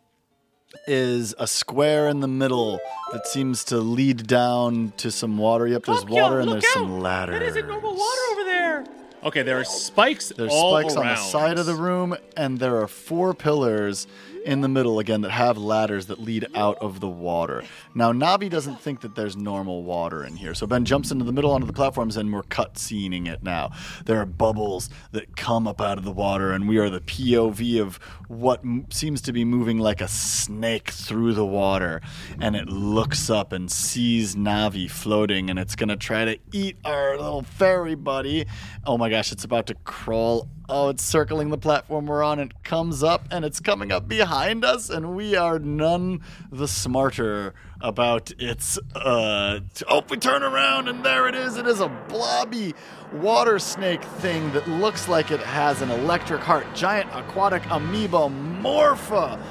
is 0.87 1.35
a 1.39 1.47
square 1.47 2.07
in 2.07 2.19
the 2.19 2.27
middle 2.27 2.79
that 3.11 3.27
seems 3.27 3.63
to 3.65 3.77
lead 3.77 4.27
down 4.27 4.93
to 4.97 5.11
some 5.11 5.37
water. 5.37 5.67
Yep, 5.67 5.85
there's 5.85 6.05
water 6.05 6.39
and 6.39 6.51
there's 6.51 6.73
some 6.73 6.99
ladders. 6.99 7.39
That 7.39 7.45
isn't 7.45 7.67
normal 7.67 7.95
water 7.95 8.21
over 8.31 8.43
there. 8.43 8.85
Okay, 9.23 9.41
there 9.41 9.59
are 9.59 9.65
spikes 9.65 10.29
There's 10.29 10.51
all 10.51 10.79
spikes 10.79 10.95
on 10.95 11.05
the 11.05 11.15
side 11.15 11.59
of 11.59 11.65
the 11.65 11.75
room, 11.75 12.15
and 12.37 12.59
there 12.59 12.77
are 12.81 12.87
four 12.87 13.33
pillars 13.33 14.07
in 14.49 14.61
the 14.61 14.67
middle 14.67 14.97
again 14.97 15.21
that 15.21 15.29
have 15.29 15.59
ladders 15.59 16.07
that 16.07 16.19
lead 16.19 16.47
out 16.55 16.75
of 16.79 16.99
the 16.99 17.07
water. 17.07 17.63
Now 17.93 18.11
Navi 18.11 18.49
doesn't 18.49 18.81
think 18.81 19.01
that 19.01 19.13
there's 19.13 19.37
normal 19.37 19.83
water 19.83 20.25
in 20.25 20.35
here, 20.35 20.55
so 20.55 20.65
Ben 20.65 20.85
jumps 20.85 21.11
into 21.11 21.23
the 21.23 21.31
middle 21.31 21.51
onto 21.51 21.67
the 21.67 21.73
platforms, 21.73 22.17
and 22.17 22.33
we're 22.33 22.41
cut 22.41 22.75
scening 22.77 23.27
it 23.27 23.43
now. 23.43 23.69
There 24.05 24.19
are 24.19 24.25
bubbles 24.25 24.89
that 25.11 25.37
come 25.37 25.67
up 25.67 25.79
out 25.79 25.99
of 25.99 26.03
the 26.03 26.11
water, 26.11 26.51
and 26.51 26.67
we 26.67 26.79
are 26.79 26.89
the 26.89 26.99
POV 27.01 27.79
of 27.79 27.97
what 28.27 28.61
m- 28.61 28.87
seems 28.89 29.21
to 29.21 29.31
be 29.33 29.45
moving 29.45 29.77
like 29.77 30.01
a 30.01 30.07
snake 30.07 30.89
through 30.89 31.33
the 31.35 31.45
water, 31.45 32.01
and 32.41 32.55
it 32.55 32.67
looks 32.69 33.29
up 33.29 33.53
and 33.53 33.69
sees 33.71 34.35
Navi 34.35 34.89
floating, 34.89 35.51
and 35.51 35.59
it's 35.59 35.75
gonna 35.75 35.95
try 35.95 36.25
to 36.25 36.39
eat 36.51 36.77
our 36.85 37.17
little 37.17 37.43
fairy 37.43 37.93
buddy. 37.93 38.45
Oh 38.83 38.97
my 38.97 39.11
gosh, 39.11 39.31
it's 39.31 39.43
about 39.43 39.67
to 39.67 39.75
crawl. 39.83 40.47
Oh, 40.71 40.89
it's 40.89 41.03
circling 41.03 41.49
the 41.49 41.57
platform 41.57 42.05
we're 42.05 42.21
on. 42.21 42.37
It 42.37 42.63
comes 42.63 43.01
up 43.01 43.23
and 43.31 43.43
it's 43.43 43.59
coming 43.59 43.91
up 43.91 44.07
behind 44.07 44.63
us, 44.63 44.91
and 44.91 45.15
we 45.15 45.35
are 45.35 45.57
none 45.57 46.21
the 46.51 46.67
smarter 46.67 47.55
about 47.81 48.31
its. 48.37 48.77
Uh, 48.93 49.61
oh, 49.87 50.03
we 50.07 50.17
turn 50.17 50.43
around 50.43 50.87
and 50.87 51.03
there 51.03 51.27
it 51.27 51.33
is. 51.33 51.57
It 51.57 51.65
is 51.65 51.79
a 51.79 51.89
blobby 52.07 52.75
water 53.13 53.57
snake 53.57 54.03
thing 54.03 54.53
that 54.53 54.67
looks 54.67 55.07
like 55.07 55.31
it 55.31 55.39
has 55.39 55.81
an 55.81 55.89
electric 55.89 56.41
heart. 56.41 56.67
Giant 56.75 57.09
aquatic 57.13 57.63
amoeba 57.71 58.29
morpha. 58.29 59.41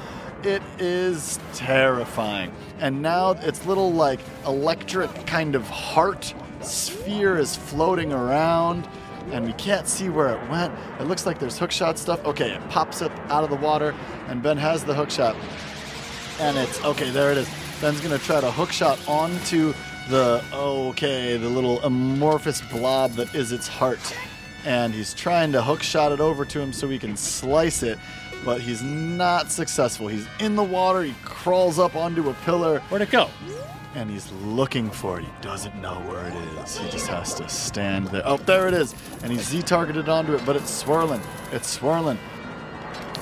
It 0.43 0.61
is 0.79 1.37
terrifying. 1.53 2.53
And 2.79 3.01
now 3.01 3.31
its 3.31 3.65
little, 3.65 3.91
like, 3.91 4.21
electric 4.45 5.27
kind 5.27 5.53
of 5.53 5.67
heart 5.67 6.33
sphere 6.61 7.37
is 7.37 7.57
floating 7.57 8.13
around, 8.13 8.87
and 9.31 9.45
we 9.45 9.53
can't 9.53 9.87
see 9.87 10.09
where 10.09 10.29
it 10.29 10.49
went. 10.49 10.73
It 10.99 11.03
looks 11.05 11.25
like 11.25 11.39
there's 11.39 11.59
hookshot 11.59 11.97
stuff. 11.97 12.23
Okay, 12.25 12.51
it 12.51 12.69
pops 12.69 13.01
up 13.01 13.11
out 13.29 13.43
of 13.43 13.49
the 13.49 13.55
water, 13.55 13.95
and 14.27 14.41
Ben 14.41 14.57
has 14.57 14.83
the 14.83 14.93
hookshot. 14.93 15.35
And 16.39 16.57
it's, 16.57 16.83
okay, 16.83 17.09
there 17.09 17.31
it 17.31 17.37
is. 17.37 17.49
Ben's 17.81 18.01
gonna 18.01 18.17
try 18.17 18.41
to 18.41 18.49
hookshot 18.49 19.07
onto 19.07 19.73
the, 20.09 20.43
okay, 20.53 21.37
the 21.37 21.49
little 21.49 21.81
amorphous 21.83 22.61
blob 22.61 23.11
that 23.13 23.33
is 23.35 23.51
its 23.51 23.67
heart. 23.67 24.15
And 24.65 24.93
he's 24.93 25.13
trying 25.13 25.51
to 25.53 25.61
hookshot 25.61 26.11
it 26.13 26.19
over 26.19 26.43
to 26.45 26.59
him 26.59 26.73
so 26.73 26.89
he 26.89 26.99
can 26.99 27.15
slice 27.15 27.83
it 27.83 27.97
but 28.45 28.61
he's 28.61 28.81
not 28.81 29.51
successful. 29.51 30.07
He's 30.07 30.27
in 30.39 30.55
the 30.55 30.63
water, 30.63 31.03
he 31.03 31.13
crawls 31.23 31.79
up 31.79 31.95
onto 31.95 32.29
a 32.29 32.33
pillar, 32.45 32.79
Where'd 32.89 33.01
it 33.01 33.11
go? 33.11 33.29
And 33.95 34.09
he's 34.09 34.31
looking 34.43 34.89
for 34.89 35.19
it. 35.19 35.25
He 35.25 35.31
doesn't 35.41 35.75
know 35.81 35.95
where 36.01 36.25
it 36.27 36.35
is. 36.63 36.77
He 36.77 36.89
just 36.89 37.07
has 37.07 37.33
to 37.35 37.49
stand 37.49 38.07
there. 38.07 38.21
Oh, 38.25 38.37
there 38.37 38.67
it 38.67 38.73
is. 38.73 38.93
And 39.23 39.31
he's 39.31 39.47
Z 39.47 39.63
targeted 39.63 40.09
onto 40.09 40.33
it, 40.33 40.45
but 40.45 40.55
it's 40.55 40.69
swirling. 40.69 41.21
It's 41.51 41.67
swirling. 41.67 42.19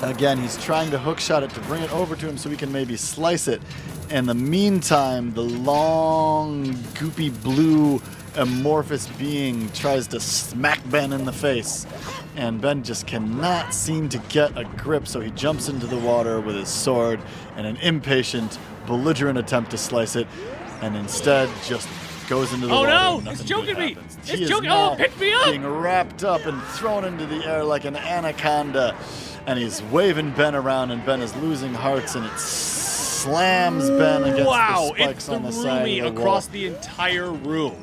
Again, 0.02 0.38
he's 0.38 0.56
trying 0.62 0.90
to 0.92 0.98
hookshot 0.98 1.42
it 1.42 1.50
to 1.50 1.60
bring 1.60 1.82
it 1.82 1.92
over 1.92 2.14
to 2.14 2.28
him 2.28 2.36
so 2.38 2.48
he 2.50 2.56
can 2.56 2.70
maybe 2.70 2.96
slice 2.96 3.48
it. 3.48 3.60
In 4.10 4.26
the 4.26 4.34
meantime, 4.34 5.34
the 5.34 5.42
long, 5.42 6.66
goopy 6.94 7.30
blue, 7.42 8.00
amorphous 8.36 9.06
being 9.18 9.70
tries 9.72 10.06
to 10.08 10.20
smack 10.20 10.80
Ben 10.88 11.12
in 11.12 11.24
the 11.24 11.32
face. 11.32 11.86
And 12.36 12.60
Ben 12.60 12.84
just 12.84 13.06
cannot 13.06 13.74
seem 13.74 14.08
to 14.10 14.18
get 14.28 14.56
a 14.56 14.64
grip, 14.64 15.08
so 15.08 15.20
he 15.20 15.32
jumps 15.32 15.68
into 15.68 15.86
the 15.86 15.98
water 15.98 16.40
with 16.40 16.54
his 16.54 16.68
sword 16.68 17.20
in 17.56 17.66
an 17.66 17.76
impatient, 17.78 18.56
belligerent 18.86 19.36
attempt 19.36 19.72
to 19.72 19.78
slice 19.78 20.14
it, 20.14 20.28
and 20.82 20.96
instead 20.96 21.48
just 21.64 21.88
goes 22.28 22.52
into 22.52 22.66
the 22.66 22.72
Oh, 22.72 22.80
water. 22.80 22.90
no! 22.92 23.18
and 23.18 23.28
It's 23.28 23.44
choking 23.44 23.78
me! 23.78 23.96
It's 24.18 24.30
He 24.30 24.44
is 24.44 24.50
choking- 24.50 24.70
oh, 24.70 24.94
pick 24.96 25.18
me 25.18 25.32
up! 25.32 25.46
Being 25.46 25.66
wrapped 25.66 26.24
up 26.24 26.44
and 26.46 26.62
thrown 26.62 27.04
into 27.04 27.24
the 27.26 27.44
air 27.46 27.64
like 27.64 27.84
an 27.84 27.96
anaconda, 27.96 28.94
and 29.46 29.58
he's 29.58 29.82
waving 29.84 30.32
Ben 30.32 30.54
around, 30.54 30.90
and 30.90 31.04
Ben 31.06 31.22
is 31.22 31.34
losing 31.36 31.72
hearts, 31.74 32.14
and 32.14 32.26
it 32.26 32.38
slams 32.38 33.88
Ben 33.90 34.24
against 34.24 34.46
wow, 34.46 34.90
the 34.96 35.02
spikes 35.02 35.28
on 35.28 35.42
the 35.42 35.52
side 35.52 35.78
of 35.80 35.84
the 35.86 36.00
across 36.00 36.46
wall. 36.46 36.52
the 36.52 36.66
entire 36.66 37.30
room. 37.30 37.76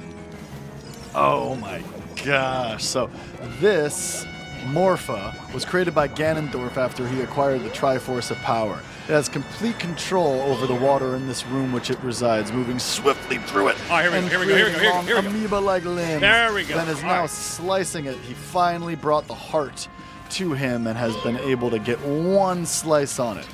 Oh 1.15 1.55
my 1.55 1.81
gosh! 2.23 2.83
So 2.83 3.09
this 3.59 4.25
Morpha 4.67 5.33
was 5.53 5.65
created 5.65 5.95
by 5.95 6.07
Ganondorf 6.07 6.77
after 6.77 7.07
he 7.07 7.21
acquired 7.21 7.63
the 7.63 7.69
Triforce 7.69 8.31
of 8.31 8.37
Power. 8.37 8.79
It 9.07 9.11
has 9.11 9.29
complete 9.29 9.77
control 9.77 10.41
over 10.41 10.65
the 10.65 10.73
water 10.73 11.15
in 11.15 11.27
this 11.27 11.45
room 11.45 11.71
which 11.71 11.91
it 11.91 11.99
resides, 12.01 12.51
moving 12.51 12.79
swiftly 12.79 13.37
through 13.37 13.67
it. 13.67 13.77
Oh, 13.91 13.97
here 13.97 14.09
we 14.11 14.19
go, 14.19 14.27
here 14.27 14.39
we 14.39 14.45
go, 14.47 14.55
here 14.55 14.65
we 14.65 14.71
go, 14.71 14.79
here 14.79 14.79
we 14.79 14.81
go, 14.81 15.01
here 15.01 15.15
we 15.17 15.21
go. 15.21 15.29
Amoeba-like 15.29 15.85
limbs. 15.85 16.21
There 16.21 16.53
we 16.53 16.63
go. 16.63 16.73
Ben 16.73 16.87
is 16.87 17.03
All 17.03 17.09
now 17.09 17.21
right. 17.21 17.29
slicing 17.29 18.05
it. 18.05 18.17
He 18.17 18.33
finally 18.33 18.95
brought 18.95 19.27
the 19.27 19.35
heart 19.35 19.87
to 20.31 20.53
him 20.53 20.87
and 20.87 20.97
has 20.97 21.15
been 21.17 21.37
able 21.37 21.69
to 21.69 21.77
get 21.77 21.99
one 22.01 22.65
slice 22.65 23.19
on 23.19 23.37
it. 23.37 23.45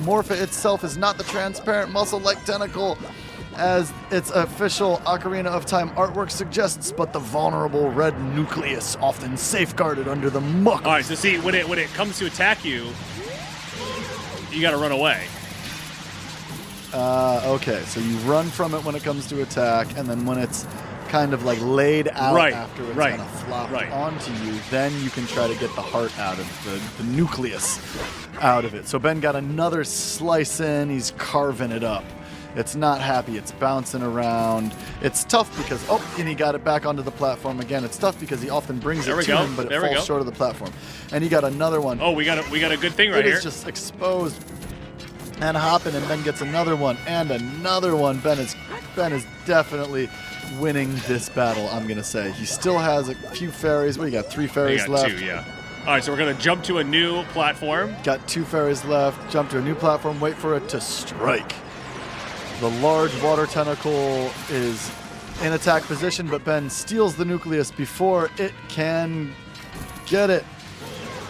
Morpha 0.00 0.38
itself 0.38 0.84
is 0.84 0.98
not 0.98 1.16
the 1.16 1.24
transparent 1.24 1.90
muscle-like 1.90 2.44
tentacle 2.44 2.98
as 3.56 3.92
its 4.10 4.30
official 4.30 4.98
Ocarina 4.98 5.46
of 5.46 5.64
Time 5.64 5.88
artwork 5.90 6.30
suggests, 6.30 6.92
but 6.92 7.14
the 7.14 7.18
vulnerable 7.18 7.90
red 7.90 8.18
nucleus, 8.34 8.96
often 9.00 9.36
safeguarded 9.36 10.06
under 10.06 10.28
the 10.30 10.40
muck. 10.40 10.84
All 10.84 10.92
right, 10.92 11.04
so 11.04 11.14
see 11.14 11.38
when 11.38 11.54
it 11.54 11.66
when 11.68 11.78
it 11.78 11.88
comes 11.94 12.18
to 12.18 12.26
attack 12.26 12.64
you, 12.64 12.88
you 14.50 14.60
got 14.62 14.72
to 14.72 14.76
run 14.76 14.92
away. 14.92 15.26
Uh, 16.92 17.42
okay, 17.44 17.82
so 17.82 18.00
you 18.00 18.16
run 18.18 18.46
from 18.46 18.74
it 18.74 18.82
when 18.84 18.94
it 18.94 19.02
comes 19.02 19.26
to 19.28 19.42
attack, 19.42 19.96
and 19.98 20.08
then 20.08 20.24
when 20.24 20.38
it's 20.38 20.66
kind 21.08 21.32
of 21.32 21.44
like 21.44 21.58
laid 21.62 22.08
out 22.08 22.34
Right, 22.34 22.52
after 22.52 22.84
it's 22.84 22.96
right, 22.96 23.10
kind 23.16 23.22
of 23.22 23.40
flopped 23.44 23.72
right. 23.72 23.90
onto 23.92 24.32
you, 24.44 24.58
then 24.70 24.92
you 25.02 25.10
can 25.10 25.26
try 25.26 25.48
to 25.48 25.54
get 25.54 25.74
the 25.74 25.82
heart 25.82 26.16
out 26.18 26.38
of 26.38 26.64
the, 26.64 27.02
the 27.02 27.08
nucleus 27.10 27.78
out 28.40 28.64
of 28.64 28.74
it. 28.74 28.86
So 28.86 28.98
Ben 28.98 29.20
got 29.20 29.36
another 29.36 29.84
slice 29.84 30.60
in. 30.60 30.90
He's 30.90 31.12
carving 31.12 31.70
it 31.72 31.82
up. 31.84 32.04
It's 32.56 32.74
not 32.74 33.00
happy. 33.00 33.36
It's 33.36 33.52
bouncing 33.52 34.02
around. 34.02 34.74
It's 35.02 35.24
tough 35.24 35.54
because 35.58 35.84
oh, 35.88 36.02
and 36.18 36.26
he 36.26 36.34
got 36.34 36.54
it 36.54 36.64
back 36.64 36.86
onto 36.86 37.02
the 37.02 37.10
platform 37.10 37.60
again. 37.60 37.84
It's 37.84 37.98
tough 37.98 38.18
because 38.18 38.40
he 38.42 38.50
often 38.50 38.78
brings 38.78 39.06
There 39.06 39.18
it 39.20 39.24
to 39.24 39.28
go, 39.28 39.36
him, 39.44 39.54
but 39.54 39.66
it 39.66 39.68
there 39.68 39.82
we 39.82 39.94
falls 39.94 40.06
short 40.06 40.20
of 40.20 40.26
the 40.26 40.32
platform. 40.32 40.72
And 41.12 41.22
he 41.22 41.30
got 41.30 41.44
another 41.44 41.80
one. 41.80 42.00
Oh, 42.00 42.12
we 42.12 42.24
got 42.24 42.38
a 42.38 42.50
we 42.50 42.60
got 42.60 42.72
a 42.72 42.76
good 42.76 42.92
thing 42.92 43.10
right 43.10 43.20
It 43.20 43.26
here. 43.26 43.34
It 43.34 43.38
is 43.38 43.44
just 43.44 43.68
exposed 43.68 44.42
and 45.40 45.56
hopping, 45.56 45.94
and 45.94 46.06
Ben 46.08 46.22
gets 46.22 46.40
another 46.40 46.74
one 46.74 46.96
and 47.06 47.30
another 47.30 47.94
one. 47.94 48.18
Ben 48.20 48.38
is 48.38 48.56
Ben 48.96 49.12
is 49.12 49.24
definitely 49.46 50.08
winning 50.58 50.92
this 51.06 51.28
battle. 51.28 51.68
I'm 51.68 51.86
gonna 51.86 52.02
say 52.02 52.32
he 52.32 52.44
still 52.46 52.78
has 52.78 53.08
a 53.08 53.14
few 53.14 53.50
fairies. 53.50 53.98
What 53.98 54.06
do 54.06 54.10
you 54.10 54.20
got? 54.20 54.30
Three 54.30 54.44
We 54.44 54.48
fairies 54.48 54.80
got 54.82 54.88
left. 54.90 55.18
two, 55.18 55.24
yeah. 55.24 55.44
All 55.80 55.94
right, 55.94 56.02
so 56.02 56.10
we're 56.12 56.18
gonna 56.18 56.34
jump 56.34 56.64
to 56.64 56.78
a 56.78 56.84
new 56.84 57.22
platform. 57.26 57.94
Got 58.04 58.26
two 58.26 58.44
fairies 58.44 58.84
left. 58.84 59.30
Jump 59.30 59.50
to 59.50 59.58
a 59.58 59.62
new 59.62 59.74
platform. 59.74 60.18
Wait 60.20 60.34
for 60.34 60.54
it 60.56 60.68
to 60.70 60.80
strike. 60.80 61.52
The 62.60 62.70
large 62.80 63.22
water 63.22 63.46
tentacle 63.46 64.30
is 64.50 64.90
in 65.42 65.52
attack 65.52 65.84
position, 65.84 66.26
but 66.26 66.44
Ben 66.44 66.68
steals 66.68 67.14
the 67.14 67.24
nucleus 67.24 67.70
before 67.70 68.30
it 68.36 68.52
can 68.68 69.32
get 70.06 70.28
it. 70.28 70.44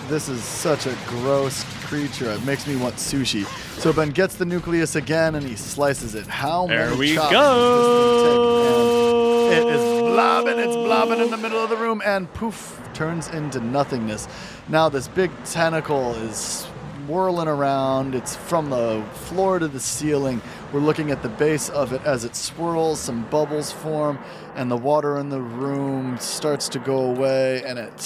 This 0.08 0.30
is 0.30 0.42
such 0.42 0.86
a 0.86 0.96
gross 1.06 1.64
creature. 1.84 2.30
It 2.30 2.42
makes 2.44 2.66
me 2.66 2.76
want 2.76 2.94
sushi. 2.94 3.44
So 3.78 3.92
Ben 3.92 4.08
gets 4.08 4.36
the 4.36 4.46
nucleus 4.46 4.96
again 4.96 5.34
and 5.34 5.46
he 5.46 5.54
slices 5.54 6.14
it. 6.14 6.26
How 6.26 6.66
There 6.66 6.86
many 6.86 6.98
we 6.98 7.14
chops 7.14 7.30
does 7.30 8.14
this 8.14 8.22
thing 8.22 8.36
go. 8.36 9.50
It 9.50 9.74
is 9.74 10.00
blobbing, 10.12 10.58
it's 10.58 10.76
blobbing 10.76 11.20
in 11.20 11.30
the 11.30 11.36
middle 11.36 11.62
of 11.62 11.68
the 11.68 11.76
room, 11.76 12.00
and 12.04 12.32
poof, 12.32 12.80
turns 12.94 13.28
into 13.28 13.60
nothingness. 13.60 14.28
Now 14.68 14.88
this 14.88 15.08
big 15.08 15.30
tentacle 15.44 16.14
is 16.14 16.66
whirling 17.08 17.48
around. 17.48 18.14
It's 18.14 18.36
from 18.36 18.70
the 18.70 19.02
floor 19.12 19.58
to 19.58 19.66
the 19.66 19.80
ceiling. 19.80 20.40
We're 20.72 20.80
looking 20.80 21.10
at 21.10 21.22
the 21.22 21.30
base 21.30 21.70
of 21.70 21.92
it 21.92 22.02
as 22.04 22.24
it 22.24 22.36
swirls, 22.36 23.00
some 23.00 23.24
bubbles 23.30 23.72
form, 23.72 24.18
and 24.54 24.70
the 24.70 24.76
water 24.76 25.18
in 25.18 25.30
the 25.30 25.40
room 25.40 26.18
starts 26.18 26.68
to 26.70 26.78
go 26.78 26.98
away, 26.98 27.64
and 27.64 27.78
it 27.78 27.96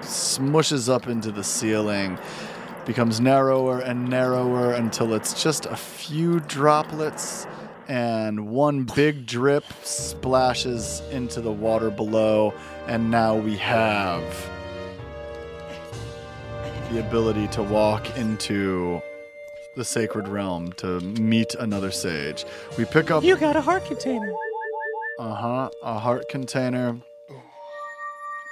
smushes 0.00 0.92
up 0.92 1.06
into 1.06 1.30
the 1.30 1.44
ceiling, 1.44 2.18
becomes 2.84 3.20
narrower 3.20 3.78
and 3.80 4.08
narrower 4.08 4.72
until 4.72 5.14
it's 5.14 5.40
just 5.40 5.66
a 5.66 5.76
few 5.76 6.40
droplets, 6.40 7.46
and 7.86 8.48
one 8.48 8.82
big 8.82 9.24
drip 9.24 9.64
splashes 9.84 11.00
into 11.12 11.40
the 11.40 11.52
water 11.52 11.90
below, 11.90 12.52
and 12.86 13.10
now 13.10 13.36
we 13.36 13.56
have 13.56 14.22
the 16.90 17.00
ability 17.06 17.46
to 17.48 17.62
walk 17.62 18.16
into 18.16 19.00
the 19.76 19.84
sacred 19.84 20.26
realm 20.26 20.72
to 20.72 21.00
meet 21.00 21.54
another 21.56 21.90
sage. 21.90 22.44
We 22.76 22.84
pick 22.84 23.10
up 23.10 23.22
You 23.22 23.36
got 23.36 23.56
a 23.56 23.60
heart 23.60 23.84
container. 23.84 24.32
uh 25.18 25.34
huh. 25.34 25.70
A 25.82 25.98
heart 25.98 26.24
container. 26.30 26.96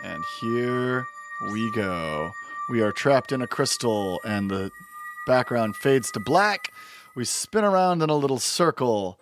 And 0.04 0.22
here 0.40 1.04
we 1.52 1.72
go. 1.74 2.30
We 2.70 2.82
are 2.82 2.92
trapped 2.92 3.32
in 3.32 3.42
a 3.42 3.46
crystal, 3.46 4.20
and 4.24 4.50
the 4.50 4.70
background 5.26 5.76
fades 5.76 6.10
to 6.12 6.20
black. 6.20 6.72
We 7.14 7.24
spin 7.24 7.64
around 7.64 8.02
in 8.02 8.10
a 8.10 8.16
little 8.16 8.38
circle. 8.38 9.18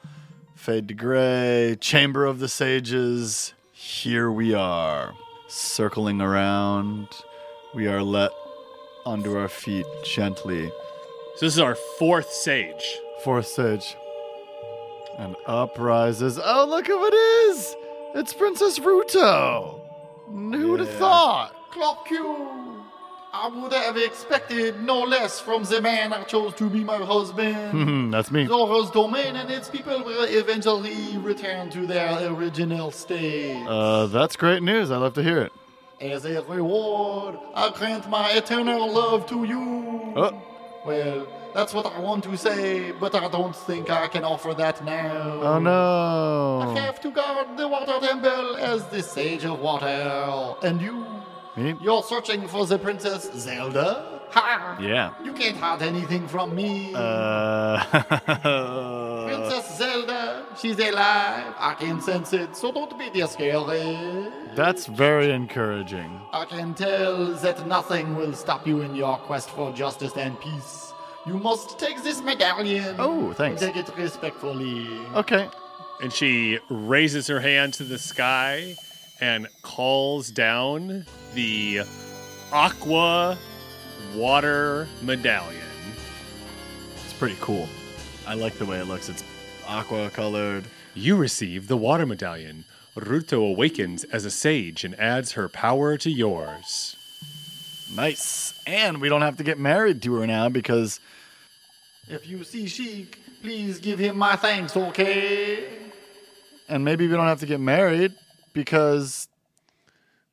Fade 0.56 0.88
to 0.88 0.94
gray. 0.94 1.76
Chamber 1.80 2.24
of 2.24 2.38
the 2.38 2.48
Sages. 2.48 3.54
Here 3.72 4.30
we 4.30 4.54
are. 4.54 5.14
Circling 5.48 6.20
around. 6.20 7.08
We 7.74 7.86
are 7.86 8.02
let 8.02 8.30
onto 9.06 9.36
our 9.36 9.48
feet 9.48 9.86
gently 10.02 10.68
So 11.36 11.46
this 11.46 11.54
is 11.54 11.58
our 11.58 11.74
fourth 11.98 12.30
sage. 12.32 12.98
Fourth 13.22 13.46
sage. 13.46 13.96
And 15.18 15.36
up 15.46 15.78
rises. 15.78 16.38
Oh, 16.42 16.66
look 16.68 16.86
who 16.86 17.04
it 17.06 17.14
is! 17.14 17.76
It's 18.14 18.32
Princess 18.32 18.78
Ruto. 18.78 19.80
Who 20.28 20.70
would 20.70 20.80
have 20.80 20.90
thought? 20.90 21.54
Clock 21.70 22.06
Q. 22.06 22.82
I 23.32 23.48
would 23.48 23.72
have 23.72 23.96
expected 23.96 24.80
no 24.84 25.00
less 25.02 25.40
from 25.40 25.64
the 25.64 25.80
man 25.80 26.12
I 26.12 26.22
chose 26.22 26.54
to 26.54 26.70
be 26.70 26.84
my 26.84 26.98
husband. 26.98 27.56
Hmm, 27.72 28.10
that's 28.10 28.30
me. 28.30 28.46
Zora's 28.46 28.90
domain 28.92 29.34
and 29.34 29.50
its 29.50 29.68
people 29.68 30.04
will 30.04 30.24
eventually 30.24 31.18
return 31.18 31.68
to 31.70 31.84
their 31.86 32.32
original 32.32 32.92
state. 32.92 33.64
Uh, 33.66 34.06
that's 34.06 34.36
great 34.36 34.62
news. 34.62 34.92
I 34.92 34.98
love 34.98 35.14
to 35.14 35.22
hear 35.24 35.38
it. 35.42 35.52
As 36.00 36.24
a 36.24 36.42
reward, 36.42 37.38
I 37.54 37.70
grant 37.70 38.08
my 38.10 38.30
eternal 38.32 38.92
love 38.92 39.26
to 39.28 39.44
you. 39.44 40.12
Oh, 40.16 40.32
Well, 40.84 41.26
that's 41.54 41.72
what 41.72 41.86
I 41.86 41.98
want 42.00 42.24
to 42.24 42.36
say, 42.36 42.90
but 42.92 43.14
I 43.14 43.28
don't 43.28 43.54
think 43.54 43.88
I 43.90 44.08
can 44.08 44.24
offer 44.24 44.52
that 44.54 44.84
now. 44.84 45.40
oh 45.50 45.58
no. 45.60 46.60
I 46.68 46.78
have 46.80 47.00
to 47.02 47.10
guard 47.10 47.56
the 47.56 47.68
water 47.68 47.98
temple 48.00 48.56
as 48.56 48.84
the 48.86 49.02
sage 49.02 49.44
of 49.44 49.60
water. 49.60 50.56
And 50.62 50.80
you? 50.82 51.06
Me? 51.56 51.74
You're 51.80 52.02
searching 52.02 52.48
for 52.48 52.66
the 52.66 52.78
Princess 52.78 53.30
Zelda? 53.36 54.20
Ha! 54.30 54.76
Yeah. 54.80 55.14
You 55.22 55.32
can't 55.32 55.56
hide 55.56 55.82
anything 55.82 56.26
from 56.26 56.54
me. 56.56 56.92
Uh. 56.92 57.78
Princess 59.28 59.78
Zelda, 59.78 60.13
she's 60.60 60.78
alive. 60.78 61.54
I 61.58 61.74
can 61.78 62.00
sense 62.00 62.32
it, 62.32 62.56
so 62.56 62.72
don't 62.72 62.98
be 62.98 63.10
discouraged. 63.10 64.56
that's 64.56 64.86
very 64.86 65.30
encouraging. 65.30 66.20
I 66.32 66.44
can 66.44 66.74
tell 66.74 67.34
that 67.34 67.66
nothing 67.66 68.16
will 68.16 68.32
stop 68.32 68.66
you 68.66 68.80
in 68.82 68.94
your 68.94 69.16
quest 69.18 69.50
for 69.50 69.72
justice 69.72 70.16
and 70.16 70.38
peace. 70.40 70.92
You 71.26 71.34
must 71.34 71.78
take 71.78 72.02
this 72.02 72.20
medallion. 72.22 72.96
Oh, 72.98 73.32
thanks. 73.32 73.60
Take 73.60 73.76
it 73.76 73.90
respectfully. 73.96 74.86
Okay. 75.14 75.48
And 76.02 76.12
she 76.12 76.58
raises 76.68 77.26
her 77.28 77.40
hand 77.40 77.72
to 77.74 77.84
the 77.84 77.98
sky 77.98 78.76
and 79.20 79.48
calls 79.62 80.30
down 80.30 81.06
the 81.34 81.82
aqua 82.52 83.38
water 84.14 84.86
medallion. 85.02 85.62
It's 87.04 87.14
pretty 87.14 87.36
cool. 87.40 87.68
I 88.26 88.34
like 88.34 88.58
the 88.58 88.66
way 88.66 88.78
it 88.78 88.86
looks. 88.86 89.08
It's 89.08 89.24
aqua 89.66 90.10
colored. 90.10 90.64
You 90.94 91.16
receive 91.16 91.68
the 91.68 91.76
water 91.76 92.06
medallion. 92.06 92.64
Ruto 92.96 93.50
awakens 93.50 94.04
as 94.04 94.24
a 94.24 94.30
sage 94.30 94.84
and 94.84 94.94
adds 95.00 95.32
her 95.32 95.48
power 95.48 95.96
to 95.98 96.10
yours. 96.10 96.96
Nice. 97.94 98.54
And 98.66 99.00
we 99.00 99.08
don't 99.08 99.22
have 99.22 99.36
to 99.38 99.44
get 99.44 99.58
married 99.58 100.00
to 100.02 100.14
her 100.14 100.26
now 100.26 100.48
because 100.48 101.00
If 102.08 102.26
you 102.28 102.44
see 102.44 102.66
Sheik, 102.66 103.18
please 103.42 103.78
give 103.80 103.98
him 103.98 104.16
my 104.16 104.36
thanks, 104.36 104.76
okay? 104.76 105.64
and 106.68 106.82
maybe 106.84 107.06
we 107.06 107.14
don't 107.14 107.26
have 107.26 107.40
to 107.40 107.46
get 107.46 107.60
married 107.60 108.14
because 108.54 109.28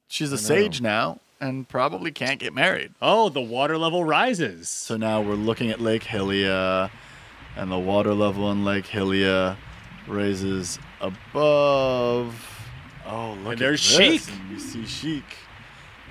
she's 0.07 0.31
a 0.31 0.37
sage 0.37 0.79
now 0.79 1.19
and 1.41 1.67
probably 1.67 2.09
can't 2.11 2.39
get 2.39 2.53
married. 2.53 2.93
Oh, 3.01 3.27
the 3.29 3.41
water 3.41 3.77
level 3.77 4.05
rises. 4.05 4.69
So 4.69 4.95
now 4.95 5.19
we're 5.21 5.33
looking 5.33 5.71
at 5.71 5.81
Lake 5.81 6.03
Hylia, 6.03 6.89
and 7.55 7.71
the 7.71 7.79
water 7.79 8.13
level 8.13 8.51
in 8.51 8.63
Lake 8.65 8.85
Hylia 8.85 9.57
raises 10.07 10.79
above. 10.99 12.47
Oh, 13.05 13.37
look 13.43 13.53
And 13.53 13.59
there's 13.59 13.97
this. 13.97 14.25
Sheik. 14.25 14.35
And 14.39 14.49
we 14.51 14.59
see 14.59 14.85
Sheik. 14.85 15.23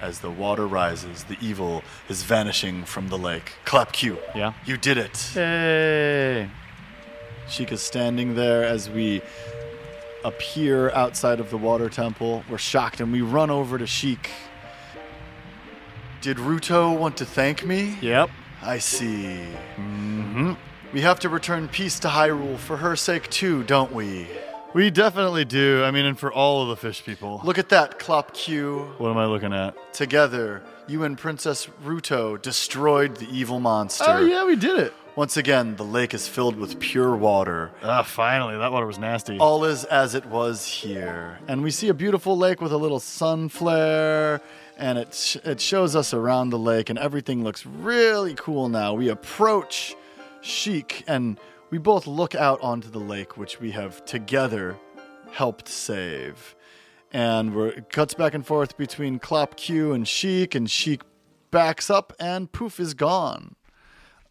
As 0.01 0.21
the 0.21 0.31
water 0.31 0.67
rises, 0.67 1.25
the 1.25 1.37
evil 1.43 1.83
is 2.09 2.23
vanishing 2.23 2.85
from 2.85 3.09
the 3.09 3.19
lake. 3.19 3.53
Clap 3.67 3.93
Q. 3.93 4.19
Yeah. 4.35 4.55
You 4.65 4.77
did 4.79 4.97
it. 4.97 5.33
Yay. 5.37 6.49
Sheik 7.49 7.71
is 7.73 7.83
standing 7.83 8.35
there 8.35 8.65
as 8.65 8.89
we 8.89 9.21
appear 10.25 10.91
outside 10.93 11.39
of 11.41 11.51
the 11.51 11.59
water 11.59 11.89
temple. 11.89 12.45
We're 12.49 12.59
shocked 12.59 13.01
and 13.01 13.13
we 13.13 13.21
run 13.21 13.51
over 13.51 13.77
to 13.77 13.87
Sheik. 13.87 14.31
Did 16.23 16.37
Ruto 16.39 16.97
want 16.97 17.17
to 17.19 17.27
thank 17.27 17.65
me? 17.65 17.97
Yep. 18.01 18.31
I 18.63 18.79
see. 18.79 19.43
hmm 19.77 20.53
We 20.93 21.03
have 21.03 21.21
to 21.21 21.29
return 21.29 21.69
peace 21.69 22.01
to 22.01 22.09
Hyrule 22.09 22.57
for 22.59 22.77
her 22.77 22.97
sake 22.97 23.31
too, 23.31 23.63
don't 23.65 23.93
we? 23.93 24.27
We 24.75 24.91
definitely 24.91 25.45
do. 25.45 25.85
I 25.85 25.91
mean, 25.93 26.05
and 26.05 26.19
for 26.19 26.33
all 26.33 26.63
of 26.63 26.69
the 26.69 26.77
fish 26.77 27.05
people. 27.05 27.41
Look 27.45 27.59
at 27.59 27.69
that, 27.69 27.99
Clop 27.99 28.33
Q. 28.35 28.93
What 28.99 29.11
am 29.11 29.17
I 29.19 29.27
looking 29.27 29.53
at? 29.53 29.75
Together, 29.93 30.63
you 30.89 31.05
and 31.05 31.17
Princess 31.17 31.69
Ruto 31.85 32.41
destroyed 32.41 33.17
the 33.17 33.29
evil 33.31 33.61
monster. 33.61 34.05
Oh, 34.07 34.21
yeah, 34.25 34.45
we 34.45 34.57
did 34.57 34.79
it. 34.79 34.93
Once 35.17 35.37
again, 35.37 35.77
the 35.77 35.85
lake 35.85 36.15
is 36.15 36.27
filled 36.27 36.57
with 36.57 36.79
pure 36.81 37.17
water. 37.17 37.71
Ah, 37.83 38.03
finally. 38.03 38.57
That 38.57 38.73
water 38.73 38.87
was 38.87 38.99
nasty. 38.99 39.39
All 39.39 39.65
is 39.65 39.85
as 39.85 40.15
it 40.15 40.27
was 40.27 40.67
here. 40.67 41.39
And 41.49 41.63
we 41.63 41.71
see 41.71 41.89
a 41.89 41.95
beautiful 41.95 42.37
lake 42.37 42.61
with 42.61 42.73
a 42.73 42.77
little 42.77 43.01
sun 43.01 43.49
flare, 43.49 44.41
and 44.79 44.99
it, 44.99 45.15
sh- 45.15 45.37
it 45.45 45.61
shows 45.61 45.95
us 45.95 46.15
around 46.15 46.51
the 46.51 46.59
lake, 46.59 46.91
and 46.91 46.99
everything 46.99 47.43
looks 47.45 47.67
really 47.67 48.35
cool 48.35 48.69
now. 48.69 48.95
We 48.95 49.09
approach 49.09 49.95
Sheik, 50.41 51.05
and 51.07 51.39
we 51.71 51.79
both 51.79 52.07
look 52.07 52.35
out 52.35 52.61
onto 52.61 52.91
the 52.91 52.99
lake, 52.99 53.37
which 53.37 53.61
we 53.61 53.71
have 53.73 54.05
together 54.05 54.77
helped 55.33 55.69
save. 55.69 56.55
And 57.13 57.55
we're, 57.55 57.69
it 57.69 57.93
cuts 57.93 58.15
back 58.15 58.35
and 58.35 58.47
forth 58.47 58.77
between 58.77 59.19
Clop 59.19 59.57
Q 59.57 59.93
and 59.93 60.07
Sheik, 60.07 60.55
and 60.55 60.71
Sheik 60.71 61.03
backs 61.51 61.91
up, 61.91 62.13
and 62.19 62.51
poof 62.51 62.81
is 62.81 62.95
gone. 62.95 63.57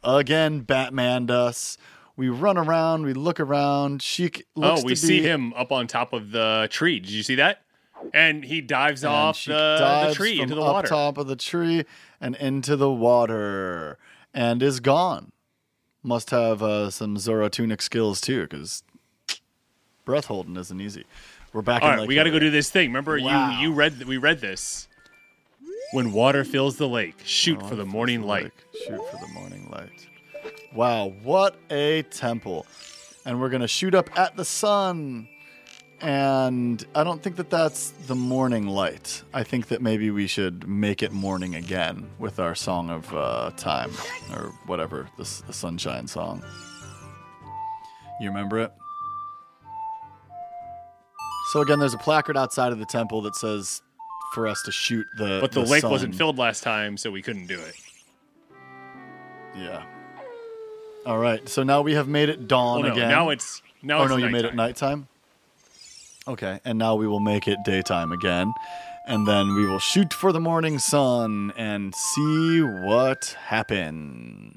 Again, 0.03 0.61
Batman 0.61 1.30
us. 1.30 1.77
We 2.15 2.30
run 2.30 2.57
around, 2.57 3.06
we 3.06 3.14
look 3.14 3.40
around. 3.40 4.02
Sheik 4.02 4.45
oh, 4.56 4.60
looks 4.60 4.81
oh, 4.81 4.86
we 4.86 4.91
to 4.91 4.98
see 4.98 5.22
him 5.22 5.53
up 5.53 5.72
on 5.72 5.88
top 5.88 6.11
of 6.11 6.31
the 6.31 6.68
tree. 6.69 6.99
Did 6.99 7.11
you 7.11 7.23
see 7.23 7.36
that? 7.36 7.64
And 8.14 8.44
he 8.44 8.61
dives 8.61 9.03
and 9.03 9.14
off 9.14 9.45
the, 9.45 10.07
the 10.07 10.14
tree 10.14 10.40
into 10.40 10.56
the 10.56 10.61
water. 10.61 10.88
top 10.88 11.18
of 11.18 11.27
the 11.27 11.36
tree 11.36 11.86
and 12.19 12.36
into 12.36 12.76
the 12.76 12.91
water 12.91 13.98
and 14.34 14.64
is 14.64 14.80
gone. 14.80 15.31
Must 16.02 16.30
have 16.30 16.64
uh, 16.64 16.90
some 16.90 17.18
Zora 17.18 17.50
tunic 17.50 17.82
skills 17.82 18.22
too, 18.22 18.44
because 18.44 18.84
breath 20.06 20.26
holding 20.26 20.56
isn't 20.56 20.80
easy. 20.80 21.06
We're 21.52 21.62
back. 21.62 21.82
All 21.82 21.90
in 21.90 21.94
right, 21.94 22.00
Lake 22.02 22.08
we 22.10 22.16
got 22.16 22.24
to 22.24 22.32
go 22.32 22.40
do 22.40 22.50
this 22.50 22.70
thing. 22.70 22.90
Remember, 22.90 23.20
Wow. 23.20 23.60
you 23.60 23.70
you 23.70 23.74
read 23.74 24.04
we 24.06 24.18
read 24.18 24.40
this. 24.40 24.88
When 25.92 26.14
water 26.14 26.44
fills 26.44 26.78
the 26.78 26.88
lake, 26.88 27.16
shoot 27.26 27.62
for 27.68 27.76
the 27.76 27.86
morning 27.86 28.22
light. 28.22 28.44
lake. 28.44 28.66
Shoot 28.88 29.02
for 29.10 29.18
the 29.18 29.28
morning 29.34 29.68
light. 29.72 30.08
Wow, 30.74 31.14
what 31.24 31.56
a 31.72 32.04
temple! 32.04 32.66
And 33.26 33.42
we're 33.42 33.50
gonna 33.50 33.68
shoot 33.68 33.94
up 33.96 34.10
at 34.18 34.38
the 34.38 34.46
sun. 34.46 35.28
And 36.02 36.86
I 36.96 37.04
don't 37.04 37.22
think 37.22 37.36
that 37.36 37.50
that's 37.50 37.92
the 38.08 38.16
morning 38.16 38.68
light. 38.68 39.22
I 39.34 39.44
think 39.44 39.68
that 39.68 39.82
maybe 39.82 40.12
we 40.12 40.28
should 40.28 40.68
make 40.68 41.04
it 41.04 41.12
morning 41.12 41.56
again 41.56 42.10
with 42.20 42.40
our 42.40 42.56
song 42.56 42.90
of 42.90 43.14
uh, 43.14 43.52
time 43.58 43.92
or 44.34 44.54
whatever, 44.66 45.10
the, 45.18 45.24
the 45.48 45.54
sunshine 45.54 46.08
song. 46.08 46.42
You 48.22 48.30
remember 48.30 48.60
it? 48.60 48.72
So 51.52 51.62
again, 51.62 51.80
there's 51.80 51.94
a 51.94 52.00
placard 52.00 52.38
outside 52.38 52.72
of 52.72 52.80
the 52.80 52.86
temple 52.86 53.22
that 53.24 53.36
says 53.36 53.82
for 54.34 54.48
us 54.48 54.62
to 54.64 54.72
shoot 54.72 55.06
the. 55.18 55.40
But 55.42 55.52
the, 55.52 55.62
lake 55.62 55.84
wasn't 55.84 56.16
filled 56.16 56.38
last 56.38 56.64
time, 56.64 56.96
so 56.96 57.12
we 57.12 57.22
couldn't 57.22 57.48
do 57.48 57.60
it. 57.60 57.76
Yeah. 59.58 59.84
All 61.06 61.18
right. 61.18 61.48
So 61.50 61.64
now 61.64 61.82
we 61.82 61.94
have 61.96 62.08
made 62.08 62.30
it 62.30 62.48
dawn 62.48 62.82
Well, 62.82 62.90
no, 62.90 62.94
again. 62.94 63.10
now 63.10 63.30
it's 63.30 63.62
now 63.82 64.00
oh 64.00 64.04
it's 64.04 64.12
no, 64.12 64.18
you 64.18 64.30
made 64.30 64.46
it 64.46 64.56
nighttime. 64.56 65.08
Okay, 66.30 66.60
and 66.64 66.78
now 66.78 66.94
we 66.94 67.08
will 67.08 67.20
make 67.20 67.48
it 67.48 67.58
daytime 67.66 68.12
again, 68.12 68.54
and 69.08 69.28
then 69.28 69.56
we 69.56 69.66
will 69.66 69.80
shoot 69.80 70.14
for 70.14 70.32
the 70.32 70.40
morning 70.40 70.78
sun 70.78 71.52
and 71.58 71.96
see 71.96 72.62
what 72.62 73.36
happens. 73.48 74.54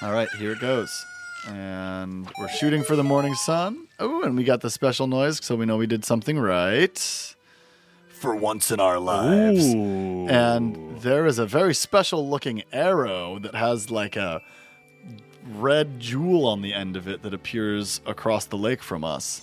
All 0.00 0.10
right, 0.12 0.30
here 0.38 0.52
it 0.52 0.60
goes. 0.60 1.04
And 1.46 2.30
we're 2.38 2.48
shooting 2.48 2.82
for 2.82 2.96
the 2.96 3.04
morning 3.04 3.34
sun. 3.34 3.88
Oh, 3.98 4.22
and 4.22 4.38
we 4.38 4.44
got 4.44 4.62
the 4.62 4.70
special 4.70 5.06
noise, 5.06 5.44
so 5.44 5.54
we 5.54 5.66
know 5.66 5.76
we 5.76 5.86
did 5.86 6.06
something 6.06 6.38
right. 6.38 6.98
For 8.08 8.34
once 8.34 8.70
in 8.70 8.80
our 8.80 8.98
lives. 8.98 9.74
Ooh. 9.74 10.26
And 10.28 10.98
there 11.02 11.26
is 11.26 11.38
a 11.38 11.44
very 11.44 11.74
special 11.74 12.26
looking 12.26 12.62
arrow 12.72 13.38
that 13.38 13.54
has 13.54 13.90
like 13.90 14.16
a 14.16 14.40
red 15.52 16.00
jewel 16.00 16.46
on 16.46 16.62
the 16.62 16.72
end 16.72 16.96
of 16.96 17.06
it 17.08 17.22
that 17.22 17.34
appears 17.34 18.00
across 18.06 18.46
the 18.46 18.56
lake 18.56 18.82
from 18.82 19.04
us. 19.04 19.42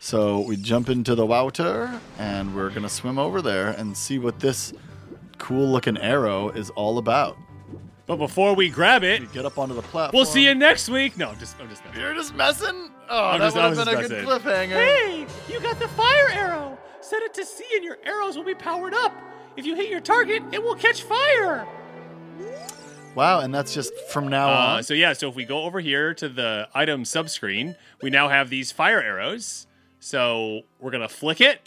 So 0.00 0.40
we 0.40 0.56
jump 0.56 0.88
into 0.88 1.14
the 1.14 1.26
water 1.26 2.00
and 2.18 2.56
we're 2.56 2.70
going 2.70 2.82
to 2.82 2.88
swim 2.88 3.18
over 3.18 3.40
there 3.42 3.68
and 3.68 3.96
see 3.96 4.18
what 4.18 4.40
this 4.40 4.72
cool 5.38 5.68
looking 5.70 5.96
arrow 5.98 6.48
is 6.48 6.70
all 6.70 6.98
about. 6.98 7.36
But 8.06 8.16
before 8.16 8.54
we 8.54 8.68
grab 8.68 9.04
it, 9.04 9.32
Get 9.32 9.44
up 9.46 9.58
onto 9.58 9.74
the 9.74 9.82
platform. 9.82 10.18
we'll 10.18 10.24
see 10.26 10.44
you 10.44 10.54
next 10.56 10.88
week. 10.88 11.16
No, 11.16 11.28
I'm 11.30 11.38
just 11.38 11.58
I'm 11.60 11.68
just 11.68 11.84
messing. 11.84 12.00
You're 12.00 12.14
just 12.14 12.34
messing? 12.34 12.90
Oh, 13.08 13.24
I'm 13.26 13.38
that 13.40 13.46
just- 13.52 13.56
would 13.56 13.64
I 13.64 13.68
have 13.68 13.76
been 13.76 13.88
a 13.88 14.08
just 14.08 14.10
good 14.10 14.26
cliffhanger. 14.42 14.70
Hey, 14.70 15.26
you 15.48 15.60
got 15.60 15.78
the 15.78 15.88
fire 15.88 16.28
arrow. 16.32 16.78
Set 17.00 17.22
it 17.22 17.32
to 17.34 17.44
C 17.44 17.64
and 17.76 17.84
your 17.84 17.98
arrows 18.04 18.36
will 18.36 18.44
be 18.44 18.54
powered 18.54 18.94
up. 18.94 19.12
if 19.56 19.66
you 19.66 19.76
hit 19.76 19.88
your 19.90 20.00
target, 20.00 20.42
it 20.50 20.62
will 20.62 20.74
catch 20.74 21.02
fire. 21.02 21.66
Wow, 23.14 23.40
and 23.40 23.54
that's 23.54 23.74
just 23.74 23.92
from 24.10 24.28
now 24.28 24.48
Uh, 24.48 24.76
on. 24.76 24.82
so 24.84 24.94
yeah, 24.94 25.12
so 25.12 25.28
if 25.28 25.34
we 25.34 25.44
go 25.44 25.62
over 25.62 25.80
here 25.80 26.14
to 26.14 26.28
the 26.28 26.68
item 26.74 27.04
subscreen, 27.04 27.76
we 28.02 28.08
now 28.10 28.28
have 28.28 28.48
these 28.48 28.72
fire 28.72 29.00
arrows. 29.02 29.66
So 30.00 30.62
we're 30.80 30.90
gonna 30.90 31.08
flick 31.08 31.40
it. 31.40 31.60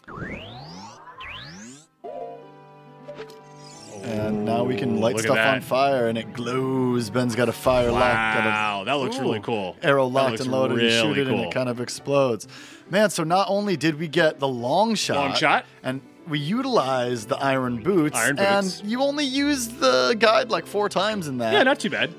And 4.04 4.46
now 4.46 4.64
we 4.64 4.76
can 4.76 5.00
light 5.02 5.16
Look 5.16 5.26
stuff 5.26 5.38
on 5.38 5.62
fire 5.62 6.08
and 6.08 6.18
it 6.18 6.32
glows. 6.34 7.10
Ben's 7.10 7.36
got 7.36 7.50
a 7.50 7.52
fire 7.54 7.92
lock. 7.92 8.02
got 8.02 8.46
Wow, 8.46 8.84
that 8.86 8.94
looks 8.94 9.18
really 9.18 9.40
cool. 9.40 9.76
Arrow 9.82 10.06
locked 10.06 10.40
and 10.42 10.52
loaded. 10.52 10.78
Really 10.78 10.94
you 10.94 11.02
shoot 11.02 11.18
it 11.18 11.28
cool. 11.28 11.38
and 11.40 11.46
it 11.48 11.54
kind 11.54 11.70
of 11.70 11.82
explodes. 11.82 12.48
Man, 12.90 13.10
so 13.10 13.24
not 13.24 13.48
only 13.50 13.76
did 13.78 14.00
we 14.00 14.08
get 14.08 14.40
the 14.40 14.48
long 14.48 14.94
shot, 14.94 15.18
Long 15.18 15.34
shot. 15.36 15.66
and 15.82 16.02
we 16.28 16.40
utilized 16.40 17.30
the 17.30 17.38
iron 17.38 17.82
boots, 17.84 18.18
Iron 18.18 18.36
boots. 18.36 18.80
and 18.82 18.90
you 18.90 19.02
only 19.02 19.26
used 19.26 19.80
the 19.80 20.16
guide 20.18 20.50
like 20.50 20.66
four 20.66 20.90
times 20.90 21.28
in 21.28 21.38
that. 21.40 21.54
yeah, 21.54 21.64
not 21.64 21.80
too 21.80 21.90
bad. 21.90 22.14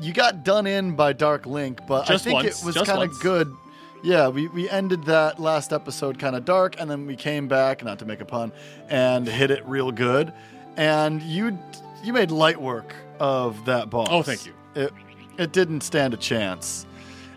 you 0.00 0.12
got 0.12 0.44
done 0.44 0.66
in 0.66 0.94
by 0.96 1.12
Dark 1.12 1.46
Link, 1.46 1.80
but 1.86 2.06
Just 2.06 2.22
I 2.22 2.30
think 2.30 2.34
once, 2.44 2.62
it 2.62 2.66
was 2.66 2.74
just 2.74 2.86
kind 2.86 2.98
once. 3.00 3.16
of 3.16 3.22
good. 3.22 3.54
Yeah, 4.02 4.28
we, 4.28 4.48
we 4.48 4.68
ended 4.70 5.04
that 5.04 5.38
last 5.38 5.72
episode 5.74 6.18
kind 6.18 6.34
of 6.34 6.44
dark, 6.46 6.76
and 6.80 6.90
then 6.90 7.06
we 7.06 7.16
came 7.16 7.48
back, 7.48 7.84
not 7.84 7.98
to 7.98 8.06
make 8.06 8.20
a 8.22 8.24
pun, 8.24 8.50
and 8.88 9.26
hit 9.28 9.50
it 9.50 9.64
real 9.66 9.92
good. 9.92 10.32
And 10.76 11.20
you 11.22 11.58
you 12.02 12.14
made 12.14 12.30
light 12.30 12.58
work 12.60 12.94
of 13.18 13.62
that 13.66 13.90
boss. 13.90 14.08
Oh, 14.10 14.22
thank 14.22 14.46
you. 14.46 14.52
It 14.74 14.92
it 15.36 15.52
didn't 15.52 15.82
stand 15.82 16.14
a 16.14 16.16
chance. 16.16 16.86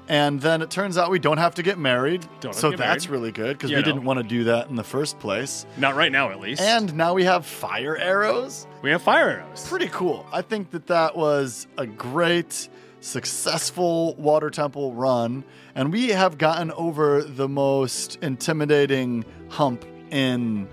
And 0.10 0.42
then 0.42 0.62
it 0.62 0.70
turns 0.70 0.98
out 0.98 1.10
we 1.12 1.20
don't 1.20 1.38
have 1.38 1.56
to 1.56 1.64
get 1.64 1.78
married, 1.80 2.28
Don't 2.42 2.54
so 2.54 2.72
get 2.72 2.80
that's 2.80 3.08
married. 3.08 3.18
really 3.20 3.32
good 3.32 3.58
because 3.58 3.70
You 3.72 3.78
we 3.78 3.82
know. 3.84 3.86
didn't 3.88 4.04
want 4.04 4.20
to 4.20 4.24
do 4.24 4.44
that 4.46 4.68
in 4.70 4.76
the 4.76 4.84
first 4.84 5.18
place. 5.20 5.66
Not 5.78 5.96
right 5.96 6.12
now, 6.12 6.30
at 6.30 6.40
least. 6.42 6.62
And 6.62 6.94
now 6.96 7.14
we 7.14 7.24
have 7.24 7.46
fire 7.46 7.96
arrows 7.98 8.68
we 8.82 8.92
have 8.92 9.02
fire 9.02 9.30
arrows. 9.30 9.66
pretty 9.68 9.88
cool. 9.88 10.26
I 10.34 10.42
think 10.42 10.72
that 10.72 10.88
that 10.88 11.16
was 11.16 11.68
a 11.78 11.88
great, 11.88 12.68
successful 13.00 14.16
water 14.16 14.50
temple 14.50 14.94
run, 14.94 15.46
and 15.76 15.92
we 15.94 16.10
have 16.10 16.38
gotten 16.38 16.72
over 16.74 17.24
the 17.24 17.48
most 17.48 18.18
intimidating 18.22 19.24
hump 19.50 19.86
in 20.12 20.68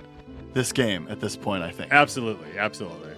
this 0.52 0.73
game 0.73 1.07
at 1.09 1.20
this 1.20 1.36
point. 1.36 1.62
I 1.62 1.70
think. 1.70 1.93
Absolutely, 1.93 2.59
absolutely. 2.59 3.10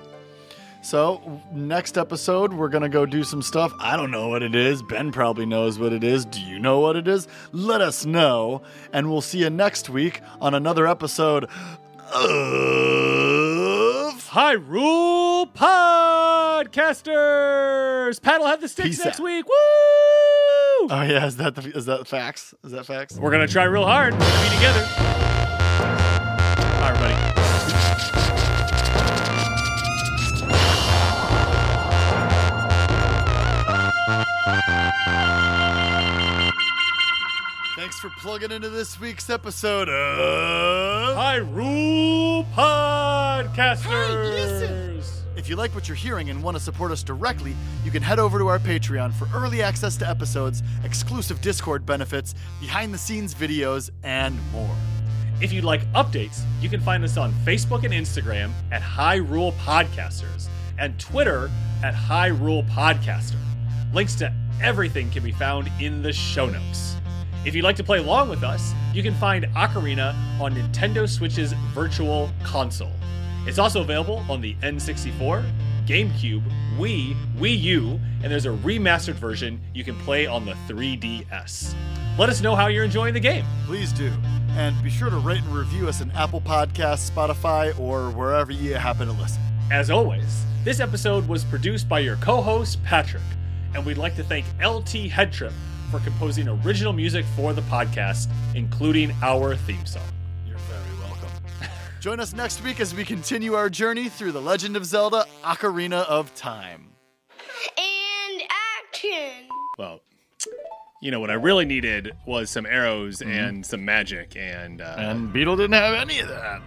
So 0.84 1.40
next 1.52 1.96
episode, 1.96 2.52
we're 2.52 2.68
gonna 2.68 2.88
go 2.88 3.06
do 3.06 3.22
some 3.22 3.40
stuff. 3.40 3.72
I 3.78 3.96
don't 3.96 4.10
know 4.10 4.26
what 4.28 4.42
it 4.42 4.56
is. 4.56 4.82
Ben 4.82 5.12
probably 5.12 5.46
knows 5.46 5.78
what 5.78 5.92
it 5.92 6.02
is. 6.02 6.24
Do 6.24 6.40
you 6.40 6.59
know 6.59 6.80
what 6.80 6.96
it 6.96 7.06
is? 7.06 7.28
Let 7.52 7.80
us 7.80 8.04
know, 8.04 8.62
and 8.92 9.09
we'll 9.09 9.20
see 9.20 9.38
you 9.38 9.48
next 9.50 9.88
week 9.88 10.20
on 10.40 10.54
another 10.54 10.88
episode 10.88 11.44
of. 11.44 11.50
Hyrule 14.32 15.52
Podcasters! 15.54 16.60
Pat 18.20 18.40
will 18.40 18.48
have 18.48 18.60
the 18.60 18.66
sticks 18.68 18.88
Peace 18.88 19.04
next 19.04 19.20
out. 19.20 19.24
week. 19.24 19.46
Woo! 19.46 19.52
Oh 20.90 21.02
yeah, 21.06 21.26
is 21.26 21.36
that 21.36 21.54
the, 21.54 21.62
is 21.76 21.86
that 21.86 22.09
facts? 22.09 22.54
Is 22.64 22.72
that 22.72 22.86
facts? 22.86 23.16
We're 23.16 23.30
gonna 23.30 23.46
try 23.46 23.62
real 23.64 23.86
hard. 23.86 24.14
We're 24.14 24.18
be 24.18 24.56
together. 24.56 24.82
Bye, 25.78 26.88
everybody. 26.88 27.31
For 38.02 38.10
plugging 38.18 38.50
into 38.50 38.68
this 38.68 38.98
week's 38.98 39.30
episode 39.30 39.88
of. 39.88 41.16
Hyrule 41.16 42.44
Podcasters! 42.52 43.84
If 45.36 45.48
you 45.48 45.54
like 45.54 45.72
what 45.72 45.86
you're 45.86 45.94
hearing 45.94 46.28
and 46.28 46.42
want 46.42 46.56
to 46.56 46.62
support 46.62 46.90
us 46.90 47.04
directly, 47.04 47.54
you 47.84 47.92
can 47.92 48.02
head 48.02 48.18
over 48.18 48.40
to 48.40 48.48
our 48.48 48.58
Patreon 48.58 49.12
for 49.12 49.28
early 49.32 49.62
access 49.62 49.96
to 49.98 50.08
episodes, 50.08 50.64
exclusive 50.82 51.40
Discord 51.40 51.86
benefits, 51.86 52.34
behind 52.60 52.92
the 52.92 52.98
scenes 52.98 53.36
videos, 53.36 53.92
and 54.02 54.36
more. 54.50 54.74
If 55.40 55.52
you'd 55.52 55.62
like 55.62 55.86
updates, 55.92 56.42
you 56.60 56.68
can 56.68 56.80
find 56.80 57.04
us 57.04 57.16
on 57.16 57.32
Facebook 57.44 57.84
and 57.84 57.94
Instagram 57.94 58.50
at 58.72 58.82
Hyrule 58.82 59.52
Podcasters 59.58 60.48
and 60.76 60.98
Twitter 60.98 61.52
at 61.84 61.94
Hyrule 61.94 62.68
Podcaster. 62.68 63.38
Links 63.94 64.16
to 64.16 64.34
everything 64.60 65.08
can 65.10 65.22
be 65.22 65.30
found 65.30 65.70
in 65.78 66.02
the 66.02 66.12
show 66.12 66.46
notes. 66.46 66.96
If 67.44 67.56
you'd 67.56 67.64
like 67.64 67.74
to 67.77 67.85
play 67.85 67.98
along 67.98 68.28
with 68.28 68.44
us, 68.44 68.73
you 68.94 69.02
can 69.02 69.14
find 69.14 69.44
Ocarina 69.47 70.14
on 70.40 70.55
Nintendo 70.55 71.09
Switch's 71.09 71.52
Virtual 71.74 72.31
Console. 72.44 72.93
It's 73.47 73.59
also 73.59 73.81
available 73.81 74.24
on 74.28 74.40
the 74.40 74.55
N64, 74.62 75.44
GameCube, 75.85 76.44
Wii, 76.78 77.16
Wii 77.36 77.60
U, 77.62 78.01
and 78.23 78.31
there's 78.31 78.47
a 78.47 78.51
remastered 78.51 79.14
version 79.14 79.60
you 79.74 79.82
can 79.82 79.97
play 79.97 80.24
on 80.24 80.47
the 80.47 80.52
3DS. 80.69 81.74
Let 82.16 82.28
us 82.28 82.40
know 82.40 82.55
how 82.55 82.69
you're 82.69 82.85
enjoying 82.85 83.12
the 83.12 83.20
game. 83.20 83.44
Please 83.66 83.93
do. 83.93 84.12
And 84.51 84.81
be 84.81 84.90
sure 84.90 85.10
to 85.10 85.16
rate 85.16 85.43
and 85.43 85.52
review 85.52 85.89
us 85.89 86.01
in 86.01 86.12
Apple 86.12 86.43
Podcasts, 86.43 87.10
Spotify, 87.10 87.77
or 87.77 88.10
wherever 88.10 88.52
you 88.52 88.74
happen 88.74 89.09
to 89.09 89.12
listen. 89.14 89.43
As 89.73 89.90
always, 89.90 90.44
this 90.62 90.78
episode 90.78 91.27
was 91.27 91.43
produced 91.43 91.89
by 91.89 91.98
your 91.98 92.16
co 92.16 92.40
host, 92.40 92.85
Patrick, 92.85 93.23
and 93.74 93.85
we'd 93.85 93.98
like 93.98 94.14
to 94.14 94.23
thank 94.23 94.47
LT 94.62 95.10
Headtrip 95.10 95.52
for 95.93 96.01
composing 96.01 96.48
original 96.48 96.94
music 96.94 97.27
for 97.36 97.52
the 97.52 97.60
podcast, 97.62 98.27
including 98.55 99.12
our 99.23 99.55
theme 99.55 99.85
song. 99.85 100.02
You're 100.47 100.56
very 100.56 100.98
welcome. 101.01 101.28
Join 102.01 102.19
us 102.19 102.32
next 102.32 102.64
week 102.64 102.81
as 102.81 102.94
we 102.94 103.05
continue 103.05 103.52
our 103.52 103.69
journey 103.69 104.09
through 104.09 104.32
The 104.32 104.40
Legend 104.40 104.74
of 104.74 104.86
Zelda 104.86 105.27
Ocarina 105.44 106.06
of 106.06 106.35
Time. 106.35 106.89
And 107.77 108.43
action. 108.89 109.48
Well, 109.78 110.01
you 111.02 111.10
know, 111.10 111.20
what 111.20 111.31
I 111.31 111.35
really 111.35 111.66
needed 111.66 112.12
was 112.27 112.48
some 112.48 112.64
arrows 112.64 113.19
Mm-hmm. 113.19 113.31
and 113.31 113.66
some 113.66 113.85
magic, 113.85 114.35
and, 114.35 114.81
uh, 114.81 114.94
And 114.97 115.31
Beedle 115.35 115.59
didn't 115.59 115.73
have 115.74 115.94
any 115.94 116.20
of 116.20 116.28
that. 116.28 116.62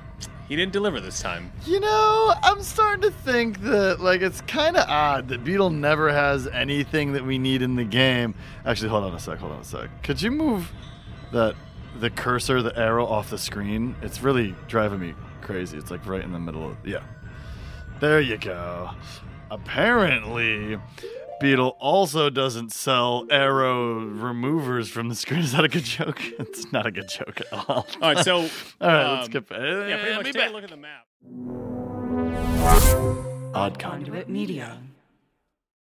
He 0.48 0.56
didn't 0.56 0.74
deliver 0.74 1.02
this 1.02 1.22
time. 1.22 1.52
You 1.66 1.80
know, 1.80 2.34
I'm 2.44 2.62
starting 2.62 3.02
to 3.02 3.12
think 3.12 3.62
that 3.62 4.00
like 4.00 4.22
it's 4.22 4.42
kind 4.42 4.78
of 4.78 4.88
odd 4.88 5.28
that 5.30 5.44
Beedle 5.44 5.74
never 5.74 6.12
has 6.12 6.48
anything 6.48 7.14
that 7.14 7.26
we 7.26 7.40
need 7.40 7.62
in 7.62 7.76
the 7.76 7.84
game. 7.84 8.36
Actually, 8.66 8.90
hold 8.90 9.06
on 9.06 9.14
a 9.14 9.20
sec. 9.20 9.40
Hold 9.40 9.54
on 9.54 9.62
a 9.62 9.64
sec. 9.64 9.90
Could 10.04 10.22
you 10.22 10.32
move 10.32 10.72
that 11.32 11.56
the 12.00 12.10
cursor, 12.10 12.62
the 12.62 12.78
arrow 12.78 13.08
off 13.08 13.32
the 13.32 13.38
screen? 13.40 13.96
It's 14.04 14.22
really 14.22 14.54
driving 14.68 15.00
me 15.00 15.16
crazy. 15.42 15.78
It's 15.78 15.90
like 15.90 16.06
right 16.06 16.24
in 16.24 16.32
the 16.32 16.40
middle 16.40 16.70
of 16.70 16.78
yeah. 16.86 17.04
There 18.00 18.22
you 18.22 18.38
go. 18.38 18.92
Apparently, 19.50 20.78
Beedle 21.42 21.76
also 21.80 22.30
doesn't 22.30 22.72
sell 22.72 23.26
arrow 23.30 24.00
removers 24.00 24.90
from 24.90 25.10
the 25.10 25.16
screen. 25.16 25.40
Is 25.42 25.52
that 25.52 25.64
a 25.64 25.68
good 25.68 25.84
joke? 25.84 26.22
It's 26.40 26.72
not 26.72 26.86
a 26.86 26.92
good 26.92 27.10
joke 27.10 27.42
at 27.42 27.54
all. 27.70 27.86
All 28.02 28.14
right, 28.14 28.24
so. 28.24 28.38
all 28.38 28.44
right, 28.82 29.12
let's 29.16 29.28
um, 29.28 29.32
get 29.32 29.50
back. 29.50 29.60
Yeah, 29.60 30.02
pretty 30.02 30.16
much 30.16 30.26
Be 30.26 30.32
take 30.32 30.42
back. 30.42 30.50
a 30.50 30.54
look 30.54 30.64
at 30.64 30.70
the 30.70 30.78
map. 30.78 31.06
Odd 33.56 33.80
Conduit 33.80 34.30
Media. 34.30 34.80